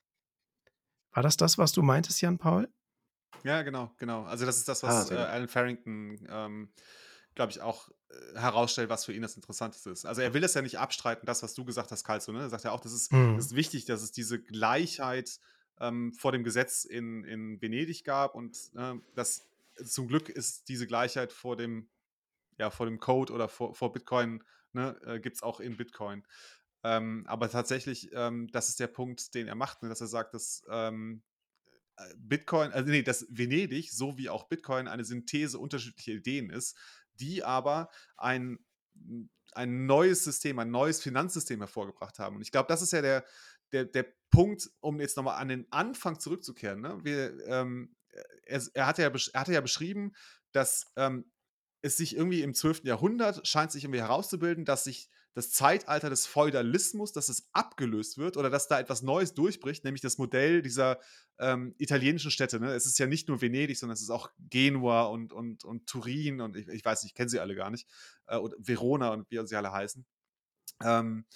War 1.17 1.23
das 1.23 1.35
das, 1.35 1.57
was 1.57 1.71
du 1.71 1.81
meintest, 1.81 2.21
Jan 2.21 2.37
Paul? 2.37 2.69
Ja, 3.43 3.63
genau, 3.63 3.91
genau. 3.97 4.25
Also 4.25 4.45
das 4.45 4.57
ist 4.57 4.67
das, 4.67 4.83
Ah, 4.83 4.87
was 4.89 5.09
äh, 5.09 5.15
Alan 5.15 5.47
Farrington, 5.47 6.15
ähm, 6.29 6.69
glaube 7.33 7.51
ich, 7.51 7.59
auch 7.59 7.89
äh, 8.11 8.39
herausstellt, 8.39 8.91
was 8.91 9.05
für 9.05 9.13
ihn 9.13 9.23
das 9.23 9.35
Interessanteste 9.35 9.89
ist. 9.89 10.05
Also 10.05 10.21
er 10.21 10.35
will 10.35 10.43
es 10.43 10.53
ja 10.53 10.61
nicht 10.61 10.77
abstreiten, 10.77 11.25
das, 11.25 11.41
was 11.41 11.55
du 11.55 11.65
gesagt 11.65 11.91
hast, 11.91 12.03
Karl, 12.03 12.21
so, 12.21 12.31
ne? 12.33 12.41
Er 12.41 12.49
sagt 12.49 12.65
ja 12.65 12.71
auch, 12.71 12.81
das 12.81 12.93
ist, 12.93 13.11
das 13.11 13.17
mhm. 13.17 13.39
ist 13.39 13.55
wichtig, 13.55 13.85
dass 13.85 14.03
es 14.03 14.11
diese 14.11 14.39
Gleichheit 14.39 15.39
ähm, 15.79 16.13
vor 16.13 16.33
dem 16.33 16.43
Gesetz 16.43 16.85
in, 16.85 17.23
in 17.23 17.59
Venedig 17.63 18.03
gab 18.03 18.35
und 18.35 18.55
äh, 18.75 18.93
das 19.15 19.47
zum 19.83 20.07
Glück 20.07 20.29
ist 20.29 20.69
diese 20.69 20.85
Gleichheit 20.85 21.33
vor 21.33 21.57
dem, 21.57 21.89
ja, 22.59 22.69
vor 22.69 22.85
dem 22.85 22.99
Code 22.99 23.33
oder 23.33 23.49
vor, 23.49 23.73
vor 23.73 23.91
Bitcoin, 23.91 24.43
ne, 24.73 24.95
äh, 25.03 25.19
gibt 25.19 25.37
es 25.37 25.41
auch 25.41 25.61
in 25.61 25.77
Bitcoin. 25.77 26.23
Ähm, 26.87 27.25
aber 27.27 27.49
tatsächlich, 27.49 28.09
ähm, 28.13 28.47
das 28.53 28.69
ist 28.69 28.79
der 28.79 28.87
Punkt, 28.87 29.33
den 29.33 29.49
er 29.49 29.55
macht, 29.55 29.83
ne, 29.83 29.89
dass 29.89 29.99
er 29.99 30.07
sagt, 30.07 30.33
dass 30.33 30.63
ähm, 30.69 31.21
äh, 31.97 32.13
Bitcoin, 32.15 32.71
also 32.71 32.89
nee, 32.89 33.01
dass 33.01 33.25
Venedig, 33.29 33.91
so 33.91 34.17
wie 34.17 34.29
auch 34.29 34.47
Bitcoin, 34.47 34.87
eine 34.87 35.03
Synthese 35.03 35.59
unterschiedlicher 35.59 36.13
Ideen 36.13 36.49
ist, 36.49 36.77
die 37.15 37.43
aber 37.43 37.89
ein, 38.15 38.59
ein 39.51 39.85
neues 39.85 40.23
System, 40.23 40.59
ein 40.59 40.71
neues 40.71 41.01
Finanzsystem 41.01 41.59
hervorgebracht 41.59 42.19
haben. 42.19 42.37
Und 42.37 42.41
ich 42.41 42.51
glaube, 42.51 42.69
das 42.69 42.81
ist 42.81 42.93
ja 42.93 43.01
der, 43.01 43.25
der, 43.73 43.83
der 43.83 44.05
Punkt, 44.29 44.69
um 44.79 45.01
jetzt 45.01 45.17
nochmal 45.17 45.41
an 45.41 45.49
den 45.49 45.69
Anfang 45.71 46.21
zurückzukehren. 46.21 46.79
Ne? 46.79 46.99
Wir, 47.03 47.45
ähm, 47.47 47.97
er, 48.45 48.61
er, 48.73 48.87
hatte 48.87 49.01
ja, 49.01 49.09
er 49.09 49.39
hatte 49.41 49.53
ja 49.53 49.61
beschrieben, 49.61 50.13
dass 50.53 50.85
ähm, 50.95 51.29
es 51.81 51.97
sich 51.97 52.15
irgendwie 52.15 52.43
im 52.43 52.53
12. 52.53 52.85
Jahrhundert 52.85 53.45
scheint 53.45 53.73
sich 53.73 53.83
irgendwie 53.83 54.01
herauszubilden, 54.01 54.63
dass 54.63 54.85
sich 54.85 55.09
das 55.37 55.51
Zeitalter 55.51 56.09
des 56.09 56.25
Feudalismus, 56.25 57.13
dass 57.13 57.29
es 57.29 57.47
abgelöst 57.53 58.17
wird 58.17 58.37
oder 58.37 58.49
dass 58.49 58.67
da 58.67 58.79
etwas 58.79 59.03
Neues 59.03 59.35
durchbricht, 59.35 59.83
nämlich 59.83 60.01
das 60.01 60.17
Modell 60.17 60.63
dieser 60.63 60.99
ähm, 61.37 61.75
italienischen 61.77 62.31
Städte. 62.31 62.59
Ne? 62.59 62.73
Es 62.73 62.87
ist 62.87 62.97
ja 62.97 63.05
nicht 63.05 63.27
nur 63.27 63.39
Venedig, 63.39 63.77
sondern 63.77 63.93
es 63.93 64.01
ist 64.01 64.09
auch 64.09 64.31
Genua 64.39 65.03
und, 65.03 65.33
und, 65.33 65.63
und 65.63 65.85
Turin 65.85 66.41
und 66.41 66.55
ich, 66.55 66.67
ich 66.69 66.83
weiß 66.83 67.03
nicht, 67.03 67.11
ich 67.11 67.15
kenne 67.15 67.29
sie 67.29 67.39
alle 67.39 67.53
gar 67.53 67.69
nicht, 67.69 67.87
äh, 68.25 68.37
oder 68.37 68.55
Verona 68.57 69.13
und 69.13 69.29
wie 69.29 69.45
sie 69.45 69.55
alle 69.55 69.71
heißen. 69.71 70.07
Ähm, 70.81 71.27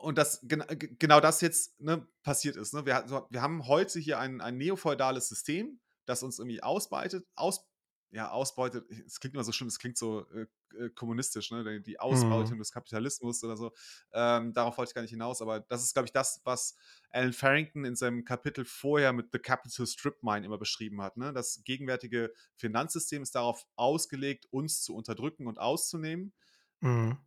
und 0.00 0.16
das, 0.16 0.40
genau 0.42 1.20
das 1.20 1.42
jetzt 1.42 1.78
ne, 1.82 2.08
passiert 2.22 2.56
ist. 2.56 2.72
Ne? 2.72 2.86
Wir, 2.86 3.26
wir 3.28 3.42
haben 3.42 3.66
heute 3.66 3.98
hier 3.98 4.18
ein, 4.18 4.40
ein 4.40 4.56
neofeudales 4.56 5.28
System, 5.28 5.78
das 6.06 6.22
uns 6.22 6.38
irgendwie 6.38 6.62
ausbeutet, 6.62 7.26
aus, 7.34 7.67
ja, 8.10 8.30
ausbeutet, 8.30 8.90
es 9.06 9.20
klingt 9.20 9.34
immer 9.34 9.44
so 9.44 9.52
schlimm, 9.52 9.68
es 9.68 9.78
klingt 9.78 9.98
so 9.98 10.26
äh, 10.30 10.46
äh 10.78 10.90
kommunistisch, 10.90 11.50
ne? 11.50 11.80
die 11.80 12.00
Ausbeutung 12.00 12.54
mhm. 12.54 12.58
des 12.58 12.72
Kapitalismus 12.72 13.44
oder 13.44 13.56
so. 13.56 13.72
Ähm, 14.12 14.52
darauf 14.54 14.78
wollte 14.78 14.90
ich 14.90 14.94
gar 14.94 15.02
nicht 15.02 15.10
hinaus, 15.10 15.42
aber 15.42 15.60
das 15.60 15.82
ist, 15.82 15.92
glaube 15.92 16.06
ich, 16.06 16.12
das, 16.12 16.40
was 16.44 16.76
Alan 17.10 17.32
Farrington 17.32 17.84
in 17.84 17.96
seinem 17.96 18.24
Kapitel 18.24 18.64
vorher 18.64 19.12
mit 19.12 19.28
The 19.32 19.38
Capital 19.38 19.86
Strip 19.86 20.22
Mine 20.22 20.46
immer 20.46 20.58
beschrieben 20.58 21.02
hat. 21.02 21.16
Ne? 21.16 21.32
Das 21.32 21.62
gegenwärtige 21.64 22.32
Finanzsystem 22.56 23.22
ist 23.22 23.34
darauf 23.34 23.66
ausgelegt, 23.76 24.46
uns 24.50 24.82
zu 24.82 24.94
unterdrücken 24.94 25.46
und 25.46 25.58
auszunehmen. 25.58 26.32
Mhm. 26.80 27.18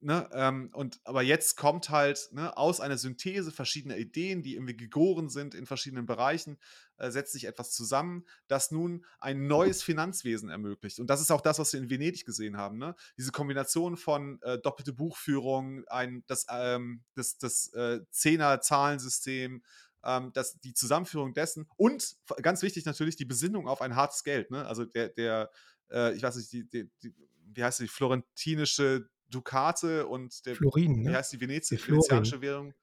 Ne, 0.00 0.28
ähm, 0.32 0.70
und 0.74 1.00
aber 1.02 1.22
jetzt 1.22 1.56
kommt 1.56 1.90
halt 1.90 2.28
ne, 2.30 2.56
aus 2.56 2.80
einer 2.80 2.96
Synthese 2.96 3.50
verschiedener 3.50 3.96
Ideen, 3.96 4.42
die 4.42 4.54
irgendwie 4.54 4.76
gegoren 4.76 5.28
sind 5.28 5.56
in 5.56 5.66
verschiedenen 5.66 6.06
Bereichen, 6.06 6.56
äh, 6.98 7.10
setzt 7.10 7.32
sich 7.32 7.46
etwas 7.46 7.72
zusammen, 7.72 8.24
das 8.46 8.70
nun 8.70 9.04
ein 9.18 9.48
neues 9.48 9.82
Finanzwesen 9.82 10.50
ermöglicht. 10.50 11.00
Und 11.00 11.08
das 11.10 11.20
ist 11.20 11.32
auch 11.32 11.40
das, 11.40 11.58
was 11.58 11.72
wir 11.72 11.80
in 11.80 11.90
Venedig 11.90 12.24
gesehen 12.24 12.56
haben. 12.56 12.78
Ne? 12.78 12.94
Diese 13.16 13.32
Kombination 13.32 13.96
von 13.96 14.40
äh, 14.42 14.58
doppelte 14.58 14.92
Buchführung, 14.92 15.84
ein, 15.88 16.22
das, 16.28 16.46
ähm, 16.48 17.02
das, 17.14 17.36
das 17.38 17.72
äh, 17.74 17.98
Zehner-Zahlensystem, 18.12 19.64
ähm, 20.04 20.30
das, 20.32 20.60
die 20.60 20.74
Zusammenführung 20.74 21.34
dessen 21.34 21.68
und 21.76 22.16
ganz 22.40 22.62
wichtig 22.62 22.84
natürlich 22.84 23.16
die 23.16 23.24
Besinnung 23.24 23.66
auf 23.66 23.80
ein 23.80 23.96
hartes 23.96 24.22
Geld. 24.22 24.52
Ne? 24.52 24.64
Also 24.64 24.84
der, 24.84 25.08
der 25.08 25.50
äh, 25.90 26.14
ich 26.14 26.22
weiß 26.22 26.36
nicht, 26.36 26.52
die, 26.52 26.68
die, 26.68 26.90
die, 27.02 27.14
wie 27.52 27.64
heißt 27.64 27.80
die, 27.80 27.88
florentinische 27.88 29.08
Dukate 29.30 30.06
und 30.06 30.46
der, 30.46 30.56
Florin, 30.56 31.02
ne? 31.02 31.10
wie 31.10 31.14
heißt 31.16 31.32
die 31.32 31.40
Venezi 31.40 31.76
die 31.76 31.86
venezianische 31.86 32.40
Währung? 32.40 32.74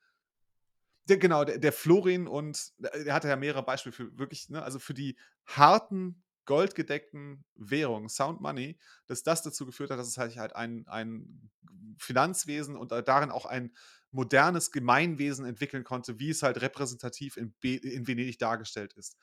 Der, 1.08 1.18
genau, 1.18 1.44
der, 1.44 1.60
der 1.60 1.72
Florin 1.72 2.28
und 2.28 2.74
der 2.80 3.14
hatte 3.14 3.28
ja 3.28 3.36
mehrere 3.36 3.64
Beispiele 3.64 3.94
für 3.94 4.18
wirklich, 4.18 4.50
ne, 4.50 4.64
also 4.64 4.80
für 4.80 4.94
die 4.94 5.18
harten, 5.46 6.24
goldgedeckten 6.46 7.44
Währungen, 7.56 8.10
Sound 8.10 8.42
Money, 8.42 8.80
dass 9.08 9.24
das 9.24 9.42
dazu 9.42 9.66
geführt 9.66 9.90
hat, 9.90 10.00
dass 10.00 10.08
es 10.08 10.18
halt, 10.18 10.36
halt 10.38 10.56
ein, 10.56 10.88
ein 10.88 11.52
Finanzwesen 11.98 12.76
und 12.76 12.92
darin 12.92 13.32
auch 13.32 13.46
ein 13.46 13.76
modernes 14.12 14.72
Gemeinwesen 14.72 15.46
entwickeln 15.46 15.84
konnte, 15.84 16.20
wie 16.20 16.30
es 16.30 16.44
halt 16.44 16.62
repräsentativ 16.62 17.38
in, 17.38 17.54
in 17.62 18.08
Venedig 18.08 18.38
dargestellt 18.40 18.94
ist. 18.94 19.18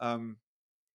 Ähm, 0.00 0.40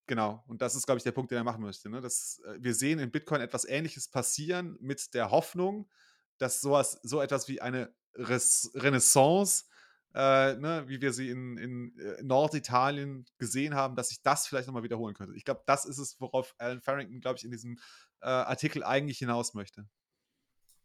Genau, 0.06 0.44
und 0.48 0.62
das 0.62 0.76
ist, 0.76 0.86
glaube 0.86 0.98
ich, 0.98 1.04
der 1.04 1.14
Punkt, 1.14 1.32
den 1.32 1.38
er 1.38 1.44
machen 1.44 1.62
möchte. 1.62 1.90
Ne? 1.90 2.02
Das, 2.02 2.42
äh, 2.46 2.58
wir 2.60 2.74
sehen 2.74 3.00
in 3.00 3.12
Bitcoin 3.12 3.42
etwas 3.42 3.66
Ähnliches 3.66 4.10
passieren 4.10 4.78
mit 4.82 5.14
der 5.14 5.32
Hoffnung, 5.32 5.90
dass 6.38 6.62
sowas, 6.62 7.00
so 7.04 7.22
etwas 7.22 7.48
wie 7.48 7.62
eine 7.62 7.94
Res 8.16 8.72
Renaissance, 8.76 9.66
äh, 10.14 10.56
ne, 10.56 10.84
wie 10.88 11.02
wir 11.02 11.14
sie 11.14 11.30
in, 11.30 11.58
in 11.58 11.98
äh, 11.98 12.22
Norditalien 12.22 13.26
gesehen 13.38 13.74
haben, 13.74 13.96
dass 13.96 14.10
sich 14.10 14.22
das 14.22 14.46
vielleicht 14.46 14.68
nochmal 14.68 14.84
wiederholen 14.84 15.16
könnte. 15.16 15.36
Ich 15.36 15.46
glaube, 15.46 15.64
das 15.66 15.86
ist 15.86 15.98
es, 15.98 16.20
worauf 16.20 16.54
Alan 16.58 16.82
Farrington, 16.82 17.20
glaube 17.20 17.38
ich, 17.38 17.46
in 17.46 17.52
diesem 17.52 17.80
äh, 18.22 18.28
Artikel 18.28 18.84
eigentlich 18.84 19.18
hinaus 19.18 19.54
möchte. 19.54 19.88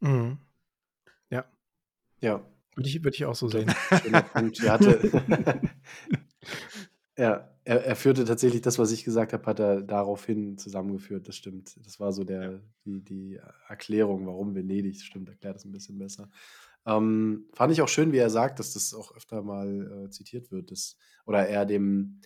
Mhm. 0.00 0.38
Ja. 1.28 1.44
Ja. 2.20 2.46
Würde 2.74 2.88
ich, 2.88 3.02
würd 3.02 3.14
ich 3.16 3.24
auch 3.24 3.34
so 3.34 3.48
sehen. 3.50 3.74
Schöner 4.02 4.22
Punkt. 4.22 4.60
Hatte, 4.60 5.60
ja, 7.18 7.57
er 7.68 7.84
er 7.84 7.96
führte 7.96 8.24
tatsächlich 8.24 8.62
das, 8.62 8.78
was 8.78 8.92
ich 8.92 9.04
gesagt 9.04 9.32
habe, 9.32 9.46
hat 9.46 9.60
er 9.60 9.82
daraufhin 9.82 10.58
zusammengeführt. 10.58 11.28
Das 11.28 11.36
stimmt. 11.36 11.76
Das 11.86 12.00
war 12.00 12.12
so 12.12 12.24
Ja. 12.40 12.50
der 12.50 12.62
die 12.84 13.02
die 13.04 13.40
Erklärung, 13.68 14.26
warum 14.26 14.54
Venedig. 14.54 14.94
Das 14.94 15.04
stimmt, 15.04 15.28
erklärt 15.28 15.56
das 15.56 15.64
'n 15.66 15.72
bisschen 15.72 15.98
besser. 15.98 16.30
Ähm, 16.86 17.48
fand 17.54 17.72
ich 17.72 17.82
auch 17.82 17.88
schön, 17.88 18.12
wie 18.12 18.18
er 18.18 18.30
sagt, 18.30 18.58
dass 18.60 18.74
das 18.74 18.94
auch 18.94 19.14
öfter 19.16 19.42
mal, 19.42 20.06
äh, 20.06 20.10
zitiert 20.10 20.50
wird, 20.52 20.70
dass 20.72 20.96
oder 21.26 21.46
er 21.48 21.66
dem 21.66 22.20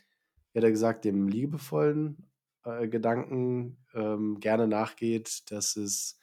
wie 0.54 0.58
hat 0.60 0.64
er 0.64 0.70
gesagt, 0.72 1.04
dem 1.06 1.28
liebevollen, 1.28 2.30
äh, 2.64 2.88
Gedanken, 2.88 3.78
ähm, 3.94 4.40
gerne 4.40 4.68
nachgeht, 4.68 5.50
dass 5.52 5.76
es 5.76 6.18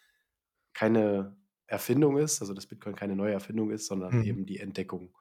keine 0.74 1.38
Erfindung 1.68 2.18
ist, 2.18 2.41
also 2.41 2.54
dass 2.54 2.68
Bitcoin 2.68 2.96
keine 2.96 3.16
neue 3.16 3.34
Erfindung 3.34 3.72
ist, 3.72 3.88
sondern 3.88 4.18
Mhm. 4.18 4.22
eben 4.22 4.46
die 4.46 4.60
Entdeckung 4.60 5.18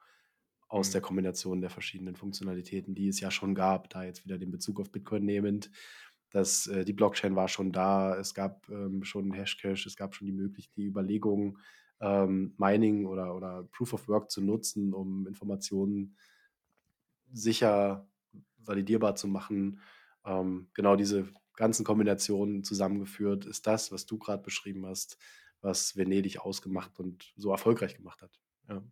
aus 0.69 0.91
der 0.91 1.01
Mhm. 1.01 1.03
Kombination 1.03 1.61
der 1.61 1.71
verschiedenen 1.71 2.15
Funktionalitäten, 2.15 2.95
die 2.95 3.09
es 3.09 3.19
ja 3.21 3.31
schon 3.31 3.55
gab, 3.55 3.89
da 3.91 4.03
jetzt 4.05 4.25
wieder 4.25 4.39
den 4.39 4.51
Bezug 4.51 4.79
auf 4.81 4.91
Bitcoin 4.91 5.25
nehmend, 5.25 5.71
dass, 6.31 6.67
äh, 6.67 6.85
die 6.85 6.93
Blockchain 6.93 7.35
war 7.35 7.47
schon 7.49 7.71
da, 7.73 8.15
es 8.17 8.33
gab, 8.35 8.69
ähm, 8.69 9.03
schon 9.03 9.33
Hashcash, 9.33 9.85
es 9.87 9.97
gab 9.97 10.15
schon 10.15 10.27
die 10.27 10.33
möglich 10.33 10.71
die 10.71 10.85
Überlegung, 10.85 11.59
ähm, 12.01 12.53
Mining 12.57 13.05
oder 13.07 13.35
oder 13.35 13.63
Proof 13.71 13.93
of 13.93 14.07
Work 14.07 14.31
zu 14.31 14.41
nutzen, 14.41 14.93
um 14.93 15.27
Informationen 15.27 16.15
sicher 17.31 18.07
validierbar 18.57 19.15
zu 19.15 19.27
machen. 19.27 19.79
Ähm, 20.25 20.69
genau 20.73 20.95
diese 20.95 21.29
ganzen 21.55 21.85
Kombinationen 21.85 22.63
zusammengeführt 22.63 23.45
ist 23.45 23.67
das, 23.67 23.91
was 23.91 24.05
du 24.05 24.17
grad 24.17 24.43
beschrieben 24.43 24.85
hast, 24.85 25.17
was 25.61 25.97
Venedig 25.97 26.39
ausgemacht 26.39 26.99
und 26.99 27.33
so 27.37 27.51
erfolgreich 27.51 27.95
gemacht 27.95 28.21
hat. 28.21 28.39
Ja. 28.69 28.83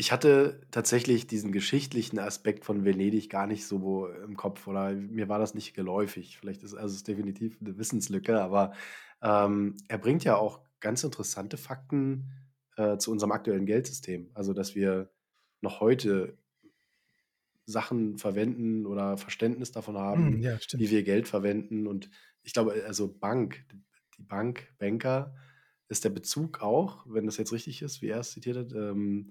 Ich 0.00 0.12
hatte 0.12 0.60
tatsächlich 0.70 1.26
diesen 1.26 1.50
geschichtlichen 1.50 2.20
Aspekt 2.20 2.64
von 2.64 2.84
Venedig 2.84 3.28
gar 3.28 3.48
nicht 3.48 3.66
so 3.66 4.06
im 4.06 4.36
Kopf 4.36 4.68
oder 4.68 4.92
mir 4.92 5.28
war 5.28 5.40
das 5.40 5.54
nicht 5.54 5.74
geläufig. 5.74 6.38
Vielleicht 6.38 6.62
ist 6.62 6.74
also, 6.74 6.94
es 6.94 7.02
definitiv 7.02 7.60
'ne 7.60 7.76
Wissenslücke, 7.78 8.40
aber, 8.40 8.74
ähm, 9.22 9.74
er 9.88 9.98
bringt 9.98 10.22
ja 10.22 10.36
auch 10.36 10.60
ganz 10.78 11.02
interessante 11.02 11.56
Fakten, 11.56 12.30
äh, 12.76 12.96
zu 12.98 13.10
unserem 13.10 13.32
aktuellen 13.32 13.66
Geldsystem. 13.66 14.30
Also, 14.34 14.52
dass 14.52 14.76
wir 14.76 15.10
noch 15.62 15.80
heute 15.80 16.38
Sachen 17.66 18.16
verwenden 18.16 18.86
oder 18.86 19.18
Verständnis 19.18 19.72
davon 19.72 19.98
haben, 19.98 20.40
ja, 20.40 20.58
wie 20.76 20.88
wir 20.90 21.02
Geld 21.02 21.28
verwenden 21.28 21.86
und 21.86 22.08
ich 22.42 22.54
glaube, 22.54 22.74
äh, 22.80 22.84
also 22.84 23.12
Bank 23.12 23.66
die 24.16 24.22
Bank, 24.22 24.72
Banker 24.78 25.34
ist 25.88 26.04
der 26.04 26.10
Bezug 26.10 26.62
auch, 26.62 27.04
wenn 27.08 27.26
das 27.26 27.36
jetzt 27.36 27.52
richtig 27.52 27.82
ist, 27.82 28.00
wie 28.02 28.08
er 28.08 28.20
es 28.20 28.32
zitiert 28.32 28.56
hat, 28.56 28.72
ähm, 28.72 29.28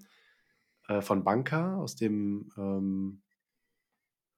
äh, 0.88 1.02
von 1.02 1.24
Banca 1.24 1.76
aus 1.76 1.96
dem, 1.96 2.50
ähm 2.58 3.22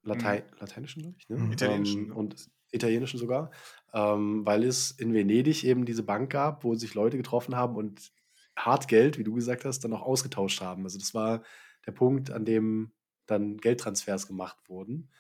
Latei 0.03 0.45
Mhm. 0.45 0.51
Lateinischen, 0.59 1.03
glaube 1.03 1.17
ich, 1.19 1.29
ne? 1.29 1.45
Mhm. 1.45 1.51
Italienischen, 1.51 2.11
Ähm, 2.13 2.13
und 2.13 2.51
Italienischen 2.73 3.19
sogar, 3.19 3.51
ähm, 3.93 4.47
weil 4.47 4.65
es 4.65 4.93
in 4.93 5.13
Venedig 5.13 5.65
eben 5.65 5.85
diese 5.85 6.03
Bank 6.05 6.31
gab, 6.31 6.65
wo 6.65 6.75
sich 6.75 6.95
Leute 6.95 7.17
getroffen 7.17 7.55
haben 7.57 7.77
und 7.77 8.13
Hartgeld, 8.57 9.19
wie 9.19 9.25
du 9.25 9.35
gesagt 9.35 9.65
hast, 9.65 9.81
dann 9.85 9.93
auch 9.93 10.03
ausgetauscht 10.03 10.61
haben. 10.61 10.85
Also, 10.85 10.99
das 10.99 11.13
war 11.15 11.43
der 11.87 11.93
Punkt, 11.93 12.31
an 12.31 12.45
dem 12.45 12.93
dann 13.27 13.59
Geldtransfers 13.59 14.27
gemacht 14.27 14.59
wurden 14.69 15.11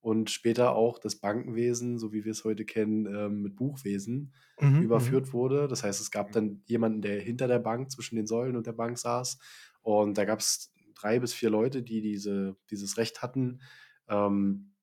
und 0.00 0.30
später 0.30 0.74
auch 0.74 0.98
das 0.98 1.16
Bankenwesen, 1.16 1.98
so 1.98 2.12
wie 2.12 2.24
wir's 2.24 2.44
heute 2.44 2.64
kennen, 2.64 3.06
ähm, 3.06 3.42
mit 3.42 3.56
Buchwesen 3.56 4.34
Mhm, 4.60 4.88
mhm. 4.92 5.18
überführt 5.18 5.32
wurde. 5.32 5.66
Das 5.68 5.82
heißt, 5.82 6.00
es 6.00 6.10
gab 6.12 6.30
dann 6.32 6.62
jemanden, 6.66 7.02
der 7.02 7.20
hinter 7.20 7.48
der 7.48 7.58
Bank 7.58 7.90
zwischen 7.90 8.14
den 8.16 8.26
Säulen 8.28 8.56
und 8.56 8.66
der 8.66 8.72
Bank 8.72 8.96
saß 8.98 9.38
und 9.82 10.16
da 10.16 10.24
gab's 10.24 10.72
3 11.00 11.20
bis 11.20 11.34
4 11.34 11.50
Leute, 11.50 11.82
die 11.82 12.00
diese 12.02 12.56
dieses 12.70 12.96
Recht 12.98 13.22
hatten, 13.22 13.62
ähm, 14.08 14.74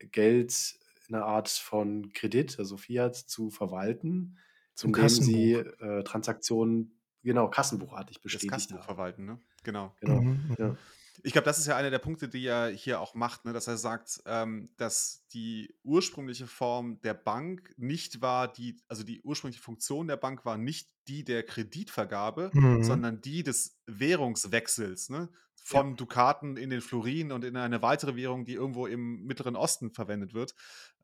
Geld 0.00 0.78
in 1.08 1.14
'ner 1.16 1.24
Art 1.26 1.48
von 1.50 2.12
Kredit, 2.12 2.58
also 2.58 2.76
Fiat, 2.78 3.16
zu 3.16 3.50
verwalten, 3.50 4.38
Zum 4.78 4.92
indem 4.92 5.20
sie, 5.20 5.54
äh, 5.54 6.04
Transaktionen 6.04 7.00
genau, 7.22 7.48
kassenbuchartig 7.50 8.22
Das 8.32 8.46
bestätigt 8.46 8.46
Kassenbuch 8.46 8.82
haben. 8.82 8.84
verwalten, 8.84 9.24
ne? 9.24 9.40
Genau. 9.64 9.94
Genau, 10.00 10.22
Mhm, 10.22 10.54
ja. 10.58 10.72
mhm. 10.72 10.78
Ich 11.22 11.32
glaube, 11.32 11.44
das 11.44 11.58
ist 11.58 11.66
ja 11.66 11.76
einer 11.76 11.90
der 11.90 11.98
Punkte, 11.98 12.28
die 12.28 12.46
er 12.46 12.68
hier 12.70 13.00
auch 13.00 13.14
macht, 13.14 13.44
ne, 13.44 13.52
dass 13.52 13.66
er 13.66 13.76
sagt, 13.76 14.22
ähm, 14.24 14.70
dass 14.78 15.26
die 15.34 15.74
ursprüngliche 15.82 16.46
Form 16.46 17.00
der 17.02 17.12
Bank 17.14 17.74
nicht 17.76 18.22
war 18.22 18.50
die 18.52 18.80
also, 18.88 19.02
die 19.04 19.20
ursprüngliche 19.22 19.62
Funktion 19.62 20.06
der 20.08 20.16
Bank 20.16 20.44
war 20.46 20.56
nicht 20.56 20.90
die 21.08 21.24
der 21.24 21.42
Kreditvergabe, 21.44 22.54
Mhm. 22.54 22.80
sondern 22.80 23.20
die 23.20 23.42
des 23.42 23.82
Währungswechsels, 23.86 25.10
ne? 25.10 25.30
Ja. 25.64 25.80
Von 25.80 25.96
Dukaten 25.96 26.56
in 26.56 26.70
den 26.70 26.80
Florin 26.80 27.32
und 27.32 27.44
in 27.44 27.56
eine 27.56 27.82
weitere 27.82 28.16
Währung, 28.16 28.44
die 28.44 28.54
irgendwo 28.54 28.86
im 28.86 29.24
Mittleren 29.24 29.56
Osten 29.56 29.90
verwendet 29.90 30.34
wird. 30.34 30.54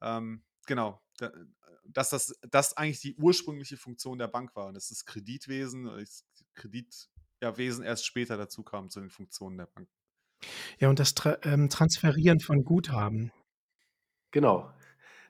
Ähm, 0.00 0.42
genau, 0.66 1.00
da 1.18 1.26
äh, 1.26 1.30
dass 1.88 2.10
das 2.10 2.34
das 2.50 2.76
eigentlich 2.76 3.00
die 3.00 3.14
ursprüngliche 3.14 3.76
Funktion 3.76 4.18
der 4.18 4.26
Bank 4.26 4.56
war 4.56 4.66
und 4.66 4.74
dass 4.74 4.88
das 4.88 5.04
Kreditwesen 5.04 5.86
oder 5.86 6.00
das 6.00 6.24
Kredit 6.54 7.08
ja, 7.40 7.56
Wesen 7.56 7.84
erst 7.84 8.06
später 8.06 8.36
dazukam 8.36 8.90
zu 8.90 9.00
den 9.00 9.10
Funktionen 9.10 9.58
der 9.58 9.66
Bank. 9.66 9.88
Ja, 10.78 10.88
und 10.88 10.98
das 10.98 11.14
Tra 11.14 11.38
ähm, 11.42 11.68
Transferieren 11.68 12.40
von 12.40 12.64
Guthaben. 12.64 13.32
Genau. 14.30 14.72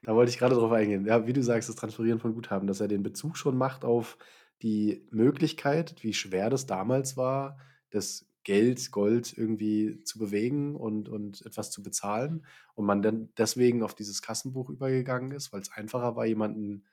Da 0.02 0.14
wollte 0.14 0.30
ich 0.30 0.38
grade 0.38 0.54
drauf 0.54 0.72
eingehen. 0.72 1.06
Ja, 1.06 1.26
wie 1.26 1.32
du 1.32 1.42
sagst, 1.42 1.68
das 1.68 1.76
Transferieren 1.76 2.20
von 2.20 2.34
Guthaben, 2.34 2.66
dass 2.66 2.80
er 2.80 2.88
den 2.88 3.02
Bezug 3.02 3.36
schon 3.36 3.56
macht 3.56 3.84
auf 3.84 4.18
die 4.62 5.06
Möglichkeit, 5.10 6.02
wie 6.02 6.14
schwer 6.14 6.48
das 6.48 6.66
damals 6.66 7.16
war, 7.16 7.58
das 7.90 8.26
Geld, 8.46 8.92
Gold 8.92 9.36
irgendwie 9.36 10.04
zu 10.04 10.20
bewegen 10.20 10.76
und 10.76 11.08
und 11.08 11.44
etwas 11.44 11.72
zu 11.72 11.82
bezahlen 11.82 12.46
und 12.74 12.86
man 12.86 13.02
dann 13.02 13.28
deswegen 13.36 13.82
auf 13.82 13.92
dieses 13.96 14.22
Kassenbuch 14.22 14.70
übergegangen 14.70 15.32
ist, 15.32 15.52
weil's 15.52 15.72
einfacher 15.72 16.14
war, 16.14 16.26
jemanden, 16.26 16.84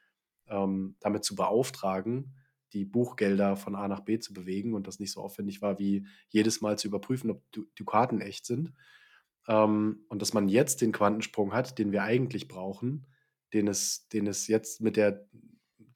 ähm, 0.48 0.96
damit 1.00 1.24
zu 1.24 1.36
beauftragen, 1.36 2.34
die 2.74 2.86
Buchgelder 2.86 3.56
von 3.56 3.76
A 3.76 3.88
nach 3.88 4.00
B 4.00 4.18
zu 4.18 4.34
bewegen 4.34 4.74
und 4.74 4.88
das 4.88 5.00
nicht 5.00 5.12
so 5.12 5.22
aufwendig 5.22 5.62
war, 5.62 5.78
wie 5.78 6.08
jedes 6.28 6.62
Mal 6.62 6.80
zu 6.80 6.88
überprüfen, 6.88 7.30
ob 7.30 7.44
Du 7.52 7.68
Dukaten 7.76 8.20
echt 8.20 8.48
sind. 8.48 8.74
Ähm, 9.48 10.06
und 10.10 10.24
dass 10.24 10.34
man 10.34 10.50
jetzt 10.50 10.82
den 10.82 10.92
Quantensprung 10.92 11.54
hat, 11.54 11.78
den 11.78 11.92
wir 11.92 12.02
eigentlich 12.02 12.48
brauchen, 12.48 13.06
den 13.54 13.68
es 13.68 14.08
den 14.08 14.26
es 14.26 14.48
jetzt 14.48 14.82
mit 14.82 14.98
der 14.98 15.28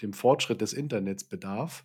dem 0.03 0.13
Fortschritt 0.13 0.61
des 0.61 0.73
Internets 0.73 1.23
bedarf, 1.23 1.83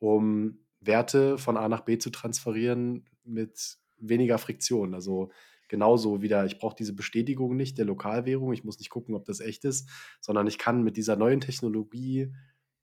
um 0.00 0.63
Werte 0.86 1.38
von 1.38 1.56
A 1.56 1.68
nach 1.68 1.82
B 1.82 1.98
zu 1.98 2.10
transferieren 2.10 3.06
mit 3.24 3.78
weniger 3.98 4.38
Friktion. 4.38 4.94
Also, 4.94 5.30
genauso 5.68 6.22
wieder 6.22 6.44
ich 6.44 6.58
brauche 6.58 6.76
diese 6.76 6.94
Bestätigung 6.94 7.56
nicht 7.56 7.78
der 7.78 7.86
Lokalwährung. 7.86 8.52
Ich 8.52 8.64
muss 8.64 8.78
nicht 8.78 8.90
gucken, 8.90 9.14
ob 9.14 9.24
das 9.24 9.40
echt 9.40 9.64
ist, 9.64 9.88
sondern 10.20 10.46
ich 10.46 10.58
kann 10.58 10.82
mit 10.82 10.96
dieser 10.96 11.16
neuen 11.16 11.40
Technologie 11.40 12.32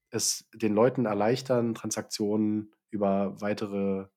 es 0.10 0.50
den 0.54 0.74
Leuten 0.74 1.06
erleichtern, 1.06 1.74
Transaktionen 1.74 2.74
über 2.90 3.40
weitere, 3.40 4.08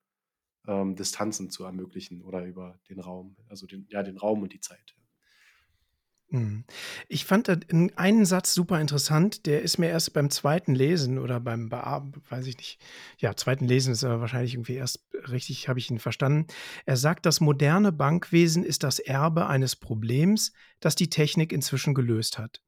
ähm, 0.66 0.96
Distanzen 0.96 1.50
zu 1.50 1.64
ermöglichen 1.64 2.22
oder 2.22 2.44
über 2.44 2.80
den 2.88 3.00
Raum, 3.00 3.36
also 3.48 3.66
den 3.66 3.86
ja, 3.90 4.02
den 4.02 4.18
Raum 4.18 4.42
und 4.42 4.52
die 4.52 4.60
Zeit. 4.60 4.96
Mhm. 6.30 6.64
Ich 7.08 7.24
fand 7.26 7.48
n 7.48 7.92
einen 7.96 8.24
Satz 8.24 8.54
super 8.54 8.80
interessant, 8.80 9.46
der 9.46 9.62
ist 9.62 9.78
mir 9.78 9.88
erst 9.90 10.12
beim 10.14 10.30
2. 10.30 10.74
Lesen 10.74 11.18
oder 11.18 11.38
beim 11.40 11.68
Bearb 11.68 12.18
weiß 12.30 12.46
ich 12.46 12.56
nicht 12.56 12.78
ja, 13.18 13.36
2. 13.36 13.66
Lesen 13.66 13.92
ist 13.92 14.02
er 14.02 14.20
wahrscheinlich 14.20 14.54
irgendwie 14.54 14.74
erst 14.74 15.04
richtig 15.30 15.68
habe 15.68 15.78
ich 15.78 15.90
ihn 15.90 15.98
verstanden. 15.98 16.46
Er 16.86 16.96
sagt: 16.96 17.26
„Das 17.26 17.40
moderne 17.40 17.92
Bankwesen 17.92 18.64
ist 18.64 18.82
das 18.82 18.98
Erbe 18.98 19.46
eines 19.46 19.76
Problems, 19.76 20.52
das 20.80 20.94
die 20.94 21.10
Technik 21.10 21.52
inzwischen 21.52 21.94
gelöst 21.94 22.38
hat.“ 22.38 22.62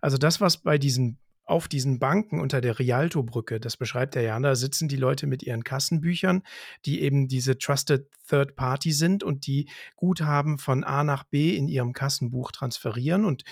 Also, 0.00 0.18
das, 0.18 0.40
was 0.40 0.58
bei 0.58 0.78
diesen 0.78 1.18
auf 1.50 1.68
diesen 1.68 1.98
Banken 1.98 2.40
unter 2.40 2.60
der 2.60 2.78
Rialtobrücke, 2.78 3.60
das 3.60 3.76
beschreibt 3.76 4.16
er 4.16 4.22
ja, 4.22 4.38
da 4.38 4.54
sitzen 4.54 4.88
die 4.88 4.96
Leute 4.96 5.26
mit 5.26 5.42
ihren 5.42 5.64
Kassenbüchern, 5.64 6.42
die 6.86 7.02
eben 7.02 7.28
diese 7.28 7.58
Trusted 7.58 8.08
Third 8.28 8.56
Party 8.56 8.92
sind 8.92 9.22
und 9.22 9.46
die 9.46 9.68
Guthaben 9.96 10.58
von 10.58 10.84
A 10.84 11.04
nach 11.04 11.24
B 11.24 11.56
in 11.56 11.68
ihrem 11.68 11.92
Kassenbuch 11.92 12.52
transferieren 12.52 13.24
und, 13.24 13.44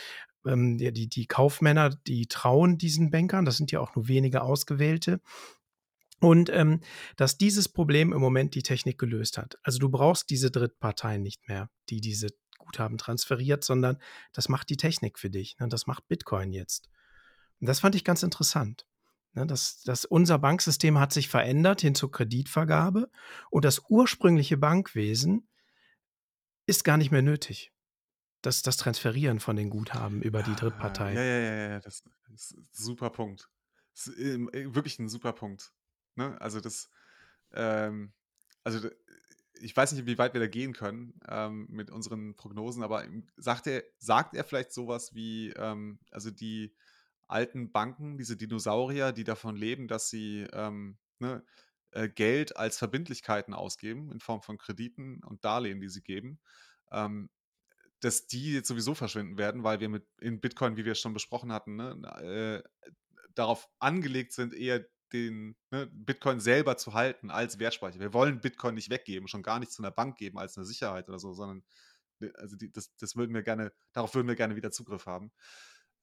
ähm, 0.47 0.79
die 0.79 1.09
die 1.09 1.27
Kaufmänner, 1.27 1.91
die 1.91 2.27
trauen 2.27 2.79
diesen 2.79 3.11
Bankern, 3.11 3.45
das 3.45 3.57
sind 3.57 3.73
ja 3.73 3.81
auch 3.81 3.95
nur 3.95 4.09
wenige 4.09 4.43
Ausgewählte. 4.43 5.21
Und, 6.21 6.51
ähm, 6.51 6.81
dass 7.17 7.39
dieses 7.39 7.69
Problem 7.69 8.13
im 8.13 8.21
Moment 8.21 8.55
die 8.57 8.63
Technik 8.63 8.99
gelöst 8.99 9.39
hat. 9.39 9.57
Also, 9.63 9.79
du 9.79 9.89
brauchst 9.89 10.31
diese 10.31 10.51
Drittpartei 10.51 11.17
nicht 11.19 11.47
mehr, 11.49 11.71
die 11.91 12.01
diese 12.01 12.29
Guthaben 12.59 12.99
transferiert, 12.99 13.63
sondern 13.63 13.99
das 14.33 14.49
macht 14.49 14.69
die 14.69 14.77
Technik 14.77 15.19
für 15.19 15.31
dich, 15.31 15.57
ne? 15.61 15.69
Das 15.69 15.87
macht 15.87 16.09
Bitcoin 16.09 16.53
jetzt. 16.53 16.91
Und 17.61 17.67
das 17.69 17.81
fand 17.81 17.95
ich 17.95 18.05
ganz 18.05 18.23
interessant, 18.23 18.87
ne, 19.35 19.47
dass 19.47 19.83
dass 19.83 20.05
unser 20.05 20.39
Banksystem 20.39 20.99
hat 20.99 21.13
sich 21.13 21.29
verändert 21.29 21.81
hin 21.81 21.95
zur 21.95 22.11
Kreditvergabe 22.13 23.11
und 23.51 23.65
das 23.65 23.83
ursprüngliche 23.89 24.57
Bankwesen 24.57 25.49
ist 26.67 26.85
gar 26.85 26.97
nicht 26.99 27.11
mehr 27.11 27.23
nötig. 27.23 27.73
Das 28.43 28.63
das 28.63 28.77
Transferieren 28.79 29.41
von 29.41 29.57
den 29.57 29.71
Guthaben 29.71 30.23
über 30.23 30.43
die 30.45 30.57
Ah, 30.77 31.09
Drittpartei. 31.11 31.21
ja, 31.21 31.23
ja, 31.23 31.39
ja, 31.39 31.69
ja, 31.71 31.81
das 31.81 32.03
ist 32.35 32.57
super 32.73 33.11
Punkt. 33.11 33.49
Ist, 33.95 34.09
ähm, 34.19 34.49
äh, 34.53 34.75
wirklich 34.75 34.99
'n 34.99 35.09
super 35.09 35.33
Punkt, 35.33 35.73
ne? 36.15 36.41
Also, 36.41 36.61
das, 36.61 36.91
ähm 37.53 38.13
also, 38.65 38.91
ich 39.61 39.77
weiß 39.77 39.93
nicht, 39.93 40.07
wie 40.07 40.19
weit 40.19 40.35
wir 40.35 40.41
da 40.41 40.47
gehen 40.49 40.73
können 40.75 41.19
ähm, 41.29 41.67
mit 41.71 41.91
unseren 41.91 42.37
Prognosen, 42.37 42.83
aber 42.83 43.05
sagt 43.37 43.67
er, 43.67 43.83
sagt 43.99 44.35
er 44.35 44.45
vielleicht 44.45 44.73
sowas 44.73 45.15
wie, 45.15 45.51
ähm, 45.53 46.01
also 46.11 46.31
die 46.31 46.75
alten 47.29 47.71
Banken, 47.73 48.19
diese 48.19 48.37
Dinosaurier, 48.37 49.13
die 49.13 49.25
davon 49.25 49.57
leben, 49.57 49.89
dass 49.89 50.09
sie 50.09 50.47
ähm, 50.53 50.99
ne, 51.19 51.45
äh, 51.93 52.09
Geld 52.09 52.57
als 52.57 52.79
Verbindlichkeiten 52.79 53.55
ausgeben 53.55 54.11
in 54.11 54.21
Form 54.21 54.43
von 54.43 54.59
Krediten 54.59 55.23
und 55.25 55.45
Darlehen, 55.45 55.81
die 55.81 55.89
sie 55.89 56.03
geben, 56.03 56.41
ähm, 56.91 57.31
dass 58.01 58.27
die 58.27 58.55
jetzt 58.55 58.69
sowieso 58.69 58.95
verschwinden 58.95 59.39
werden, 59.39 59.65
weil 59.65 59.81
wir 59.81 59.89
mit 59.89 60.07
in 60.21 60.41
Bitcoin, 60.41 60.77
wie 60.77 60.85
wir 60.85 60.95
schon 60.95 61.15
besprochen 61.15 61.53
hatten, 61.53 61.77
ne, 61.77 62.63
äh, 62.63 62.91
darauf 63.35 63.69
angelegt 63.79 64.33
sind, 64.33 64.55
eher 64.55 64.85
den 65.13 65.57
ne, 65.71 65.87
Bitcoin 65.93 66.41
selber 66.41 66.77
zu 66.77 66.95
halten 66.95 67.31
als 67.31 67.59
Wertspeicher. 67.59 68.01
Wir 68.01 68.13
wollen 68.13 68.41
Bitcoin 68.41 68.75
nicht 68.75 68.91
weggeben, 68.91 69.29
schon 69.29 69.43
gar 69.43 69.59
nicht 69.59 69.73
zu 69.73 69.83
einer 69.83 69.91
Bank 69.91 70.17
geben 70.19 70.39
als 70.39 70.57
eine 70.57 70.67
Sicherheit 70.67 71.09
oder 71.09 71.19
so, 71.19 71.33
sondern 71.33 71.65
ne, 72.21 72.33
also 72.37 72.57
die, 72.57 72.71
das, 72.71 72.95
das 72.97 73.17
würden 73.17 73.35
wir 73.35 73.43
gerne, 73.43 73.73
darauf 73.93 74.15
würden 74.15 74.29
wir 74.29 74.37
gerne 74.37 74.57
wieder 74.57 74.71
Zugriff 74.71 75.07
haben. 75.07 75.33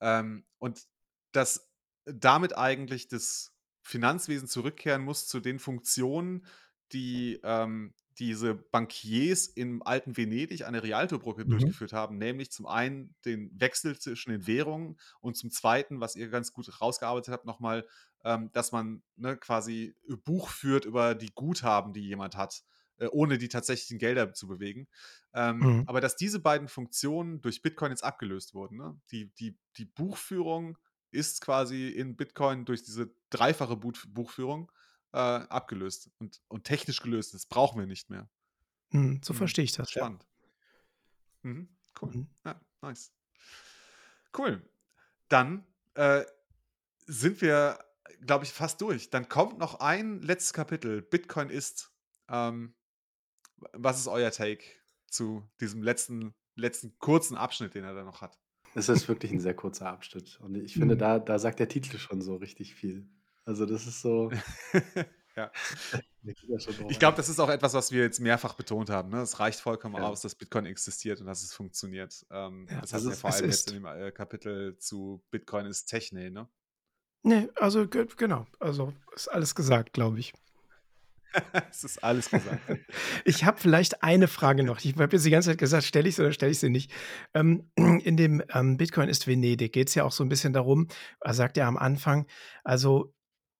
Ähm, 0.00 0.44
und 0.58 0.86
dass 1.32 1.70
damit 2.04 2.56
eigentlich 2.56 3.08
das 3.08 3.52
Finanzwesen 3.82 4.48
zurückkehren 4.48 5.02
muss 5.02 5.26
zu 5.26 5.40
den 5.40 5.58
Funktionen, 5.58 6.46
die 6.92 7.40
ähm, 7.42 7.94
diese 8.18 8.54
Bankiers 8.54 9.46
im 9.46 9.82
alten 9.82 10.16
Venedig 10.16 10.64
an 10.64 10.72
der 10.72 10.82
Rialtobrücke 10.82 11.44
mhm. 11.44 11.50
durchgeführt 11.50 11.92
haben, 11.92 12.16
nämlich 12.16 12.50
zum 12.50 12.66
einen 12.66 13.14
den 13.24 13.50
Wechsel 13.60 13.98
zwischen 13.98 14.30
den 14.30 14.46
Währungen 14.46 14.96
und 15.20 15.36
zum 15.36 15.50
zweiten, 15.50 16.00
was 16.00 16.16
ihr 16.16 16.28
ganz 16.28 16.52
gut 16.52 16.80
rausgearbeitet 16.80 17.32
habt, 17.32 17.44
nochmal, 17.44 17.86
ähm, 18.24 18.50
dass 18.52 18.72
man 18.72 19.02
ne, 19.16 19.36
quasi 19.36 19.94
Buch 20.24 20.48
führt 20.48 20.84
über 20.84 21.14
die 21.14 21.32
Guthaben, 21.34 21.92
die 21.92 22.06
jemand 22.06 22.36
hat, 22.36 22.62
äh, 22.98 23.08
ohne 23.08 23.36
die 23.36 23.48
tatsächlichen 23.48 23.98
Gelder 23.98 24.32
zu 24.32 24.46
bewegen. 24.46 24.88
Ähm, 25.34 25.58
mhm. 25.58 25.84
Aber 25.86 26.00
dass 26.00 26.16
diese 26.16 26.40
beiden 26.40 26.68
Funktionen 26.68 27.42
durch 27.42 27.60
Bitcoin 27.60 27.90
jetzt 27.90 28.04
abgelöst 28.04 28.54
wurden. 28.54 28.78
Ne? 28.78 28.98
Die, 29.10 29.32
die, 29.34 29.58
die 29.76 29.84
Buchführung 29.84 30.78
ist 31.10 31.40
quasi 31.40 31.88
in 31.88 32.16
Bitcoin 32.16 32.64
durch 32.64 32.82
diese 32.82 33.10
dreifache 33.30 33.76
Buchführung 33.76 34.70
äh, 35.12 35.18
abgelöst 35.18 36.10
und, 36.18 36.40
und 36.48 36.64
technisch 36.64 37.00
gelöst. 37.02 37.34
Das 37.34 37.46
brauchen 37.46 37.78
wir 37.78 37.86
nicht 37.86 38.10
mehr. 38.10 38.28
Mhm, 38.90 39.20
so 39.22 39.32
mhm. 39.32 39.38
verstehe 39.38 39.64
ich 39.64 39.72
das. 39.72 39.90
Spannend. 39.90 40.24
Ja. 41.42 41.50
Mhm, 41.50 41.68
cool. 42.00 42.10
Mhm. 42.12 42.26
Ja, 42.44 42.60
nice. 42.82 43.12
Cool. 44.36 44.62
Dann 45.28 45.66
äh, 45.94 46.24
sind 47.06 47.40
wir, 47.40 47.78
glaube 48.20 48.44
ich, 48.44 48.52
fast 48.52 48.80
durch. 48.80 49.10
Dann 49.10 49.28
kommt 49.28 49.58
noch 49.58 49.80
ein 49.80 50.20
letztes 50.22 50.52
Kapitel. 50.52 51.02
Bitcoin 51.02 51.50
ist. 51.50 51.92
Ähm, 52.28 52.74
was 53.72 53.98
ist 53.98 54.08
euer 54.08 54.30
Take 54.30 54.64
zu 55.08 55.48
diesem 55.60 55.82
letzten, 55.82 56.34
letzten 56.56 56.98
kurzen 56.98 57.36
Abschnitt, 57.36 57.74
den 57.74 57.84
er 57.84 57.94
da 57.94 58.04
noch 58.04 58.20
hat? 58.20 58.38
Es 58.76 58.90
ist 58.90 59.08
wirklich 59.08 59.32
ein 59.32 59.40
sehr 59.40 59.54
kurzer 59.54 59.88
Abschnitt. 59.88 60.38
Und 60.42 60.54
ich 60.54 60.74
finde, 60.74 60.96
mhm. 60.96 60.98
da, 60.98 61.18
da 61.18 61.38
sagt 61.38 61.60
der 61.60 61.68
Titel 61.68 61.96
schon 61.96 62.20
so 62.20 62.36
richtig 62.36 62.74
viel. 62.74 63.08
Also, 63.46 63.64
das 63.64 63.86
ist 63.86 64.02
so. 64.02 64.30
ja. 65.36 65.50
Ich 66.88 66.98
glaube, 66.98 67.16
das 67.16 67.28
ist 67.28 67.38
auch 67.38 67.48
etwas, 67.48 67.72
was 67.74 67.92
wir 67.92 68.02
jetzt 68.02 68.18
mehrfach 68.18 68.54
betont 68.54 68.90
haben. 68.90 69.10
Ne? 69.10 69.20
Es 69.20 69.38
reicht 69.38 69.60
vollkommen 69.60 69.94
ja. 69.94 70.02
aus, 70.02 70.22
dass 70.22 70.34
Bitcoin 70.34 70.66
existiert 70.66 71.20
und 71.20 71.26
dass 71.26 71.44
es 71.44 71.54
funktioniert. 71.54 72.26
Ähm, 72.32 72.66
ja, 72.68 72.80
das 72.80 72.92
heißt 72.94 73.06
ja 73.06 73.12
vor 73.12 73.32
allem 73.32 73.44
jetzt 73.44 73.70
in 73.70 73.74
dem 73.74 73.86
äh, 73.86 74.10
Kapitel 74.10 74.76
zu 74.76 75.22
Bitcoin 75.30 75.66
ist 75.66 75.86
Techne, 75.86 76.32
ne? 76.32 76.48
Nee, 77.22 77.48
also 77.54 77.86
genau. 77.86 78.48
Also 78.58 78.92
ist 79.14 79.28
alles 79.28 79.54
gesagt, 79.54 79.92
glaube 79.92 80.18
ich. 80.18 80.32
es 81.70 81.84
ist 81.84 82.02
alles 82.02 82.30
gesagt. 82.30 82.60
ich 83.24 83.44
habe 83.44 83.58
vielleicht 83.58 84.02
eine 84.02 84.28
Frage 84.28 84.64
noch. 84.64 84.84
Ich 84.84 84.94
habe 84.96 85.08
jetzt 85.12 85.26
die 85.26 85.30
ganze 85.30 85.50
Zeit 85.50 85.58
gesagt, 85.58 85.84
stelle 85.84 86.08
ich 86.08 86.16
sie 86.16 86.22
oder 86.22 86.32
stelle 86.32 86.52
ich 86.52 86.58
sie 86.58 86.70
nicht. 86.70 86.90
Ähm, 87.34 87.70
in 87.76 88.16
dem 88.16 88.42
ähm, 88.52 88.76
Bitcoin 88.76 89.08
ist 89.08 89.26
Venedig 89.26 89.72
geht 89.72 89.88
es 89.88 89.94
ja 89.94 90.04
auch 90.04 90.12
so 90.12 90.24
ein 90.24 90.28
bisschen 90.28 90.52
darum, 90.52 90.88
er 91.20 91.34
sagt 91.34 91.56
ja 91.56 91.66
am 91.68 91.76
Anfang, 91.76 92.26
also 92.64 93.12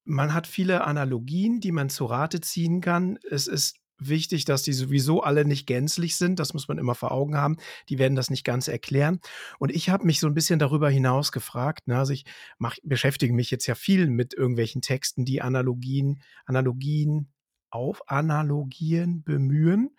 man 0.05 0.33
hat 0.33 0.47
viele 0.47 0.85
Analogien, 0.85 1.59
die 1.59 1.71
man 1.71 1.89
zu 1.89 2.05
Rate 2.05 2.39
ziehen 2.41 2.81
kann. 2.81 3.19
Es 3.29 3.47
ist 3.47 3.75
wichtig, 3.99 4.45
dass 4.45 4.63
die 4.63 4.73
sowieso 4.73 5.21
alle 5.21 5.45
nicht 5.45 5.65
gänzlich 5.67 6.15
sind. 6.15 6.39
Das 6.39 6.53
muss 6.53 6.67
man 6.67 6.77
immer 6.77 6.95
vor 6.95 7.11
Augen 7.11 7.35
haben. 7.35 7.57
Die 7.89 7.99
werden 7.99 8.15
das 8.15 8.29
nicht 8.29 8.43
ganz 8.43 8.67
erklären. 8.67 9.19
Und 9.59 9.71
ich 9.71 9.89
habe 9.89 10.05
mich 10.05 10.19
so 10.19 10.27
ein 10.27 10.33
bisschen 10.33 10.59
darüber 10.59 10.89
hinaus 10.89 11.31
gefragt. 11.31 11.87
Ne? 11.87 11.97
Also 11.97 12.13
ich 12.13 12.25
mach, 12.57 12.75
beschäftige 12.83 13.33
mich 13.33 13.51
jetzt 13.51 13.67
ja 13.67 13.75
viel 13.75 14.07
mit 14.07 14.33
irgendwelchen 14.33 14.81
Texten, 14.81 15.25
die 15.25 15.41
Analogien, 15.41 16.21
Analogien 16.45 17.31
auf 17.69 18.09
Analogien 18.09 19.23
bemühen, 19.23 19.95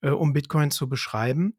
äh, 0.00 0.10
um 0.10 0.32
Bitcoin 0.32 0.70
zu 0.70 0.88
beschreiben. 0.88 1.56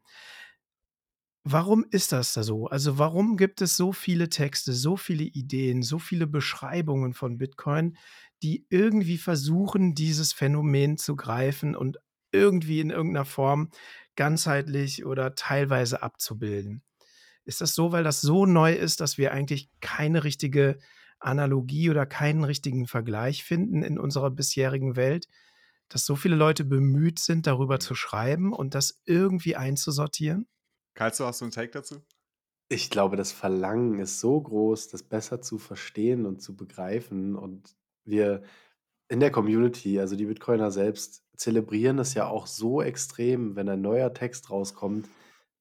Warum 1.45 1.85
ist 1.91 2.13
das 2.13 2.33
da 2.33 2.43
so? 2.43 2.67
Also, 2.67 2.97
warum 2.97 3.35
gibt 3.35 3.61
es 3.61 3.75
so 3.75 3.91
viele 3.91 4.29
Texte, 4.29 4.71
so 4.71 4.95
viele 4.95 5.25
Ideen, 5.25 5.83
so 5.83 5.99
viele 5.99 6.25
Beschreibungen 6.25 7.13
von 7.13 7.37
Bitcoin, 7.37 7.97
die 8.41 8.65
irgendwie 8.69 9.17
versuchen, 9.17 9.93
dieses 9.93 10.31
Phänomen 10.31 10.97
zu 10.97 11.17
greifen 11.17 11.75
und 11.75 11.97
irgendwie 12.31 12.79
in 12.79 12.91
irgendeiner 12.91 13.25
Form 13.25 13.69
ganzheitlich 14.15 15.05
oder 15.05 15.35
teilweise 15.35 16.01
abzubilden? 16.01 16.81
Ist 17.45 17.61
das 17.61 17.75
so, 17.75 17.91
weil 17.91 18.03
das 18.05 18.21
so 18.21 18.45
neu 18.45 18.73
ist, 18.73 19.01
dass 19.01 19.17
wir 19.17 19.33
eigentlich 19.33 19.69
keine 19.81 20.23
richtige 20.23 20.79
Analogie 21.19 21.89
oder 21.89 22.05
keinen 22.05 22.43
richtigen 22.45 22.87
Vergleich 22.87 23.43
finden 23.43 23.83
in 23.83 23.99
unserer 23.99 24.31
bisherigen 24.31 24.95
Welt, 24.95 25.27
dass 25.89 26.05
so 26.05 26.15
viele 26.15 26.35
Leute 26.35 26.63
bemüht 26.65 27.19
sind, 27.19 27.47
darüber 27.47 27.79
zu 27.79 27.95
schreiben 27.95 28.53
und 28.53 28.75
das 28.75 29.01
irgendwie 29.05 29.55
einzusortieren? 29.55 30.47
Kalzo, 30.95 31.25
hast 31.25 31.41
du 31.41 31.45
einen 31.45 31.51
Take 31.51 31.71
dazu? 31.71 32.01
Ich 32.69 32.89
glaube, 32.89 33.17
das 33.17 33.31
Verlangen 33.31 33.99
ist 33.99 34.19
so 34.19 34.39
groß, 34.39 34.87
das 34.87 35.03
besser 35.03 35.41
zu 35.41 35.57
verstehen 35.57 36.25
und 36.25 36.41
zu 36.41 36.55
begreifen. 36.55 37.35
Und 37.35 37.75
wir 38.05 38.43
in 39.09 39.19
der 39.19 39.31
Community, 39.31 39.99
also 39.99 40.15
die 40.15 40.25
Bitcoiner 40.25 40.71
selbst, 40.71 41.23
zelebrieren 41.35 41.97
das 41.97 42.13
ja 42.13 42.27
auch 42.27 42.47
so 42.47 42.81
extrem, 42.81 43.55
wenn 43.55 43.69
ein 43.69 43.81
neuer 43.81 44.13
Text 44.13 44.49
rauskommt, 44.49 45.07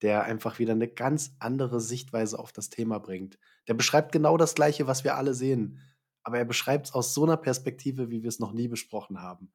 der 0.01 0.25
einfach 0.25 0.59
wieder 0.59 0.73
eine 0.73 0.89
ganz 0.89 1.35
andere 1.39 1.81
Sichtweise 1.81 2.39
auf 2.39 2.53
das 2.53 2.71
Thema 2.71 2.99
bringt. 2.99 3.39
Der 3.69 3.75
beschreibt 3.75 4.13
genau 4.13 4.37
das 4.37 4.55
Gleiche, 4.55 4.87
was 4.87 5.05
wir 5.05 5.17
alle 5.17 5.35
sehen, 5.35 5.81
aber 6.23 6.39
er 6.39 6.45
beschreibt 6.45 6.87
es 6.87 6.95
aus 6.95 7.15
so 7.15 7.25
einer 7.25 7.37
Perspektive, 7.37 8.11
wie 8.11 8.23
wir 8.23 8.29
es 8.29 8.39
noch 8.39 8.53
nie 8.53 8.69
besprochen 8.69 9.21
haben. 9.21 9.53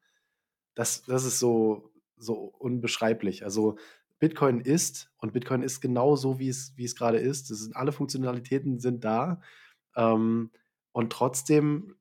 Das, 0.77 1.01
das 1.01 1.25
ist 1.25 1.39
so, 1.39 1.91
so 2.17 2.35
unbeschreiblich. 2.35 3.43
Also 3.43 3.79
Bitcoin 4.19 4.61
ist 4.61 5.11
und 5.17 5.33
Bitcoin 5.33 5.63
ist 5.63 5.81
genau 5.81 6.15
so, 6.15 6.37
wie 6.37 6.49
es, 6.49 6.73
wie 6.75 6.85
es 6.85 6.95
gerade 6.95 7.17
ist. 7.17 7.49
Es 7.49 7.61
sind, 7.61 7.75
alle 7.75 7.91
Funktionalitäten 7.91 8.79
sind 8.79 9.03
da. 9.03 9.41
Ähm, 9.95 10.51
und 10.91 11.11
trotzdem 11.11 11.95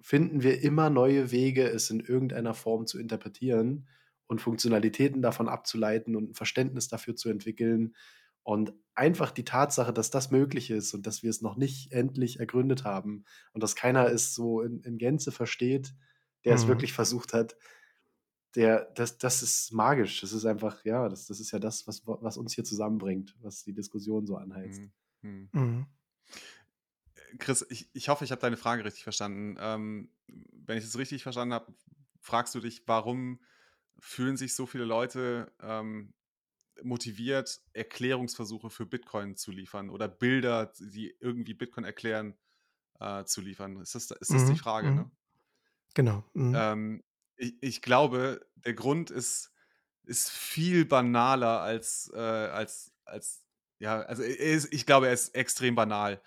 finden 0.00 0.44
wir 0.44 0.62
immer 0.62 0.90
neue 0.90 1.32
Wege, 1.32 1.68
es 1.68 1.90
in 1.90 1.98
irgendeiner 1.98 2.54
Form 2.54 2.86
zu 2.86 3.00
interpretieren 3.00 3.88
und 4.28 4.40
Funktionalitäten 4.40 5.22
davon 5.22 5.48
abzuleiten 5.48 6.14
und 6.14 6.30
ein 6.30 6.34
Verständnis 6.34 6.86
dafür 6.86 7.16
zu 7.16 7.30
entwickeln. 7.30 7.96
Und 8.44 8.72
einfach 8.94 9.32
die 9.32 9.44
Tatsache, 9.44 9.92
dass 9.92 10.12
das 10.12 10.30
möglich 10.30 10.70
ist 10.70 10.94
und 10.94 11.04
dass 11.04 11.24
wir 11.24 11.30
es 11.30 11.42
noch 11.42 11.56
nicht 11.56 11.90
endlich 11.90 12.38
ergründet 12.38 12.84
haben 12.84 13.24
und 13.54 13.64
dass 13.64 13.74
keiner 13.74 14.06
es 14.06 14.36
so 14.36 14.60
in, 14.62 14.82
in 14.82 14.98
Gänze 14.98 15.32
versteht, 15.32 15.96
der 16.44 16.52
mhm. 16.52 16.58
es 16.58 16.68
wirklich 16.68 16.92
versucht 16.92 17.32
hat, 17.32 17.56
der, 18.54 18.86
das, 18.94 19.18
das 19.18 19.42
ist 19.42 19.72
magisch. 19.72 20.20
Das 20.20 20.32
ist 20.32 20.44
einfach, 20.44 20.84
ja, 20.84 21.08
das, 21.08 21.26
das 21.26 21.40
ist 21.40 21.50
ja 21.52 21.58
das, 21.58 21.86
was, 21.86 22.02
was 22.04 22.36
uns 22.36 22.54
hier 22.54 22.64
zusammenbringt, 22.64 23.36
was 23.40 23.64
die 23.64 23.72
Diskussion 23.72 24.26
so 24.26 24.36
anheizt. 24.36 24.82
Mhm. 25.22 25.48
Mhm. 25.52 25.60
mhm. 25.60 25.86
Chris, 27.38 27.64
ich, 27.70 27.88
ich 27.92 28.08
hoffe, 28.08 28.24
ich 28.24 28.32
habe 28.32 28.40
deine 28.40 28.56
Frage 28.56 28.84
richtig 28.84 29.04
verstanden. 29.04 29.56
Ähm, 29.60 30.10
wenn 30.26 30.78
ich 30.78 30.84
es 30.84 30.98
richtig 30.98 31.22
verstanden 31.22 31.54
habe, 31.54 31.72
fragst 32.20 32.54
du 32.56 32.60
dich, 32.60 32.82
warum 32.86 33.40
fühlen 34.00 34.36
sich 34.36 34.54
so 34.54 34.66
viele 34.66 34.84
Leute 34.84 35.52
ähm, 35.60 36.12
motiviert, 36.82 37.60
Erklärungsversuche 37.72 38.70
für 38.70 38.86
Bitcoin 38.86 39.36
zu 39.36 39.52
liefern 39.52 39.90
oder 39.90 40.08
Bilder, 40.08 40.72
die 40.80 41.14
irgendwie 41.20 41.54
Bitcoin 41.54 41.84
erklären, 41.84 42.34
äh, 42.98 43.24
zu 43.24 43.40
liefern? 43.40 43.80
Ist 43.80 43.94
das, 43.94 44.10
ist 44.10 44.32
das 44.32 44.42
mhm. 44.42 44.52
die 44.54 44.58
Frage, 44.58 44.90
ne? 44.90 45.10
Genau. 45.94 46.24
Ähm, 46.34 47.02
ich, 47.40 47.56
ich 47.60 47.82
glaube, 47.82 48.46
der 48.56 48.74
Grund 48.74 49.10
ist, 49.10 49.50
ist 50.04 50.30
viel 50.30 50.84
banaler 50.84 51.60
als, 51.60 52.10
äh, 52.14 52.18
als, 52.18 52.92
als, 53.04 53.44
ja, 53.78 54.00
also 54.02 54.22
ist, 54.22 54.72
ich 54.72 54.86
glaube, 54.86 55.08
er 55.08 55.14
ist 55.14 55.34
extrem 55.34 55.74
banal. 55.74 56.20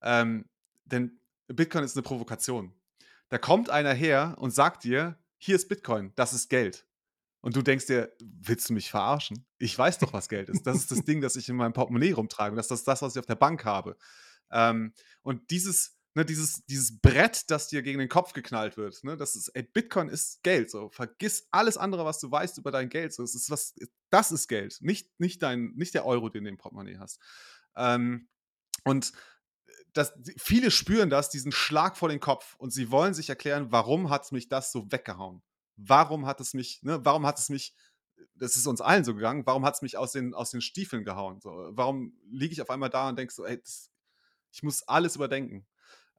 Ähm, 0.00 0.48
denn 0.84 1.20
Bitcoin 1.48 1.84
ist 1.84 1.96
eine 1.96 2.02
Provokation. 2.02 2.72
Da 3.28 3.38
kommt 3.38 3.70
einer 3.70 3.92
her 3.92 4.36
und 4.38 4.52
sagt 4.52 4.84
dir, 4.84 5.18
hier 5.38 5.56
ist 5.56 5.68
Bitcoin, 5.68 6.12
das 6.14 6.32
ist 6.32 6.48
Geld. 6.48 6.86
Und 7.40 7.56
du 7.56 7.62
denkst 7.62 7.86
dir, 7.86 8.14
willst 8.20 8.68
du 8.68 8.74
mich 8.74 8.90
verarschen? 8.90 9.46
Ich 9.58 9.76
weiß 9.76 9.98
doch, 9.98 10.12
was 10.12 10.28
Geld 10.28 10.48
ist. 10.50 10.66
Das 10.66 10.76
ist 10.76 10.90
das 10.90 11.04
Ding, 11.04 11.20
das 11.20 11.36
ich 11.36 11.48
in 11.48 11.56
meinem 11.56 11.72
Portemonnaie 11.72 12.12
rumtrage. 12.12 12.54
Das 12.54 12.70
ist 12.70 12.86
das, 12.86 13.02
was 13.02 13.16
ich 13.16 13.18
auf 13.18 13.26
der 13.26 13.36
Bank 13.36 13.64
habe. 13.64 13.96
Ähm, 14.50 14.92
und 15.22 15.50
dieses 15.50 15.96
ne, 16.14 16.24
dieses, 16.24 16.64
dieses 16.66 17.00
Brett, 17.00 17.50
das 17.50 17.68
dir 17.68 17.82
gegen 17.82 17.98
den 17.98 18.08
Kopf 18.08 18.32
geknallt 18.32 18.76
wird. 18.76 19.02
Ne? 19.04 19.16
Das 19.16 19.36
ist, 19.36 19.48
ey, 19.48 19.62
Bitcoin 19.62 20.08
ist 20.08 20.42
Geld. 20.42 20.70
So. 20.70 20.88
Vergiss 20.90 21.46
alles 21.50 21.76
andere, 21.76 22.04
was 22.04 22.18
du 22.18 22.30
weißt 22.30 22.58
über 22.58 22.70
dein 22.70 22.88
Geld. 22.88 23.12
So. 23.12 23.22
Das, 23.22 23.34
ist 23.34 23.50
was, 23.50 23.74
das 24.10 24.32
ist 24.32 24.48
Geld, 24.48 24.78
nicht, 24.80 25.08
nicht, 25.20 25.42
dein, 25.42 25.72
nicht 25.76 25.94
der 25.94 26.06
Euro, 26.06 26.28
den 26.28 26.44
du 26.44 26.50
im 26.50 26.56
Portemonnaie 26.56 26.98
hast. 26.98 27.20
Ähm, 27.76 28.28
und 28.84 29.12
das, 29.92 30.12
viele 30.36 30.70
spüren 30.70 31.10
das, 31.10 31.30
diesen 31.30 31.52
Schlag 31.52 31.96
vor 31.96 32.08
den 32.08 32.20
Kopf 32.20 32.54
und 32.56 32.70
sie 32.70 32.90
wollen 32.90 33.14
sich 33.14 33.28
erklären, 33.28 33.72
warum 33.72 34.10
hat 34.10 34.30
mich 34.32 34.48
das 34.48 34.72
so 34.72 34.90
weggehauen? 34.90 35.42
Warum 35.76 36.26
hat 36.26 36.40
es 36.40 36.54
mich, 36.54 36.82
ne, 36.82 37.04
warum 37.04 37.26
hat 37.26 37.38
es 37.38 37.48
mich, 37.48 37.74
das 38.34 38.56
ist 38.56 38.66
uns 38.66 38.80
allen 38.80 39.04
so 39.04 39.14
gegangen, 39.14 39.46
warum 39.46 39.64
hat 39.64 39.74
es 39.74 39.82
mich 39.82 39.96
aus 39.96 40.12
den, 40.12 40.34
aus 40.34 40.50
den 40.50 40.60
Stiefeln 40.60 41.04
gehauen? 41.04 41.40
So, 41.40 41.50
warum 41.72 42.16
liege 42.30 42.52
ich 42.52 42.62
auf 42.62 42.70
einmal 42.70 42.90
da 42.90 43.08
und 43.08 43.18
denke 43.18 43.32
so, 43.32 43.44
ey, 43.44 43.58
das, 43.60 43.90
ich 44.52 44.62
muss 44.62 44.82
alles 44.82 45.16
überdenken. 45.16 45.66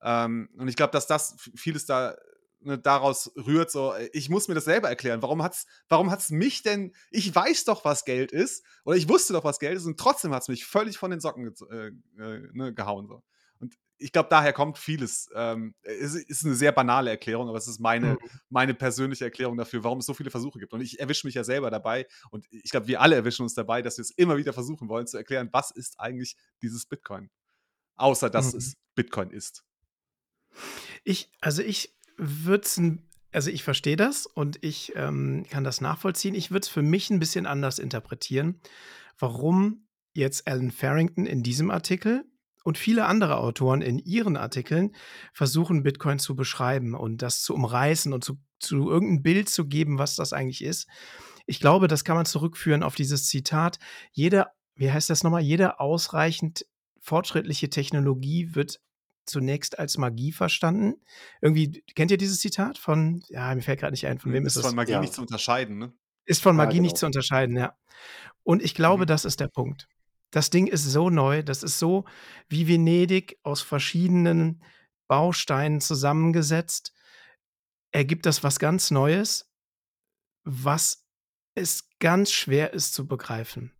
Ähm, 0.03 0.49
und 0.57 0.67
ich 0.67 0.75
glaube, 0.75 0.91
dass 0.91 1.07
das 1.07 1.35
vieles 1.55 1.85
da 1.85 2.15
ne, 2.63 2.77
daraus 2.77 3.31
rührt, 3.35 3.71
so, 3.71 3.93
ich 4.13 4.29
muss 4.29 4.47
mir 4.47 4.55
das 4.55 4.65
selber 4.65 4.89
erklären. 4.89 5.21
Warum 5.21 5.43
hat's, 5.43 5.65
warum 5.89 6.11
hat's 6.11 6.29
mich 6.29 6.63
denn, 6.63 6.93
ich 7.09 7.33
weiß 7.33 7.65
doch, 7.65 7.85
was 7.85 8.05
Geld 8.05 8.31
ist, 8.31 8.63
oder 8.85 8.97
ich 8.97 9.09
wusste 9.09 9.33
doch, 9.33 9.43
was 9.43 9.59
Geld 9.59 9.77
ist, 9.77 9.85
und 9.85 9.99
trotzdem 9.99 10.33
hat 10.33 10.43
es 10.43 10.47
mich 10.47 10.65
völlig 10.65 10.97
von 10.97 11.11
den 11.11 11.19
Socken 11.19 11.53
äh, 11.71 11.87
äh, 12.21 12.49
ne, 12.53 12.73
gehauen. 12.73 13.07
So. 13.07 13.23
Und 13.59 13.75
ich 13.97 14.11
glaube, 14.11 14.29
daher 14.29 14.53
kommt 14.53 14.77
vieles. 14.77 15.29
Ähm, 15.35 15.75
es 15.83 16.15
ist 16.15 16.43
eine 16.43 16.55
sehr 16.55 16.71
banale 16.71 17.11
Erklärung, 17.11 17.47
aber 17.47 17.57
es 17.57 17.67
ist 17.67 17.79
meine, 17.79 18.13
mhm. 18.13 18.17
meine 18.49 18.73
persönliche 18.73 19.25
Erklärung 19.25 19.57
dafür, 19.57 19.83
warum 19.83 19.99
es 19.99 20.05
so 20.07 20.13
viele 20.13 20.31
Versuche 20.31 20.59
gibt. 20.59 20.73
Und 20.73 20.81
ich 20.81 20.99
erwische 20.99 21.27
mich 21.27 21.35
ja 21.35 21.43
selber 21.43 21.69
dabei. 21.69 22.07
Und 22.31 22.47
ich 22.49 22.71
glaube, 22.71 22.87
wir 22.87 23.01
alle 23.01 23.15
erwischen 23.15 23.43
uns 23.43 23.53
dabei, 23.53 23.83
dass 23.83 23.97
wir 23.97 24.01
es 24.01 24.11
immer 24.11 24.37
wieder 24.37 24.53
versuchen 24.53 24.89
wollen 24.89 25.05
zu 25.05 25.17
erklären, 25.17 25.49
was 25.51 25.69
ist 25.69 25.99
eigentlich 25.99 26.35
dieses 26.63 26.87
Bitcoin. 26.87 27.29
Außer, 27.95 28.31
dass 28.31 28.53
mhm. 28.53 28.57
es 28.57 28.75
Bitcoin 28.95 29.29
ist. 29.29 29.63
Ich, 31.03 31.31
also 31.41 31.61
ich 31.61 31.95
würde 32.17 32.67
also 33.31 33.49
ich 33.49 33.63
verstehe 33.63 33.95
das 33.95 34.25
und 34.25 34.63
ich 34.63 34.93
ähm, 34.95 35.45
kann 35.49 35.63
das 35.63 35.81
nachvollziehen. 35.81 36.35
Ich 36.35 36.51
würde 36.51 36.63
es 36.63 36.67
für 36.67 36.81
mich 36.81 37.09
ein 37.09 37.19
bisschen 37.19 37.45
anders 37.45 37.79
interpretieren, 37.79 38.59
warum 39.17 39.87
jetzt 40.13 40.47
Alan 40.47 40.71
Farrington 40.71 41.25
in 41.25 41.43
diesem 41.43 41.71
Artikel 41.71 42.25
und 42.63 42.77
viele 42.77 43.05
andere 43.05 43.37
Autoren 43.37 43.81
in 43.81 43.99
ihren 43.99 44.37
Artikeln 44.37 44.93
versuchen, 45.33 45.83
Bitcoin 45.83 46.19
zu 46.19 46.35
beschreiben 46.35 46.93
und 46.93 47.21
das 47.21 47.41
zu 47.41 47.55
umreißen 47.55 48.13
und 48.13 48.23
zu, 48.23 48.37
zu 48.59 48.89
irgendein 48.89 49.23
Bild 49.23 49.49
zu 49.49 49.67
geben, 49.67 49.97
was 49.97 50.15
das 50.15 50.33
eigentlich 50.33 50.63
ist. 50.63 50.87
Ich 51.45 51.59
glaube, 51.59 51.87
das 51.87 52.03
kann 52.03 52.15
man 52.15 52.25
zurückführen 52.25 52.83
auf 52.83 52.95
dieses 52.95 53.27
Zitat. 53.27 53.79
Jede, 54.11 54.47
wie 54.75 54.91
heißt 54.91 55.09
das 55.09 55.23
nochmal? 55.23 55.41
Jede 55.41 55.79
ausreichend 55.79 56.65
fortschrittliche 56.99 57.69
Technologie 57.69 58.53
wird 58.53 58.79
zunächst 59.25 59.79
als 59.79 59.97
Magie 59.97 60.31
verstanden. 60.31 60.95
Irgendwie, 61.41 61.83
kennt 61.95 62.11
ihr 62.11 62.17
dieses 62.17 62.39
Zitat 62.39 62.77
von, 62.77 63.23
ja, 63.29 63.53
mir 63.55 63.61
fällt 63.61 63.79
gerade 63.79 63.93
nicht 63.93 64.07
ein, 64.07 64.19
von 64.19 64.33
wem 64.33 64.45
ist, 64.45 64.55
ist 64.55 64.57
das? 64.57 64.65
Ist 64.65 64.69
von 64.69 64.75
Magie 64.75 64.91
ja. 64.93 65.01
nicht 65.01 65.13
zu 65.13 65.21
unterscheiden, 65.21 65.77
ne? 65.77 65.93
Ist 66.25 66.41
von 66.41 66.55
Magie 66.55 66.69
ja, 66.69 66.73
genau. 66.75 66.83
nicht 66.83 66.97
zu 66.97 67.05
unterscheiden, 67.05 67.57
ja. 67.57 67.75
Und 68.43 68.61
ich 68.61 68.75
glaube, 68.75 69.03
mhm. 69.03 69.07
das 69.07 69.25
ist 69.25 69.39
der 69.39 69.47
Punkt. 69.47 69.87
Das 70.31 70.49
Ding 70.49 70.67
ist 70.67 70.85
so 70.85 71.09
neu, 71.09 71.43
das 71.43 71.61
ist 71.61 71.77
so 71.77 72.05
wie 72.47 72.67
Venedig 72.67 73.37
aus 73.43 73.61
verschiedenen 73.61 74.63
Bausteinen 75.07 75.81
zusammengesetzt. 75.81 76.93
Ergibt 77.91 78.25
das 78.25 78.43
was 78.43 78.59
ganz 78.59 78.91
Neues, 78.91 79.51
was 80.43 81.05
es 81.53 81.89
ganz 81.99 82.31
schwer 82.31 82.73
ist 82.73 82.93
zu 82.93 83.07
begreifen. 83.07 83.73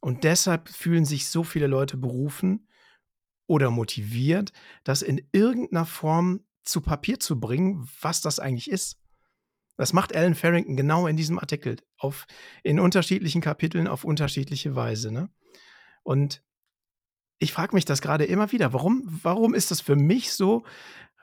Und 0.00 0.22
deshalb 0.22 0.68
fühlen 0.68 1.04
sich 1.04 1.28
so 1.28 1.42
viele 1.42 1.66
Leute 1.66 1.96
berufen 1.96 2.68
oder 3.46 3.70
motiviert, 3.70 4.52
das 4.84 5.02
in 5.02 5.26
irgendeiner 5.32 5.86
Form 5.86 6.40
zu 6.62 6.80
Papier 6.80 7.20
zu 7.20 7.38
bringen, 7.38 7.88
was 8.00 8.20
das 8.20 8.40
eigentlich 8.40 8.70
ist. 8.70 8.98
Das 9.76 9.92
macht 9.92 10.16
Alan 10.16 10.34
Farrington 10.34 10.76
genau 10.76 11.06
in 11.06 11.16
diesem 11.16 11.38
Artikel, 11.38 11.76
auf, 11.98 12.26
in 12.62 12.80
unterschiedlichen 12.80 13.42
Kapiteln 13.42 13.88
auf 13.88 14.04
unterschiedliche 14.04 14.74
Weise. 14.74 15.12
Ne? 15.12 15.28
Und 16.02 16.42
ich 17.38 17.52
frage 17.52 17.74
mich 17.74 17.84
das 17.84 18.00
gerade 18.00 18.24
immer 18.24 18.52
wieder. 18.52 18.72
Warum, 18.72 19.02
warum 19.06 19.54
ist 19.54 19.70
das 19.70 19.82
für 19.82 19.96
mich 19.96 20.32
so 20.32 20.64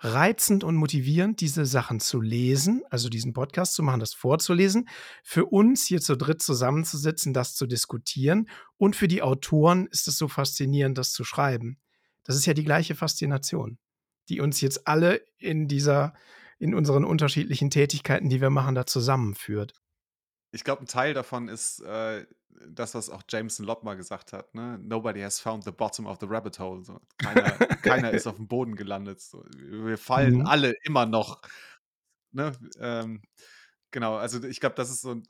reizend 0.03 0.63
und 0.63 0.75
motivierend, 0.75 1.39
diese 1.39 1.65
Sachen 1.65 1.99
zu 1.99 2.21
lesen, 2.21 2.83
also 2.89 3.09
diesen 3.09 3.33
Podcast 3.33 3.73
zu 3.73 3.83
machen, 3.83 4.01
das 4.01 4.13
vorzulesen, 4.13 4.89
für 5.23 5.45
uns 5.45 5.85
hier 5.85 6.01
zu 6.01 6.17
dritt 6.17 6.41
zusammenzusitzen, 6.41 7.33
das 7.33 7.55
zu 7.55 7.65
diskutieren 7.65 8.49
und 8.77 8.95
für 8.95 9.07
die 9.07 9.21
Autoren 9.21 9.87
ist 9.87 10.07
es 10.07 10.17
so 10.17 10.27
faszinierend, 10.27 10.97
das 10.97 11.13
zu 11.13 11.23
schreiben. 11.23 11.79
Das 12.23 12.35
ist 12.35 12.45
ja 12.45 12.53
die 12.53 12.63
gleiche 12.63 12.95
Faszination, 12.95 13.77
die 14.29 14.41
uns 14.41 14.61
jetzt 14.61 14.87
alle 14.87 15.25
in 15.37 15.67
dieser, 15.67 16.13
in 16.59 16.73
unseren 16.73 17.05
unterschiedlichen 17.05 17.69
Tätigkeiten, 17.69 18.29
die 18.29 18.41
wir 18.41 18.49
machen, 18.49 18.75
da 18.75 18.85
zusammenführt. 18.85 19.73
Ich 20.51 20.63
glaube, 20.63 20.83
ein 20.83 20.87
Teil 20.87 21.13
davon 21.13 21.47
ist 21.47 21.79
äh, 21.81 22.25
das, 22.67 22.93
was 22.93 23.09
auch 23.09 23.23
Jameson 23.27 23.65
Lott 23.65 23.83
mal 23.83 23.95
gesagt 23.95 24.33
hat. 24.33 24.53
Ne? 24.53 24.79
Nobody 24.79 25.21
has 25.21 25.39
found 25.39 25.63
the 25.63 25.71
bottom 25.71 26.05
of 26.05 26.19
the 26.19 26.27
rabbit 26.27 26.59
hole. 26.59 26.83
So. 26.83 27.01
Keiner, 27.17 27.51
keiner 27.81 28.11
ist 28.11 28.27
auf 28.27 28.35
dem 28.35 28.47
Boden 28.47 28.75
gelandet. 28.75 29.19
So. 29.19 29.43
Wir 29.57 29.97
fallen 29.97 30.39
mhm. 30.39 30.45
alle 30.45 30.73
immer 30.83 31.05
noch. 31.05 31.41
Ne? 32.31 32.51
Ähm, 32.79 33.23
genau, 33.91 34.15
also 34.15 34.43
ich 34.43 34.59
glaube, 34.59 34.75
das 34.75 34.91
ist 34.91 35.01
so 35.01 35.21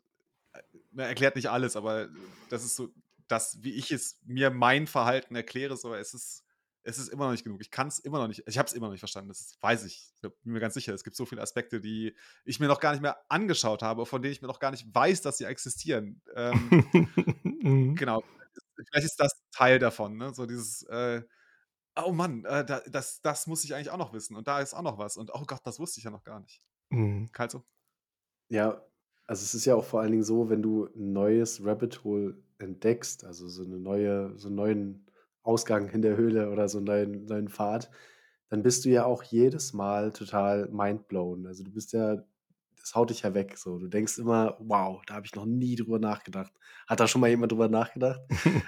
ne, 0.92 1.04
erklärt 1.04 1.36
nicht 1.36 1.50
alles, 1.50 1.76
aber 1.76 2.10
das 2.50 2.64
ist 2.64 2.76
so, 2.76 2.90
das, 3.28 3.64
wie 3.64 3.74
ich 3.74 3.92
es 3.92 4.20
mir 4.26 4.50
mein 4.50 4.88
Verhalten 4.88 5.36
erkläre, 5.36 5.78
so 5.78 5.94
es 5.94 6.14
ist 6.14 6.43
es 6.84 6.98
ist 6.98 7.10
immer 7.10 7.26
noch 7.26 7.32
nicht 7.32 7.44
genug. 7.44 7.62
Ich 7.62 7.72
kann 7.72 7.88
es 7.88 8.00
immer 8.00 8.20
noch 8.20 8.28
nicht, 8.28 8.44
ich 8.46 8.58
habe 8.58 8.68
es 8.68 8.74
immer 8.74 8.88
noch 8.88 8.92
nicht 8.92 9.00
verstanden. 9.00 9.30
Das 9.30 9.58
weiß 9.62 9.86
ich. 9.86 10.12
Ich 10.16 10.22
bin 10.22 10.54
mir 10.54 10.60
ganz 10.60 10.74
sicher. 10.74 10.94
Es 10.94 11.04
gibt 11.04 11.16
so 11.16 11.26
viele 11.26 11.42
Aspekte, 11.42 11.80
die 11.80 12.16
ich 12.46 12.60
mir 12.60 12.68
noch 12.68 12.80
gar 12.80 12.92
nicht 12.92 13.02
mehr 13.02 13.18
angeschaut 13.30 13.82
habe, 13.82 14.06
von 14.06 14.22
denen 14.22 14.34
ich 14.34 14.42
mir 14.42 14.48
noch 14.48 14.60
gar 14.60 14.72
nicht 14.72 14.94
weiß, 14.94 15.22
dass 15.22 15.38
sie 15.38 15.46
existieren. 15.46 16.22
Ähm, 16.36 16.70
mhm. 17.44 17.96
genau. 17.96 18.24
Vielleicht 18.76 19.06
ist 19.06 19.20
das 19.20 19.42
Teil 19.52 19.80
davon, 19.80 20.18
ne? 20.18 20.34
So 20.34 20.46
dieses, 20.46 20.84
äh, 20.84 21.22
oh 21.96 22.12
Mann, 22.12 22.44
äh, 22.46 22.66
da, 22.66 22.82
das, 22.88 23.22
das 23.22 23.48
muss 23.48 23.64
ich 23.64 23.74
eigentlich 23.74 23.92
auch 23.92 23.98
noch 23.98 24.14
wissen. 24.14 24.36
Und 24.36 24.48
da 24.48 24.60
ist 24.60 24.74
auch 24.74 24.82
noch 24.82 24.98
was. 24.98 25.16
Und 25.16 25.34
oh 25.34 25.44
Gott, 25.46 25.62
das 25.64 25.80
wusste 25.80 26.00
ich 26.00 26.04
ja 26.04 26.12
noch 26.12 26.24
gar 26.24 26.40
nicht. 26.40 26.62
Mhm. 26.90 27.32
Kalzo? 27.32 27.64
Ja, 28.50 28.84
also 29.26 29.44
es 29.44 29.54
ist 29.54 29.66
ja 29.66 29.76
auch 29.76 29.86
vor 29.86 30.02
allen 30.02 30.12
Dingen 30.12 30.24
so, 30.24 30.50
wenn 30.50 30.62
du 30.62 30.90
ein 30.96 31.14
neues 31.14 31.66
Rabbit 31.66 32.04
Hole 32.04 32.38
entdeckst, 32.58 33.24
also 33.24 33.48
so 33.48 33.64
eine 33.64 33.80
neue, 33.80 34.38
so 34.38 34.48
einen 34.48 34.56
neuen 34.56 35.06
Ausgang 35.44 35.90
in 35.90 36.02
der 36.02 36.18
Höhle 36.18 36.50
oder 36.52 36.70
so 36.70 36.80
'n 36.80 36.84
neuen 36.86 37.26
neuen 37.26 37.50
Pfad, 37.50 37.92
dann 38.50 38.64
bist 38.64 38.86
du 38.86 38.90
ja 38.90 39.06
auch 39.06 39.24
jedes 39.24 39.74
Mal 39.74 40.12
total 40.12 40.70
mindblown. 40.70 41.48
Also, 41.48 41.64
du 41.64 41.72
bist 41.72 41.94
ja 41.94 42.24
das 42.80 42.96
haut 42.96 43.10
dich 43.12 43.22
ja 43.22 43.34
weg 43.34 43.58
so. 43.58 43.80
Du 43.80 43.88
denkst 43.88 44.18
immer: 44.20 44.58
„Wow, 44.60 45.04
da 45.06 45.16
habe 45.16 45.26
ich 45.26 45.36
noch 45.36 45.46
nie 45.46 45.76
drüber 45.76 46.00
nachgedacht. 46.00 46.54
Hat 46.88 47.00
da 47.00 47.08
schon 47.08 47.22
mal 47.22 47.30
jemand 47.30 47.52
drüber 47.52 47.70
nachgedacht?“ 47.70 48.22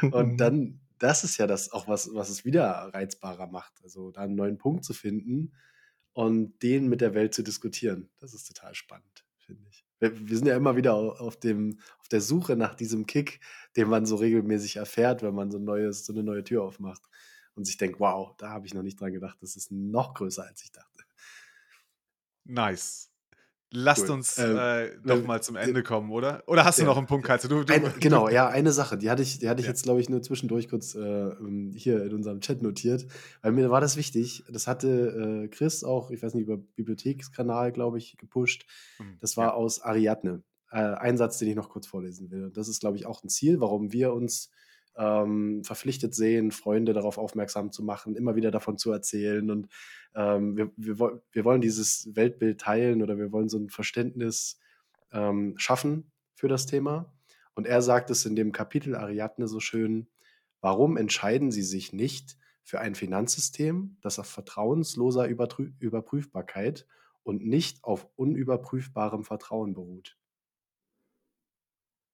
Und 0.10 0.40
dann 0.42 0.82
das 1.00 1.24
ist 1.26 1.38
ja 1.38 1.48
das 1.48 1.72
auch 1.74 1.88
was 1.88 2.10
was 2.14 2.30
es 2.30 2.46
wieder 2.46 2.64
reizbarer 2.94 3.48
macht. 3.48 3.82
Also, 3.84 4.12
da 4.12 4.22
einen 4.22 4.36
neuen 4.36 4.58
Punkt 4.58 4.86
zu 4.86 4.94
finden 4.94 5.54
und 6.14 6.62
den 6.64 6.88
mit 6.90 7.02
der 7.02 7.14
Welt 7.14 7.34
zu 7.34 7.44
diskutieren. 7.44 8.10
Das 8.20 8.34
ist 8.34 8.46
total 8.48 8.76
spannend, 8.76 9.26
finde 9.38 9.68
ich. 9.70 9.85
Wir 10.02 10.28
wir 10.30 10.38
sind 10.38 10.48
ja 10.48 10.58
immer 10.58 10.76
wieder 10.76 10.94
auf 10.96 11.38
dem 11.40 11.80
auf 12.00 12.08
der 12.10 12.22
Suche 12.22 12.56
nach 12.58 12.76
diesem 12.76 13.06
Kick, 13.06 13.40
den 13.78 13.88
man 13.90 14.06
so 14.06 14.16
regelmäßig 14.18 14.76
erfährt, 14.78 15.24
wenn 15.24 15.34
man 15.36 15.52
so 15.52 15.60
neues 15.60 16.06
so 16.06 16.14
'ne 16.14 16.24
neue 16.24 16.44
Tür 16.44 16.64
aufmacht 16.64 17.04
und 17.56 17.66
sich 17.66 17.78
denkt: 17.78 18.00
„Wow, 18.00 18.36
da 18.38 18.50
habe 18.50 18.66
ich 18.68 18.74
noch 18.74 18.84
nicht 18.84 19.00
dran 19.00 19.14
gedacht. 19.14 19.38
Das 19.42 19.56
ist 19.56 19.72
noch 19.72 20.14
größer, 20.14 20.44
als 20.46 20.64
ich 20.64 20.72
dachte.“ 20.72 21.06
Nice. 22.46 23.08
Lasst 23.76 24.04
Cool. 24.04 24.12
uns 24.12 24.38
Ähm, 24.38 24.58
äh, 24.58 24.90
noch 25.04 25.22
mal 25.26 25.44
zum 25.44 25.58
Ende 25.58 25.84
kommen, 25.84 26.10
oder? 26.10 26.44
Oder 26.48 26.64
hast 26.64 26.80
du 26.80 26.86
noch 26.86 26.98
einen 26.98 27.08
Punkt, 27.08 27.28
Katze? 27.28 27.50
Du, 27.50 27.64
du, 27.64 27.74
Eine, 27.74 27.92
genau, 28.00 28.30
ja, 28.30 28.48
eine 28.48 28.72
Sache, 28.72 28.98
die 28.98 29.10
hatte 29.10 29.22
ich, 29.22 29.40
die 29.40 29.50
hatte 29.50 29.60
ich 29.60 29.66
ja. 29.66 29.72
jetzt, 29.72 29.84
glaube 29.84 30.00
ich, 30.00 30.10
nur 30.10 30.22
zwischendurch 30.22 30.70
kurz 30.70 30.96
äh, 30.96 31.00
ähm, 31.00 31.74
hier 31.76 32.04
in 32.04 32.14
unserem 32.14 32.40
Chat 32.40 32.62
notiert, 32.62 33.06
weil 33.42 33.52
mir 33.52 33.70
war 33.70 33.82
das 33.82 33.98
wichtig. 33.98 34.46
Das 34.50 34.68
hatte 34.68 35.44
äh, 35.44 35.48
Chris 35.50 35.84
auch, 35.84 36.10
ich 36.10 36.24
weiß 36.24 36.34
nicht, 36.36 36.44
über 36.44 36.58
Bibliothekskanal, 36.58 37.74
glaube 37.74 37.98
ich, 37.98 38.16
gepusht. 38.18 38.66
Hm, 38.98 39.18
das 39.20 39.36
war 39.36 39.48
ja. 39.48 39.54
aus 39.54 39.82
Ariadne. 39.82 40.42
Äh, 40.72 40.78
ein 40.78 41.18
Satz, 41.18 41.38
den 41.38 41.50
ich 41.50 41.56
noch 41.56 41.70
kurz 41.70 41.86
vorlesen 41.86 42.32
will. 42.32 42.46
Und 42.46 42.58
das 42.58 42.70
ist, 42.70 42.80
glaube 42.80 42.96
ich, 42.96 43.06
auch 43.06 43.24
ein 43.24 43.30
Ziel, 43.30 43.60
warum 43.60 43.92
wir 43.92 44.14
uns 44.14 44.52
ähm, 44.98 45.64
verpflichtet 45.64 46.16
sehen, 46.16 46.52
Freunde 46.52 46.94
darauf 46.94 47.18
aufmerksam 47.18 47.72
zu 47.72 47.84
machen, 47.84 48.16
immer 48.16 48.36
wieder 48.36 48.52
davon 48.52 48.78
zu 48.78 48.92
erzählen. 48.92 49.50
Und 49.52 49.68
ähm, 50.16 50.58
wir, 50.58 50.72
wir, 50.78 51.22
wir 51.32 51.46
wollen 51.46 51.62
dieses 51.62 52.16
Weltbild 52.16 52.62
teilen 52.62 53.02
oder 53.02 53.18
wir 53.18 53.32
wollen 53.32 53.50
so 53.50 53.58
ein 53.58 53.70
Verständnis 53.70 54.60
ähm, 55.12 55.56
schaffen 55.58 56.12
für 56.34 56.48
das 56.48 56.66
Thema. 56.66 57.14
Und 57.54 57.68
er 57.68 57.82
sagt 57.82 58.10
es 58.10 58.26
in 58.26 58.36
dem 58.36 58.52
Kapitel 58.52 58.96
Ariadne 58.96 59.48
so 59.48 59.60
schön, 59.60 60.08
warum 60.62 60.98
entscheiden 60.98 61.52
Sie 61.52 61.64
sich 61.64 61.94
nicht 61.94 62.38
für 62.64 62.80
ein 62.80 62.96
Finanzsystem, 62.96 63.98
das 64.02 64.20
auf 64.20 64.28
vertrauensloser 64.28 65.28
Überprüfbarkeit 65.28 66.86
und 67.24 67.46
nicht 67.46 67.84
auf 67.84 68.08
unüberprüfbarem 68.16 69.24
Vertrauen 69.24 69.74
beruht? 69.74 70.18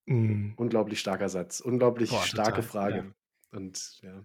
Mhm. 0.05 0.53
Unglaublich 0.57 0.99
starker 0.99 1.29
Satz, 1.29 1.59
unglaublich 1.59 2.09
Boah, 2.09 2.23
starke 2.23 2.61
total, 2.61 2.63
Frage. 2.63 2.95
Ja. 2.97 3.57
Und 3.57 3.99
ja, 4.01 4.23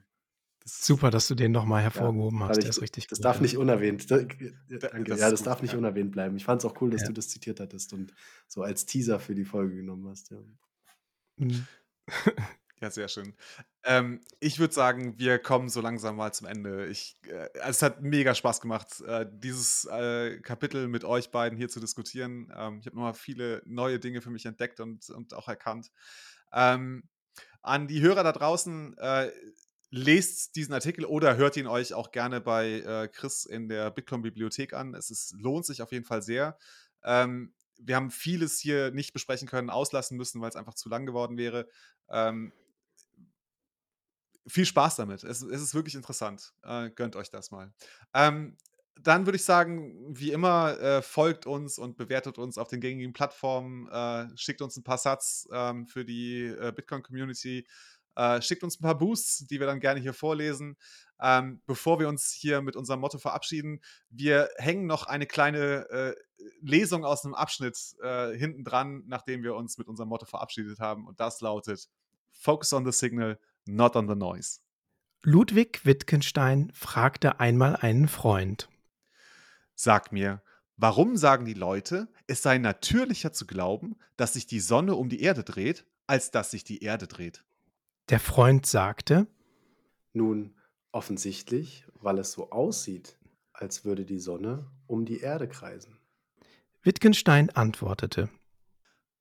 Super, 0.68 1.12
dass 1.12 1.28
du 1.28 1.36
den 1.36 1.52
nochmal 1.52 1.82
hervorgehoben 1.82 2.40
ja, 2.40 2.48
hast. 2.48 2.60
Der 2.60 2.70
ist 2.70 2.82
richtig 2.82 3.06
Das 3.06 3.18
gut, 3.18 3.24
darf 3.24 3.36
ja. 3.36 3.42
nicht 3.42 3.56
unerwähnt. 3.56 4.10
Da, 4.10 4.16
danke. 4.16 5.04
Das 5.04 5.20
ja, 5.20 5.30
das 5.30 5.40
gut, 5.40 5.46
darf 5.46 5.62
nicht 5.62 5.74
unerwähnt 5.74 6.10
bleiben. 6.10 6.36
Ich 6.36 6.44
fand 6.44 6.60
es 6.60 6.64
auch 6.64 6.80
cool, 6.80 6.90
dass 6.90 7.04
du 7.04 7.12
das 7.12 7.28
zitiert 7.28 7.60
hattest 7.60 7.92
und 7.92 8.12
so 8.48 8.62
als 8.62 8.84
Teaser 8.84 9.20
für 9.20 9.36
die 9.36 9.44
Folge 9.44 9.76
genommen 9.76 10.08
hast. 10.08 10.34
Mhm. 11.36 11.66
ja 12.80 12.90
sehr 12.90 13.08
schön. 13.08 13.34
Ähm, 13.84 14.20
ich 14.40 14.58
würde 14.58 14.74
sagen, 14.74 15.18
wir 15.18 15.38
kommen 15.38 15.68
so 15.68 15.80
langsam 15.80 16.16
mal 16.16 16.32
zum 16.32 16.46
Ende. 16.46 16.86
Ich, 16.86 17.16
äh, 17.26 17.48
also 17.60 17.70
es 17.70 17.82
hat 17.82 18.02
mega 18.02 18.34
Spaß 18.34 18.60
gemacht, 18.60 19.00
äh, 19.00 19.26
dieses 19.28 19.84
äh, 19.86 20.40
Kapitel 20.40 20.88
mit 20.88 21.04
euch 21.04 21.30
beiden 21.30 21.56
hier 21.56 21.68
zu 21.68 21.80
diskutieren. 21.80 22.52
Ähm, 22.56 22.78
ich 22.80 22.86
habe 22.86 22.96
nochmal 22.96 23.14
viele 23.14 23.62
neue 23.64 23.98
Dinge 23.98 24.20
für 24.20 24.30
mich 24.30 24.46
entdeckt 24.46 24.80
und, 24.80 25.08
und 25.10 25.34
auch 25.34 25.48
erkannt. 25.48 25.90
Ähm, 26.52 27.04
an 27.62 27.88
die 27.88 28.00
Hörer 28.00 28.22
da 28.22 28.32
draußen, 28.32 28.96
äh, 28.98 29.30
lest 29.90 30.56
diesen 30.56 30.74
Artikel 30.74 31.04
oder 31.04 31.36
hört 31.36 31.56
ihn 31.56 31.66
euch 31.66 31.94
auch 31.94 32.10
gerne 32.10 32.40
bei 32.40 32.80
äh, 32.80 33.08
Chris 33.08 33.44
in 33.44 33.68
der 33.68 33.90
Bitcoin-Bibliothek 33.90 34.72
an. 34.72 34.94
Es 34.94 35.10
ist, 35.10 35.34
lohnt 35.38 35.64
sich 35.64 35.82
auf 35.82 35.92
jeden 35.92 36.04
Fall 36.04 36.22
sehr. 36.22 36.58
Ähm, 37.04 37.54
wir 37.78 37.96
haben 37.96 38.10
vieles 38.10 38.58
hier 38.58 38.90
nicht 38.90 39.12
besprechen 39.12 39.48
können, 39.48 39.70
auslassen 39.70 40.16
müssen, 40.16 40.40
weil 40.40 40.48
es 40.48 40.56
einfach 40.56 40.74
zu 40.74 40.88
lang 40.88 41.06
geworden 41.06 41.36
wäre. 41.36 41.68
Ähm, 42.08 42.52
viel 44.46 44.66
Spaß 44.66 44.96
damit. 44.96 45.24
Es, 45.24 45.42
es 45.42 45.62
ist 45.62 45.74
wirklich 45.74 45.94
interessant. 45.94 46.52
Äh, 46.62 46.90
gönnt 46.90 47.16
euch 47.16 47.30
das 47.30 47.50
mal. 47.50 47.72
Ähm, 48.14 48.56
dann 49.02 49.26
würde 49.26 49.36
ich 49.36 49.44
sagen, 49.44 49.94
wie 50.08 50.32
immer, 50.32 50.78
äh, 50.80 51.02
folgt 51.02 51.46
uns 51.46 51.78
und 51.78 51.96
bewertet 51.96 52.38
uns 52.38 52.56
auf 52.56 52.68
den 52.68 52.80
gängigen 52.80 53.12
Plattformen. 53.12 53.88
Äh, 53.88 54.28
schickt 54.36 54.62
uns 54.62 54.76
ein 54.76 54.84
paar 54.84 54.98
Satz 54.98 55.46
ähm, 55.52 55.86
für 55.86 56.04
die 56.04 56.44
äh, 56.46 56.72
Bitcoin-Community. 56.74 57.66
Äh, 58.14 58.40
schickt 58.40 58.64
uns 58.64 58.80
ein 58.80 58.82
paar 58.82 58.96
Boosts, 58.96 59.46
die 59.46 59.60
wir 59.60 59.66
dann 59.66 59.80
gerne 59.80 60.00
hier 60.00 60.14
vorlesen. 60.14 60.76
Ähm, 61.20 61.60
bevor 61.66 61.98
wir 62.00 62.08
uns 62.08 62.32
hier 62.32 62.62
mit 62.62 62.74
unserem 62.74 63.00
Motto 63.00 63.18
verabschieden, 63.18 63.80
wir 64.08 64.48
hängen 64.56 64.86
noch 64.86 65.06
eine 65.06 65.26
kleine 65.26 65.88
äh, 65.90 66.14
Lesung 66.60 67.04
aus 67.04 67.24
einem 67.24 67.34
Abschnitt 67.34 67.78
äh, 68.02 68.32
hinten 68.32 68.64
dran, 68.64 69.02
nachdem 69.06 69.42
wir 69.42 69.54
uns 69.54 69.76
mit 69.76 69.88
unserem 69.88 70.08
Motto 70.08 70.24
verabschiedet 70.24 70.78
haben. 70.78 71.06
Und 71.06 71.20
das 71.20 71.42
lautet: 71.42 71.88
Focus 72.32 72.72
on 72.72 72.84
the 72.84 72.92
signal, 72.92 73.38
not 73.66 73.96
on 73.96 74.08
the 74.08 74.14
noise. 74.14 74.60
Ludwig 75.22 75.84
Wittgenstein 75.84 76.70
fragte 76.72 77.40
einmal 77.40 77.76
einen 77.76 78.08
Freund. 78.08 78.68
Sag 79.74 80.12
mir, 80.12 80.42
warum 80.76 81.16
sagen 81.16 81.44
die 81.44 81.54
Leute, 81.54 82.08
es 82.26 82.42
sei 82.42 82.58
natürlicher 82.58 83.32
zu 83.32 83.46
glauben, 83.46 83.96
dass 84.16 84.34
sich 84.34 84.46
die 84.46 84.60
Sonne 84.60 84.94
um 84.94 85.08
die 85.08 85.20
Erde 85.20 85.44
dreht, 85.44 85.84
als 86.06 86.30
dass 86.30 86.52
sich 86.52 86.64
die 86.64 86.82
Erde 86.82 87.06
dreht? 87.06 87.44
Der 88.08 88.20
Freund 88.20 88.66
sagte, 88.66 89.26
Nun, 90.12 90.54
offensichtlich, 90.92 91.84
weil 91.94 92.18
es 92.18 92.32
so 92.32 92.50
aussieht, 92.50 93.18
als 93.52 93.84
würde 93.84 94.04
die 94.04 94.20
Sonne 94.20 94.70
um 94.86 95.04
die 95.04 95.20
Erde 95.20 95.48
kreisen. 95.48 95.98
Wittgenstein 96.82 97.50
antwortete, 97.50 98.30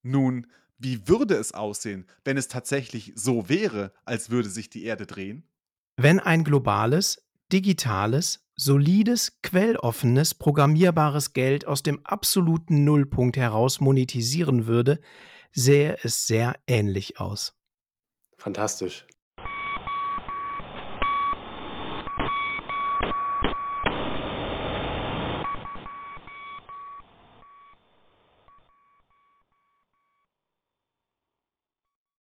Nun, 0.03 0.47
wie 0.77 1.07
würde 1.07 1.35
es 1.35 1.53
aussehen, 1.53 2.05
wenn 2.23 2.37
es 2.37 2.47
tatsächlich 2.47 3.13
so 3.15 3.49
wäre, 3.49 3.93
als 4.03 4.29
würde 4.29 4.49
sich 4.49 4.69
die 4.69 4.83
Erde 4.83 5.05
drehen? 5.05 5.47
Wenn 5.97 6.19
ein 6.19 6.43
globales, 6.43 7.25
digitales, 7.51 8.45
solides, 8.55 9.41
quelloffenes, 9.41 10.33
programmierbares 10.33 11.33
Geld 11.33 11.67
aus 11.67 11.83
dem 11.83 12.05
absoluten 12.05 12.83
Nullpunkt 12.83 13.37
heraus 13.37 13.79
monetisieren 13.79 14.67
würde, 14.67 14.99
sähe 15.51 15.97
es 16.03 16.27
sehr 16.27 16.55
ähnlich 16.67 17.19
aus. 17.19 17.53
Fantastisch. 18.37 19.07